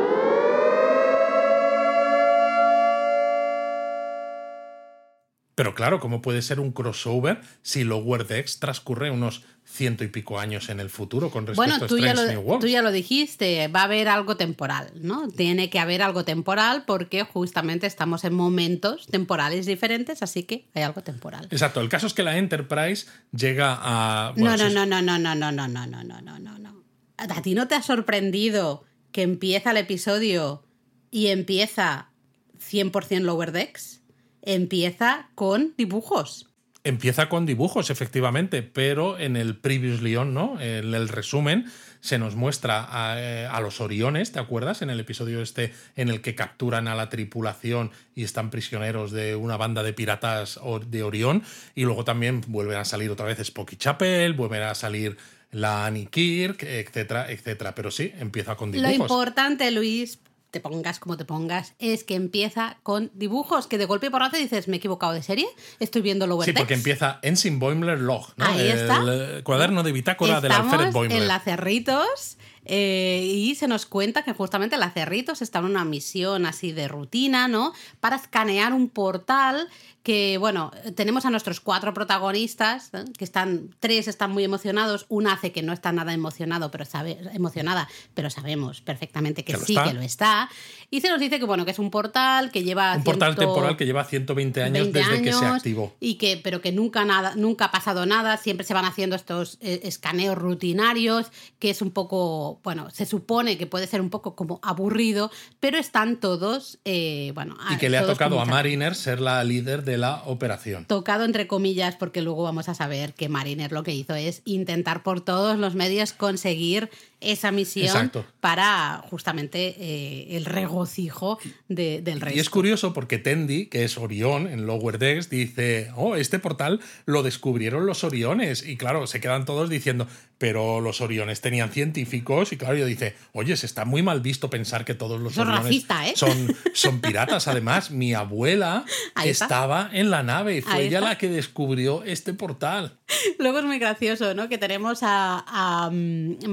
Pero 5.58 5.74
claro, 5.74 5.98
¿cómo 5.98 6.22
puede 6.22 6.40
ser 6.40 6.60
un 6.60 6.70
crossover 6.70 7.40
si 7.62 7.82
Lower 7.82 8.28
Decks 8.28 8.60
transcurre 8.60 9.10
unos 9.10 9.42
ciento 9.64 10.04
y 10.04 10.06
pico 10.06 10.38
años 10.38 10.68
en 10.68 10.78
el 10.78 10.88
futuro 10.88 11.32
con 11.32 11.48
respecto 11.48 11.68
Bueno, 11.68 11.84
a 11.84 11.88
tú 11.88 11.98
ya, 11.98 12.12
Strange 12.12 12.34
New 12.34 12.42
lo, 12.42 12.46
Worlds? 12.46 12.64
tú 12.64 12.68
ya 12.68 12.80
lo 12.80 12.92
dijiste, 12.92 13.66
va 13.66 13.80
a 13.80 13.84
haber 13.86 14.06
algo 14.06 14.36
temporal, 14.36 14.92
¿no? 14.94 15.26
Tiene 15.26 15.68
que 15.68 15.80
haber 15.80 16.00
algo 16.00 16.24
temporal 16.24 16.84
porque 16.86 17.24
justamente 17.24 17.88
estamos 17.88 18.22
en 18.22 18.34
momentos 18.34 19.08
temporales 19.08 19.66
diferentes, 19.66 20.22
así 20.22 20.44
que 20.44 20.68
hay 20.74 20.84
algo 20.84 21.02
temporal. 21.02 21.48
Exacto, 21.50 21.80
el 21.80 21.88
caso 21.88 22.06
es 22.06 22.14
que 22.14 22.22
la 22.22 22.38
Enterprise 22.38 23.08
llega 23.32 23.76
a... 23.80 24.34
No, 24.36 24.44
bueno, 24.44 24.70
no, 24.70 24.86
no, 24.86 25.02
no, 25.02 25.18
no, 25.18 25.34
no, 25.34 25.50
no, 25.50 25.66
no, 25.66 25.86
no, 25.86 25.86
no, 25.88 26.04
no, 26.04 26.20
no, 26.20 26.38
no, 26.38 26.58
no. 26.60 26.84
¿A 27.16 27.42
ti 27.42 27.54
no 27.54 27.66
te 27.66 27.74
ha 27.74 27.82
sorprendido 27.82 28.84
que 29.10 29.22
empieza 29.22 29.72
el 29.72 29.78
episodio 29.78 30.62
y 31.10 31.26
empieza 31.26 32.12
100% 32.60 33.22
Lower 33.22 33.50
Decks? 33.50 33.97
Empieza 34.42 35.28
con 35.34 35.74
dibujos. 35.76 36.46
Empieza 36.84 37.28
con 37.28 37.44
dibujos, 37.44 37.90
efectivamente, 37.90 38.62
pero 38.62 39.18
en 39.18 39.36
el 39.36 39.56
Previously 39.56 40.16
On, 40.16 40.32
¿no? 40.32 40.60
En 40.60 40.94
el 40.94 41.08
resumen 41.08 41.66
se 42.00 42.18
nos 42.18 42.36
muestra 42.36 42.86
a, 42.88 43.20
eh, 43.20 43.46
a 43.46 43.60
los 43.60 43.80
Oriones, 43.80 44.30
¿te 44.32 44.38
acuerdas? 44.38 44.80
En 44.80 44.88
el 44.88 45.00
episodio 45.00 45.42
este 45.42 45.74
en 45.96 46.08
el 46.08 46.20
que 46.22 46.34
capturan 46.36 46.86
a 46.86 46.94
la 46.94 47.08
tripulación 47.08 47.90
y 48.14 48.22
están 48.22 48.50
prisioneros 48.50 49.10
de 49.10 49.34
una 49.34 49.56
banda 49.56 49.82
de 49.82 49.92
piratas 49.92 50.60
de 50.86 51.02
Orión. 51.02 51.42
Y 51.74 51.82
luego 51.82 52.04
también 52.04 52.42
vuelven 52.46 52.78
a 52.78 52.84
salir 52.84 53.10
otra 53.10 53.26
vez 53.26 53.40
Spock 53.40 53.72
y 53.72 53.76
Chapel, 53.76 54.34
vuelven 54.34 54.62
a 54.62 54.74
salir 54.74 55.16
la 55.50 55.86
Annie 55.86 56.06
Kirk, 56.06 56.62
etcétera, 56.62 57.30
etcétera. 57.30 57.74
Pero 57.74 57.90
sí, 57.90 58.12
empieza 58.18 58.54
con 58.54 58.70
Lo 58.70 58.88
dibujos. 58.88 59.10
importante, 59.10 59.70
Luis, 59.72 60.20
te 60.50 60.60
pongas 60.60 60.98
como 60.98 61.16
te 61.16 61.24
pongas, 61.24 61.74
es 61.78 62.04
que 62.04 62.14
empieza 62.14 62.78
con 62.82 63.10
dibujos 63.14 63.66
que 63.66 63.78
de 63.78 63.84
golpe 63.84 64.06
y 64.06 64.10
porrazo 64.10 64.36
dices, 64.36 64.68
me 64.68 64.76
he 64.76 64.78
equivocado 64.78 65.12
de 65.12 65.22
serie, 65.22 65.46
estoy 65.78 66.02
viendo 66.02 66.26
Lower 66.26 66.46
Sí, 66.46 66.52
porque 66.52 66.74
empieza 66.74 67.18
Ensign 67.22 67.58
Boimler 67.58 68.00
Log, 68.00 68.32
¿no? 68.36 68.46
Ahí 68.46 68.60
el 68.68 68.78
está. 68.78 69.02
eh, 69.06 69.42
cuaderno 69.42 69.82
de 69.82 69.92
bitácora 69.92 70.40
del 70.40 70.52
Alfred 70.52 70.92
Boimler. 70.92 71.22
en 71.22 71.28
la 71.28 71.40
Cerritos 71.40 72.38
eh, 72.64 73.22
y 73.24 73.54
se 73.54 73.66
nos 73.68 73.86
cuenta 73.86 74.22
que 74.22 74.32
justamente 74.32 74.76
la 74.76 74.90
Cerritos 74.90 75.42
está 75.42 75.58
en 75.60 75.66
una 75.66 75.84
misión 75.84 76.44
así 76.46 76.72
de 76.72 76.88
rutina, 76.88 77.48
¿no? 77.48 77.72
Para 78.00 78.16
escanear 78.16 78.72
un 78.72 78.88
portal 78.90 79.68
que, 80.02 80.38
bueno, 80.38 80.70
tenemos 80.94 81.26
a 81.26 81.30
nuestros 81.30 81.60
cuatro 81.60 81.92
protagonistas, 81.92 82.90
¿eh? 82.94 83.04
que 83.16 83.24
están, 83.24 83.70
tres 83.80 84.08
están 84.08 84.30
muy 84.30 84.44
emocionados, 84.44 85.06
una 85.08 85.34
hace 85.34 85.52
que 85.52 85.62
no 85.62 85.72
está 85.72 85.92
nada 85.92 86.12
emocionado, 86.12 86.70
pero 86.70 86.84
sabe, 86.84 87.18
emocionada, 87.34 87.88
pero 88.14 88.30
sabemos 88.30 88.80
perfectamente 88.80 89.44
que, 89.44 89.56
sí 89.56 89.76
que 89.76 89.92
lo 89.92 90.00
está. 90.00 90.48
Y 90.90 91.00
se 91.00 91.08
nos 91.08 91.20
dice 91.20 91.38
que, 91.38 91.44
bueno, 91.44 91.64
que 91.64 91.72
es 91.72 91.78
un 91.78 91.90
portal 91.90 92.50
que 92.50 92.62
lleva... 92.62 92.96
Un 92.96 93.04
portal 93.04 93.36
temporal 93.36 93.76
que 93.76 93.84
lleva 93.84 94.04
120 94.04 94.62
años 94.62 94.92
20 94.92 94.98
desde 94.98 95.22
que 95.22 95.32
se 95.32 95.44
activó. 95.44 95.94
Y 96.00 96.14
que, 96.14 96.40
pero 96.42 96.60
que 96.60 96.72
nunca, 96.72 97.04
nada, 97.04 97.34
nunca 97.36 97.66
ha 97.66 97.70
pasado 97.70 98.06
nada, 98.06 98.36
siempre 98.36 98.66
se 98.66 98.74
van 98.74 98.84
haciendo 98.84 99.16
estos 99.16 99.58
eh, 99.60 99.80
escaneos 99.82 100.38
rutinarios, 100.38 101.26
que 101.58 101.70
es 101.70 101.82
un 101.82 101.90
poco 101.90 102.60
bueno, 102.62 102.90
se 102.90 103.06
supone 103.06 103.58
que 103.58 103.66
puede 103.66 103.86
ser 103.86 104.00
un 104.00 104.10
poco 104.10 104.34
como 104.34 104.60
aburrido, 104.62 105.30
pero 105.60 105.78
están 105.78 106.18
todos, 106.18 106.78
eh, 106.84 107.32
bueno... 107.34 107.56
Y 107.70 107.76
que 107.76 107.88
le 107.88 107.98
ha 107.98 108.06
tocado 108.06 108.40
a 108.40 108.44
Mariner 108.44 108.94
ser 108.94 109.20
la 109.20 109.42
líder 109.44 109.84
de 109.84 109.97
la 109.98 110.22
operación. 110.24 110.84
Tocado 110.86 111.24
entre 111.24 111.46
comillas, 111.46 111.96
porque 111.96 112.22
luego 112.22 112.42
vamos 112.42 112.68
a 112.68 112.74
saber 112.74 113.14
que 113.14 113.28
Mariner 113.28 113.72
lo 113.72 113.82
que 113.82 113.94
hizo 113.94 114.14
es 114.14 114.42
intentar 114.44 115.02
por 115.02 115.20
todos 115.20 115.58
los 115.58 115.74
medios 115.74 116.12
conseguir 116.12 116.90
esa 117.20 117.50
misión 117.52 117.86
Exacto. 117.86 118.24
para 118.40 119.02
justamente 119.10 119.74
eh, 119.78 120.36
el 120.36 120.44
regocijo 120.44 121.38
de- 121.68 122.00
del 122.02 122.20
resto. 122.20 122.36
Y 122.36 122.40
es 122.40 122.50
curioso 122.50 122.92
porque 122.92 123.18
Tendi, 123.18 123.66
que 123.66 123.84
es 123.84 123.98
Orión 123.98 124.46
en 124.46 124.66
Lower 124.66 124.98
Decks, 124.98 125.28
dice, 125.30 125.90
oh, 125.96 126.16
este 126.16 126.38
portal 126.38 126.80
lo 127.06 127.22
descubrieron 127.22 127.86
los 127.86 128.04
Oriones. 128.04 128.64
Y 128.66 128.76
claro, 128.76 129.06
se 129.06 129.20
quedan 129.20 129.44
todos 129.44 129.68
diciendo, 129.68 130.06
pero 130.38 130.80
los 130.80 131.00
Oriones 131.00 131.40
tenían 131.40 131.70
científicos. 131.72 132.52
Y 132.52 132.56
claro, 132.56 132.76
yo 132.76 132.86
dice, 132.86 133.16
oye, 133.32 133.56
se 133.56 133.66
está 133.66 133.84
muy 133.84 134.02
mal 134.02 134.20
visto 134.20 134.48
pensar 134.50 134.84
que 134.84 134.94
todos 134.94 135.20
los 135.20 135.36
Oriones 135.38 135.62
racista, 135.64 136.06
¿eh? 136.08 136.12
son, 136.14 136.56
son 136.74 137.00
piratas. 137.00 137.48
Además, 137.48 137.90
mi 137.90 138.14
abuela 138.14 138.84
estaba 139.24 139.90
en 139.92 140.10
la 140.10 140.22
nave 140.22 140.58
y 140.58 140.60
fue 140.62 140.72
Ahí 140.72 140.86
ella 140.86 140.98
está. 140.98 141.10
la 141.10 141.18
que 141.18 141.28
descubrió 141.28 142.04
este 142.04 142.32
portal. 142.34 142.96
Luego 143.38 143.58
es 143.58 143.64
muy 143.64 143.78
gracioso, 143.78 144.34
¿no? 144.34 144.48
Que 144.48 144.58
tenemos 144.58 145.00
a, 145.02 145.44
a, 145.48 145.90
mm, 145.90 146.46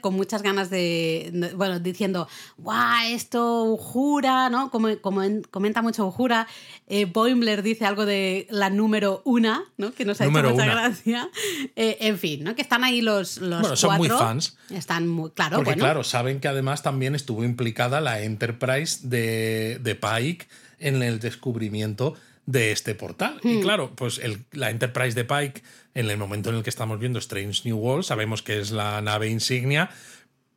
Con 0.00 0.14
muchas 0.14 0.42
ganas 0.42 0.70
de, 0.70 1.52
bueno, 1.56 1.78
diciendo, 1.80 2.28
guau, 2.58 3.06
esto 3.08 3.64
Ujura, 3.64 4.48
¿no? 4.50 4.70
Como, 4.70 4.98
como 5.00 5.22
en- 5.22 5.42
comenta 5.42 5.82
mucho 5.82 6.06
Ujura. 6.06 6.46
Eh, 6.86 7.04
Boimler 7.04 7.62
dice 7.62 7.84
algo 7.86 8.06
de 8.06 8.46
la 8.50 8.70
número 8.70 9.22
una, 9.24 9.64
¿no? 9.76 9.92
Que 9.92 10.04
nos 10.04 10.20
ha 10.20 10.24
Número 10.24 10.48
hecho 10.48 10.56
mucha 10.56 10.72
una. 10.72 10.74
gracia. 10.88 11.30
Eh, 11.76 11.98
en 12.00 12.18
fin, 12.18 12.44
¿no? 12.44 12.54
Que 12.54 12.62
están 12.62 12.84
ahí 12.84 13.00
los, 13.00 13.38
los 13.38 13.60
Bueno, 13.60 13.76
son 13.76 13.96
muy 13.96 14.08
cuatro. 14.08 14.26
fans. 14.26 14.56
Están 14.70 15.08
muy, 15.08 15.30
claro, 15.30 15.56
Porque 15.56 15.70
bueno. 15.70 15.84
claro, 15.84 16.04
saben 16.04 16.40
que 16.40 16.48
además 16.48 16.82
también 16.82 17.14
estuvo 17.14 17.44
implicada 17.44 18.00
la 18.00 18.20
Enterprise 18.22 19.06
de, 19.08 19.78
de 19.82 19.94
Pike 19.94 20.46
en 20.78 21.02
el 21.02 21.20
descubrimiento 21.20 22.14
de 22.50 22.72
este 22.72 22.94
portal. 22.94 23.40
Hmm. 23.42 23.48
Y 23.58 23.60
claro, 23.60 23.92
pues 23.94 24.18
el- 24.18 24.44
la 24.52 24.70
Enterprise 24.70 25.14
de 25.14 25.24
Pike, 25.24 25.62
en 25.94 26.10
el 26.10 26.16
momento 26.16 26.50
en 26.50 26.56
el 26.56 26.62
que 26.62 26.70
estamos 26.70 26.98
viendo 26.98 27.18
Strange 27.18 27.62
New 27.64 27.76
World, 27.78 28.04
sabemos 28.04 28.42
que 28.42 28.58
es 28.60 28.70
la 28.70 29.00
nave 29.00 29.28
insignia, 29.28 29.90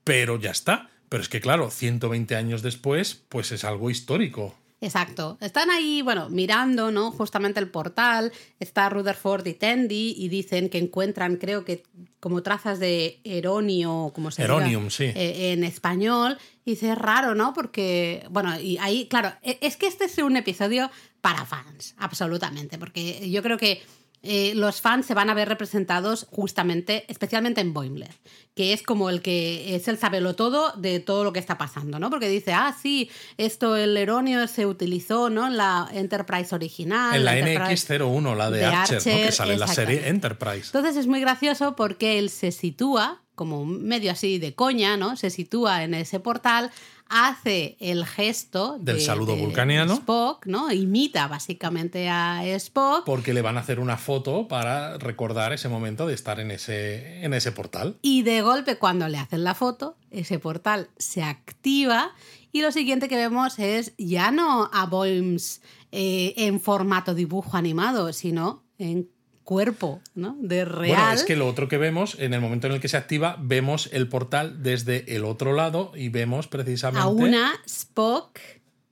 pero 0.04 0.40
ya 0.40 0.52
está. 0.52 0.90
Pero 1.10 1.22
es 1.22 1.30
que 1.30 1.42
claro, 1.42 1.70
120 1.70 2.36
años 2.36 2.62
después, 2.64 3.22
pues 3.30 3.52
es 3.52 3.64
algo 3.64 3.90
histórico. 3.92 4.56
Exacto. 4.84 5.38
Están 5.40 5.70
ahí, 5.72 6.02
bueno, 6.02 6.30
mirando, 6.30 6.92
¿no? 6.92 7.10
Justamente 7.12 7.60
el 7.62 7.70
portal. 7.70 8.34
Está 8.60 8.90
Rutherford 8.90 9.48
y 9.48 9.54
Tandy 9.54 10.14
y 10.18 10.28
dicen 10.28 10.68
que 10.70 10.78
encuentran, 10.78 11.38
creo 11.38 11.64
que 11.64 11.84
como 12.20 12.44
trazas 12.44 12.80
de 12.80 13.22
eronio, 13.24 14.12
como 14.14 14.30
se 14.30 14.42
diga, 14.42 14.56
Eronium, 14.56 14.90
sí. 14.90 15.06
eh, 15.06 15.54
en 15.54 15.64
español. 15.64 16.38
Y 16.66 16.72
dice, 16.72 16.92
es 16.92 16.98
raro, 16.98 17.34
¿no? 17.34 17.54
Porque, 17.54 18.26
bueno, 18.30 18.60
y 18.60 18.78
ahí, 18.80 19.08
claro, 19.08 19.34
e- 19.42 19.58
es 19.62 19.78
que 19.78 19.88
este 19.88 20.06
es 20.06 20.18
un 20.18 20.36
episodio 20.36 20.92
para 21.22 21.46
fans, 21.46 21.96
absolutamente. 21.98 22.78
Porque 22.78 23.30
yo 23.30 23.42
creo 23.42 23.58
que 23.58 23.82
eh, 24.24 24.54
los 24.56 24.80
fans 24.82 25.06
se 25.06 25.14
van 25.14 25.30
a 25.30 25.34
ver 25.34 25.50
representados 25.50 26.28
justamente, 26.32 27.04
especialmente 27.10 27.60
en 27.62 27.74
Boimler, 27.74 28.10
que 28.56 28.72
es 28.72 28.82
como 28.82 29.10
el 29.10 29.22
que 29.22 29.76
es 29.76 29.88
el 29.90 29.98
sabelo 29.98 30.34
todo 30.36 30.72
de 30.78 31.00
todo 31.02 31.24
lo 31.26 31.34
que 31.34 31.40
está 31.40 31.58
pasando, 31.58 32.00
¿no? 32.00 32.10
Porque 32.10 32.30
dice, 32.30 32.54
ah, 32.54 32.74
sí, 32.82 33.10
esto, 33.38 33.76
el 33.76 33.98
Eronio 33.98 34.48
se 34.48 34.66
utilizó, 34.66 35.30
¿no? 35.30 35.48
En 35.48 35.58
la 35.58 35.90
Enterprise 35.92 36.56
original. 36.56 37.16
en 37.18 37.26
la 37.26 37.38
Enterprise- 37.38 38.00
NX01, 38.00 38.36
la 38.38 38.50
de, 38.50 38.60
de 38.60 38.66
Archer, 38.66 38.98
¿no? 38.98 39.04
que 39.04 39.12
Archer, 39.14 39.32
sale 39.34 39.54
en 39.56 39.60
la 39.60 39.68
serie. 39.68 40.08
Enterprise. 40.08 40.68
Entonces 40.68 40.96
es 40.96 41.08
muy 41.08 41.20
gracioso 41.20 41.76
porque 41.76 42.18
él 42.18 42.30
se 42.30 42.52
sitúa, 42.52 43.20
como 43.36 43.66
medio 43.66 44.12
así 44.12 44.38
de 44.40 44.54
coña, 44.56 44.96
¿no? 44.96 45.18
Se 45.18 45.32
sitúa 45.32 45.84
en 45.84 45.96
ese 45.96 46.20
portal, 46.20 46.72
hace 47.14 47.78
el 47.80 48.06
gesto 48.06 48.78
Del 48.80 48.98
de- 48.98 49.02
saludo 49.02 49.36
de 49.36 49.42
vulcaniano. 49.42 49.94
Spock, 49.94 50.46
¿no? 50.48 50.72
Imita 50.72 51.28
básicamente 51.28 52.10
a 52.10 52.46
Spock. 52.58 53.06
Porque 53.06 53.34
le 53.34 53.42
van 53.42 53.58
a 53.58 53.60
hacer 53.62 53.80
una 53.80 53.98
foto 53.98 54.48
para 54.48 54.98
recordar 54.98 55.54
ese 55.54 55.70
momento 55.70 56.08
de 56.08 56.14
estar 56.16 56.40
en 56.40 56.52
ese, 56.52 57.24
en 57.24 57.34
ese 57.34 57.52
portal. 57.52 57.98
Y 58.02 58.24
de 58.24 58.42
golpe, 58.42 58.78
cuando 58.78 59.08
le 59.08 59.18
hacen 59.20 59.44
la 59.44 59.54
foto, 59.54 59.96
ese 60.12 60.40
portal 60.40 60.90
se 60.98 61.24
activa 61.24 62.12
y 62.52 62.62
lo 62.62 62.72
siguiente 62.72 63.08
que 63.08 63.16
vemos 63.16 63.60
es 63.60 63.94
ya 63.98 64.32
no 64.32 64.70
a 64.74 64.86
Boims 64.86 65.62
eh, 65.92 66.34
en 66.38 66.60
formato 66.60 67.14
dibujo 67.14 67.58
animado, 67.58 68.12
sino 68.14 68.64
en 68.80 69.10
cuerpo, 69.44 70.02
¿no? 70.16 70.38
De 70.40 70.66
real. 70.66 70.96
Bueno, 70.96 71.12
es 71.14 71.24
que 71.24 71.36
lo 71.36 71.48
otro 71.48 71.68
que 71.68 71.78
vemos, 71.78 72.18
en 72.20 72.34
el 72.34 72.42
momento 72.42 72.68
en 72.68 72.74
el 72.74 72.80
que 72.80 72.88
se 72.88 72.98
activa, 72.98 73.38
vemos 73.40 73.90
el 73.92 74.08
portal 74.08 74.64
desde 74.64 75.16
el 75.16 75.26
otro 75.26 75.54
lado 75.54 75.92
y 75.96 76.10
vemos 76.10 76.48
precisamente. 76.48 77.02
a 77.02 77.08
una 77.08 77.54
Spock 77.66 78.40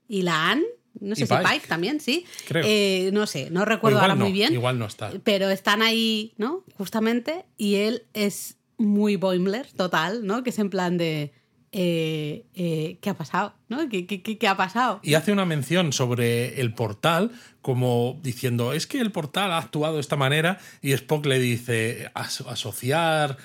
y 0.08 0.22
la 0.22 0.50
Anne. 0.50 0.64
No 1.00 1.16
sé 1.16 1.26
si 1.26 1.34
Pike. 1.34 1.48
Pike 1.48 1.66
también, 1.66 2.00
sí. 2.00 2.26
Creo. 2.46 2.64
Eh, 2.66 3.10
no 3.12 3.26
sé, 3.26 3.50
no 3.50 3.64
recuerdo 3.64 3.98
ahora 3.98 4.14
no, 4.14 4.24
muy 4.24 4.32
bien. 4.32 4.52
Igual 4.52 4.78
no 4.78 4.86
está. 4.86 5.10
Pero 5.24 5.50
están 5.50 5.82
ahí, 5.82 6.34
¿no? 6.36 6.64
Justamente. 6.76 7.44
Y 7.56 7.76
él 7.76 8.04
es 8.12 8.56
muy 8.76 9.16
Boimler, 9.16 9.72
total, 9.72 10.26
¿no? 10.26 10.42
Que 10.42 10.50
es 10.50 10.58
en 10.58 10.70
plan 10.70 10.98
de. 10.98 11.32
Eh, 11.72 12.44
eh, 12.54 12.98
¿Qué 13.00 13.10
ha 13.10 13.14
pasado? 13.14 13.54
¿No? 13.68 13.88
¿Qué, 13.88 14.06
qué, 14.06 14.22
qué- 14.22 14.48
ha 14.48 14.56
pasado? 14.56 15.00
Y 15.02 15.14
hace 15.14 15.32
una 15.32 15.46
mención 15.46 15.92
sobre 15.92 16.60
el 16.60 16.74
portal, 16.74 17.30
como 17.62 18.20
diciendo, 18.22 18.72
es 18.74 18.86
que 18.86 19.00
el 19.00 19.10
portal 19.10 19.50
ha 19.52 19.58
actuado 19.58 19.94
de 19.94 20.00
esta 20.02 20.16
manera, 20.16 20.58
y 20.82 20.92
Spock 20.92 21.24
le 21.26 21.38
dice, 21.38 22.10
"As- 22.14 22.42
asociar 22.42 23.38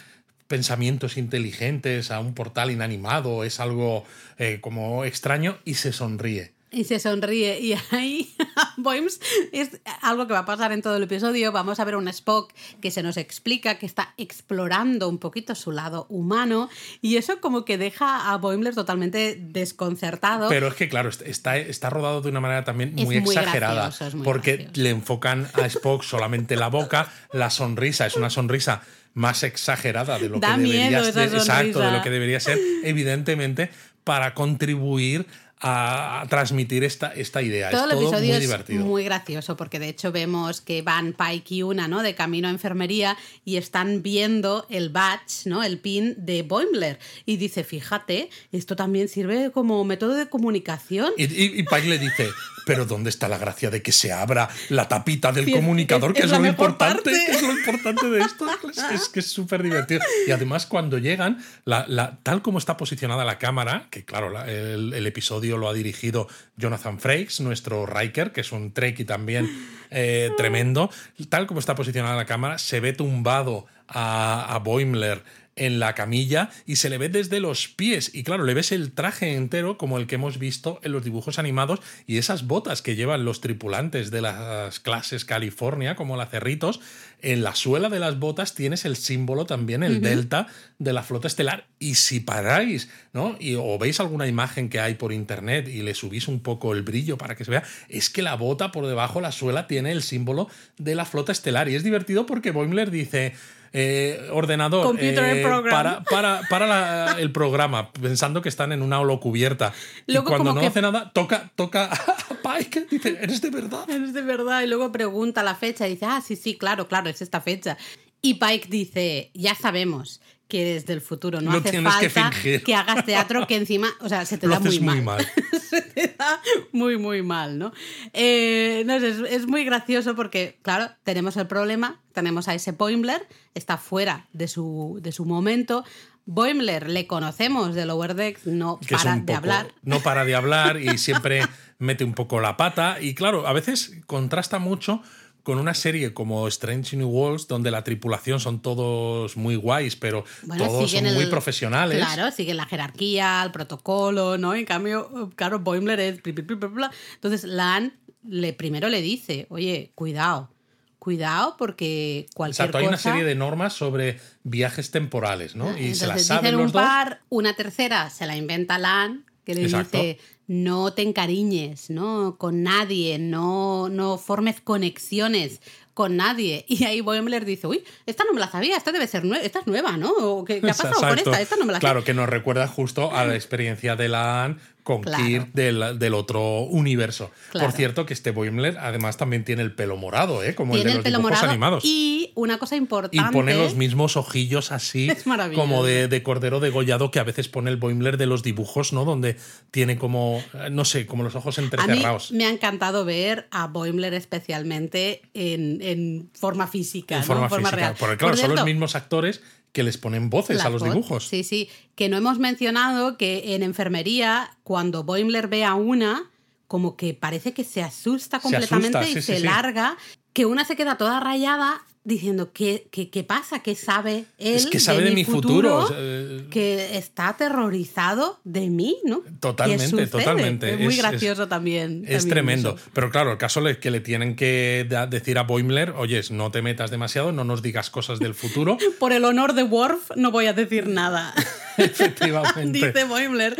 pensamientos 0.47 1.17
inteligentes 1.17 2.11
a 2.11 2.19
un 2.19 2.33
portal 2.33 2.71
inanimado 2.71 3.43
es 3.43 3.59
algo 3.59 4.03
eh, 4.37 4.59
como 4.61 5.03
extraño, 5.05 5.57
y 5.65 5.75
se 5.75 5.91
sonríe. 5.93 6.53
Y 6.69 6.83
se 6.83 6.99
sonríe. 6.99 7.59
Y 7.61 7.75
ahí, 7.91 8.35
Boims, 8.77 9.19
es 9.53 9.79
algo 10.01 10.27
que 10.27 10.33
va 10.33 10.39
a 10.39 10.45
pasar 10.45 10.71
en 10.73 10.81
todo 10.81 10.97
el 10.97 11.03
episodio. 11.03 11.51
Vamos 11.53 11.79
a 11.79 11.85
ver 11.85 11.95
un 11.95 12.07
Spock 12.09 12.51
que 12.81 12.91
se 12.91 13.01
nos 13.03 13.15
explica 13.17 13.79
que 13.79 13.85
está 13.85 14.13
explorando 14.17 15.07
un 15.07 15.17
poquito 15.17 15.55
su 15.55 15.71
lado 15.71 16.05
humano. 16.09 16.69
Y 17.01 17.15
eso 17.15 17.39
como 17.39 17.63
que 17.63 17.77
deja 17.77 18.31
a 18.33 18.37
Boimler 18.37 18.75
totalmente 18.75 19.37
desconcertado. 19.39 20.49
Pero 20.49 20.67
es 20.67 20.73
que, 20.73 20.89
claro, 20.89 21.09
est- 21.09 21.21
está, 21.21 21.57
está 21.57 21.89
rodado 21.89 22.21
de 22.21 22.29
una 22.29 22.41
manera 22.41 22.63
también 22.63 22.97
Es 22.99 23.05
muy, 23.05 23.17
exagerada. 23.17 23.83
gracioso, 23.83 24.07
es 24.07 24.15
muy 24.15 24.25
porque 24.25 24.57
gracioso. 24.57 24.81
le 24.81 24.89
enfocan 24.89 25.47
a 25.53 25.65
Spock 25.67 26.03
solamente 26.03 26.55
la 26.55 26.67
boca, 26.67 27.11
la 27.31 27.49
sonrisa 27.49 28.05
es 28.05 28.15
una 28.15 28.29
sonrisa 28.29 28.81
más 29.13 29.43
exagerada 29.43 30.19
de 30.19 30.29
lo 30.29 30.39
Da 30.39 30.55
que 30.57 30.61
debería 30.63 31.03
ser. 31.11 31.33
Exacto, 31.33 31.79
de 31.79 31.91
lo 31.91 32.01
que 32.03 32.09
debería 32.09 32.39
ser, 32.39 32.59
evidentemente, 32.83 33.71
para 34.03 34.33
contribuir 34.33 35.25
a, 35.59 36.21
a 36.21 36.27
transmitir 36.27 36.83
esta, 36.83 37.07
esta 37.13 37.41
idea. 37.41 37.69
Todo 37.71 37.79
es 37.79 37.83
el 37.85 37.89
todo 37.91 38.01
episodio 38.01 38.27
muy 38.27 38.35
es 38.35 38.41
divertido. 38.41 38.85
muy 38.85 39.03
gracioso 39.03 39.57
porque 39.57 39.79
de 39.79 39.89
hecho 39.89 40.11
vemos 40.11 40.61
que 40.61 40.81
van 40.81 41.13
Pike 41.13 41.55
y 41.55 41.63
una, 41.63 41.87
¿no? 41.87 42.03
De 42.03 42.15
camino 42.15 42.47
a 42.47 42.51
enfermería 42.51 43.17
y 43.43 43.57
están 43.57 44.03
viendo 44.03 44.65
el 44.69 44.89
badge, 44.89 45.45
¿no? 45.45 45.63
El 45.63 45.79
pin 45.79 46.15
de 46.17 46.43
Boimler 46.43 46.99
y 47.25 47.37
dice, 47.37 47.63
fíjate, 47.63 48.29
esto 48.51 48.75
también 48.75 49.07
sirve 49.07 49.51
como 49.51 49.83
método 49.83 50.13
de 50.13 50.27
comunicación. 50.29 51.11
Y, 51.17 51.23
y, 51.23 51.59
y 51.59 51.63
Pike 51.63 51.87
le 51.87 51.99
dice, 51.99 52.29
pero 52.67 52.85
¿dónde 52.85 53.09
está 53.09 53.27
la 53.27 53.37
gracia 53.37 53.69
de 53.71 53.81
que 53.81 53.91
se 53.91 54.11
abra 54.13 54.47
la 54.69 54.87
tapita 54.87 55.31
del 55.31 55.45
Sí, 55.45 55.51
comunicador? 55.53 56.11
es- 56.11 56.17
que 56.17 56.23
es 56.25 56.31
lo 56.31 56.45
importante, 56.45 57.09
que 57.11 57.31
es 57.31 57.41
lo 57.41 57.51
importante 57.53 58.07
de 58.09 58.19
esto. 58.21 58.45
Es, 58.69 58.77
es 59.01 59.09
que 59.09 59.19
es 59.21 59.31
súper 59.31 59.63
divertido. 59.63 60.01
Y 60.27 60.31
además 60.31 60.65
cuando 60.67 60.97
llegan, 60.97 61.39
la, 61.65 61.85
la- 61.87 62.17
tal 62.23 62.41
como 62.41 62.57
está 62.59 62.77
posicionada 62.77 63.25
la 63.25 63.37
cámara, 63.37 63.87
que 63.89 64.03
claro, 64.05 64.29
la- 64.29 64.45
el, 64.51 64.93
el 64.93 65.07
episodio 65.07 65.57
lo 65.57 65.69
ha 65.69 65.73
dirigido 65.73 66.27
Jonathan 66.57 66.99
Frakes, 66.99 67.39
nuestro 67.41 67.85
Riker, 67.85 68.31
que 68.31 68.41
es 68.41 68.51
un 68.51 68.73
Trekkie 68.73 69.05
también 69.05 69.49
eh, 69.89 70.31
tremendo, 70.37 70.89
tal 71.29 71.47
como 71.47 71.59
está 71.59 71.73
posicionada 71.75 72.15
la 72.15 72.25
cámara, 72.25 72.57
se 72.57 72.79
ve 72.81 72.93
tumbado 72.93 73.65
a, 73.87 74.53
a 74.53 74.59
Boimler 74.59 75.23
en 75.57 75.79
la 75.79 75.93
camilla 75.95 76.49
y 76.65 76.77
se 76.77 76.89
le 76.89 76.97
ve 76.97 77.09
desde 77.09 77.39
los 77.39 77.67
pies. 77.67 78.11
Y 78.13 78.23
claro, 78.23 78.43
le 78.43 78.53
ves 78.53 78.71
el 78.71 78.91
traje 78.91 79.33
entero 79.33 79.77
como 79.77 79.97
el 79.97 80.07
que 80.07 80.15
hemos 80.15 80.39
visto 80.39 80.79
en 80.83 80.91
los 80.91 81.03
dibujos 81.03 81.39
animados 81.39 81.79
y 82.05 82.17
esas 82.17 82.47
botas 82.47 82.81
que 82.81 82.95
llevan 82.95 83.25
los 83.25 83.41
tripulantes 83.41 84.11
de 84.11 84.21
las 84.21 84.79
clases 84.79 85.25
California, 85.25 85.95
como 85.95 86.17
la 86.17 86.27
Cerritos. 86.27 86.79
En 87.21 87.41
la 87.41 87.55
suela 87.55 87.89
de 87.89 87.99
las 87.99 88.19
botas 88.19 88.53
tienes 88.53 88.85
el 88.85 88.95
símbolo 88.95 89.45
también, 89.45 89.81
el 89.81 90.01
delta 90.01 90.47
de 90.77 90.93
la 90.93 91.01
flota 91.01 91.27
estelar. 91.27 91.65
Y 91.79 91.95
si 91.95 92.19
paráis, 92.19 92.89
¿no? 93.11 93.35
Y, 93.39 93.55
o 93.55 93.77
veis 93.79 93.99
alguna 93.99 94.27
imagen 94.27 94.69
que 94.69 94.79
hay 94.79 94.93
por 94.93 95.11
internet 95.11 95.67
y 95.67 95.81
le 95.81 95.95
subís 95.95 96.27
un 96.27 96.41
poco 96.41 96.73
el 96.73 96.83
brillo 96.83 97.17
para 97.17 97.35
que 97.35 97.43
se 97.43 97.51
vea, 97.51 97.63
es 97.89 98.11
que 98.11 98.21
la 98.21 98.35
bota 98.35 98.71
por 98.71 98.85
debajo, 98.85 99.19
la 99.19 99.31
suela, 99.31 99.65
tiene 99.65 99.91
el 99.91 100.03
símbolo 100.03 100.47
de 100.77 100.93
la 100.93 101.05
flota 101.05 101.31
estelar. 101.31 101.69
Y 101.69 101.75
es 101.75 101.83
divertido 101.83 102.27
porque 102.27 102.51
Boimler 102.51 102.91
dice 102.91 103.33
eh, 103.73 104.29
ordenador 104.31 104.95
eh, 104.99 105.43
para, 105.69 106.03
para, 106.03 106.41
para 106.49 106.67
la- 106.67 107.15
el 107.19 107.31
programa, 107.31 107.91
pensando 107.91 108.41
que 108.41 108.49
están 108.49 108.71
en 108.71 108.81
una 108.81 108.99
holocubierta. 108.99 109.73
Luego 110.07 110.25
y 110.25 110.27
cuando 110.29 110.53
no 110.53 110.61
que- 110.61 110.67
hace 110.67 110.81
nada, 110.81 111.11
toca, 111.13 111.51
toca 111.55 111.89
a 111.91 112.57
Pike, 112.57 112.87
dice, 112.89 113.17
¿eres 113.21 113.41
de 113.41 113.49
verdad? 113.49 113.89
Es 113.89 114.13
de 114.13 114.21
verdad. 114.21 114.61
Y 114.61 114.67
luego 114.67 114.91
pregunta 114.91 115.43
la 115.43 115.55
fecha 115.55 115.87
y 115.87 115.91
dice, 115.91 116.05
ah, 116.05 116.21
sí, 116.25 116.35
sí, 116.35 116.57
claro, 116.57 116.87
claro, 116.87 117.09
es 117.09 117.21
esta 117.21 117.41
fecha. 117.41 117.77
Y 118.21 118.35
Pike 118.35 118.67
dice, 118.69 119.31
ya 119.33 119.53
sabemos 119.55 120.21
que 120.47 120.63
desde 120.63 120.93
el 120.93 121.01
futuro 121.01 121.41
no, 121.41 121.51
No 121.51 121.57
hace 121.57 121.71
tienes 121.71 121.95
que 121.97 122.09
falta 122.09 122.31
fingir. 122.31 122.75
hagas 122.75 123.05
teatro 123.05 123.45
que 123.47 123.55
encima, 123.55 123.89
o 123.99 124.09
sea, 124.09 124.25
se 124.25 124.37
te 124.37 124.47
Lo 124.47 124.53
da 124.53 124.59
muy 124.59 124.79
mal. 124.79 124.95
muy 124.95 125.05
mal. 125.05 125.27
se 125.69 125.81
te 125.81 126.15
da 126.17 126.39
muy, 126.71 126.97
muy 126.97 127.21
mal, 127.21 127.57
¿no? 127.59 127.73
Eh, 128.13 128.83
no 128.85 128.99
sé, 128.99 129.09
es, 129.09 129.19
es 129.29 129.47
muy 129.47 129.65
gracioso 129.65 130.15
porque, 130.15 130.57
claro, 130.61 130.89
tenemos 131.03 131.35
el 131.37 131.47
problema, 131.47 131.99
tenemos 132.13 132.47
a 132.47 132.53
ese 132.53 132.71
Boimler, 132.71 133.27
está 133.55 133.77
fuera 133.77 134.27
de 134.33 134.47
su, 134.47 134.99
de 135.01 135.11
su 135.11 135.25
momento. 135.25 135.83
Boimler 136.25 136.89
le 136.89 137.07
conocemos 137.07 137.73
de 137.73 137.85
Lower 137.85 138.13
Decks, 138.13 138.47
no 138.47 138.79
que 138.79 138.95
para 138.95 139.15
de 139.17 139.33
hablar. 139.33 139.73
No 139.83 140.01
para 140.01 140.25
de 140.25 140.35
hablar 140.35 140.79
y 140.81 140.97
siempre 140.97 141.41
mete 141.79 142.03
un 142.03 142.13
poco 142.13 142.41
la 142.41 142.57
pata. 142.57 142.97
Y 143.01 143.15
claro, 143.15 143.47
a 143.47 143.53
veces 143.53 143.93
contrasta 144.07 144.59
mucho 144.59 145.01
con 145.47 145.59
una 145.59 145.73
serie 145.73 146.13
como 146.13 146.45
Strange 146.49 146.97
New 146.97 147.07
Worlds, 147.07 147.47
donde 147.47 147.71
la 147.71 147.81
tripulación 147.81 148.41
son 148.41 148.61
todos 148.61 149.37
muy 149.37 149.55
guays, 149.55 149.95
pero 149.95 150.25
Bueno, 150.43 150.65
todos 150.65 150.91
son 150.91 151.05
muy 151.13 151.27
profesionales. 151.27 151.99
Claro, 151.99 152.31
siguen 152.31 152.57
la 152.57 152.65
jerarquía, 152.65 153.43
el 153.45 153.53
protocolo, 153.53 154.37
¿no? 154.37 154.53
En 154.55 154.65
cambio, 154.65 155.31
claro, 155.37 155.59
Boimler 155.59 156.01
es... 156.01 156.21
bla, 156.21 156.33
bla, 156.33 156.43
bla, 156.43 156.55
bla, 156.57 156.67
bla. 156.67 156.91
Entonces, 157.13 157.45
Lan 157.45 157.97
le, 158.27 158.51
primero 158.51 158.89
le 158.89 159.01
dice, 159.01 159.47
oye, 159.49 159.93
cuidado, 159.95 160.51
cuidado 160.99 161.55
porque 161.57 162.25
cualquier 162.35 162.65
Exacto, 162.65 162.79
hay 162.79 162.87
una 162.87 162.97
serie 162.97 163.23
de 163.23 163.35
normas 163.35 163.71
sobre 163.71 164.19
viajes 164.43 164.91
temporales, 164.91 165.55
¿no? 165.55 165.77
y 165.77 165.95
se 165.95 166.07
las 166.07 166.25
saben 166.25 166.43
dicen 166.43 166.57
los 166.57 166.65
un 166.65 166.71
dos. 166.73 166.81
par, 166.81 167.21
una 167.29 167.53
tercera 167.53 168.09
se 168.09 168.25
la 168.25 168.35
inventa 168.35 168.77
Lan, 168.77 169.23
que 169.47 169.55
le 169.55 169.63
Exacto. 169.63 169.97
dice, 169.97 170.19
no 170.47 170.91
te 170.91 171.03
encariñes, 171.03 171.89
¿no? 171.89 172.35
Con 172.37 172.63
nadie, 172.63 173.17
no, 173.17 173.87
no 173.87 174.17
formes 174.17 174.59
conexiones 174.59 175.61
con 175.93 176.17
nadie. 176.17 176.65
Y 176.67 176.83
ahí 176.83 176.99
Boimler 176.99 177.45
dice, 177.45 177.65
uy, 177.65 177.81
esta 178.05 178.25
no 178.25 178.33
me 178.33 178.41
la 178.41 178.51
sabía, 178.51 178.75
esta 178.75 178.91
debe 178.91 179.07
ser 179.07 179.23
nueva, 179.23 179.45
esta 179.45 179.59
es 179.59 179.67
nueva, 179.67 179.95
¿no? 179.95 180.11
¿O 180.11 180.43
¿Qué, 180.43 180.59
qué 180.59 180.69
ha 180.69 180.73
pasado 180.73 180.99
con 180.99 181.17
esta? 181.17 181.39
Esta 181.39 181.55
no 181.55 181.65
me 181.65 181.71
la 181.71 181.79
Claro, 181.79 182.03
que 182.03 182.13
nos 182.13 182.27
recuerda 182.27 182.67
justo 182.67 183.15
a 183.15 183.23
la 183.23 183.35
experiencia 183.35 183.95
de 183.95 184.09
la 184.09 184.43
Anne 184.43 184.57
con 184.87 185.01
Claro. 185.01 185.21
Kirk 185.25 185.51
del, 185.51 185.99
del 185.99 186.13
otro 186.13 186.61
universo. 186.61 187.29
Claro. 187.51 187.67
Por 187.67 187.75
cierto, 187.75 188.05
que 188.05 188.13
este 188.13 188.31
Boimler 188.31 188.77
además 188.77 189.17
también 189.17 189.43
tiene 189.43 189.61
el 189.63 189.73
pelo 189.75 189.97
morado, 189.97 190.43
¿eh? 190.43 190.55
Como 190.55 190.75
Tiene 190.75 190.91
el 190.93 190.93
de 190.93 190.93
el 190.93 190.97
los 190.97 191.03
pelo 191.03 191.17
dibujos 191.17 191.31
morado 191.39 191.51
animados. 191.51 191.83
y 191.85 192.31
una 192.35 192.57
cosa 192.57 192.75
Y 192.75 192.77
importante... 192.77 193.33
pone 193.33 193.53
los 193.53 193.75
mismos 193.75 194.15
ojillos 194.15 194.71
así, 194.71 195.09
como 195.55 195.83
de, 195.83 196.07
de 196.07 196.23
cordero 196.23 196.61
degollado 196.61 197.11
que 197.11 197.19
a 197.19 197.25
veces 197.25 197.49
pone 197.49 197.69
el 197.69 197.75
Boimler 197.75 198.15
de 198.15 198.27
los 198.27 198.43
dibujos, 198.43 198.93
¿no? 198.93 199.03
Donde 199.03 199.35
tiene 199.71 199.97
como, 199.97 200.41
eh, 200.53 200.69
no 200.71 200.85
sé, 200.85 201.05
como 201.05 201.23
los 201.23 201.35
ojos 201.35 201.57
A 201.57 201.61
mí 201.61 201.65
entrecerrados. 201.65 202.31
me 202.31 202.45
ha 202.45 202.49
encantado 202.49 203.03
ver 203.03 203.49
a 203.51 203.67
Boimler 203.67 204.13
especialmente 204.13 205.21
en, 205.33 205.81
en 205.81 206.29
forma 206.33 206.65
física, 206.67 207.15
En 207.15 207.21
¿no? 207.21 207.27
forma, 207.27 207.43
En 207.43 207.49
forma 207.49 207.69
física. 207.69 207.75
real. 207.87 207.95
Porque 207.99 208.15
claro, 208.17 208.33
Por 208.35 208.39
son 208.41 208.55
los 208.55 208.65
mismos 208.65 208.95
actores 208.95 209.41
que 209.71 209.83
les 209.83 209.97
ponen 209.97 210.29
voces 210.29 210.61
a 210.63 210.69
los 210.69 210.81
voz- 210.81 210.89
dibujos. 210.91 211.27
Sí, 211.27 211.43
sí. 211.43 211.69
Que 211.95 212.09
no 212.09 212.17
hemos 212.17 212.39
mencionado 212.39 213.17
que 213.17 213.55
en 213.55 213.63
enfermería, 213.63 214.57
cuando 214.63 215.03
Boimler 215.03 215.47
ve 215.47 215.63
a 215.65 215.75
una, 215.75 216.29
como 216.67 216.97
que 216.97 217.13
parece 217.13 217.53
que 217.53 217.63
se 217.63 217.81
asusta 217.83 218.37
Se 218.37 218.43
completamente 218.43 219.09
y 219.09 219.13
sí, 219.13 219.21
se 219.21 219.37
sí. 219.37 219.43
larga, 219.43 219.97
que 220.33 220.45
una 220.45 220.65
se 220.65 220.75
queda 220.75 220.97
toda 220.97 221.19
rayada 221.19 221.81
diciendo, 222.07 222.51
¿qué, 222.53 222.87
qué, 222.89 223.09
qué 223.09 223.23
pasa? 223.23 223.59
¿Qué 223.59 223.75
sabe 223.75 224.25
él 224.37 224.55
Es 224.55 224.65
que 224.67 224.79
sabe 224.79 225.03
de, 225.03 225.11
mi 225.11 225.25
futuro. 225.25 225.87
eh, 225.93 226.47
que 226.49 226.97
está 226.97 227.27
aterrorizado 227.29 228.39
de 228.45 228.69
mí, 228.69 228.97
¿no? 229.03 229.23
¿Qué 229.23 229.31
Totalmente, 229.41 230.07
totalmente. 230.07 230.73
Es 230.73 230.79
muy 230.79 230.93
Es- 230.93 230.97
gracioso 230.99 231.47
también. 231.47 232.03
Es 232.07 232.19
también 232.23 232.29
tremendo. 232.29 232.75
eso. 232.77 232.89
Pero 232.93 233.11
claro, 233.11 233.33
el 233.33 233.37
caso 233.37 233.67
es 233.67 233.77
que 233.77 233.91
le 233.91 233.99
tienen 233.99 234.35
que 234.35 234.87
decir 235.09 235.37
a 235.37 235.43
Boimler, 235.43 235.91
oyes, 235.97 236.31
no 236.31 236.49
te 236.49 236.61
metas 236.61 236.91
demasiado, 236.91 237.31
no 237.33 237.43
nos 237.43 237.61
digas 237.61 237.89
cosas 237.89 238.19
del 238.19 238.33
futuro. 238.33 238.77
Por 238.99 239.11
el 239.11 239.25
honor 239.25 239.53
de 239.53 239.63
Worf 239.63 240.11
no 240.15 240.31
voy 240.31 240.45
a 240.47 240.53
decir 240.53 240.87
nada. 240.87 241.33
Efectivamente. 241.83 242.71
dice 242.87 243.03
Boimler 243.05 243.55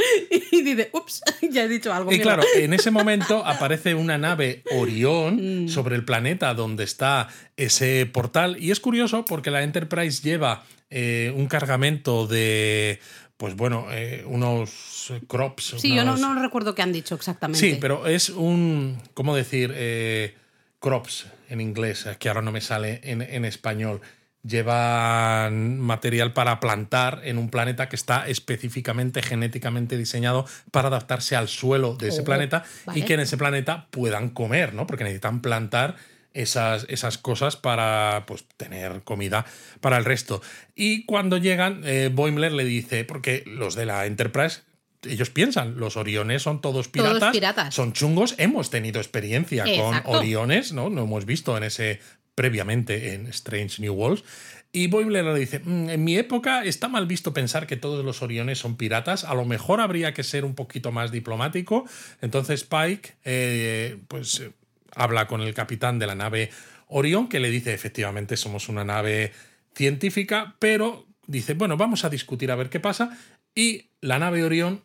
y 0.51 0.61
dice, 0.61 0.89
ups, 0.93 1.21
ya 1.51 1.63
he 1.63 1.67
dicho 1.67 1.93
algo. 1.93 2.11
Y 2.11 2.15
mierda". 2.15 2.35
claro, 2.35 2.47
en 2.55 2.73
ese 2.73 2.91
momento 2.99 3.45
aparece 3.45 3.95
una 3.95 4.17
nave 4.17 4.63
Orión 4.71 5.65
Mm. 5.65 5.69
sobre 5.69 5.95
el 5.95 6.03
planeta 6.05 6.53
donde 6.53 6.83
está 6.83 7.27
ese 7.57 8.05
portal. 8.05 8.57
Y 8.59 8.71
es 8.71 8.79
curioso 8.79 9.25
porque 9.25 9.51
la 9.51 9.63
Enterprise 9.63 10.21
lleva 10.21 10.63
eh, 10.89 11.33
un 11.35 11.47
cargamento 11.47 12.27
de, 12.27 12.99
pues 13.37 13.55
bueno, 13.55 13.87
eh, 13.91 14.23
unos 14.25 15.13
crops. 15.27 15.75
Sí, 15.77 15.93
yo 15.95 16.03
no, 16.03 16.41
recuerdo 16.41 16.73
qué 16.75 16.81
han 16.81 16.93
dicho 16.93 17.15
exactamente. 17.15 17.59
Sí, 17.59 17.77
pero 17.79 18.07
es 18.07 18.29
un, 18.29 18.97
¿cómo 19.13 19.35
decir? 19.35 19.73
Eh, 19.75 20.35
crops 20.79 21.27
en 21.49 21.61
inglés, 21.61 22.05
que 22.19 22.27
ahora 22.29 22.41
no 22.41 22.51
me 22.51 22.61
sale 22.61 23.01
en, 23.03 23.21
en 23.21 23.45
español. 23.45 24.01
Llevan 24.47 25.79
material 25.79 26.33
para 26.33 26.59
plantar 26.59 27.21
en 27.23 27.37
un 27.37 27.49
planeta 27.49 27.89
que 27.89 27.95
está 27.95 28.27
específicamente 28.27 29.21
genéticamente 29.21 29.97
diseñado 29.97 30.45
para 30.71 30.87
adaptarse 30.87 31.35
al 31.35 31.47
suelo 31.47 31.95
de 31.95 32.09
ese 32.09 32.21
Oh, 32.21 32.25
planeta 32.25 32.63
vale. 32.85 32.99
y 32.99 33.03
que 33.03 33.13
en 33.15 33.21
ese 33.21 33.37
planeta 33.37 33.87
puedan 33.91 34.29
comer, 34.29 34.73
¿no? 34.73 34.87
Porque 34.87 35.03
necesitan 35.03 35.41
plantar 35.41 35.95
esas, 36.33 36.85
esas 36.89 37.17
cosas 37.17 37.55
para 37.55 38.25
pues, 38.27 38.45
tener 38.57 39.01
comida 39.03 39.45
para 39.81 39.97
el 39.97 40.05
resto. 40.05 40.41
Y 40.75 41.05
cuando 41.05 41.37
llegan, 41.37 41.81
eh, 41.85 42.09
Boimler 42.13 42.51
le 42.51 42.63
dice, 42.65 43.03
porque 43.05 43.43
los 43.47 43.75
de 43.75 43.85
la 43.85 44.05
Enterprise 44.05 44.61
ellos 45.03 45.29
piensan, 45.29 45.77
los 45.77 45.95
Oriones 45.95 46.41
son 46.41 46.59
todos 46.59 46.91
Todos 46.91 47.07
piratas, 47.07 47.31
piratas. 47.31 47.73
son 47.75 47.93
chungos, 47.93 48.35
hemos 48.39 48.69
tenido 48.69 48.99
experiencia 48.99 49.63
Exacto. 49.65 50.03
con 50.09 50.15
Oriones, 50.17 50.73
¿no? 50.73 50.89
Lo 50.89 51.03
hemos 51.03 51.25
visto 51.25 51.55
en 51.55 51.63
ese 51.63 51.99
previamente 52.37 53.15
en 53.15 53.25
Strange 53.27 53.81
New 53.81 53.95
Worlds. 53.95 54.23
Y 54.71 54.85
Boimler 54.87 55.25
le 55.25 55.39
dice, 55.39 55.59
"Mm, 55.59 55.89
en 55.89 56.03
mi 56.03 56.17
época 56.17 56.63
está 56.63 56.87
mal 56.87 57.07
visto 57.07 57.33
pensar 57.33 57.65
que 57.65 57.77
todos 57.77 58.05
los 58.05 58.21
Oriones 58.21 58.59
son 58.59 58.77
piratas, 58.77 59.23
a 59.23 59.33
lo 59.33 59.43
mejor 59.43 59.81
habría 59.81 60.13
que 60.13 60.21
ser 60.21 60.45
un 60.45 60.53
poquito 60.53 60.91
más 60.91 61.11
diplomático. 61.11 61.85
Entonces 62.21 62.63
Pike, 62.63 63.15
eh, 63.25 63.97
pues 64.07 64.41
eh, 64.41 64.51
habla 64.93 65.25
con 65.25 65.41
el 65.41 65.55
capitán 65.55 65.97
de 65.97 66.05
la 66.05 66.13
nave 66.13 66.51
Orión, 66.89 67.27
que 67.27 67.39
le 67.39 67.49
dice, 67.49 67.73
efectivamente, 67.73 68.37
somos 68.37 68.69
una 68.69 68.83
nave 68.83 69.31
científica, 69.73 70.55
pero 70.59 71.07
dice, 71.25 71.55
bueno, 71.55 71.75
vamos 71.75 72.05
a 72.05 72.09
discutir 72.09 72.51
a 72.51 72.55
ver 72.55 72.69
qué 72.69 72.79
pasa. 72.79 73.17
Y 73.55 73.89
la 73.99 74.19
nave 74.19 74.43
Orión 74.43 74.83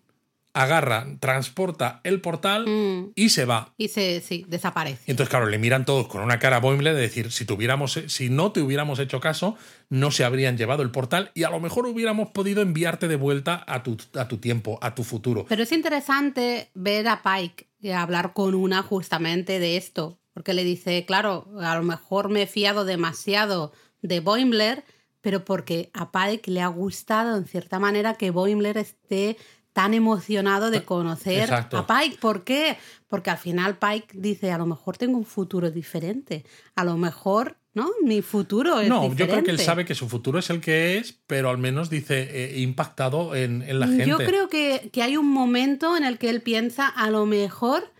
agarra, 0.55 1.07
transporta 1.21 2.01
el 2.05 2.21
portal 2.21 2.67
Mm. 2.67 3.13
y 3.15 3.31
se 3.31 3.45
va. 3.45 3.73
Y 3.79 3.89
se, 3.89 4.21
sí, 4.21 4.45
desaparece. 4.49 5.03
Y 5.07 5.11
entonces, 5.13 5.31
claro, 5.31 5.47
le 5.47 5.59
miran 5.59 5.85
todos 5.85 6.09
con 6.09 6.23
una 6.23 6.39
cara 6.39 6.57
a 6.57 6.61
Boimler 6.61 6.95
de 6.95 7.01
decir, 7.01 7.31
si, 7.33 7.45
tuviéramos, 7.45 7.99
si 8.07 8.29
no 8.29 8.53
te 8.53 8.61
hubiéramos 8.61 8.99
hecho 8.99 9.21
caso, 9.21 9.57
no 9.89 10.11
se 10.11 10.25
habrían 10.25 10.57
llevado 10.59 10.83
el 10.83 10.91
portal 10.91 11.31
y 11.35 11.45
a 11.45 11.51
lo 11.51 11.61
mejor 11.61 11.87
hubiéramos 11.87 12.31
podido 12.31 12.61
enviarte 12.63 13.09
de 13.09 13.17
vuelta 13.17 13.65
a 13.67 13.83
tu, 13.83 13.97
a 14.15 14.29
tu 14.29 14.39
tiempo, 14.39 14.79
a 14.83 14.95
tu 14.95 15.05
futuro. 15.05 15.47
Pero 15.49 15.63
es 15.63 15.73
interesante 15.73 16.71
ver 16.75 17.09
a 17.09 17.23
Pike 17.23 17.69
y 17.81 17.91
hablar 17.91 18.33
con 18.35 18.55
una 18.55 18.83
justamente 18.83 19.59
de 19.59 19.77
esto, 19.77 20.19
porque 20.35 20.55
le 20.55 20.65
dice, 20.65 21.05
claro, 21.07 21.49
a 21.61 21.75
lo 21.77 21.83
mejor 21.83 22.29
me 22.29 22.43
he 22.43 22.47
fiado 22.47 22.85
demasiado 22.85 23.73
de 24.03 24.21
Boimler, 24.21 24.85
pero 25.21 25.45
porque 25.45 25.91
a 25.95 26.11
Pike 26.11 26.51
le 26.51 26.61
ha 26.61 26.67
gustado 26.69 27.37
en 27.37 27.47
cierta 27.47 27.79
manera 27.79 28.15
que 28.15 28.31
Boimler 28.31 28.77
esté 28.79 29.37
tan 29.73 29.95
emocionado 29.95 30.71
de 30.71 30.83
conocer 30.85 31.41
Exacto. 31.43 31.79
a 31.79 31.87
Pike. 31.87 32.19
¿Por 32.21 32.45
qué? 32.45 32.77
Porque 33.09 33.31
al 33.31 33.39
final 33.39 33.79
Pike 33.79 34.09
dice, 34.15 34.53
a 34.53 34.59
lo 34.59 34.67
mejor 34.67 34.97
tengo 34.99 35.17
un 35.19 35.25
futuro 35.25 35.71
diferente, 35.71 36.45
a 36.75 36.85
lo 36.85 36.97
mejor, 36.97 37.57
¿no? 37.75 37.91
Mi 38.03 38.23
futuro 38.23 38.81
es 38.81 38.89
No, 38.89 38.97
diferente. 39.03 39.23
yo 39.25 39.29
creo 39.31 39.45
que 39.45 39.51
él 39.51 39.59
sabe 39.59 39.85
que 39.85 39.95
su 39.95 40.09
futuro 40.09 40.39
es 40.39 40.51
el 40.51 40.61
que 40.61 40.99
es, 40.99 41.19
pero 41.27 41.49
al 41.51 41.59
menos 41.59 41.89
dice 41.91 42.29
eh, 42.31 42.61
impactado 42.61 43.35
en, 43.35 43.63
en 43.63 43.81
la 43.81 43.87
gente. 43.87 44.07
Yo 44.07 44.19
creo 44.19 44.49
que, 44.49 44.91
que 44.93 45.03
hay 45.03 45.17
un 45.17 45.29
momento 45.29 45.97
en 45.97 46.05
el 46.05 46.19
que 46.19 46.29
él 46.31 46.43
piensa, 46.43 46.89
a 46.89 47.11
lo 47.11 47.25
mejor 47.27 47.92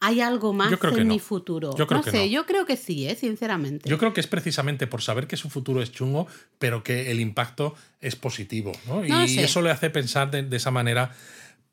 hay 0.00 0.20
algo 0.22 0.52
más 0.52 0.72
en 0.72 0.78
no. 0.98 1.04
mi 1.04 1.18
futuro. 1.18 1.76
Yo 1.76 1.86
creo 1.86 1.98
no 1.98 2.04
que 2.04 2.10
sé, 2.10 2.18
no. 2.20 2.24
yo 2.26 2.46
creo 2.46 2.64
que 2.66 2.76
sí, 2.76 3.06
¿eh? 3.06 3.14
sinceramente. 3.14 3.88
Yo 3.88 3.98
creo 3.98 4.12
que 4.14 4.20
es 4.20 4.26
precisamente 4.26 4.86
por 4.86 5.02
saber 5.02 5.26
que 5.26 5.36
su 5.36 5.50
futuro 5.50 5.82
es 5.82 5.92
chungo, 5.92 6.26
pero 6.58 6.82
que 6.82 7.10
el 7.10 7.20
impacto 7.20 7.74
es 8.00 8.16
positivo. 8.16 8.72
¿no? 8.88 9.04
Y 9.04 9.28
sé. 9.28 9.44
eso 9.44 9.60
le 9.62 9.70
hace 9.70 9.90
pensar 9.90 10.30
de, 10.30 10.42
de 10.42 10.56
esa 10.56 10.70
manera 10.70 11.12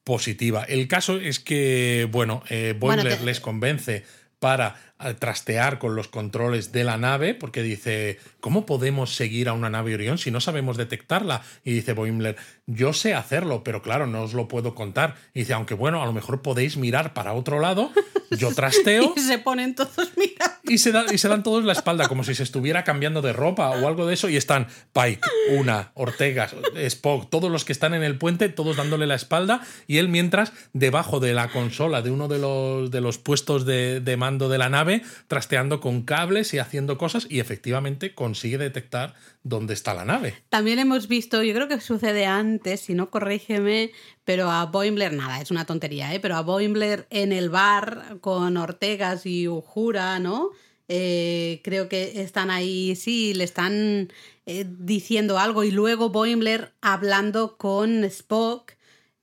positiva. 0.03 0.63
El 0.63 0.87
caso 0.87 1.17
es 1.19 1.39
que, 1.39 2.07
bueno, 2.11 2.43
eh, 2.49 2.75
Bueno, 2.79 3.03
te- 3.03 3.19
les 3.25 3.39
convence 3.39 4.05
para 4.39 4.75
eh, 4.99 5.14
trastear 5.14 5.80
con 5.80 5.95
los 5.95 6.07
controles 6.07 6.72
de 6.72 6.84
la 6.84 6.98
nave, 6.98 7.34
porque 7.36 7.61
dice, 7.64 8.19
¿cómo 8.40 8.65
podemos 8.65 9.15
seguir 9.15 9.49
a 9.49 9.53
una 9.53 9.69
nave 9.69 9.94
Orión 9.94 10.18
si 10.18 10.32
no 10.32 10.40
sabemos 10.41 10.78
detectarla? 10.78 11.41
Y 11.64 11.72
dice 11.74 11.94
Boimler, 11.94 12.36
yo 12.65 12.94
sé 12.94 13.14
hacerlo, 13.14 13.64
pero 13.64 13.82
claro, 13.82 14.07
no 14.07 14.24
os 14.24 14.34
lo 14.34 14.48
puedo 14.48 14.76
contar. 14.76 15.15
Y 15.34 15.40
dice, 15.40 15.53
aunque 15.53 15.74
bueno, 15.74 16.02
a 16.02 16.06
lo 16.06 16.14
mejor 16.14 16.41
podéis 16.41 16.78
mirar 16.78 17.14
para 17.14 17.34
otro 17.34 17.60
lado, 17.60 17.91
yo 18.32 18.52
trasteo. 18.56 19.14
Y 19.15 19.19
se 19.22 19.38
ponen 19.40 19.76
todos 19.76 20.11
mirando. 20.18 20.56
Y 20.69 20.80
se, 20.80 20.91
da- 20.91 21.06
y 21.14 21.18
se 21.18 21.30
dan 21.30 21.44
todos 21.44 21.64
la 21.64 21.72
espalda, 21.72 22.10
como 22.10 22.26
si 22.26 22.36
se 22.36 22.44
estuviera 22.44 22.84
cambiando 22.84 23.22
de 23.22 23.32
ropa 23.32 23.69
o 23.69 23.88
algo 23.88 24.06
de 24.06 24.14
eso. 24.15 24.28
Y 24.30 24.36
están 24.36 24.68
Pike, 24.91 25.22
Una, 25.52 25.91
Ortega, 25.94 26.49
Spock, 26.76 27.30
todos 27.30 27.49
los 27.49 27.64
que 27.64 27.72
están 27.72 27.94
en 27.94 28.03
el 28.03 28.18
puente, 28.18 28.49
todos 28.49 28.76
dándole 28.76 29.07
la 29.07 29.15
espalda. 29.15 29.61
Y 29.88 29.98
él, 29.99 30.10
mientras, 30.10 30.52
debajo 30.74 31.22
de 31.22 31.34
la 31.34 31.48
consola 31.49 32.02
de 32.02 32.11
uno 32.11 32.28
de 32.28 32.40
los, 32.40 32.91
de 32.91 32.99
los 32.99 33.18
puestos 33.18 33.65
de, 33.65 34.02
de 34.02 34.18
mando 34.18 34.49
de 34.49 34.57
la 34.57 34.68
nave, 34.68 34.86
trasteando 35.27 35.80
con 35.80 36.03
cables 36.03 36.53
y 36.53 36.59
haciendo 36.59 36.97
cosas 36.97 37.27
y 37.30 37.39
efectivamente 37.39 38.14
consigue 38.14 38.57
detectar 38.57 39.15
dónde 39.43 39.73
está 39.73 39.93
la 39.93 40.05
nave. 40.05 40.35
También 40.49 40.80
hemos 40.80 41.07
visto, 41.07 41.43
yo 41.43 41.53
creo 41.53 41.68
que 41.68 41.80
sucede 41.80 42.26
antes, 42.26 42.81
si 42.81 42.93
no 42.93 43.09
corrígeme, 43.09 43.91
pero 44.26 44.49
a 44.51 44.65
Boimler, 44.65 45.14
nada, 45.14 45.41
es 45.41 45.51
una 45.51 45.65
tontería, 45.65 46.14
¿eh? 46.14 46.19
pero 46.19 46.35
a 46.35 46.41
Boimler 46.41 47.07
en 47.09 47.31
el 47.31 47.49
bar 47.49 48.18
con 48.22 48.57
Ortegas 48.57 49.26
y 49.26 49.47
Ujura, 49.47 50.19
¿no? 50.19 50.51
Eh, 50.89 51.61
creo 51.64 51.89
que 51.89 52.22
están 52.22 52.49
ahí, 52.49 52.95
sí, 52.95 53.34
le 53.34 53.43
están 53.43 54.11
eh, 54.45 54.65
diciendo 54.80 55.38
algo 55.38 55.64
y 55.64 55.72
luego 55.72 56.09
Boimler 56.09 56.73
hablando 56.81 57.57
con 57.57 58.03
Spock. 58.05 58.73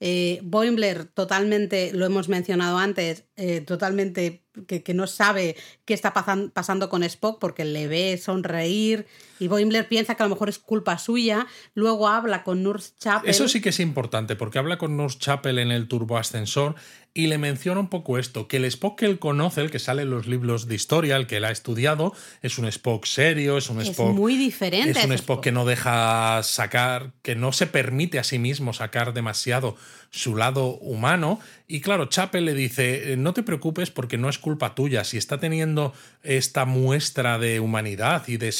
Eh, 0.01 0.41
Boimler 0.43 1.07
totalmente, 1.07 1.93
lo 1.95 2.05
hemos 2.05 2.28
mencionado 2.28 2.78
antes, 2.78 3.24
totalmente 3.66 4.44
que, 4.66 4.82
que, 4.82 4.94
no 4.94 5.06
sabe 5.06 5.56
qué 5.85 5.94
está 5.94 6.12
pasan, 6.12 6.51
pasando 6.51 6.89
con 6.89 7.02
Spock 7.02 7.39
porque 7.39 7.64
le 7.64 7.89
ve 7.89 8.18
sonreír 8.18 9.06
y 9.39 9.48
Boimler 9.48 9.89
piensa 9.89 10.15
que 10.15 10.23
a 10.23 10.27
lo 10.27 10.35
mejor 10.35 10.48
es 10.48 10.59
culpa 10.59 10.98
suya. 10.98 11.47
Luego 11.74 12.09
habla 12.09 12.43
con 12.43 12.62
Nurse 12.62 12.93
Chapel. 12.98 13.31
Eso 13.31 13.48
sí 13.48 13.61
que 13.61 13.70
es 13.70 13.81
importante 13.81 14.36
porque 14.36 14.59
habla 14.59 14.78
con 14.78 14.97
Nurse 14.97 15.19
Chapel 15.19 15.59
en 15.59 15.70
el 15.70 15.89
turboascensor 15.89 16.74
y 17.16 17.28
le 17.28 17.39
menciona 17.39 17.78
un 17.78 17.89
poco 17.89 18.19
esto, 18.19 18.48
que 18.48 18.56
el 18.56 18.65
Spock 18.65 18.98
que 18.98 19.06
él 19.06 19.20
conoce, 19.20 19.61
el 19.61 19.70
que 19.70 19.78
sale 19.78 20.02
en 20.02 20.11
los 20.11 20.27
libros 20.27 20.66
de 20.66 20.74
historia, 20.74 21.15
el 21.15 21.28
que 21.28 21.36
él 21.36 21.44
ha 21.44 21.52
estudiado, 21.52 22.12
es 22.43 22.59
un 22.59 22.66
Spock 22.66 23.06
serio, 23.06 23.56
es 23.56 23.70
un 23.70 23.81
Spock... 23.81 24.11
Es 24.11 24.15
muy 24.16 24.36
diferente. 24.36 24.90
Es 24.90 25.05
un 25.05 25.12
Spock, 25.12 25.20
Spock 25.20 25.44
que 25.44 25.52
no 25.52 25.65
deja 25.65 26.43
sacar, 26.43 27.12
que 27.23 27.36
no 27.36 27.52
se 27.52 27.69
permite 27.69 28.19
a 28.19 28.24
sí 28.24 28.40
mismo 28.40 28.73
sacar 28.73 29.15
demasiado 29.15 29.77
su 30.11 30.35
lado 30.35 30.77
humano. 30.78 31.39
Y 31.69 31.81
claro, 31.81 32.06
Chapel 32.06 32.47
le 32.47 32.55
dice, 32.55 33.15
no 33.16 33.32
te 33.32 33.44
preocupes 33.44 33.90
porque 33.90 34.19
no 34.19 34.28
es 34.28 34.39
culpa 34.39 34.74
tuya, 34.74 35.05
si 35.05 35.16
está 35.16 35.39
teniendo 35.39 35.93
esta 36.24 36.65
muestra 36.65 37.39
de 37.39 37.61
humanidad 37.61 38.27
y 38.27 38.39
de 38.39 38.51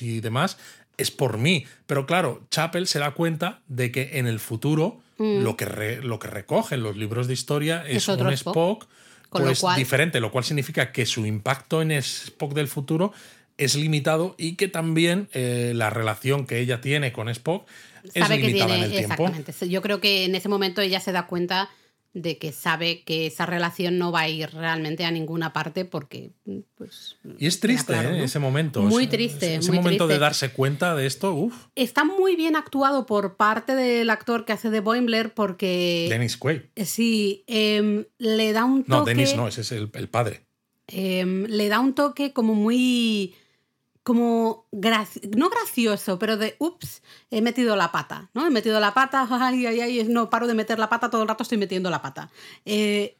y 0.00 0.20
demás, 0.20 0.58
es 0.96 1.10
por 1.10 1.38
mí. 1.38 1.66
Pero 1.86 2.06
claro, 2.06 2.42
Chapel 2.50 2.86
se 2.86 2.98
da 2.98 3.12
cuenta 3.12 3.60
de 3.68 3.90
que 3.90 4.18
en 4.18 4.26
el 4.26 4.40
futuro 4.40 5.00
mm. 5.18 5.42
lo, 5.42 5.56
que 5.56 5.64
re, 5.64 6.02
lo 6.02 6.18
que 6.18 6.28
recogen 6.28 6.82
los 6.82 6.96
libros 6.96 7.26
de 7.26 7.34
historia 7.34 7.84
es, 7.86 8.08
es 8.08 8.08
un 8.08 8.28
Spock, 8.32 8.82
Spock 8.82 8.88
pues, 9.30 9.60
cual... 9.60 9.76
diferente, 9.76 10.20
lo 10.20 10.30
cual 10.30 10.44
significa 10.44 10.92
que 10.92 11.06
su 11.06 11.24
impacto 11.24 11.82
en 11.82 11.92
Spock 11.92 12.52
del 12.54 12.68
futuro 12.68 13.12
es 13.56 13.74
limitado 13.74 14.34
y 14.38 14.54
que 14.54 14.68
también 14.68 15.28
eh, 15.32 15.72
la 15.74 15.90
relación 15.90 16.46
que 16.46 16.60
ella 16.60 16.80
tiene 16.80 17.12
con 17.12 17.28
Spock 17.28 17.66
es 18.14 18.22
Sabe 18.22 18.38
limitada 18.38 18.68
que 18.68 18.72
tiene, 18.72 18.76
en 18.76 18.82
el 18.84 18.90
tiempo. 18.90 19.26
Exactamente. 19.26 19.68
Yo 19.68 19.82
creo 19.82 20.00
que 20.00 20.24
en 20.24 20.34
ese 20.34 20.48
momento 20.48 20.80
ella 20.80 21.00
se 21.00 21.12
da 21.12 21.26
cuenta 21.26 21.68
de 22.14 22.38
que 22.38 22.52
sabe 22.52 23.02
que 23.02 23.26
esa 23.26 23.46
relación 23.46 23.98
no 23.98 24.10
va 24.10 24.20
a 24.20 24.28
ir 24.28 24.50
realmente 24.50 25.04
a 25.04 25.10
ninguna 25.10 25.52
parte 25.52 25.84
porque 25.84 26.32
pues 26.74 27.16
y 27.38 27.46
es 27.46 27.60
triste 27.60 27.92
claro, 27.92 28.10
¿eh? 28.10 28.18
¿no? 28.18 28.24
ese 28.24 28.38
momento 28.38 28.82
muy 28.82 29.04
ese, 29.04 29.10
triste 29.12 29.54
ese 29.56 29.68
muy 29.68 29.78
momento 29.78 30.06
triste. 30.06 30.14
de 30.14 30.18
darse 30.18 30.50
cuenta 30.50 30.94
de 30.94 31.06
esto 31.06 31.34
uf. 31.34 31.66
está 31.74 32.04
muy 32.04 32.34
bien 32.34 32.56
actuado 32.56 33.06
por 33.06 33.36
parte 33.36 33.74
del 33.74 34.08
actor 34.10 34.44
que 34.44 34.54
hace 34.54 34.70
de 34.70 34.80
Boimler 34.80 35.34
porque 35.34 36.06
Dennis 36.08 36.36
Quaid 36.36 36.62
sí 36.76 37.44
eh, 37.46 38.06
le 38.18 38.52
da 38.52 38.64
un 38.64 38.84
toque 38.84 38.90
no 38.90 39.04
Dennis 39.04 39.36
no 39.36 39.46
ese 39.48 39.60
es 39.60 39.72
el, 39.72 39.90
el 39.92 40.08
padre 40.08 40.46
eh, 40.88 41.24
le 41.26 41.68
da 41.68 41.80
un 41.80 41.94
toque 41.94 42.32
como 42.32 42.54
muy 42.54 43.34
como 44.08 44.64
no 45.36 45.50
gracioso, 45.50 46.18
pero 46.18 46.38
de 46.38 46.56
ups, 46.60 47.02
he 47.30 47.42
metido 47.42 47.76
la 47.76 47.92
pata, 47.92 48.30
¿no? 48.32 48.46
He 48.46 48.50
metido 48.50 48.80
la 48.80 48.94
pata, 48.94 49.28
ay, 49.30 49.66
ay, 49.66 49.80
ay, 49.82 50.04
no 50.08 50.30
paro 50.30 50.46
de 50.46 50.54
meter 50.54 50.78
la 50.78 50.88
pata, 50.88 51.10
todo 51.10 51.20
el 51.20 51.28
rato 51.28 51.42
estoy 51.42 51.58
metiendo 51.58 51.90
la 51.90 52.00
pata. 52.00 52.30
Eh, 52.64 53.17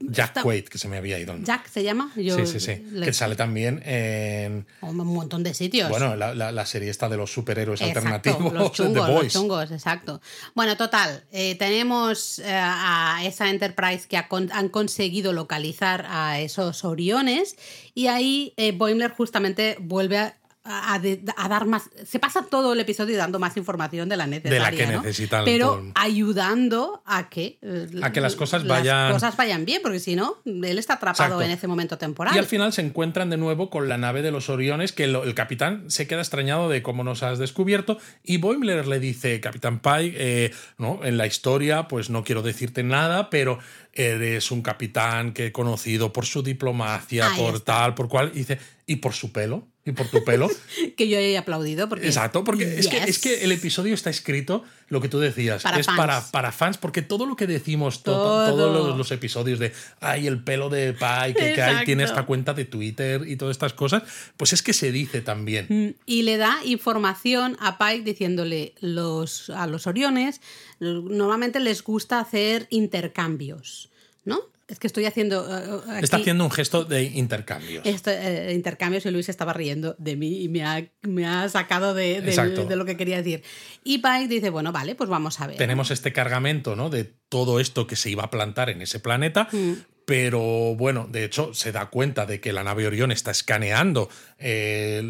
Jack 0.00 0.28
está... 0.28 0.42
Quaid, 0.42 0.64
que 0.64 0.78
se 0.78 0.88
me 0.88 0.96
había 0.96 1.18
ido. 1.18 1.36
Jack 1.42 1.68
se 1.68 1.82
llama. 1.82 2.12
Yo 2.16 2.36
sí, 2.36 2.46
sí, 2.46 2.60
sí. 2.60 2.84
Le... 2.92 3.06
Que 3.06 3.12
sale 3.12 3.36
también 3.36 3.82
en. 3.84 4.66
Un 4.80 4.96
montón 4.96 5.42
de 5.42 5.54
sitios. 5.54 5.88
Bueno, 5.88 6.16
la, 6.16 6.34
la, 6.34 6.52
la 6.52 6.66
serie 6.66 6.90
está 6.90 7.08
de 7.08 7.16
los 7.16 7.32
superhéroes 7.32 7.80
exacto, 7.80 8.10
alternativos. 8.10 8.52
Los 8.52 8.72
chungos, 8.76 9.06
The 9.06 9.12
los 9.12 9.32
chungos, 9.32 9.70
exacto. 9.70 10.20
Bueno, 10.54 10.76
total. 10.76 11.24
Eh, 11.32 11.54
tenemos 11.56 12.38
eh, 12.38 12.44
a 12.52 13.20
esa 13.24 13.50
Enterprise 13.50 14.06
que 14.08 14.16
ha 14.16 14.28
con, 14.28 14.50
han 14.52 14.68
conseguido 14.68 15.32
localizar 15.32 16.06
a 16.08 16.40
esos 16.40 16.84
Oriones. 16.84 17.56
Y 17.94 18.06
ahí 18.06 18.54
eh, 18.56 18.72
Boimler 18.72 19.10
justamente 19.12 19.76
vuelve 19.80 20.18
a 20.18 20.39
a, 20.62 20.98
de, 20.98 21.22
a, 21.36 21.48
dar 21.48 21.66
más. 21.66 21.88
Se 22.04 22.18
pasa 22.18 22.42
todo 22.42 22.74
el 22.74 22.80
episodio 22.80 23.16
dando 23.16 23.38
más 23.38 23.56
información 23.56 24.08
de 24.08 24.16
la 24.16 24.26
necesaria. 24.26 24.58
De 24.58 24.64
la 24.64 24.70
que 24.70 24.86
¿no? 24.86 25.02
necesitan. 25.02 25.44
Pero 25.44 25.68
todo. 25.68 25.92
ayudando 25.94 27.02
a 27.06 27.30
que. 27.30 27.58
Eh, 27.62 27.88
a 28.02 28.12
que 28.12 28.20
las 28.20 28.36
cosas 28.36 28.64
las 28.64 28.78
vayan. 28.78 29.12
cosas 29.12 29.36
vayan 29.36 29.64
bien, 29.64 29.80
porque 29.82 30.00
si 30.00 30.16
no, 30.16 30.36
él 30.44 30.78
está 30.78 30.94
atrapado 30.94 31.34
Exacto. 31.34 31.42
en 31.44 31.50
ese 31.50 31.66
momento 31.66 31.96
temporal. 31.96 32.34
Y 32.34 32.38
al 32.38 32.46
final 32.46 32.72
se 32.72 32.82
encuentran 32.82 33.30
de 33.30 33.38
nuevo 33.38 33.70
con 33.70 33.88
la 33.88 33.96
nave 33.96 34.20
de 34.22 34.30
los 34.30 34.50
Oriones, 34.50 34.92
que 34.92 35.04
el 35.04 35.34
capitán 35.34 35.90
se 35.90 36.06
queda 36.06 36.20
extrañado 36.20 36.68
de 36.68 36.82
cómo 36.82 37.04
nos 37.04 37.22
has 37.22 37.38
descubierto. 37.38 37.98
Y 38.22 38.36
Boimler 38.36 38.86
le 38.86 39.00
dice, 39.00 39.40
Capitán 39.40 39.80
Pike, 39.80 40.14
eh, 40.16 40.52
¿no? 40.76 41.00
en 41.04 41.16
la 41.16 41.26
historia, 41.26 41.88
pues 41.88 42.10
no 42.10 42.22
quiero 42.22 42.42
decirte 42.42 42.82
nada, 42.82 43.30
pero 43.30 43.58
eres 43.92 44.50
un 44.50 44.62
capitán 44.62 45.32
que 45.32 45.46
he 45.46 45.52
conocido 45.52 46.12
por 46.12 46.26
su 46.26 46.42
diplomacia, 46.42 47.30
Ahí 47.30 47.38
por 47.38 47.54
está. 47.56 47.80
tal, 47.80 47.94
por 47.94 48.08
cual. 48.08 48.30
Y 48.34 48.38
dice, 48.38 48.58
¿y 48.86 48.96
por 48.96 49.14
su 49.14 49.32
pelo? 49.32 49.66
¿Y 49.84 49.92
por 49.92 50.08
tu 50.08 50.22
pelo? 50.24 50.50
que 50.96 51.08
yo 51.08 51.18
he 51.18 51.38
aplaudido. 51.38 51.88
Porque, 51.88 52.06
Exacto, 52.06 52.44
porque 52.44 52.66
yes. 52.66 52.78
es, 52.80 52.88
que, 52.88 52.98
es 52.98 53.18
que 53.18 53.44
el 53.44 53.52
episodio 53.52 53.94
está 53.94 54.10
escrito, 54.10 54.62
lo 54.88 55.00
que 55.00 55.08
tú 55.08 55.18
decías, 55.18 55.62
Para 55.62 55.78
es 55.78 55.86
fans. 55.86 55.96
para, 55.96 56.30
para 56.30 56.52
fans, 56.52 56.76
porque 56.76 57.00
todo 57.00 57.24
lo 57.24 57.34
que 57.34 57.46
decimos, 57.46 58.02
to 58.02 58.12
Todo. 58.12 58.50
todos 58.50 58.88
los, 58.88 58.98
los, 58.98 59.10
episodios 59.10 59.58
de, 59.58 59.72
ay, 60.00 60.26
el 60.26 60.44
pelo 60.44 60.68
de 60.68 60.92
Pai, 60.92 61.32
que, 61.32 61.54
que 61.54 61.62
hay, 61.62 61.86
tiene 61.86 62.04
esta 62.04 62.26
cuenta 62.26 62.52
de 62.52 62.66
Twitter 62.66 63.22
y 63.26 63.36
todas 63.36 63.54
estas 63.54 63.72
cosas, 63.72 64.02
pues 64.36 64.52
es 64.52 64.62
que 64.62 64.74
se 64.74 64.92
dice 64.92 65.22
también. 65.22 65.66
Mm, 65.70 65.94
Y 66.04 66.22
le 66.22 66.36
da 66.36 66.58
información 66.64 67.56
a 67.58 67.78
Pike 67.78 68.04
diciéndole 68.04 68.74
los, 68.80 69.48
a 69.48 69.66
los 69.66 69.86
Oriones, 69.86 70.42
normalmente 70.78 71.58
les 71.58 71.82
gusta 71.82 72.20
hacer 72.20 72.66
intercambios, 72.70 73.88
¿no? 74.24 74.49
Es 74.70 74.78
que 74.78 74.86
estoy 74.86 75.04
haciendo. 75.04 75.42
Uh, 75.42 75.90
aquí, 75.90 76.04
Está 76.04 76.18
haciendo 76.18 76.44
un 76.44 76.50
gesto 76.50 76.84
de 76.84 77.02
intercambios. 77.02 77.84
Esto, 77.84 78.10
eh, 78.10 78.52
intercambios 78.54 79.04
y 79.04 79.10
Luis 79.10 79.28
estaba 79.28 79.52
riendo 79.52 79.96
de 79.98 80.14
mí 80.14 80.42
y 80.42 80.48
me 80.48 80.64
ha, 80.64 80.86
me 81.02 81.26
ha 81.26 81.48
sacado 81.48 81.92
de, 81.92 82.20
de, 82.20 82.36
de, 82.36 82.76
lo 82.76 82.84
que 82.84 82.96
quería 82.96 83.16
decir. 83.16 83.42
Y 83.82 83.98
Pike 83.98 84.28
dice: 84.28 84.50
Bueno, 84.50 84.70
vale, 84.70 84.94
pues 84.94 85.10
vamos 85.10 85.40
a 85.40 85.48
ver. 85.48 85.56
Tenemos 85.56 85.90
este 85.90 86.12
cargamento, 86.12 86.76
¿no? 86.76 86.88
De 86.88 87.04
todo 87.28 87.58
esto 87.58 87.88
que 87.88 87.96
se 87.96 88.10
iba 88.10 88.22
a 88.22 88.30
plantar 88.30 88.70
en 88.70 88.80
ese 88.80 89.00
planeta. 89.00 89.48
Mm. 89.50 89.72
Pero 90.04 90.74
bueno, 90.76 91.08
de 91.10 91.24
hecho 91.24 91.52
se 91.54 91.72
da 91.72 91.86
cuenta 91.86 92.26
de 92.26 92.40
que 92.40 92.52
la 92.52 92.64
nave 92.64 92.86
Orión 92.86 93.12
está 93.12 93.30
escaneando 93.30 94.08
eh, 94.38 95.02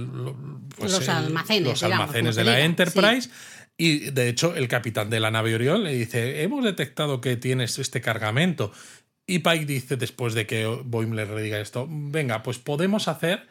pues 0.77 0.93
los 0.93 1.09
almacenes, 1.09 1.69
los 1.69 1.81
digamos, 1.81 2.01
almacenes 2.03 2.37
de 2.37 2.43
diga. 2.43 2.55
la 2.55 2.61
Enterprise. 2.61 3.23
Sí. 3.23 3.31
Y 3.81 4.11
de 4.11 4.29
hecho, 4.29 4.55
el 4.55 4.69
capitán 4.69 5.09
de 5.09 5.21
la 5.21 5.31
nave 5.31 5.55
Orión 5.55 5.85
le 5.85 5.95
dice: 5.95 6.43
Hemos 6.43 6.63
detectado 6.63 7.23
que 7.23 7.39
tienes 7.39 7.79
este 7.79 8.03
cargamento. 8.03 8.73
Y 9.31 9.39
Pike 9.39 9.65
dice, 9.65 9.97
después 9.97 10.35
de 10.35 10.47
que 10.47 10.67
Boimler 10.67 11.31
le 11.31 11.43
diga 11.43 11.61
esto: 11.61 11.87
Venga, 11.89 12.43
pues 12.43 12.59
podemos 12.59 13.07
hacer 13.07 13.47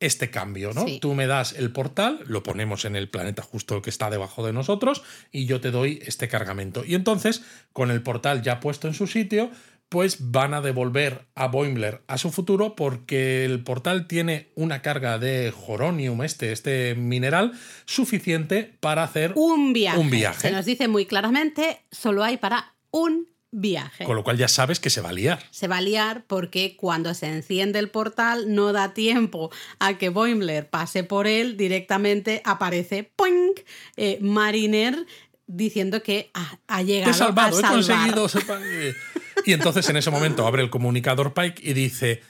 este 0.00 0.30
cambio, 0.30 0.72
¿no? 0.72 0.86
Sí. 0.86 0.98
Tú 1.00 1.14
me 1.14 1.28
das 1.28 1.52
el 1.52 1.70
portal, 1.70 2.20
lo 2.26 2.42
ponemos 2.42 2.84
en 2.84 2.96
el 2.96 3.08
planeta 3.08 3.42
justo 3.42 3.80
que 3.80 3.90
está 3.90 4.10
debajo 4.10 4.44
de 4.44 4.52
nosotros, 4.52 5.04
y 5.30 5.46
yo 5.46 5.60
te 5.60 5.70
doy 5.70 6.02
este 6.04 6.26
cargamento. 6.26 6.84
Y 6.84 6.96
entonces, 6.96 7.44
con 7.72 7.92
el 7.92 8.02
portal 8.02 8.42
ya 8.42 8.58
puesto 8.58 8.88
en 8.88 8.94
su 8.94 9.06
sitio, 9.06 9.50
pues 9.88 10.16
van 10.32 10.52
a 10.52 10.62
devolver 10.62 11.26
a 11.36 11.46
Boimler 11.46 12.02
a 12.08 12.18
su 12.18 12.30
futuro 12.30 12.74
porque 12.74 13.44
el 13.44 13.62
portal 13.62 14.08
tiene 14.08 14.48
una 14.56 14.82
carga 14.82 15.18
de 15.18 15.52
joronium, 15.54 16.22
este, 16.22 16.50
este 16.50 16.96
mineral, 16.96 17.52
suficiente 17.84 18.72
para 18.80 19.04
hacer 19.04 19.32
un 19.36 19.72
viaje. 19.72 19.98
un 19.98 20.10
viaje. 20.10 20.40
Se 20.40 20.50
nos 20.50 20.64
dice 20.64 20.88
muy 20.88 21.06
claramente, 21.06 21.82
solo 21.92 22.24
hay 22.24 22.36
para 22.36 22.74
un 22.90 23.28
viaje. 23.52 24.04
Con 24.04 24.16
lo 24.16 24.24
cual 24.24 24.38
ya 24.38 24.48
sabes 24.48 24.80
que 24.80 24.90
se 24.90 25.00
va 25.00 25.10
a 25.10 25.12
liar. 25.12 25.42
Se 25.50 25.68
va 25.68 25.78
a 25.78 25.80
liar 25.80 26.24
porque 26.26 26.76
cuando 26.76 27.14
se 27.14 27.26
enciende 27.26 27.78
el 27.78 27.90
portal 27.90 28.54
no 28.54 28.72
da 28.72 28.94
tiempo 28.94 29.50
a 29.78 29.98
que 29.98 30.08
Boimler 30.08 30.68
pase 30.68 31.04
por 31.04 31.26
él, 31.26 31.56
directamente 31.56 32.42
aparece 32.44 33.10
¡poink! 33.16 33.60
Eh, 33.96 34.18
Mariner 34.20 35.06
diciendo 35.46 36.02
que 36.02 36.30
ha, 36.34 36.58
ha 36.68 36.82
llegado 36.82 37.10
Te 37.10 37.16
he 37.16 37.18
salvado, 37.18 37.56
a 37.56 37.60
he 37.60 37.62
conseguido. 37.62 38.26
Y 39.46 39.54
entonces 39.54 39.88
en 39.88 39.96
ese 39.96 40.10
momento 40.10 40.46
abre 40.46 40.62
el 40.62 40.70
comunicador 40.70 41.32
Pike 41.32 41.62
y 41.64 41.72
dice 41.72 42.22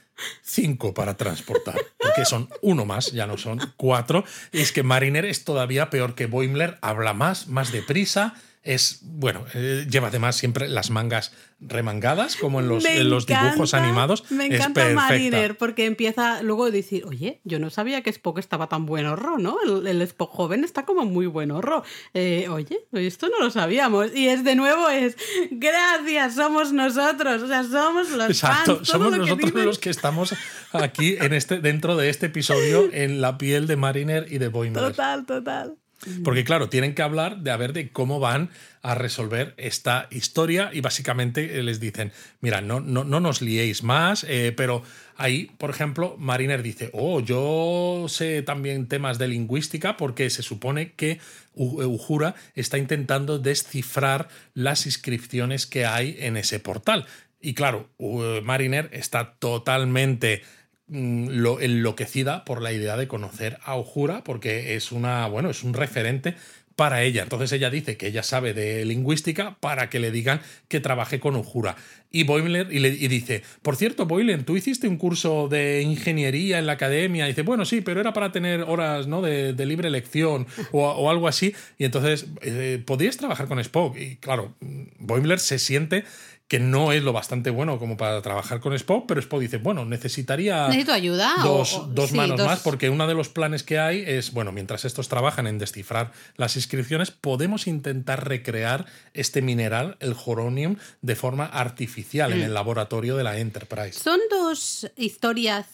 cinco 0.42 0.94
para 0.94 1.16
transportar, 1.16 1.76
porque 1.98 2.24
son 2.24 2.48
uno 2.62 2.84
más, 2.84 3.12
ya 3.12 3.26
no 3.26 3.36
son 3.36 3.58
cuatro. 3.76 4.24
Y 4.52 4.60
es 4.60 4.72
que 4.72 4.82
Mariner 4.82 5.24
es 5.24 5.44
todavía 5.44 5.90
peor 5.90 6.14
que 6.14 6.26
Boimler, 6.26 6.78
habla 6.82 7.14
más, 7.14 7.48
más 7.48 7.72
deprisa, 7.72 8.34
es, 8.62 9.00
bueno, 9.02 9.46
eh, 9.54 9.86
lleva 9.90 10.08
además 10.08 10.36
siempre 10.36 10.68
las 10.68 10.90
mangas 10.90 11.32
remangadas, 11.60 12.36
como 12.36 12.60
en 12.60 12.68
los, 12.68 12.84
en 12.84 13.08
los 13.08 13.26
dibujos 13.26 13.74
animados. 13.74 14.30
Me 14.30 14.46
encanta. 14.46 14.88
Mariner, 14.90 15.56
porque 15.56 15.86
empieza 15.86 16.42
luego 16.42 16.66
a 16.66 16.70
decir, 16.70 17.04
oye, 17.06 17.40
yo 17.44 17.58
no 17.58 17.70
sabía 17.70 18.02
que 18.02 18.10
Spock 18.10 18.38
estaba 18.38 18.68
tan 18.68 18.84
buen 18.86 19.06
horror, 19.06 19.40
¿no? 19.40 19.56
El, 19.64 19.86
el 19.86 20.02
Spock 20.02 20.30
joven 20.30 20.64
está 20.64 20.84
como 20.84 21.04
muy 21.06 21.26
buen 21.26 21.50
horror. 21.50 21.84
Eh, 22.12 22.48
oye, 22.50 22.86
esto 22.92 23.28
no 23.28 23.38
lo 23.38 23.50
sabíamos. 23.50 24.14
Y 24.14 24.28
es 24.28 24.44
de 24.44 24.54
nuevo, 24.54 24.88
es, 24.90 25.16
gracias, 25.50 26.34
somos 26.34 26.72
nosotros, 26.72 27.42
o 27.42 27.46
sea, 27.46 27.64
somos 27.64 28.10
los 28.10 28.28
Exacto, 28.28 28.76
fans. 28.76 28.88
somos 28.88 29.10
lo 29.12 29.18
nosotros 29.18 29.52
los 29.52 29.78
que 29.78 29.90
estamos 29.90 30.34
aquí 30.72 31.16
en 31.18 31.32
este, 31.32 31.60
dentro 31.60 31.96
de 31.96 32.10
este 32.10 32.26
episodio 32.26 32.90
en 32.92 33.20
la 33.20 33.38
piel 33.38 33.66
de 33.66 33.76
Mariner 33.76 34.26
y 34.30 34.38
de 34.38 34.48
Boimler. 34.48 34.82
Total, 34.82 35.24
total. 35.24 35.79
Porque 36.24 36.44
claro, 36.44 36.68
tienen 36.70 36.94
que 36.94 37.02
hablar 37.02 37.38
de 37.40 37.50
a 37.50 37.56
ver 37.58 37.72
de 37.74 37.90
cómo 37.90 38.20
van 38.20 38.48
a 38.82 38.94
resolver 38.94 39.52
esta 39.58 40.08
historia 40.10 40.70
y 40.72 40.80
básicamente 40.80 41.58
eh, 41.58 41.62
les 41.62 41.78
dicen, 41.78 42.12
mira, 42.40 42.62
no, 42.62 42.80
no, 42.80 43.04
no 43.04 43.20
nos 43.20 43.42
liéis 43.42 43.82
más, 43.82 44.24
eh, 44.26 44.54
pero 44.56 44.82
ahí, 45.16 45.50
por 45.58 45.68
ejemplo, 45.68 46.16
Mariner 46.18 46.62
dice, 46.62 46.88
oh, 46.94 47.20
yo 47.20 48.06
sé 48.08 48.40
también 48.42 48.86
temas 48.88 49.18
de 49.18 49.28
lingüística 49.28 49.98
porque 49.98 50.30
se 50.30 50.42
supone 50.42 50.92
que 50.92 51.18
U- 51.54 51.82
Uhura 51.82 52.34
está 52.54 52.78
intentando 52.78 53.38
descifrar 53.38 54.28
las 54.54 54.86
inscripciones 54.86 55.66
que 55.66 55.84
hay 55.84 56.16
en 56.20 56.38
ese 56.38 56.60
portal. 56.60 57.04
Y 57.42 57.52
claro, 57.54 57.90
U- 57.98 58.40
Mariner 58.42 58.88
está 58.92 59.34
totalmente 59.34 60.42
lo 60.90 61.60
enloquecida 61.60 62.44
por 62.44 62.62
la 62.62 62.72
idea 62.72 62.96
de 62.96 63.06
conocer 63.06 63.58
a 63.64 63.76
Uhura 63.76 64.24
porque 64.24 64.74
es 64.74 64.90
una 64.90 65.26
bueno 65.28 65.50
es 65.50 65.62
un 65.62 65.74
referente 65.74 66.34
para 66.80 67.02
ella. 67.02 67.22
Entonces 67.22 67.52
ella 67.52 67.68
dice 67.68 67.98
que 67.98 68.06
ella 68.06 68.22
sabe 68.22 68.54
de 68.54 68.86
lingüística 68.86 69.58
para 69.60 69.90
que 69.90 69.98
le 69.98 70.10
digan 70.10 70.40
que 70.66 70.80
trabaje 70.80 71.20
con 71.20 71.36
Uhura 71.36 71.76
y 72.10 72.24
Boimler 72.24 72.72
y, 72.72 72.78
le, 72.80 72.90
dice 72.90 73.42
por 73.62 73.76
cierto 73.76 74.06
Boimler 74.06 74.42
tú 74.44 74.56
hiciste 74.56 74.88
un 74.88 74.96
curso 74.96 75.48
de 75.48 75.82
ingeniería 75.82 76.58
en 76.58 76.66
la 76.66 76.72
academia 76.72 77.26
y 77.26 77.28
dice 77.28 77.42
bueno 77.42 77.64
sí 77.64 77.82
pero 77.82 78.00
era 78.00 78.12
para 78.12 78.32
tener 78.32 78.62
horas 78.62 79.06
no 79.06 79.22
de, 79.22 79.54
libre 79.66 79.88
elección 79.88 80.46
o, 80.72 81.10
algo 81.10 81.28
así 81.28 81.54
y 81.78 81.84
entonces 81.84 82.26
eh, 82.42 82.82
podrías 82.84 83.16
trabajar 83.16 83.46
con 83.46 83.58
Spock 83.60 83.96
y 83.96 84.16
claro 84.16 84.54
Boimler 84.98 85.38
se 85.38 85.58
siente 85.58 86.04
que 86.50 86.58
no 86.58 86.90
es 86.90 87.04
lo 87.04 87.12
bastante 87.12 87.50
bueno 87.50 87.78
como 87.78 87.96
para 87.96 88.20
trabajar 88.22 88.58
con 88.58 88.72
Spock, 88.72 89.04
pero 89.06 89.20
Spock 89.20 89.38
dice, 89.40 89.58
bueno, 89.58 89.84
necesitaría 89.84 90.66
¿Necesito 90.66 90.92
ayuda? 90.92 91.32
dos, 91.44 91.74
O- 91.74 91.82
o- 91.82 91.86
dos 91.86 92.10
sí, 92.10 92.16
manos 92.16 92.38
dos- 92.38 92.46
más, 92.48 92.58
porque 92.60 92.90
uno 92.90 93.06
de 93.06 93.14
los 93.14 93.28
planes 93.28 93.62
que 93.62 93.78
hay 93.78 94.02
es, 94.04 94.32
bueno, 94.32 94.50
mientras 94.50 94.84
estos 94.84 95.08
trabajan 95.08 95.46
en 95.46 95.58
descifrar 95.58 96.10
las 96.36 96.56
inscripciones, 96.56 97.12
podemos 97.12 97.68
intentar 97.68 98.26
recrear 98.26 98.86
este 99.14 99.42
mineral, 99.42 99.96
el 100.00 100.12
joronium, 100.14 100.74
de 101.02 101.14
forma 101.14 101.46
artificial 101.46 102.30
Mm. 102.30 102.34
en 102.34 102.40
el 102.42 102.52
laboratorio 102.54 103.16
de 103.16 103.22
la 103.22 103.38
Enterprise. 103.38 104.00
Son 104.00 104.18
dos 104.28 104.90
historias 104.96 105.66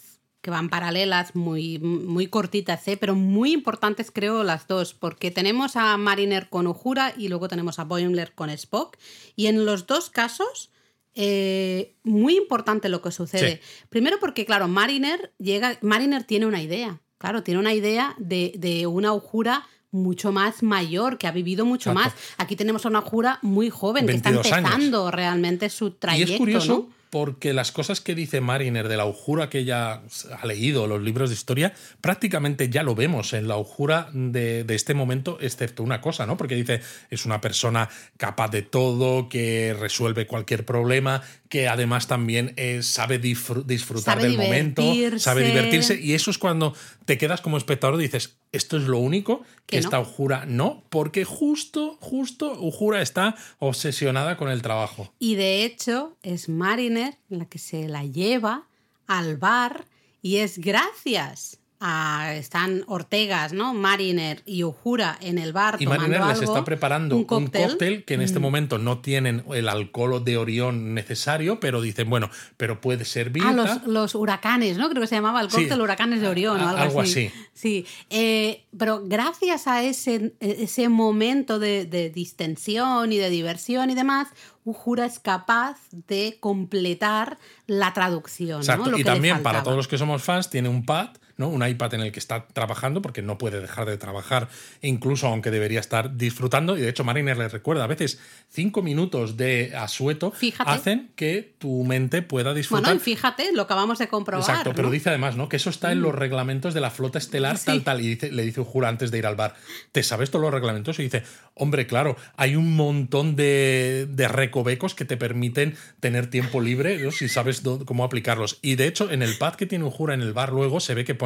que 0.47 0.51
van 0.53 0.71
paralelas, 0.71 1.35
muy, 1.35 1.79
muy 1.79 2.29
cortitas, 2.29 2.87
¿eh? 2.89 2.97
pero 2.97 3.15
muy 3.15 3.53
importantes 3.53 4.11
creo 4.11 4.43
las 4.45 4.67
dos, 4.69 4.95
porque 4.95 5.31
tenemos 5.31 5.77
a 5.77 5.97
Mariner 5.99 6.49
con 6.49 6.67
Uhura 6.67 7.13
y 7.19 7.29
luego 7.29 7.49
tenemos 7.49 7.79
a 7.79 7.85
Boimler 7.85 8.33
con 8.35 8.49
Spock, 8.49 8.97
y 9.35 9.49
en 9.49 9.67
los 9.67 9.87
dos 9.87 10.09
casos... 10.09 10.71
eh, 11.19 11.95
muy 12.05 12.37
importante 12.37 12.89
lo 12.89 13.01
que 13.03 13.11
sucede. 13.11 13.57
Sí. 13.63 13.87
Primero 13.89 14.19
porque, 14.21 14.45
claro, 14.45 14.69
Mariner 14.69 15.33
llega. 15.39 15.79
Mariner 15.81 16.23
tiene 16.25 16.45
una 16.47 16.63
idea. 16.63 17.01
Claro, 17.19 17.43
tiene 17.43 17.59
una 17.59 17.73
idea 17.73 18.15
de, 18.19 18.53
de 18.57 18.87
una 18.87 19.15
Uhura 19.15 19.67
mucho 19.91 20.31
más 20.31 20.63
mayor, 20.63 21.17
que 21.17 21.27
ha 21.27 21.33
vivido 21.33 21.65
mucho 21.65 21.91
Exacto. 21.91 22.11
más. 22.17 22.35
Aquí 22.37 22.55
tenemos 22.55 22.85
a 22.85 22.89
una 22.91 23.01
Uhura 23.01 23.39
muy 23.41 23.71
joven, 23.71 24.05
que 24.07 24.13
está 24.13 24.31
22 24.31 24.53
años. 24.53 24.69
empezando 24.71 25.11
realmente 25.11 25.71
su 25.71 25.87
Y 25.87 25.91
trayecto. 25.93 26.33
es 26.35 26.39
curioso 26.39 26.73
¿no? 26.91 26.96
Porque 27.11 27.53
las 27.53 27.73
cosas 27.73 28.01
que 28.01 28.15
dice 28.15 28.41
Mariner 28.41 28.89
de 28.89 28.97
la 28.97 29.07
Ujura 29.07 29.49
que 29.49 29.61
ella 29.61 30.03
ha 30.39 30.47
leído, 30.47 30.87
los 30.87 31.03
libros 31.03 31.31
de 31.31 31.35
historia, 31.35 31.73
prácticamente 32.01 32.69
ya 32.69 32.83
lo 32.83 32.95
vemos 32.95 33.33
en 33.33 33.49
la 33.49 33.57
Ujura 33.57 34.09
de, 34.13 34.65
de 34.65 34.75
este 34.75 34.95
momento, 34.95 35.39
excepto 35.41 35.83
una 35.83 36.01
cosa, 36.01 36.27
¿no? 36.27 36.37
Porque 36.37 36.55
dice, 36.55 36.81
es 37.11 37.25
una 37.25 37.41
persona 37.41 37.89
capaz 38.17 38.51
de 38.51 38.63
todo, 38.63 39.29
que 39.29 39.77
resuelve 39.79 40.27
cualquier 40.27 40.65
problema, 40.65 41.23
que 41.49 41.69
además 41.69 42.07
también 42.09 42.53
eh, 42.57 42.83
sabe 42.83 43.21
disfr- 43.21 43.65
disfrutar 43.65 44.17
Sabe 44.19 44.29
del 44.29 44.37
momento, 44.37 44.83
sabe 45.19 45.45
divertirse. 45.45 46.01
Y 46.01 46.15
eso 46.15 46.31
es 46.31 46.39
cuando 46.39 46.75
te 47.05 47.19
quedas 47.19 47.41
como 47.41 47.57
espectador 47.57 48.01
y 48.01 48.05
dices, 48.05 48.37
esto 48.53 48.77
es 48.77 48.85
lo 48.85 48.99
único 48.99 49.41
que, 49.67 49.77
Que 49.77 49.81
no. 49.81 49.81
esta 49.87 50.01
Ujura 50.01 50.45
no, 50.47 50.83
porque 50.91 51.25
justo, 51.25 51.99
justo 52.01 52.53
Ujura 52.61 53.03
está 53.03 53.37
obsesionada 53.59 54.37
con 54.37 54.49
el 54.51 54.63
trabajo. 54.63 55.13
Y 55.19 55.35
de 55.37 55.65
hecho 55.65 56.17
es 56.23 56.49
Mariner 56.49 57.17
la 57.29 57.45
que 57.47 57.59
se 57.59 57.89
la 57.89 58.05
lleva 58.05 58.67
al 59.07 59.37
bar 59.37 59.85
y 60.23 60.39
es 60.39 60.59
gracias 60.59 61.59
están 61.81 62.85
Ortegas, 62.87 63.53
¿no? 63.53 63.75
Mariner 63.75 64.43
y 64.47 64.63
Uhura 64.63 65.19
en 65.21 65.39
el 65.39 65.53
bar 65.53 65.77
Y 65.79 65.85
tomando 65.85 66.03
Mariner 66.09 66.27
les 66.29 66.39
algo, 66.41 66.53
está 66.53 66.65
preparando 66.65 67.17
un 67.17 67.25
cóctel, 67.25 68.05
que 68.05 68.15
en 68.15 68.21
Mm. 68.21 68.23
este 68.25 68.39
momento 68.39 68.79
no 68.79 68.99
tienen 69.01 69.45
el 69.53 69.69
alcohol 69.69 70.25
de 70.25 70.37
Orión 70.39 70.95
necesario, 70.95 71.61
pero 71.61 71.81
dicen, 71.83 72.09
bueno, 72.09 72.31
pero 72.57 72.81
puede 72.81 73.05
servir. 73.05 73.43
Ah, 73.47 73.53
los, 73.53 73.87
los 73.87 74.15
huracanes, 74.15 74.79
¿no? 74.79 74.89
Creo 74.89 75.01
que 75.03 75.07
se 75.07 75.17
llamaba 75.17 75.41
el 75.43 75.51
Sí. 75.51 75.57
cóctel 75.63 75.81
Huracanes 75.81 76.21
de 76.21 76.29
Orión 76.29 76.61
o 76.61 76.69
algo, 76.69 76.81
algo 76.83 77.01
así. 77.03 77.27
así. 77.27 77.33
Sí, 77.53 77.87
eh, 78.11 78.65
pero 78.79 79.03
gracias 79.05 79.67
a 79.67 79.83
ese, 79.83 80.35
ese 80.41 80.89
momento 80.89 81.59
de, 81.59 81.85
de 81.85 82.11
distensión 82.11 83.13
y 83.13 83.19
de 83.19 83.29
diversión 83.31 83.91
y 83.91 83.95
demás, 83.95 84.29
Uhura 84.65 85.07
es 85.07 85.19
capaz 85.21 85.77
de 86.09 86.39
completar 86.41 87.39
la 87.67 87.93
traducción. 87.93 88.49
¿no? 88.59 88.63
Exacto. 88.63 88.91
Lo 88.91 88.97
Y 88.99 89.01
que 89.03 89.05
también 89.05 89.43
para 89.43 89.63
todos 89.63 89.77
los 89.77 89.87
que 89.89 89.97
somos 89.99 90.23
fans, 90.23 90.51
tiene 90.51 90.69
un 90.69 90.85
pad, 90.85 91.11
¿no? 91.37 91.49
Un 91.49 91.67
iPad 91.67 91.95
en 91.95 92.01
el 92.03 92.13
que 92.13 92.19
está 92.19 92.47
trabajando, 92.53 93.03
porque 93.03 93.23
no 93.23 93.39
puede 93.39 93.61
dejar 93.61 93.87
de 93.87 93.97
trabajar, 93.99 94.49
incluso 94.83 95.27
aunque 95.27 95.51
debería 95.51 95.81
estar 95.81 96.17
disfrutando. 96.17 96.77
Y 96.77 96.81
de 96.81 96.89
hecho, 96.89 97.05
Mariner 97.05 97.37
le 97.37 97.49
recuerda, 97.49 97.85
a 97.85 97.87
veces 97.87 98.19
cinco 98.49 98.83
minutos 98.83 99.37
de 99.37 99.75
asueto 99.77 100.31
Fíjate. 100.31 100.71
hacen 100.71 101.11
que 101.17 101.55
tu 101.59 101.85
mente 101.85 102.23
pueda 102.23 102.55
disfrutar. 102.55 102.85
Bueno, 102.87 103.01
fíjate, 103.01 103.53
lo 103.53 103.63
acabamos 103.63 103.99
de 103.99 104.09
comprobar. 104.09 104.49
Exacto, 104.49 104.71
pero 104.75 104.85
¿no? 104.85 104.89
Mm. 104.91 104.93
dice 104.93 105.09
además, 105.11 105.37
¿no? 105.37 105.49
Que 105.49 105.57
eso 105.57 105.71
está 105.71 105.93
en 105.93 106.01
los 106.03 106.15
reglamentos 106.15 106.73
de 106.75 106.81
la 106.81 106.91
flota 106.91 107.19
estelar, 107.19 107.59
Sí. 107.59 107.67
tal, 107.67 107.83
tal. 107.85 108.01
Y 108.01 108.09
dice- 108.09 108.33
le 108.33 108.43
dice 108.45 108.61
Ujura 108.61 108.89
antes 108.89 109.11
de 109.11 109.19
ir 109.19 109.27
al 109.27 109.37
bar, 109.37 109.55
¿te 109.93 110.03
sabes 110.03 110.31
todos 110.31 110.43
los 110.43 110.53
reglamentos? 110.55 110.99
Y 110.99 111.03
dice, 111.05 111.23
hombre, 111.55 111.87
claro, 111.87 112.17
hay 112.37 112.57
un 112.57 112.77
montón 112.77 113.37
de, 113.37 114.07
de 114.09 114.29
recovecos 114.29 114.95
que 114.95 115.05
te 115.05 115.17
permiten 115.17 115.75
tener 116.01 116.29
tiempo 116.29 116.61
libre, 116.61 116.99
¿no? 116.99 117.11
si 117.11 117.29
sabes 117.29 117.63
cómo 117.85 118.05
aplicarlos. 118.05 118.59
Y 118.63 118.77
de 118.77 118.87
hecho, 118.87 119.11
en 119.11 119.23
el 119.23 119.37
pad 119.39 119.55
que 119.55 119.67
tiene 119.67 119.85
Ujura 119.85 120.15
en 120.15 120.21
el 120.21 120.33
bar 120.33 120.53
luego 120.53 120.81
se 120.81 120.95
ve 120.95 121.05
que 121.05 121.15
pone 121.15 121.26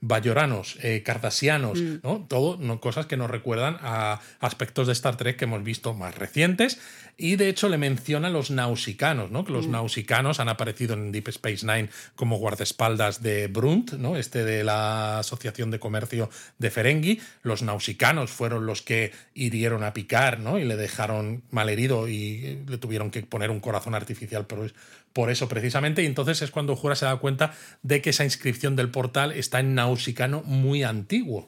bayoranos, 0.00 0.78
eh, 0.82 1.02
cardasianos, 1.02 1.80
Mm. 1.80 1.94
¿no? 2.02 2.26
Todo, 2.28 2.56
¿no? 2.58 2.80
cosas 2.80 3.06
que 3.06 3.16
nos 3.16 3.30
recuerdan 3.30 3.76
a 3.82 4.20
aspectos 4.40 4.86
de 4.86 4.92
Star 4.94 5.16
Trek 5.16 5.36
que 5.36 5.44
hemos 5.44 5.62
visto 5.62 5.92
más 5.94 6.14
recientes. 6.16 6.80
Y 7.22 7.36
de 7.36 7.50
hecho 7.50 7.68
le 7.68 7.76
menciona 7.76 8.30
los 8.30 8.50
nausicanos, 8.50 9.30
¿no? 9.30 9.44
Que 9.44 9.52
los 9.52 9.68
nausicanos 9.68 10.40
han 10.40 10.48
aparecido 10.48 10.94
en 10.94 11.12
Deep 11.12 11.28
Space 11.28 11.66
Nine 11.66 11.90
como 12.16 12.38
guardaespaldas 12.38 13.22
de 13.22 13.46
Brunt, 13.48 13.92
¿no? 13.92 14.16
Este 14.16 14.42
de 14.42 14.64
la 14.64 15.18
Asociación 15.18 15.70
de 15.70 15.78
Comercio 15.78 16.30
de 16.56 16.70
Ferengi. 16.70 17.20
Los 17.42 17.62
nausicanos 17.62 18.30
fueron 18.30 18.64
los 18.64 18.80
que 18.80 19.12
hirieron 19.34 19.84
a 19.84 19.92
Picard, 19.92 20.38
¿no? 20.38 20.58
Y 20.58 20.64
le 20.64 20.76
dejaron 20.76 21.42
malherido 21.50 22.08
y 22.08 22.40
eh, 22.42 22.64
le 22.66 22.78
tuvieron 22.78 23.10
que 23.10 23.22
poner 23.22 23.50
un 23.50 23.60
corazón 23.60 23.94
artificial 23.94 24.46
por, 24.46 24.72
por 25.12 25.30
eso 25.30 25.46
precisamente. 25.46 26.02
Y 26.02 26.06
entonces 26.06 26.40
es 26.40 26.50
cuando 26.50 26.74
Jura 26.74 26.94
se 26.94 27.04
da 27.04 27.16
cuenta 27.16 27.52
de 27.82 28.00
que 28.00 28.10
esa 28.10 28.24
inscripción 28.24 28.76
del 28.76 28.90
portal 28.90 29.32
está 29.32 29.60
en 29.60 29.74
nausicano 29.74 30.42
muy 30.46 30.84
antiguo. 30.84 31.46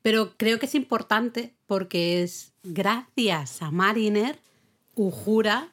Pero 0.00 0.32
creo 0.38 0.58
que 0.58 0.64
es 0.64 0.74
importante 0.74 1.52
porque 1.66 2.22
es 2.22 2.54
gracias 2.62 3.60
a 3.60 3.70
Mariner, 3.70 4.38
Uhura, 4.94 5.68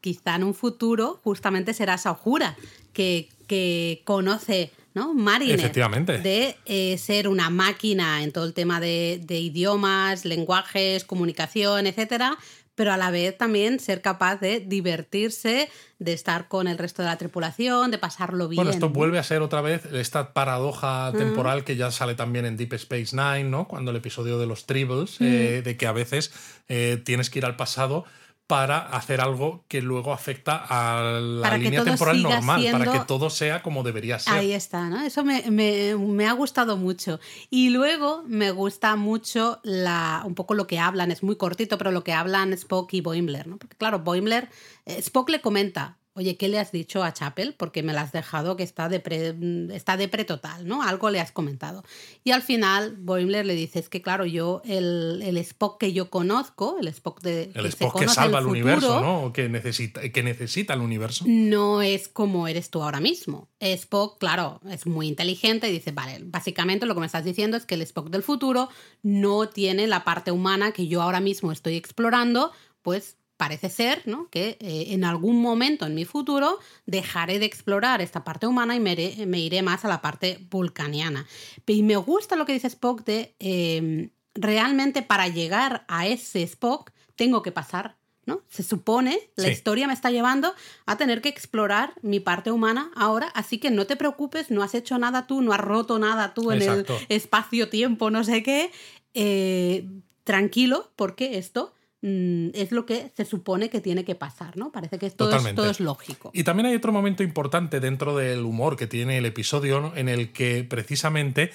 quizá 0.00 0.36
en 0.36 0.44
un 0.44 0.54
futuro, 0.54 1.20
justamente 1.22 1.74
será 1.74 1.94
esa 1.94 2.12
Uhura 2.12 2.56
que, 2.92 3.28
que 3.46 4.02
conoce, 4.04 4.72
¿no? 4.94 5.14
Mariner. 5.14 5.58
Efectivamente. 5.58 6.18
De 6.18 6.56
eh, 6.66 6.98
ser 6.98 7.28
una 7.28 7.50
máquina 7.50 8.22
en 8.22 8.32
todo 8.32 8.44
el 8.44 8.54
tema 8.54 8.80
de, 8.80 9.20
de 9.24 9.38
idiomas, 9.38 10.24
lenguajes, 10.24 11.04
comunicación, 11.04 11.86
etcétera, 11.86 12.38
pero 12.80 12.94
a 12.94 12.96
la 12.96 13.10
vez 13.10 13.36
también 13.36 13.78
ser 13.78 14.00
capaz 14.00 14.36
de 14.36 14.60
divertirse, 14.60 15.68
de 15.98 16.12
estar 16.14 16.48
con 16.48 16.66
el 16.66 16.78
resto 16.78 17.02
de 17.02 17.08
la 17.08 17.18
tripulación, 17.18 17.90
de 17.90 17.98
pasarlo 17.98 18.48
bien. 18.48 18.56
Bueno, 18.56 18.70
esto 18.70 18.88
vuelve 18.88 19.18
a 19.18 19.22
ser 19.22 19.42
otra 19.42 19.60
vez 19.60 19.84
esta 19.92 20.32
paradoja 20.32 21.12
temporal 21.14 21.64
que 21.64 21.76
ya 21.76 21.90
sale 21.90 22.14
también 22.14 22.46
en 22.46 22.56
Deep 22.56 22.72
Space 22.72 23.14
Nine, 23.14 23.50
¿no? 23.50 23.68
Cuando 23.68 23.90
el 23.90 23.98
episodio 23.98 24.38
de 24.38 24.46
los 24.46 24.64
Tribbles, 24.64 25.20
eh, 25.20 25.60
de 25.62 25.76
que 25.76 25.86
a 25.86 25.92
veces 25.92 26.32
eh, 26.70 26.98
tienes 27.04 27.28
que 27.28 27.40
ir 27.40 27.44
al 27.44 27.56
pasado 27.56 28.06
para 28.50 28.78
hacer 28.78 29.20
algo 29.20 29.64
que 29.68 29.80
luego 29.80 30.12
afecta 30.12 30.66
a 30.68 31.00
la 31.20 31.42
Para 31.42 31.56
línea 31.56 31.82
temporal 31.84 32.20
normal, 32.22 32.60
para 32.72 32.84
que 32.92 33.06
todo 33.06 33.30
sea 33.30 33.62
como 33.62 33.82
debería 33.82 34.18
ser. 34.18 34.34
Ahí 34.34 34.52
está, 34.52 34.88
¿no? 34.90 35.00
Eso 35.02 35.24
me, 35.24 35.50
me- 35.50 35.94
me 35.96 36.26
ha 36.26 36.32
gustado 36.32 36.76
mucho. 36.76 37.20
Y 37.48 37.70
luego 37.70 38.22
me 38.26 38.50
gusta 38.50 38.96
mucho 38.96 39.60
la, 39.62 40.22
un 40.26 40.34
poco 40.34 40.54
lo 40.54 40.66
que 40.66 40.78
hablan, 40.78 41.10
es 41.10 41.22
muy 41.22 41.36
cortito, 41.36 41.78
pero 41.78 41.92
lo 41.92 42.04
que 42.04 42.12
hablan 42.12 42.52
Spock 42.52 42.92
y 42.92 43.00
Boimler, 43.00 43.46
¿no? 43.46 43.56
Porque 43.56 43.76
claro, 43.76 44.00
Boimler, 44.00 44.48
eh, 44.84 44.98
Spock 44.98 45.30
le 45.30 45.40
comenta, 45.40 45.96
oye, 46.20 46.36
¿qué 46.36 46.48
le 46.48 46.58
has 46.58 46.70
dicho 46.70 47.02
a 47.02 47.12
Chapel? 47.14 47.54
Porque 47.56 47.82
me 47.82 47.94
la 47.94 48.02
has 48.02 48.12
dejado 48.12 48.56
que 48.56 48.62
está 48.62 48.88
de 48.90 49.00
pre, 49.00 49.34
está 49.74 49.96
de 49.96 50.06
pre 50.06 50.24
total, 50.24 50.68
¿no? 50.68 50.82
Algo 50.82 51.08
le 51.08 51.18
has 51.18 51.32
comentado. 51.32 51.82
Y 52.24 52.32
al 52.32 52.42
final 52.42 52.96
Boimler 52.98 53.46
le 53.46 53.54
dice, 53.54 53.78
es 53.78 53.88
que 53.88 54.02
claro, 54.02 54.26
yo, 54.26 54.60
el, 54.66 55.22
el 55.24 55.38
Spock 55.38 55.80
que 55.80 55.94
yo 55.94 56.10
conozco, 56.10 56.76
el 56.78 56.88
Spock 56.88 57.22
de... 57.22 57.44
el 57.54 57.64
que 57.64 57.72
se 57.72 57.84
Spock 57.84 58.00
que 58.00 58.08
salva 58.08 58.38
el 58.38 58.44
el 58.44 58.50
universo, 58.50 59.00
¿no? 59.00 59.24
O 59.24 59.32
Que 59.32 59.48
necesita, 59.48 60.06
que 60.10 60.22
necesita 60.22 60.74
el 60.74 60.80
universo. 60.80 61.24
no 61.26 61.80
es 61.80 62.08
como 62.08 62.46
eres 62.48 62.68
tú 62.70 62.82
ahora 62.82 63.00
mismo. 63.00 63.48
Spock, 63.60 64.18
claro, 64.18 64.60
es 64.70 64.86
muy 64.86 65.08
inteligente 65.08 65.68
y 65.68 65.72
dice, 65.72 65.92
vale, 65.92 66.18
básicamente 66.22 66.84
lo 66.84 66.94
que 66.94 67.00
me 67.00 67.06
estás 67.06 67.24
diciendo 67.24 67.56
es 67.56 67.64
que 67.64 67.76
el 67.76 67.82
Spock 67.82 68.10
del 68.10 68.22
futuro 68.22 68.68
no 69.02 69.48
tiene 69.48 69.86
la 69.86 70.04
parte 70.04 70.32
humana 70.32 70.72
que 70.72 70.86
yo 70.86 71.00
ahora 71.00 71.20
mismo 71.20 71.50
estoy 71.52 71.76
explorando, 71.76 72.52
pues 72.82 73.16
parece 73.40 73.70
ser 73.70 74.02
¿no? 74.04 74.28
que 74.30 74.58
eh, 74.60 74.92
en 74.94 75.02
algún 75.02 75.40
momento 75.40 75.86
en 75.86 75.94
mi 75.94 76.04
futuro 76.04 76.58
dejaré 76.84 77.38
de 77.38 77.46
explorar 77.46 78.02
esta 78.02 78.22
parte 78.22 78.46
humana 78.46 78.76
y 78.76 78.80
me 78.80 78.92
iré, 78.92 79.24
me 79.26 79.38
iré 79.40 79.62
más 79.62 79.86
a 79.86 79.88
la 79.88 80.02
parte 80.02 80.38
vulcaniana. 80.50 81.26
Y 81.66 81.82
me 81.82 81.96
gusta 81.96 82.36
lo 82.36 82.44
que 82.44 82.52
dice 82.52 82.66
Spock 82.66 83.02
de 83.04 83.34
eh, 83.38 84.10
realmente 84.34 85.00
para 85.00 85.26
llegar 85.28 85.86
a 85.88 86.06
ese 86.06 86.42
Spock 86.42 86.90
tengo 87.16 87.40
que 87.40 87.50
pasar. 87.50 87.96
¿no? 88.26 88.42
Se 88.50 88.62
supone, 88.62 89.18
la 89.36 89.46
Sí. 89.46 89.52
historia 89.52 89.86
me 89.86 89.94
está 89.94 90.10
llevando 90.10 90.54
a 90.84 90.96
tener 90.98 91.22
que 91.22 91.30
explorar 91.30 91.94
mi 92.02 92.20
parte 92.20 92.50
humana 92.52 92.90
ahora, 92.94 93.28
así 93.34 93.56
que 93.58 93.70
no 93.70 93.86
te 93.86 93.96
preocupes, 93.96 94.50
no 94.50 94.62
has 94.62 94.74
hecho 94.74 94.98
nada 94.98 95.26
tú, 95.26 95.40
no 95.40 95.52
has 95.54 95.60
roto 95.60 95.98
nada 95.98 96.34
tú 96.34 96.52
en 96.52 96.60
el 96.62 96.84
espacio-tiempo, 97.08 98.10
no 98.10 98.22
sé 98.22 98.42
qué. 98.42 98.70
Eh, 99.14 99.88
tranquilo, 100.24 100.90
porque 100.94 101.38
esto 101.38 101.72
es 102.02 102.72
lo 102.72 102.86
que 102.86 103.12
se 103.14 103.24
supone 103.24 103.68
que 103.68 103.80
tiene 103.80 104.04
que 104.04 104.14
pasar, 104.14 104.56
¿no? 104.56 104.72
Parece 104.72 104.98
que 104.98 105.10
todo, 105.10 105.34
es, 105.36 105.54
todo 105.54 105.68
es 105.70 105.80
lógico. 105.80 106.30
Y 106.32 106.44
también 106.44 106.66
hay 106.66 106.74
otro 106.74 106.92
momento 106.92 107.22
importante 107.22 107.78
dentro 107.80 108.16
del 108.16 108.40
humor 108.44 108.76
que 108.76 108.86
tiene 108.86 109.18
el 109.18 109.26
episodio, 109.26 109.80
¿no? 109.80 109.94
en 109.96 110.08
el 110.08 110.32
que 110.32 110.64
precisamente, 110.64 111.50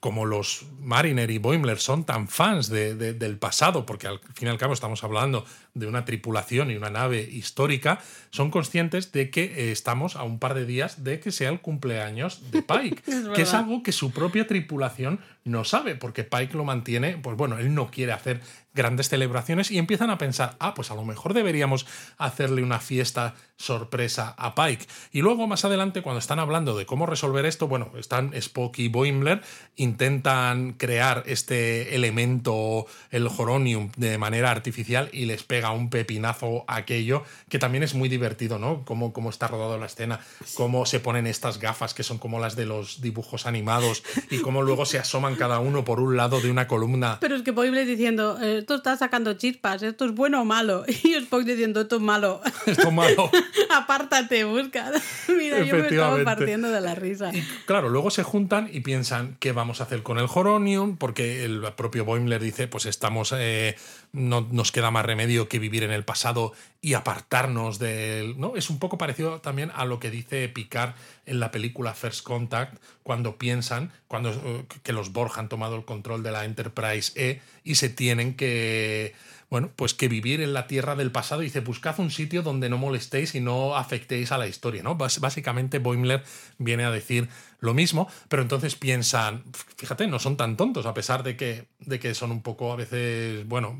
como 0.00 0.24
los 0.26 0.66
Mariner 0.80 1.30
y 1.30 1.38
Boimler 1.38 1.78
son 1.78 2.04
tan 2.04 2.26
fans 2.28 2.68
de- 2.68 2.94
de- 2.96 3.14
del 3.14 3.38
pasado, 3.38 3.86
porque 3.86 4.06
al 4.08 4.18
fin 4.34 4.48
y 4.48 4.50
al 4.50 4.58
cabo 4.58 4.74
estamos 4.74 5.04
hablando 5.04 5.44
de 5.76 5.86
una 5.86 6.04
tripulación 6.04 6.70
y 6.70 6.76
una 6.76 6.90
nave 6.90 7.20
histórica, 7.22 8.00
son 8.30 8.50
conscientes 8.50 9.12
de 9.12 9.30
que 9.30 9.44
eh, 9.44 9.72
estamos 9.72 10.16
a 10.16 10.22
un 10.22 10.38
par 10.38 10.54
de 10.54 10.64
días 10.64 11.04
de 11.04 11.20
que 11.20 11.30
sea 11.30 11.50
el 11.50 11.60
cumpleaños 11.60 12.50
de 12.50 12.62
Pike, 12.62 13.02
Es 13.06 13.28
que 13.34 13.42
es 13.42 13.54
algo 13.54 13.82
que 13.82 13.92
su 13.92 14.10
propia 14.10 14.46
tripulación 14.46 15.20
no 15.44 15.64
sabe, 15.64 15.94
porque 15.94 16.24
Pike 16.24 16.56
lo 16.56 16.64
mantiene, 16.64 17.18
pues 17.18 17.36
bueno, 17.36 17.58
él 17.58 17.72
no 17.74 17.90
quiere 17.90 18.12
hacer 18.12 18.40
grandes 18.74 19.08
celebraciones 19.08 19.70
y 19.70 19.78
empiezan 19.78 20.10
a 20.10 20.18
pensar, 20.18 20.56
ah, 20.60 20.74
pues 20.74 20.90
a 20.90 20.94
lo 20.94 21.04
mejor 21.04 21.34
deberíamos 21.34 21.86
hacerle 22.18 22.62
una 22.62 22.78
fiesta 22.78 23.34
sorpresa 23.56 24.34
a 24.36 24.54
Pike. 24.54 24.86
Y 25.12 25.22
luego 25.22 25.46
más 25.46 25.64
adelante, 25.64 26.02
cuando 26.02 26.18
están 26.18 26.38
hablando 26.38 26.76
de 26.76 26.84
cómo 26.84 27.06
resolver 27.06 27.46
esto, 27.46 27.68
bueno, 27.68 27.90
están 27.96 28.34
Spock 28.34 28.78
y 28.78 28.88
Boimler, 28.88 29.40
intentan 29.76 30.74
crear 30.74 31.22
este 31.26 31.94
elemento, 31.94 32.86
el 33.10 33.26
Horonium, 33.26 33.90
de 33.96 34.18
manera 34.18 34.50
artificial 34.50 35.08
y 35.12 35.24
les 35.24 35.42
pega 35.42 35.65
un 35.72 35.90
pepinazo 35.90 36.64
aquello, 36.68 37.24
que 37.48 37.58
también 37.58 37.82
es 37.82 37.94
muy 37.94 38.08
divertido, 38.08 38.58
¿no? 38.58 38.84
Cómo, 38.84 39.12
cómo 39.12 39.30
está 39.30 39.48
rodado 39.48 39.78
la 39.78 39.86
escena, 39.86 40.20
cómo 40.54 40.86
se 40.86 41.00
ponen 41.00 41.26
estas 41.26 41.58
gafas 41.58 41.94
que 41.94 42.02
son 42.02 42.18
como 42.18 42.40
las 42.40 42.56
de 42.56 42.66
los 42.66 43.00
dibujos 43.00 43.46
animados 43.46 44.02
y 44.30 44.38
cómo 44.38 44.62
luego 44.62 44.86
se 44.86 44.98
asoman 44.98 45.36
cada 45.36 45.60
uno 45.60 45.84
por 45.84 46.00
un 46.00 46.16
lado 46.16 46.40
de 46.40 46.50
una 46.50 46.66
columna. 46.66 47.18
Pero 47.20 47.36
es 47.36 47.42
que 47.42 47.50
Boimler 47.50 47.86
diciendo, 47.86 48.38
eh, 48.40 48.58
esto 48.58 48.74
está 48.76 48.96
sacando 48.96 49.34
chispas, 49.34 49.82
esto 49.82 50.04
es 50.04 50.14
bueno 50.14 50.42
o 50.42 50.44
malo. 50.44 50.84
Y 51.06 51.14
Spock 51.14 51.44
diciendo, 51.44 51.82
esto 51.82 51.96
es 51.96 52.02
malo. 52.02 52.40
Esto 52.66 52.90
malo. 52.90 53.30
Apártate, 53.70 54.44
busca. 54.44 54.90
Mira, 55.28 55.62
yo 55.62 55.76
me 55.76 55.88
estaba 55.88 56.22
partiendo 56.24 56.70
de 56.70 56.80
la 56.80 56.94
risa. 56.94 57.30
Y 57.32 57.42
claro, 57.64 57.88
luego 57.88 58.10
se 58.10 58.22
juntan 58.22 58.68
y 58.72 58.80
piensan 58.80 59.36
qué 59.38 59.52
vamos 59.52 59.80
a 59.80 59.84
hacer 59.84 60.02
con 60.02 60.18
el 60.18 60.26
Horonium, 60.32 60.96
porque 60.96 61.44
el 61.44 61.62
propio 61.76 62.04
Boimler 62.04 62.42
dice, 62.42 62.66
pues 62.66 62.86
estamos, 62.86 63.32
eh, 63.36 63.76
no 64.12 64.46
nos 64.50 64.72
queda 64.72 64.90
más 64.90 65.04
remedio 65.04 65.48
que 65.48 65.58
vivir 65.58 65.82
en 65.82 65.90
el 65.90 66.04
pasado 66.04 66.52
y 66.80 66.94
apartarnos 66.94 67.78
del... 67.78 68.38
¿no? 68.38 68.56
Es 68.56 68.70
un 68.70 68.78
poco 68.78 68.98
parecido 68.98 69.40
también 69.40 69.70
a 69.74 69.84
lo 69.84 69.98
que 70.00 70.10
dice 70.10 70.48
Picard 70.48 70.94
en 71.26 71.40
la 71.40 71.50
película 71.50 71.94
First 71.94 72.22
Contact, 72.22 72.78
cuando 73.02 73.36
piensan 73.36 73.92
cuando, 74.08 74.30
eh, 74.30 74.64
que 74.82 74.92
los 74.92 75.12
Borg 75.12 75.38
han 75.38 75.48
tomado 75.48 75.76
el 75.76 75.84
control 75.84 76.22
de 76.22 76.30
la 76.30 76.44
Enterprise 76.44 77.12
E 77.16 77.40
y 77.64 77.74
se 77.74 77.88
tienen 77.88 78.34
que 78.34 79.14
bueno, 79.48 79.70
pues 79.76 79.94
que 79.94 80.08
vivir 80.08 80.40
en 80.40 80.52
la 80.52 80.66
tierra 80.66 80.96
del 80.96 81.12
pasado. 81.12 81.40
Dice, 81.42 81.60
buscad 81.60 81.98
un 82.00 82.10
sitio 82.10 82.42
donde 82.42 82.68
no 82.68 82.78
molestéis 82.78 83.34
y 83.34 83.40
no 83.40 83.76
afectéis 83.76 84.32
a 84.32 84.38
la 84.38 84.46
historia, 84.48 84.82
¿no? 84.82 84.96
Básicamente 84.96 85.78
Boimler 85.78 86.24
viene 86.58 86.84
a 86.84 86.90
decir 86.90 87.28
lo 87.60 87.72
mismo, 87.72 88.08
pero 88.28 88.42
entonces 88.42 88.74
piensan, 88.74 89.44
fíjate, 89.76 90.06
no 90.08 90.18
son 90.18 90.36
tan 90.36 90.56
tontos, 90.56 90.84
a 90.86 90.94
pesar 90.94 91.22
de 91.22 91.36
que, 91.36 91.66
de 91.80 91.98
que 92.00 92.14
son 92.14 92.32
un 92.32 92.42
poco 92.42 92.72
a 92.72 92.76
veces, 92.76 93.46
bueno, 93.46 93.78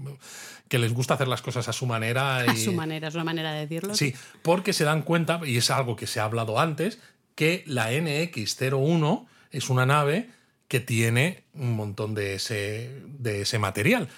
que 0.68 0.78
les 0.78 0.92
gusta 0.92 1.14
hacer 1.14 1.28
las 1.28 1.42
cosas 1.42 1.68
a 1.68 1.72
su 1.72 1.86
manera. 1.86 2.36
A 2.38 2.46
y- 2.54 2.56
su 2.56 2.72
manera, 2.72 3.08
es 3.08 3.14
una 3.14 3.24
manera 3.24 3.52
de 3.52 3.60
decirlo. 3.60 3.94
Sí, 3.94 4.14
porque 4.42 4.72
se 4.72 4.84
dan 4.84 5.02
cuenta, 5.02 5.40
y 5.44 5.56
es 5.56 5.70
algo 5.70 5.96
que 5.96 6.06
se 6.06 6.20
ha 6.20 6.24
hablado 6.24 6.58
antes, 6.60 7.00
que 7.34 7.64
la 7.66 7.92
NX-01 7.92 9.26
es 9.50 9.68
una 9.68 9.86
nave 9.86 10.30
que 10.68 10.80
tiene 10.80 11.44
un 11.54 11.74
montón 11.74 12.14
de 12.14 12.34
ese, 12.34 13.00
de 13.06 13.42
ese 13.42 13.58
material. 13.58 14.08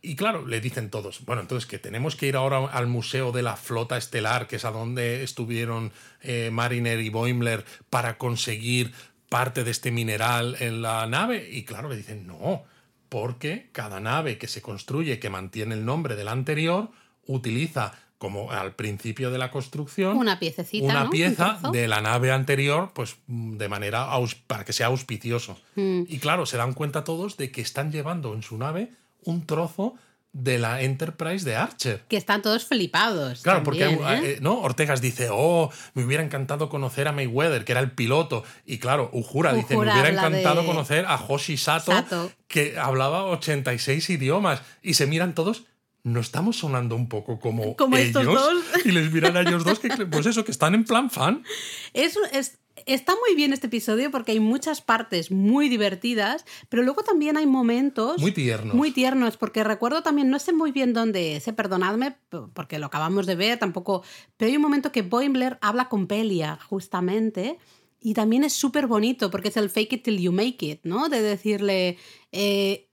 Y 0.00 0.16
claro, 0.16 0.46
le 0.46 0.60
dicen 0.60 0.88
todos, 0.88 1.24
bueno, 1.26 1.42
entonces 1.42 1.68
que 1.68 1.78
tenemos 1.78 2.16
que 2.16 2.26
ir 2.26 2.36
ahora 2.36 2.66
al 2.66 2.86
Museo 2.86 3.32
de 3.32 3.42
la 3.42 3.56
Flota 3.56 3.98
Estelar, 3.98 4.46
que 4.46 4.56
es 4.56 4.64
a 4.64 4.70
donde 4.70 5.22
estuvieron 5.22 5.92
eh, 6.22 6.50
Mariner 6.50 7.00
y 7.00 7.10
Boimler, 7.10 7.64
para 7.90 8.16
conseguir 8.16 8.92
parte 9.28 9.62
de 9.62 9.70
este 9.70 9.90
mineral 9.90 10.56
en 10.60 10.80
la 10.80 11.06
nave. 11.06 11.50
Y 11.50 11.64
claro, 11.64 11.90
le 11.90 11.96
dicen, 11.96 12.26
no, 12.26 12.64
porque 13.10 13.68
cada 13.72 14.00
nave 14.00 14.38
que 14.38 14.48
se 14.48 14.62
construye, 14.62 15.18
que 15.18 15.28
mantiene 15.28 15.74
el 15.74 15.84
nombre 15.84 16.16
de 16.16 16.24
la 16.24 16.32
anterior, 16.32 16.90
utiliza 17.26 17.92
como 18.16 18.52
al 18.52 18.74
principio 18.74 19.30
de 19.30 19.36
la 19.36 19.50
construcción 19.50 20.16
Una 20.16 20.38
piececita, 20.38 20.84
una 20.84 21.10
pieza 21.10 21.58
de 21.72 21.88
la 21.88 22.00
nave 22.00 22.32
anterior, 22.32 22.90
pues 22.94 23.16
de 23.26 23.68
manera 23.68 24.08
para 24.46 24.64
que 24.64 24.72
sea 24.72 24.86
auspicioso. 24.86 25.60
Mm. 25.74 26.04
Y 26.08 26.18
claro, 26.20 26.46
se 26.46 26.56
dan 26.56 26.72
cuenta 26.72 27.04
todos 27.04 27.36
de 27.36 27.50
que 27.50 27.60
están 27.60 27.92
llevando 27.92 28.32
en 28.32 28.42
su 28.42 28.56
nave 28.56 28.92
un 29.24 29.46
trozo 29.46 29.94
de 30.32 30.58
la 30.58 30.82
Enterprise 30.82 31.44
de 31.44 31.54
Archer. 31.54 32.02
Que 32.08 32.16
están 32.16 32.42
todos 32.42 32.64
flipados. 32.64 33.42
Claro, 33.42 33.62
porque 33.62 33.80
también, 33.84 34.02
¿eh? 34.24 34.30
eh, 34.32 34.38
¿no? 34.40 34.58
Ortegas 34.60 35.00
dice, 35.00 35.28
oh, 35.30 35.70
me 35.94 36.04
hubiera 36.04 36.24
encantado 36.24 36.68
conocer 36.68 37.06
a 37.06 37.12
Mayweather, 37.12 37.64
que 37.64 37.70
era 37.70 37.80
el 37.80 37.92
piloto. 37.92 38.42
Y 38.66 38.78
claro, 38.78 39.10
Uhura, 39.12 39.52
dice, 39.52 39.76
me 39.76 39.82
hubiera 39.82 40.08
encantado 40.08 40.62
de- 40.62 40.66
conocer 40.66 41.04
a 41.06 41.14
Hoshi 41.16 41.56
Sato, 41.56 41.92
Sato. 41.92 42.32
que 42.48 42.76
hablaba 42.78 43.24
86 43.26 44.10
idiomas. 44.10 44.60
Y 44.82 44.94
se 44.94 45.06
miran 45.06 45.34
todos. 45.36 45.64
¿No 46.02 46.20
estamos 46.20 46.58
sonando 46.58 46.96
un 46.96 47.08
poco 47.08 47.38
como, 47.40 47.76
Como 47.76 47.96
ellos? 47.96 48.08
estos 48.08 48.26
dos. 48.26 48.62
Y 48.84 48.90
les 48.90 49.10
miran 49.10 49.36
a 49.38 49.40
ellos 49.42 49.64
dos, 49.64 49.78
que 49.78 49.88
pues 49.88 50.26
eso, 50.26 50.44
que 50.44 50.50
están 50.50 50.74
en 50.74 50.84
plan 50.84 51.10
fan. 51.10 51.44
Es, 51.94 52.18
es- 52.32 52.58
está 52.86 53.14
muy 53.14 53.34
bien 53.36 53.52
este 53.52 53.66
episodio 53.68 54.10
porque 54.10 54.32
hay 54.32 54.40
muchas 54.40 54.80
partes 54.80 55.30
muy 55.30 55.68
divertidas, 55.68 56.44
pero 56.68 56.82
luego 56.82 57.02
también 57.02 57.36
hay 57.36 57.46
momentos 57.46 58.20
Muy 58.20 58.32
tiernos. 58.32 58.74
Muy 58.74 58.90
tiernos, 58.90 59.36
porque 59.36 59.64
recuerdo 59.64 60.02
también, 60.02 60.30
no 60.30 60.38
sé 60.38 60.52
muy 60.52 60.72
bien 60.72 60.92
dónde 60.92 61.36
es, 61.36 61.48
eh, 61.48 61.52
perdonadme, 61.52 62.16
porque 62.52 62.78
lo 62.78 62.86
acabamos 62.86 63.26
de 63.26 63.34
ver 63.36 63.58
tampoco, 63.58 64.02
pero 64.36 64.50
hay 64.50 64.56
un 64.56 64.62
momento 64.62 64.92
que 64.92 65.02
Boimler 65.02 65.58
habla 65.60 65.88
con 65.88 66.06
Pelia, 66.06 66.58
justamente, 66.68 67.58
y 68.00 68.14
también 68.14 68.44
es 68.44 68.52
súper 68.52 68.86
bonito, 68.86 69.30
porque 69.30 69.48
es 69.48 69.56
el 69.56 69.70
fake 69.70 69.94
it 69.94 70.02
till 70.04 70.20
you 70.20 70.32
make 70.32 70.64
it, 70.66 70.80
¿no? 70.84 71.08
De 71.08 71.22
decirle, 71.22 71.96
eh, 72.32 72.90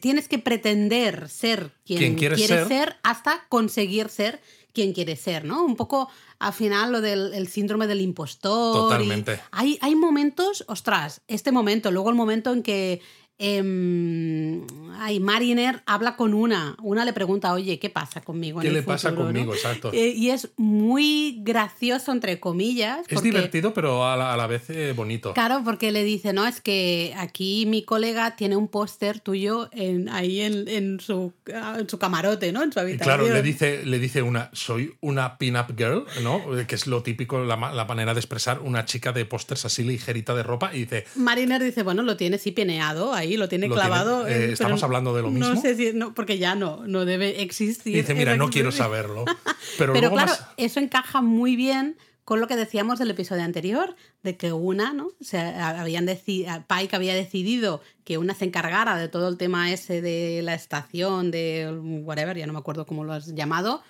tienes 0.00 0.28
que 0.28 0.38
pretender 0.38 1.28
ser 1.28 1.72
quien, 1.84 1.98
Quien 1.98 2.14
quieres 2.16 2.38
quieres 2.38 2.68
ser. 2.68 2.88
ser 2.88 2.96
hasta 3.02 3.46
conseguir 3.48 4.08
ser 4.08 4.40
quien 4.74 4.92
quieres 4.92 5.20
ser, 5.20 5.44
¿no? 5.44 5.64
Un 5.64 5.76
poco 5.76 6.10
al 6.38 6.52
final 6.52 6.92
lo 6.92 7.00
del 7.00 7.32
el 7.32 7.48
síndrome 7.48 7.86
del 7.86 8.00
impostor. 8.00 8.74
Totalmente. 8.74 9.40
hay, 9.52 9.78
hay 9.80 9.94
momentos, 9.94 10.64
ostras, 10.68 11.22
este 11.28 11.52
momento, 11.52 11.90
luego 11.90 12.10
el 12.10 12.16
momento 12.16 12.52
en 12.52 12.62
que 12.62 13.00
ay, 13.38 15.20
Mariner 15.20 15.82
habla 15.86 16.16
con 16.16 16.34
una. 16.34 16.76
Una 16.82 17.04
le 17.04 17.12
pregunta, 17.12 17.52
oye, 17.52 17.78
¿qué 17.78 17.90
pasa 17.90 18.20
conmigo? 18.20 18.60
en 18.60 18.62
¿Qué 18.62 18.68
el 18.68 18.74
le 18.74 18.82
pasa 18.82 19.14
conmigo? 19.14 19.46
no? 19.46 19.54
Exacto. 19.54 19.90
Eh, 19.92 20.12
y 20.16 20.30
es 20.30 20.50
muy 20.56 21.40
gracioso, 21.42 22.12
entre 22.12 22.40
comillas. 22.40 23.00
es 23.08 23.14
porque- 23.14 23.30
divertido, 23.30 23.74
pero 23.74 24.06
a 24.06 24.16
la, 24.16 24.32
a 24.34 24.36
la 24.36 24.46
vez 24.46 24.70
eh, 24.70 24.92
bonito. 24.94 25.32
Claro, 25.34 25.62
porque 25.64 25.92
le 25.92 26.04
dice, 26.04 26.32
no, 26.32 26.46
es 26.46 26.60
que 26.60 27.14
aquí 27.16 27.66
mi 27.66 27.82
colega 27.84 28.36
tiene 28.36 28.56
un 28.56 28.68
póster 28.68 29.20
tuyo 29.20 29.68
en, 29.72 30.08
ahí 30.08 30.40
en, 30.40 30.68
en 30.68 31.00
su, 31.00 31.32
ah, 31.54 31.76
en 31.78 31.88
su 31.88 31.98
camarote, 31.98 32.52
¿no? 32.52 32.62
En 32.62 32.72
su 32.72 32.78
Y 32.78 32.82
habitación. 32.82 33.16
claro, 33.18 33.32
le 33.32 33.42
dice, 33.42 33.84
le 33.84 33.98
dice 33.98 34.22
una, 34.22 34.50
soy 34.52 34.94
una 35.00 35.38
pin-up 35.38 35.74
girl, 35.76 36.04
¿no? 36.22 36.40
Que 36.66 36.74
es 36.74 36.86
lo 36.86 37.02
típico, 37.02 37.42
la, 37.44 37.56
la 37.72 37.84
manera 37.84 38.14
de 38.14 38.20
expresar 38.20 38.60
una 38.60 38.84
chica 38.84 39.12
de 39.12 39.24
pósters 39.24 39.64
así 39.64 39.82
ligerita 39.84 40.34
de 40.34 40.42
ropa. 40.42 40.74
Y 40.74 40.80
dice, 40.80 41.04
Mariner 41.16 41.62
dice, 41.62 41.82
bueno, 41.82 42.02
lo 42.02 42.16
tiene 42.16 42.38
sí 42.38 42.52
peneado 42.52 43.12
ahí, 43.12 43.23
lo 43.36 43.48
tiene 43.48 43.68
Lo 43.68 43.74
clavado. 43.74 44.24
tiene- 44.26 44.44
eh, 44.46 44.52
¿estamos 44.52 44.82
hablando 44.82 45.14
de 45.14 45.22
lo 45.22 45.30
No 45.30 45.38
mismo? 45.50 45.60
sé 45.60 45.74
si, 45.74 45.92
no, 45.92 46.14
porque 46.14 46.38
ya 46.38 46.54
no, 46.54 46.86
no 46.86 47.04
debe 47.04 47.42
existir. 47.42 47.94
y 47.94 47.96
dice 48.00 48.14
mira, 48.14 48.36
no 48.36 48.48
quiero 48.50 48.68
expresión". 48.68 48.92
saberlo. 48.92 49.24
Pero, 49.78 49.92
Pero 49.92 50.00
luego 50.08 50.14
claro, 50.16 50.30
más... 50.32 50.46
eso 50.56 50.80
encaja 50.80 51.20
muy 51.22 51.56
bien 51.56 51.96
con 52.24 52.40
lo 52.40 52.46
que 52.46 52.56
decíamos 52.56 52.98
del 52.98 53.10
episodio 53.10 53.42
anterior, 53.42 53.96
de 54.22 54.36
que 54.38 54.52
una, 54.52 54.94
¿no? 54.94 55.08
O 55.20 55.24
sea, 55.24 55.78
habían 55.80 56.06
Pike 56.06 56.96
había 56.96 57.14
decidido 57.14 57.82
que 58.04 58.16
una 58.16 58.34
se 58.34 58.46
encargara 58.46 58.96
de 58.96 59.08
todo 59.08 59.28
el 59.28 59.36
tema 59.36 59.70
ese 59.70 60.00
de 60.00 60.40
la 60.42 60.54
estación, 60.54 61.30
de 61.30 61.70
whatever, 62.02 62.36
ya 62.38 62.46
no 62.46 62.54
me 62.54 62.58
acuerdo 62.60 62.86
cómo 62.86 63.04
lo 63.04 63.12
has 63.12 63.34
llamado, 63.34 63.82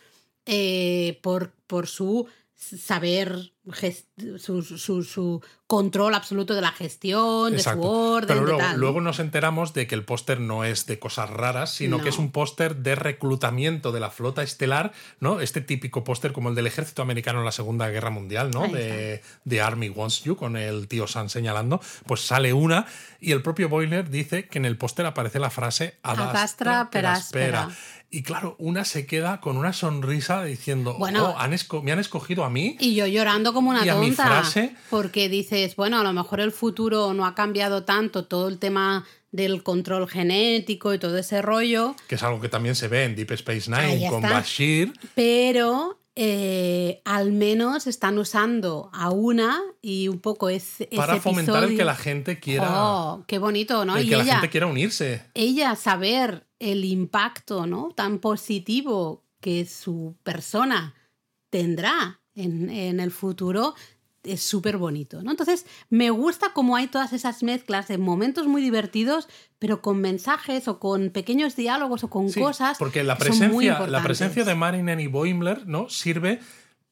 eh, 0.46 1.20
por, 1.22 1.52
por 1.68 1.86
su 1.86 2.26
saber, 2.56 3.52
su, 4.38 4.62
su- 4.62 5.02
su 5.02 5.42
control 5.66 6.14
absoluto 6.14 6.54
de 6.54 6.60
la 6.60 6.70
gestión, 6.72 7.50
de 7.52 7.56
Exacto. 7.56 7.82
su 7.82 7.88
orden, 7.88 8.28
Pero 8.28 8.40
de 8.40 8.46
luego, 8.46 8.58
tal. 8.58 8.72
¿no? 8.72 8.78
luego 8.78 9.00
nos 9.00 9.18
enteramos 9.18 9.72
de 9.74 9.86
que 9.86 9.94
el 9.94 10.04
póster 10.04 10.38
no 10.40 10.64
es 10.64 10.86
de 10.86 10.98
cosas 10.98 11.30
raras, 11.30 11.74
sino 11.74 11.96
No. 11.98 12.02
que 12.02 12.10
es 12.10 12.18
un 12.18 12.30
póster 12.30 12.76
de 12.76 12.94
reclutamiento 12.94 13.90
de 13.90 14.00
la 14.00 14.10
flota 14.10 14.42
estelar, 14.42 14.92
¿no? 15.20 15.40
Este 15.40 15.60
típico 15.62 16.04
póster 16.04 16.32
como 16.32 16.48
el 16.50 16.54
del 16.54 16.66
ejército 16.66 17.02
americano 17.02 17.38
en 17.40 17.44
la 17.46 17.52
Segunda 17.52 17.88
Guerra 17.88 18.10
Mundial, 18.10 18.50
¿no? 18.50 18.68
De, 18.68 19.22
de 19.44 19.60
Army 19.60 19.88
Wants 19.88 20.22
You, 20.24 20.36
con 20.36 20.56
el 20.56 20.86
tío 20.86 21.06
Sam 21.06 21.28
señalando, 21.28 21.80
pues 22.06 22.20
sale 22.20 22.52
una 22.52 22.86
y 23.20 23.32
el 23.32 23.42
propio 23.42 23.68
Boiler 23.68 24.10
dice 24.10 24.46
que 24.48 24.58
en 24.58 24.66
el 24.66 24.76
póster 24.76 25.06
aparece 25.06 25.38
la 25.38 25.50
frase 25.50 25.96
Adastra 26.02 26.30
Adastra 26.30 26.90
per 26.90 27.00
peraspera. 27.00 27.68
Y 28.16 28.22
claro, 28.22 28.54
una 28.58 28.84
se 28.84 29.06
queda 29.06 29.40
con 29.40 29.56
una 29.56 29.72
sonrisa 29.72 30.44
diciendo, 30.44 30.94
Bueno. 30.98 31.30
"Oh, 31.30 31.38
han 31.38 31.54
me 31.82 31.92
han 31.92 31.98
escogido 31.98 32.44
a 32.44 32.50
mí. 32.50 32.76
Y 32.80 32.94
yo 32.94 33.06
llorando 33.06 33.52
como 33.52 33.70
una 33.70 33.84
Y 33.84 33.88
a 33.88 33.96
mi 33.96 34.06
tonta. 34.08 34.26
frase- 34.26 34.74
Porque 34.90 35.28
dices, 35.28 35.74
bueno, 35.76 35.98
a 35.98 36.02
lo 36.04 36.12
mejor 36.12 36.40
el 36.40 36.52
futuro 36.52 37.12
no 37.12 37.26
ha 37.26 37.34
cambiado 37.34 37.84
tanto 37.84 38.24
todo 38.26 38.48
el 38.48 38.58
tema 38.58 39.04
del 39.32 39.64
control 39.64 40.08
genético 40.08 40.94
y 40.94 40.98
todo 41.00 41.18
ese 41.18 41.42
rollo, 41.42 41.96
Que 42.06 42.14
es 42.14 42.22
algo 42.22 42.40
que 42.40 42.48
también 42.48 42.76
se 42.76 42.86
ve 42.86 43.02
en 43.04 43.16
Deep 43.16 43.32
Space 43.32 43.68
Nine 43.68 44.08
con. 44.08 44.22
Bashir. 44.22 44.92
pero 45.16 45.98
eh, 46.16 47.02
al 47.04 47.32
menos 47.32 47.88
están 47.88 48.16
usando 48.18 48.88
a 48.92 49.10
una 49.10 49.60
y 49.82 50.06
un 50.06 50.20
poco 50.20 50.48
ese, 50.48 50.84
ese 50.84 50.96
para 50.96 51.16
fomentar 51.20 51.56
el 51.56 51.62
episodio. 51.64 51.78
que 51.78 51.84
la 51.84 51.96
gente 51.96 52.38
quiera. 52.38 52.68
Oh, 52.70 53.24
qué 53.26 53.38
bonito, 53.38 53.84
¿no? 53.84 53.96
el 53.96 54.06
y 54.06 54.08
que 54.10 54.16
la 54.18 54.22
ella, 54.22 54.32
gente 54.34 54.50
quiera 54.50 54.66
unirse. 54.68 55.22
ella 55.34 55.74
saber 55.74 56.46
el 56.64 56.84
impacto 56.84 57.66
¿no? 57.66 57.90
tan 57.94 58.18
positivo 58.18 59.22
que 59.40 59.66
su 59.66 60.16
persona 60.22 60.94
tendrá 61.50 62.20
en, 62.34 62.70
en 62.70 63.00
el 63.00 63.10
futuro 63.10 63.74
es 64.24 64.42
súper 64.42 64.78
bonito, 64.78 65.22
¿no? 65.22 65.30
Entonces, 65.30 65.66
me 65.90 66.10
gusta 66.10 66.52
cómo 66.54 66.76
hay 66.76 66.86
todas 66.86 67.12
esas 67.12 67.42
mezclas 67.42 67.88
de 67.88 67.98
momentos 67.98 68.46
muy 68.46 68.62
divertidos, 68.62 69.28
pero 69.58 69.82
con 69.82 70.00
mensajes 70.00 70.66
o 70.66 70.80
con 70.80 71.10
pequeños 71.10 71.56
diálogos 71.56 72.04
o 72.04 72.08
con 72.08 72.30
Sí, 72.30 72.40
cosas 72.40 72.78
porque 72.78 73.04
la 73.04 73.16
que 73.16 73.32
son 73.32 73.52
muy 73.52 73.66
presencia, 73.66 73.86
la 73.86 74.02
presencia 74.02 74.44
de 74.44 74.54
Mariner 74.54 74.98
y 74.98 75.06
Boimler 75.06 75.66
¿no? 75.66 75.90
sirve 75.90 76.40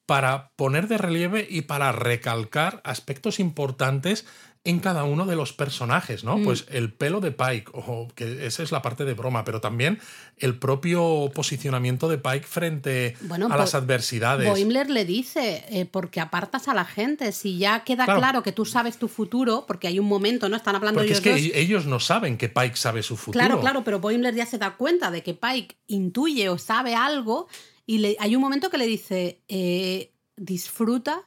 para 0.05 0.51
poner 0.57 0.89
de 0.89 0.99
relieve 0.99 1.47
y 1.49 1.63
para 1.63 1.93
recalcar 1.93 2.83
aspectos 2.85 3.41
importantes 3.41 4.27
en 4.65 4.79
cada 4.79 5.03
uno 5.03 5.27
de 5.27 5.35
los 5.35 5.53
personajes, 5.53 6.23
¿no? 6.23 6.39
Mm. 6.39 6.45
Pues 6.45 6.67
el 6.71 6.93
pelo 6.93 7.21
de 7.21 7.33
Pike, 7.33 7.73
ojo, 7.73 8.07
que 8.15 8.47
esa 8.47 8.63
es 8.63 8.71
la 8.71 8.81
parte 8.81 9.05
de 9.05 9.13
broma, 9.15 9.45
pero 9.45 9.61
también 9.61 9.99
el 10.39 10.57
propio 10.57 11.33
posicionamiento 11.35 12.09
de 12.09 12.19
Pike 12.19 12.47
frente 12.47 13.17
Bueno, 13.23 13.47
a 13.47 13.49
Bo- 13.49 13.57
las 13.57 13.75
adversidades. 13.75 14.49
Boimler 14.49 14.89
le 14.89 15.05
dice, 15.05 15.65
eh, 15.69 15.85
porque 15.85 16.21
apartas 16.21 16.69
a 16.69 16.75
la 16.75 16.85
gente, 16.85 17.33
si 17.33 17.59
ya 17.59 17.83
queda 17.83 18.05
Claro. 18.05 18.21
claro. 18.21 18.43
que 18.45 18.53
tú 18.53 18.65
sabes 18.65 18.99
tu 18.99 19.09
futuro, 19.09 19.65
porque 19.67 19.89
hay 19.89 19.99
un 19.99 20.07
momento, 20.07 20.49
¿no? 20.49 20.57
Están 20.57 20.77
hablando 20.77 21.01
Porque 21.01 21.09
ellos 21.15 21.19
es 21.19 21.25
que 21.25 21.31
dos. 21.49 21.57
e- 21.57 21.61
ellos 21.61 21.87
no 21.87 21.99
saben 21.99 22.39
que 22.39 22.49
Pike 22.49 22.77
sabe 22.77 23.03
su 23.03 23.17
futuro. 23.17 23.45
Claro, 23.45 23.61
claro, 23.61 23.83
pero 23.83 23.99
Boimler 23.99 24.35
ya 24.37 24.47
se 24.47 24.59
da 24.59 24.77
cuenta 24.77 25.11
de 25.11 25.25
que 25.25 25.35
Pike 25.35 25.77
intuye 25.89 26.49
o 26.49 26.57
sabe 26.59 26.95
algo 26.95 27.49
y 27.85 27.99
le, 27.99 28.17
hay 28.21 28.37
un 28.37 28.41
momento 28.43 28.71
que 28.71 28.79
le 28.79 28.87
dice, 28.87 29.43
eh, 29.49 30.13
disfruta, 30.37 31.25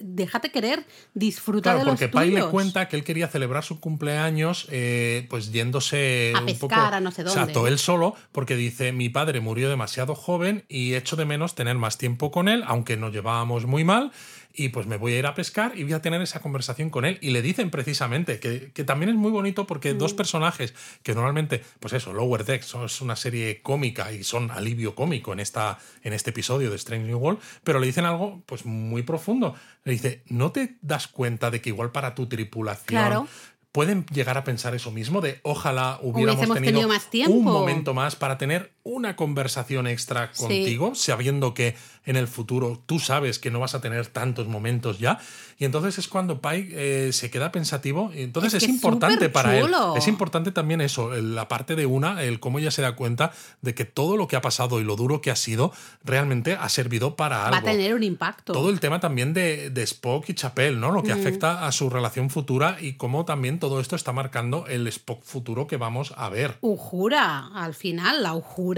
déjate 0.00 0.50
querer, 0.50 0.84
disfruta 1.14 1.70
Claro, 1.70 1.78
de 1.78 1.84
los 1.86 1.92
porque 1.92 2.08
Pike 2.08 2.26
le 2.26 2.30
tuyos". 2.32 2.50
cuenta 2.50 2.88
que 2.88 2.96
él 2.96 3.04
quería 3.04 3.28
celebrar 3.28 3.64
su 3.64 3.80
cumpleaños 3.80 4.66
eh, 4.70 5.26
pues 5.30 5.50
yéndose 5.52 6.32
A 6.36 6.40
un 6.40 6.46
pescar 6.46 6.58
poco 6.60 6.74
a 6.74 7.00
no 7.00 7.10
sé 7.10 7.22
dónde. 7.24 7.40
Exacto, 7.40 7.66
él 7.66 7.78
solo, 7.78 8.14
porque 8.32 8.56
dice, 8.56 8.92
mi 8.92 9.08
padre 9.08 9.40
murió 9.40 9.70
demasiado 9.70 10.14
joven 10.14 10.64
y 10.68 10.94
echo 10.94 11.16
de 11.16 11.24
menos 11.24 11.54
tener 11.54 11.76
más 11.76 11.96
tiempo 11.96 12.30
con 12.30 12.48
él, 12.48 12.62
aunque 12.66 12.96
nos 12.96 13.12
llevábamos 13.12 13.64
muy 13.66 13.84
mal, 13.84 14.12
y 14.58 14.68
pues 14.70 14.86
me 14.86 14.96
voy 14.96 15.14
a 15.14 15.18
ir 15.20 15.26
a 15.26 15.34
pescar 15.34 15.72
y 15.78 15.84
voy 15.84 15.92
a 15.94 16.02
tener 16.02 16.20
esa 16.20 16.40
conversación 16.40 16.90
con 16.90 17.04
él. 17.04 17.18
Y 17.22 17.30
le 17.30 17.40
dicen 17.40 17.70
precisamente 17.70 18.40
que, 18.40 18.72
que 18.72 18.84
también 18.84 19.08
es 19.10 19.14
muy 19.16 19.30
bonito 19.30 19.66
porque 19.66 19.94
Mm. 19.94 19.98
dos 19.98 20.12
personajes 20.14 20.74
que 21.02 21.14
normalmente, 21.14 21.62
pues 21.80 21.94
eso, 21.94 22.12
Lower 22.12 22.44
Decks 22.44 22.66
son- 22.66 22.84
es 22.86 23.00
una 23.00 23.16
serie 23.16 23.62
cómica 23.62 24.12
y 24.12 24.24
son 24.24 24.50
alivio 24.50 24.94
cómico 24.94 25.32
en, 25.32 25.40
esta, 25.40 25.78
en 26.02 26.12
este 26.12 26.30
episodio 26.30 26.68
de 26.70 26.76
Strange 26.76 27.06
New 27.06 27.18
World, 27.18 27.38
pero 27.64 27.78
le 27.78 27.86
dicen 27.86 28.04
algo 28.04 28.42
pues 28.46 28.66
muy 28.66 29.02
profundo. 29.02 29.54
Le 29.84 29.92
dice, 29.92 30.22
¿no 30.26 30.50
te 30.52 30.76
das 30.82 31.06
cuenta 31.08 31.50
de 31.50 31.60
que 31.60 31.70
igual 31.70 31.92
para 31.92 32.14
tu 32.14 32.26
tripulación 32.26 32.86
Claro. 32.86 33.28
pueden 33.72 34.04
llegar 34.06 34.36
a 34.38 34.44
pensar 34.44 34.74
eso 34.74 34.90
mismo 34.90 35.20
de 35.20 35.38
ojalá 35.42 35.98
hubiéramos 36.02 36.40
tenido, 36.48 36.60
tenido 36.64 36.88
más 36.88 37.10
tiempo. 37.10 37.36
un 37.36 37.44
momento 37.44 37.94
más 37.94 38.16
para 38.16 38.36
tener 38.38 38.72
una 38.88 39.16
conversación 39.16 39.86
extra 39.86 40.30
Sí. 40.32 40.42
contigo, 40.42 40.94
sabiendo 40.94 41.54
que 41.54 41.76
en 42.06 42.16
el 42.16 42.26
futuro 42.26 42.82
tú 42.86 42.98
sabes 42.98 43.38
que 43.38 43.50
no 43.50 43.60
vas 43.60 43.74
a 43.74 43.80
tener 43.80 44.06
tantos 44.06 44.48
momentos 44.48 44.98
ya. 44.98 45.18
Y 45.58 45.64
entonces 45.66 45.98
es 45.98 46.08
cuando 46.08 46.40
Pike 46.40 47.08
eh, 47.08 47.12
se 47.12 47.30
queda 47.30 47.52
pensativo. 47.52 48.10
Entonces 48.14 48.54
Es 48.54 48.62
es, 48.62 48.66
que 48.66 48.70
es 48.70 48.74
importante 48.76 49.28
para 49.28 49.58
él. 49.58 49.70
Es 49.96 50.08
importante 50.08 50.52
también 50.52 50.80
eso, 50.80 51.10
la 51.12 51.48
parte 51.48 51.76
de 51.76 51.84
una, 51.86 52.22
el 52.22 52.40
cómo 52.40 52.58
ella 52.60 52.70
se 52.70 52.80
da 52.82 52.92
cuenta 52.96 53.32
de 53.60 53.74
que 53.74 53.84
todo 53.84 54.16
lo 54.16 54.26
que 54.26 54.36
ha 54.36 54.40
pasado 54.40 54.80
y 54.80 54.84
lo 54.84 54.96
duro 54.96 55.20
que 55.20 55.30
ha 55.30 55.36
sido 55.36 55.72
realmente 56.04 56.54
ha 56.54 56.68
servido 56.68 57.14
para 57.16 57.44
algo 57.44 57.52
Va 57.56 57.58
a 57.58 57.62
tener 57.72 57.94
un 57.94 58.02
impacto. 58.02 58.52
todo 58.52 58.70
el 58.70 58.80
tema 58.80 59.00
también 59.00 59.34
de, 59.34 59.68
de 59.70 59.82
Spock 59.82 60.28
y 60.30 60.34
Chapel, 60.34 60.80
¿no? 60.80 60.92
Lo 60.92 61.02
que 61.02 61.12
afecta 61.12 61.66
a 61.66 61.72
su 61.72 61.90
relación 61.90 62.30
futura 62.30 62.78
y 62.80 62.94
cómo 62.94 63.24
también 63.26 63.58
todo 63.58 63.80
esto 63.80 63.96
está 63.96 64.12
marcando 64.12 64.66
el 64.66 64.86
Spock 64.86 65.22
futuro 65.24 65.66
que 65.66 65.76
vamos 65.76 66.14
a 66.16 66.28
ver. 66.30 66.56
Ujura, 66.62 67.48
al 67.54 67.74
final, 67.74 68.22
la 68.22 68.32
ujura 68.34 68.77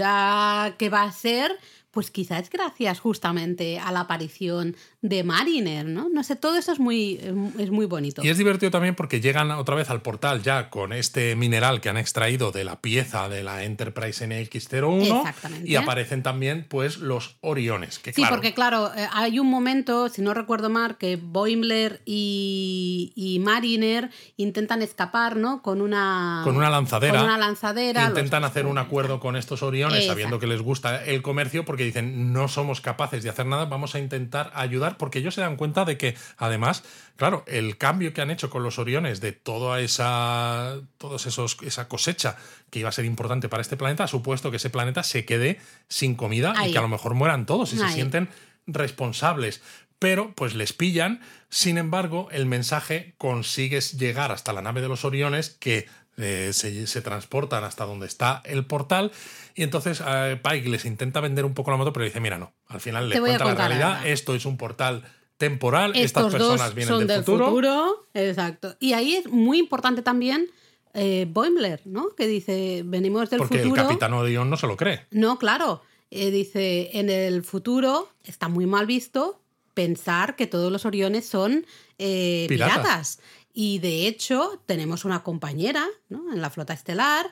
que 0.77 0.89
va 0.89 1.03
a 1.03 1.11
ser, 1.11 1.57
pues 1.91 2.09
quizás 2.09 2.49
gracias 2.49 2.99
justamente 3.01 3.77
a 3.79 3.91
la 3.91 4.01
aparición 4.01 4.75
de 5.01 5.23
Mariner, 5.25 5.85
¿no? 5.85 6.07
No 6.09 6.23
sé, 6.23 6.35
todo 6.37 6.55
eso 6.57 6.71
es 6.71 6.79
muy, 6.79 7.19
es 7.59 7.69
muy 7.69 7.85
bonito. 7.85 8.23
Y 8.23 8.29
es 8.29 8.37
divertido 8.37 8.71
también 8.71 8.95
porque 8.95 9.19
llegan 9.19 9.51
otra 9.51 9.75
vez 9.75 9.89
al 9.89 10.01
portal 10.01 10.41
ya 10.41 10.69
con 10.69 10.93
este 10.93 11.35
mineral 11.35 11.81
que 11.81 11.89
han 11.89 11.97
extraído 11.97 12.51
de 12.51 12.63
la 12.63 12.79
pieza 12.81 13.27
de 13.27 13.43
la 13.43 13.63
Enterprise 13.65 14.25
NX-01 14.25 15.17
Exactamente. 15.19 15.69
y 15.69 15.75
aparecen 15.75 16.23
también 16.23 16.65
pues 16.69 16.97
los 16.97 17.35
Oriones. 17.41 17.99
Que, 17.99 18.13
Sí, 18.13 18.21
claro, 18.21 18.35
porque 18.35 18.53
claro, 18.53 18.91
eh, 18.95 19.07
hay 19.13 19.39
un 19.39 19.49
momento, 19.49 20.07
si 20.09 20.21
no 20.21 20.33
recuerdo 20.33 20.69
mal, 20.69 20.97
que 20.97 21.17
Boimler 21.17 22.01
y, 22.05 23.11
y 23.15 23.39
Mariner 23.39 24.09
intentan 24.37 24.81
escapar, 24.81 25.35
¿no? 25.35 25.61
Con 25.61 25.81
una... 25.81 26.41
Con 26.43 26.55
una 26.55 26.69
lanzadera. 26.69 27.15
Con 27.17 27.25
una 27.25 27.37
lanzadera. 27.37 28.05
Intentan 28.07 28.41
los- 28.43 28.51
hacer 28.51 28.65
un 28.65 28.77
acuerdo 28.77 29.19
con 29.19 29.35
estos 29.35 29.61
Oriones 29.63 30.05
sabiendo 30.05 30.39
que 30.39 30.47
les 30.47 30.61
gusta 30.61 31.03
el 31.03 31.21
comercio 31.21 31.65
porque 31.65 31.80
dicen 31.83 32.33
no 32.33 32.47
somos 32.47 32.81
capaces 32.81 33.23
de 33.23 33.29
hacer 33.29 33.45
nada, 33.45 33.65
vamos 33.65 33.95
a 33.95 33.99
intentar 33.99 34.51
ayudar 34.55 34.97
porque 34.97 35.19
ellos 35.19 35.35
se 35.35 35.41
dan 35.41 35.55
cuenta 35.55 35.85
de 35.85 35.97
que 35.97 36.15
además, 36.37 36.83
claro, 37.15 37.43
el 37.47 37.77
cambio 37.77 38.13
que 38.13 38.21
han 38.21 38.31
hecho 38.31 38.49
con 38.49 38.63
los 38.63 38.79
Oriones 38.79 39.21
de 39.21 39.31
toda 39.31 39.79
esa 39.79 40.75
todos 40.97 41.25
esos 41.25 41.57
esa 41.63 41.87
cosecha 41.87 42.37
que 42.69 42.79
iba 42.79 42.89
a 42.89 42.93
ser 42.93 43.05
importante 43.05 43.49
para 43.49 43.61
este 43.61 43.77
planeta 43.77 44.05
ha 44.05 44.07
supuesto 44.07 44.51
que 44.51 44.57
ese 44.57 44.69
planeta 44.69 45.03
se 45.03 45.25
quede 45.25 45.59
sin 45.87 46.15
comida 46.15 46.53
Ahí. 46.55 46.69
y 46.69 46.73
que 46.73 46.79
a 46.79 46.81
lo 46.81 46.87
mejor 46.87 47.13
mueran 47.13 47.45
todos 47.45 47.73
y 47.73 47.77
se 47.77 47.89
sienten 47.89 48.29
responsables. 48.67 49.61
Pero 49.99 50.33
pues 50.33 50.55
les 50.55 50.73
pillan, 50.73 51.21
sin 51.49 51.77
embargo, 51.77 52.27
el 52.31 52.47
mensaje 52.47 53.13
consigues 53.19 53.99
llegar 53.99 54.31
hasta 54.31 54.51
la 54.51 54.63
nave 54.63 54.81
de 54.81 54.87
los 54.87 55.05
Oriones 55.05 55.51
que 55.59 55.87
eh, 56.17 56.51
se, 56.53 56.87
se 56.87 57.01
transportan 57.01 57.63
hasta 57.63 57.85
donde 57.85 58.07
está 58.07 58.41
el 58.45 58.65
portal 58.65 59.11
y 59.55 59.63
entonces 59.63 60.01
eh, 60.05 60.39
Pike 60.43 60.69
les 60.69 60.85
intenta 60.85 61.19
vender 61.19 61.45
un 61.45 61.53
poco 61.53 61.71
la 61.71 61.77
moto 61.77 61.93
pero 61.93 62.05
dice, 62.05 62.19
mira, 62.19 62.37
no, 62.37 62.53
al 62.67 62.81
final 62.81 63.09
le 63.09 63.19
cuenta 63.19 63.45
la 63.45 63.55
realidad, 63.55 64.07
esto 64.07 64.35
es 64.35 64.45
un 64.45 64.57
portal 64.57 65.03
temporal, 65.37 65.91
Estos 65.95 66.05
estas 66.05 66.31
personas 66.31 66.67
dos 66.67 66.75
vienen 66.75 66.87
son 66.93 66.99
del, 66.99 67.07
del 67.07 67.23
futuro. 67.23 67.45
futuro. 67.47 68.07
Exacto. 68.13 68.75
Y 68.79 68.93
ahí 68.93 69.15
es 69.15 69.27
muy 69.27 69.57
importante 69.57 70.01
también 70.03 70.47
eh, 70.93 71.25
Boimler, 71.29 71.81
¿no? 71.85 72.09
Que 72.15 72.27
dice, 72.27 72.83
venimos 72.85 73.29
del 73.29 73.39
Porque 73.39 73.59
futuro. 73.59 73.81
el 73.81 73.87
capitán 73.87 74.13
Orión 74.13 74.49
no 74.49 74.57
se 74.57 74.67
lo 74.67 74.77
cree. 74.77 75.07
No, 75.09 75.39
claro. 75.39 75.81
Eh, 76.11 76.29
dice, 76.29 76.91
en 76.99 77.09
el 77.09 77.43
futuro 77.43 78.09
está 78.23 78.49
muy 78.49 78.65
mal 78.65 78.85
visto 78.85 79.41
pensar 79.73 80.35
que 80.35 80.45
todos 80.47 80.71
los 80.71 80.85
Oriones 80.85 81.25
son 81.25 81.65
eh, 81.97 82.45
Piratas. 82.49 82.75
piratas. 82.77 83.19
Y 83.53 83.79
de 83.79 84.07
hecho, 84.07 84.61
tenemos 84.65 85.05
una 85.05 85.23
compañera 85.23 85.85
¿no? 86.09 86.31
en 86.33 86.41
la 86.41 86.49
flota 86.49 86.73
estelar, 86.73 87.31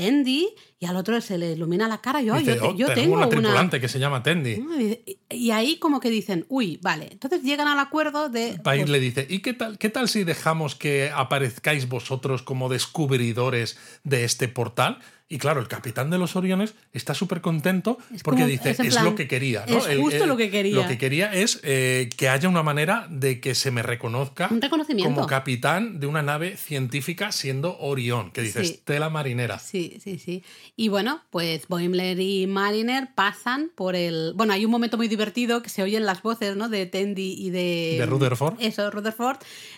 Tendi, 0.00 0.48
y 0.78 0.86
al 0.86 0.96
otro 0.96 1.20
se 1.20 1.36
le 1.36 1.52
ilumina 1.52 1.86
la 1.88 1.98
cara. 2.00 2.22
Yo, 2.22 2.34
Dice, 2.38 2.54
yo, 2.56 2.60
te- 2.60 2.66
"Oh, 2.68 2.74
yo 2.74 2.86
tengo 2.86 2.94
tengo 3.00 3.14
una 3.16 3.26
una. 3.26 3.36
tripulante 3.36 3.80
que 3.80 3.88
se 3.88 3.98
llama 3.98 4.22
Tendi. 4.22 4.52
Y- 4.52 5.18
Y 5.28 5.50
ahí 5.52 5.76
como 5.78 6.00
que 6.00 6.08
dicen, 6.10 6.46
uy, 6.48 6.78
vale. 6.82 7.08
Entonces 7.12 7.42
llegan 7.42 7.68
al 7.68 7.78
acuerdo 7.78 8.28
de... 8.30 8.58
País 8.64 8.82
pues, 8.82 8.90
le 8.90 8.98
dice, 9.00 9.26
¿y 9.28 9.40
qué 9.40 9.52
tal, 9.52 9.76
qué 9.78 9.90
tal 9.90 10.08
si 10.08 10.24
dejamos 10.24 10.74
que 10.74 11.10
aparezcáis 11.14 11.88
vosotros 11.88 12.42
como 12.42 12.68
descubridores 12.68 13.78
de 14.04 14.24
este 14.24 14.48
portal? 14.48 14.98
Y 15.32 15.38
claro, 15.38 15.60
el 15.60 15.68
capitán 15.68 16.10
de 16.10 16.18
los 16.18 16.34
Oriones 16.34 16.74
está 16.92 17.14
súper 17.14 17.40
contento 17.40 17.98
Es 18.12 18.24
porque 18.24 18.40
como- 18.40 18.50
dice, 18.50 18.70
es 18.70 18.76
plan, 18.78 19.04
lo 19.04 19.14
que 19.14 19.28
quería. 19.28 19.64
¿no? 19.68 19.76
es 19.86 19.96
justo 19.96 20.26
lo 20.26 20.36
que 20.36 20.50
quería. 20.50 20.74
Lo 20.74 20.88
que 20.88 20.98
quería 20.98 21.32
es 21.32 21.60
eh, 21.62 22.10
que 22.16 22.28
haya 22.28 22.48
una 22.48 22.64
manera 22.64 23.06
de 23.08 23.40
que 23.40 23.54
se 23.54 23.70
me 23.70 23.82
reconozca 23.84 24.48
Un 24.50 24.60
reconocimiento. 24.60 25.14
como 25.14 25.28
capitán 25.28 26.00
de 26.00 26.08
una 26.08 26.22
nave 26.22 26.56
científica 26.56 27.30
siendo 27.30 27.78
Orión, 27.78 28.32
que 28.32 28.42
dice 28.42 28.64
Sí. 28.64 28.72
Estela 28.72 29.08
Marinera. 29.08 29.60
Sí, 29.60 29.98
sí, 30.02 30.18
sí. 30.18 30.42
Y 30.74 30.88
bueno, 30.88 31.22
pues 31.30 31.68
Boimler 31.68 32.18
y 32.18 32.48
Mariner 32.48 33.10
pasan 33.14 33.70
por 33.76 33.94
el... 33.94 34.32
Bueno, 34.34 34.52
hay 34.52 34.64
un 34.64 34.70
momento 34.72 34.96
muy 34.96 35.06
divertido 35.06 35.62
que 35.62 35.68
se 35.68 35.84
oyen 35.84 36.06
las 36.06 36.22
voces, 36.22 36.56
¿no? 36.56 36.68
De 36.68 36.86
Tendi 36.86 37.34
y 37.38 37.50
de... 37.50 37.94
De 38.00 38.06
Rutherford. 38.06 38.54
Eso, 38.58 38.90
Rutherford. 38.90 39.36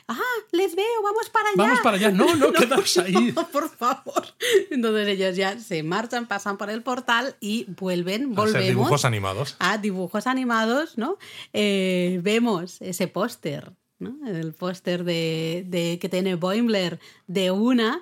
¡Ah, 0.08 0.18
les 0.52 0.74
veo! 0.74 1.02
¡Vamos 1.04 1.28
para 1.28 1.48
allá! 1.50 1.56
Vamos 1.56 1.80
para 1.82 1.96
allá. 1.98 2.10
No, 2.10 2.34
no, 2.36 2.52
quedaos 2.54 2.96
ahí. 2.96 3.32
por 3.52 3.68
favor. 3.68 4.24
Entonces 4.70 5.08
ellos 5.08 5.36
ya 5.36 5.41
se 5.60 5.82
marchan, 5.82 6.26
pasan 6.28 6.56
por 6.58 6.70
el 6.70 6.82
portal 6.82 7.36
y 7.40 7.64
vuelven, 7.78 8.32
A 8.32 8.34
volvemos 8.36 8.66
dibujos 8.68 9.04
animados. 9.04 9.56
a 9.58 9.78
dibujos 9.78 10.26
animados, 10.26 10.96
¿no? 10.98 11.18
Eh, 11.52 12.20
vemos 12.22 12.80
ese 12.80 13.08
póster, 13.08 13.72
¿no? 13.98 14.16
El 14.26 14.52
póster 14.54 15.04
de, 15.04 15.64
de- 15.66 15.98
que 16.00 16.08
tiene 16.08 16.34
Boimler 16.34 16.98
de 17.26 17.50
una 17.50 18.00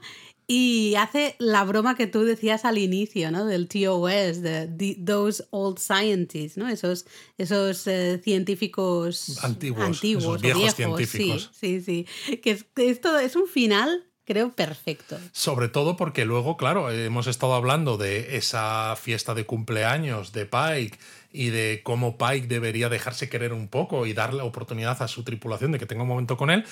y 0.52 0.96
hace 0.96 1.36
la 1.38 1.62
broma 1.62 1.94
que 1.94 2.08
tú 2.08 2.22
decías 2.24 2.64
al 2.64 2.76
inicio, 2.78 3.30
¿no? 3.30 3.44
Del 3.46 3.68
TOS, 3.68 4.40
de, 4.42 4.66
the- 4.76 4.98
those 5.06 5.44
old 5.50 5.78
scientists, 5.78 6.56
¿no? 6.58 6.68
Esos, 6.68 7.06
esos 7.38 7.86
eh, 7.86 8.20
científicos 8.24 9.38
Antiguos, 9.44 9.84
antiguos 9.84 10.24
esos 10.24 10.42
viejos 10.42 10.60
viejos, 10.62 10.76
científicos. 11.06 11.50
Sí, 11.52 11.80
sí, 11.80 12.06
sí. 12.26 12.36
Que 12.38 12.50
es, 12.52 12.64
que 12.64 12.90
esto 12.90 13.16
es 13.18 13.36
un 13.36 13.46
final, 13.46 14.09
creo, 14.30 14.52
perfecto. 14.52 15.18
Sobre 15.32 15.68
todo 15.68 15.96
porque 15.96 16.24
luego, 16.24 16.56
claro, 16.56 16.88
hemos 16.92 17.26
estado 17.26 17.54
hablando 17.54 17.96
de 17.96 18.36
esa 18.36 18.94
fiesta 18.94 19.34
de 19.34 19.44
cumpleaños 19.44 20.32
de 20.32 20.46
Pike 20.46 20.96
y 21.32 21.48
de 21.48 21.80
cómo 21.82 22.16
Pike 22.16 22.46
debería 22.46 22.88
dejarse 22.88 23.28
querer 23.28 23.52
un 23.52 23.66
poco 23.66 24.06
y 24.06 24.12
darle 24.12 24.42
oportunidad 24.42 25.02
a 25.02 25.08
su 25.08 25.24
tripulación 25.24 25.72
de 25.72 25.80
que 25.80 25.86
tenga 25.86 26.02
un 26.02 26.08
momento 26.08 26.36
con 26.36 26.50
él. 26.50 26.64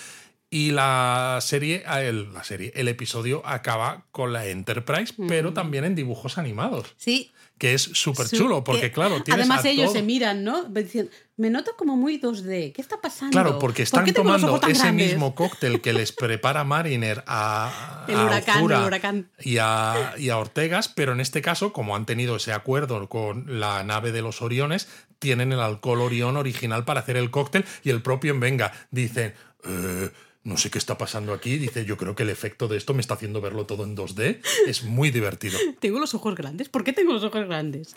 Y 0.51 0.71
la 0.71 1.41
serie, 1.43 1.83
a 1.87 2.01
el, 2.05 2.33
la 2.33 2.45
serie, 2.45 2.71
el 2.77 2.87
episodio 2.87 3.45
acaba 3.45 4.05
con 4.13 4.33
la 4.33 4.47
Enterprise, 4.47 5.13
pero 5.27 5.53
también 5.53 5.85
en 5.85 5.97
dibujos 5.97 6.39
animados, 6.39 6.95
Sí, 6.97 7.33
que 7.59 7.75
es 7.75 7.83
súper 7.83 8.29
chulo, 8.29 8.63
porque 8.65 8.83
que- 8.83 8.93
claro, 8.93 9.23
tienes 9.23 9.47
Además, 9.47 9.65
a 9.65 9.69
ellos 9.69 9.87
todo- 9.87 9.95
se 9.95 10.03
miran, 10.03 10.45
¿no? 10.45 10.65
Dicen, 10.65 11.11
me 11.37 11.51
noto 11.51 11.73
como 11.77 11.97
muy 11.97 12.19
2D. 12.19 12.73
¿Qué 12.73 12.81
está 12.81 13.01
pasando? 13.01 13.33
Claro, 13.33 13.59
porque 13.59 13.83
¿Por 13.91 14.03
están 14.03 14.13
tomando 14.15 14.61
ese 14.69 14.83
grandes? 14.83 15.09
mismo 15.13 15.35
cóctel 15.35 15.81
que 15.81 15.93
les 15.93 16.13
prepara 16.13 16.65
Mariner 16.65 17.25
a, 17.27 18.05
El 18.09 18.15
a 18.17 18.25
huracán, 18.25 18.71
el 18.71 18.85
huracán. 18.87 19.31
Y, 19.41 19.59
a, 19.61 20.15
y 20.19 20.31
a 20.31 20.39
Ortegas, 20.39 20.89
pero 20.89 21.13
en 21.13 21.21
este 21.21 21.43
caso, 21.43 21.73
como 21.73 21.95
han 21.97 22.07
tenido 22.07 22.37
ese 22.37 22.53
acuerdo 22.53 23.09
con 23.09 23.61
la 23.61 23.83
nave 23.85 24.13
de 24.13 24.23
los 24.23 24.41
Oriones, 24.43 24.89
tienen 25.19 25.53
el 25.53 25.61
alcohol 25.61 26.01
Orión 26.01 26.37
original 26.37 26.85
para 26.85 27.01
hacer 27.01 27.17
el 27.17 27.31
cóctel 27.31 27.65
y 27.83 27.91
el 27.91 28.03
propio 28.03 28.33
en 28.33 28.41
Venga 28.41 28.73
dice... 28.91 29.35
"Eh, 29.65 30.11
no 30.45 30.57
sé 30.57 30.71
qué 30.71 30.79
está 30.79 30.99
pasando 30.99 31.33
aquí. 31.33 31.59
Dice, 31.59 31.85
yo 31.85 31.97
creo 31.97 32.15
que 32.15 32.23
el 32.23 32.31
efecto 32.31 32.69
de 32.69 32.77
esto 32.77 32.95
me 32.95 33.01
está 33.01 33.15
haciendo 33.15 33.41
verlo 33.41 33.67
todo 33.67 33.85
en 33.85 33.97
2D. 33.97 34.41
Es 34.67 34.85
muy 34.85 35.11
divertido. 35.11 35.59
Tengo 35.81 35.99
los 35.99 36.15
ojos 36.15 36.35
grandes. 36.35 36.69
¿Por 36.69 36.85
qué 36.85 36.93
tengo 36.93 37.13
los 37.13 37.25
ojos 37.25 37.47
grandes? 37.47 37.95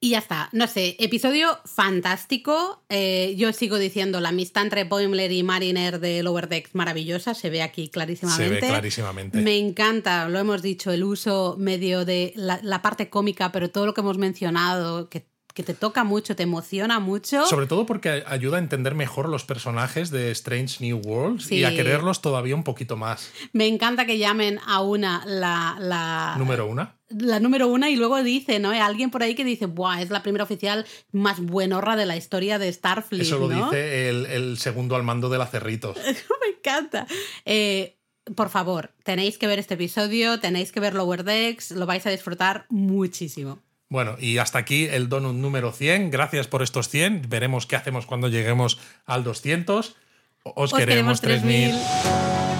Y 0.00 0.10
ya 0.10 0.18
está. 0.18 0.48
No 0.52 0.68
sé, 0.68 0.94
episodio 1.00 1.58
fantástico. 1.64 2.84
Eh, 2.88 3.34
yo 3.36 3.52
sigo 3.52 3.78
diciendo, 3.78 4.20
la 4.20 4.28
amistad 4.28 4.62
entre 4.62 4.84
Boimler 4.84 5.32
y 5.32 5.42
Mariner 5.42 5.98
de 5.98 6.22
Lower 6.22 6.48
Decks 6.48 6.74
maravillosa. 6.76 7.34
Se 7.34 7.50
ve 7.50 7.62
aquí 7.62 7.88
clarísimamente. 7.88 8.44
Se 8.44 8.60
ve 8.60 8.60
clarísimamente. 8.60 9.40
Me 9.40 9.58
encanta, 9.58 10.28
lo 10.28 10.38
hemos 10.38 10.62
dicho, 10.62 10.92
el 10.92 11.02
uso 11.02 11.56
medio 11.58 12.04
de 12.04 12.32
la, 12.36 12.60
la 12.62 12.80
parte 12.80 13.10
cómica, 13.10 13.50
pero 13.50 13.70
todo 13.70 13.86
lo 13.86 13.94
que 13.94 14.02
hemos 14.02 14.18
mencionado, 14.18 15.08
que, 15.08 15.26
que 15.58 15.64
te 15.64 15.74
toca 15.74 16.04
mucho, 16.04 16.36
te 16.36 16.44
emociona 16.44 17.00
mucho. 17.00 17.44
Sobre 17.46 17.66
todo 17.66 17.84
porque 17.84 18.22
ayuda 18.28 18.58
a 18.58 18.60
entender 18.60 18.94
mejor 18.94 19.28
los 19.28 19.42
personajes 19.42 20.12
de 20.12 20.30
Strange 20.30 20.76
New 20.78 21.00
Worlds 21.04 21.50
y 21.50 21.64
a 21.64 21.74
quererlos 21.74 22.22
todavía 22.22 22.54
un 22.54 22.62
poquito 22.62 22.96
más. 22.96 23.32
Me 23.52 23.66
encanta 23.66 24.06
que 24.06 24.18
llamen 24.18 24.60
a 24.68 24.82
una 24.82 25.24
la, 25.26 25.76
la, 25.80 26.36
Número 26.38 26.64
una. 26.68 26.94
la 27.08 27.40
número 27.40 27.66
una 27.66 27.90
y 27.90 27.96
luego 27.96 28.22
dice, 28.22 28.60
¿no? 28.60 28.70
Hay 28.70 28.78
alguien 28.78 29.10
por 29.10 29.24
ahí 29.24 29.34
que 29.34 29.44
dice, 29.44 29.66
Buah, 29.66 30.00
es 30.00 30.10
la 30.10 30.22
primera 30.22 30.44
oficial 30.44 30.86
más 31.10 31.40
buenorra 31.40 31.96
de 31.96 32.06
la 32.06 32.16
historia 32.16 32.60
de 32.60 32.72
Starfleet. 32.72 33.22
Eso 33.22 33.38
lo 33.40 33.48
¿no? 33.48 33.64
dice 33.64 34.10
el, 34.10 34.26
el 34.26 34.58
segundo 34.58 34.94
al 34.94 35.02
mando 35.02 35.28
de 35.28 35.38
la 35.38 35.46
Cerritos. 35.48 35.96
Me 36.06 36.56
encanta. 36.56 37.08
Eh, 37.44 37.98
por 38.36 38.48
favor, 38.48 38.92
tenéis 39.02 39.38
que 39.38 39.48
ver 39.48 39.58
este 39.58 39.74
episodio, 39.74 40.38
tenéis 40.38 40.70
que 40.70 40.78
ver 40.78 40.94
Lower 40.94 41.24
Decks, 41.24 41.72
lo 41.72 41.84
vais 41.84 42.06
a 42.06 42.10
disfrutar 42.10 42.66
muchísimo. 42.68 43.60
Bueno, 43.88 44.16
y 44.18 44.38
hasta 44.38 44.58
aquí 44.58 44.84
el 44.84 45.08
donut 45.08 45.34
número 45.34 45.72
100. 45.72 46.10
Gracias 46.10 46.46
por 46.46 46.62
estos 46.62 46.88
100. 46.88 47.22
Veremos 47.28 47.66
qué 47.66 47.76
hacemos 47.76 48.06
cuando 48.06 48.28
lleguemos 48.28 48.78
al 49.06 49.24
200. 49.24 49.96
Os, 50.42 50.72
Os 50.72 50.78
queremos 50.78 51.20
queremos 51.20 51.42
3000. 51.42 51.70
3000. 51.70 52.57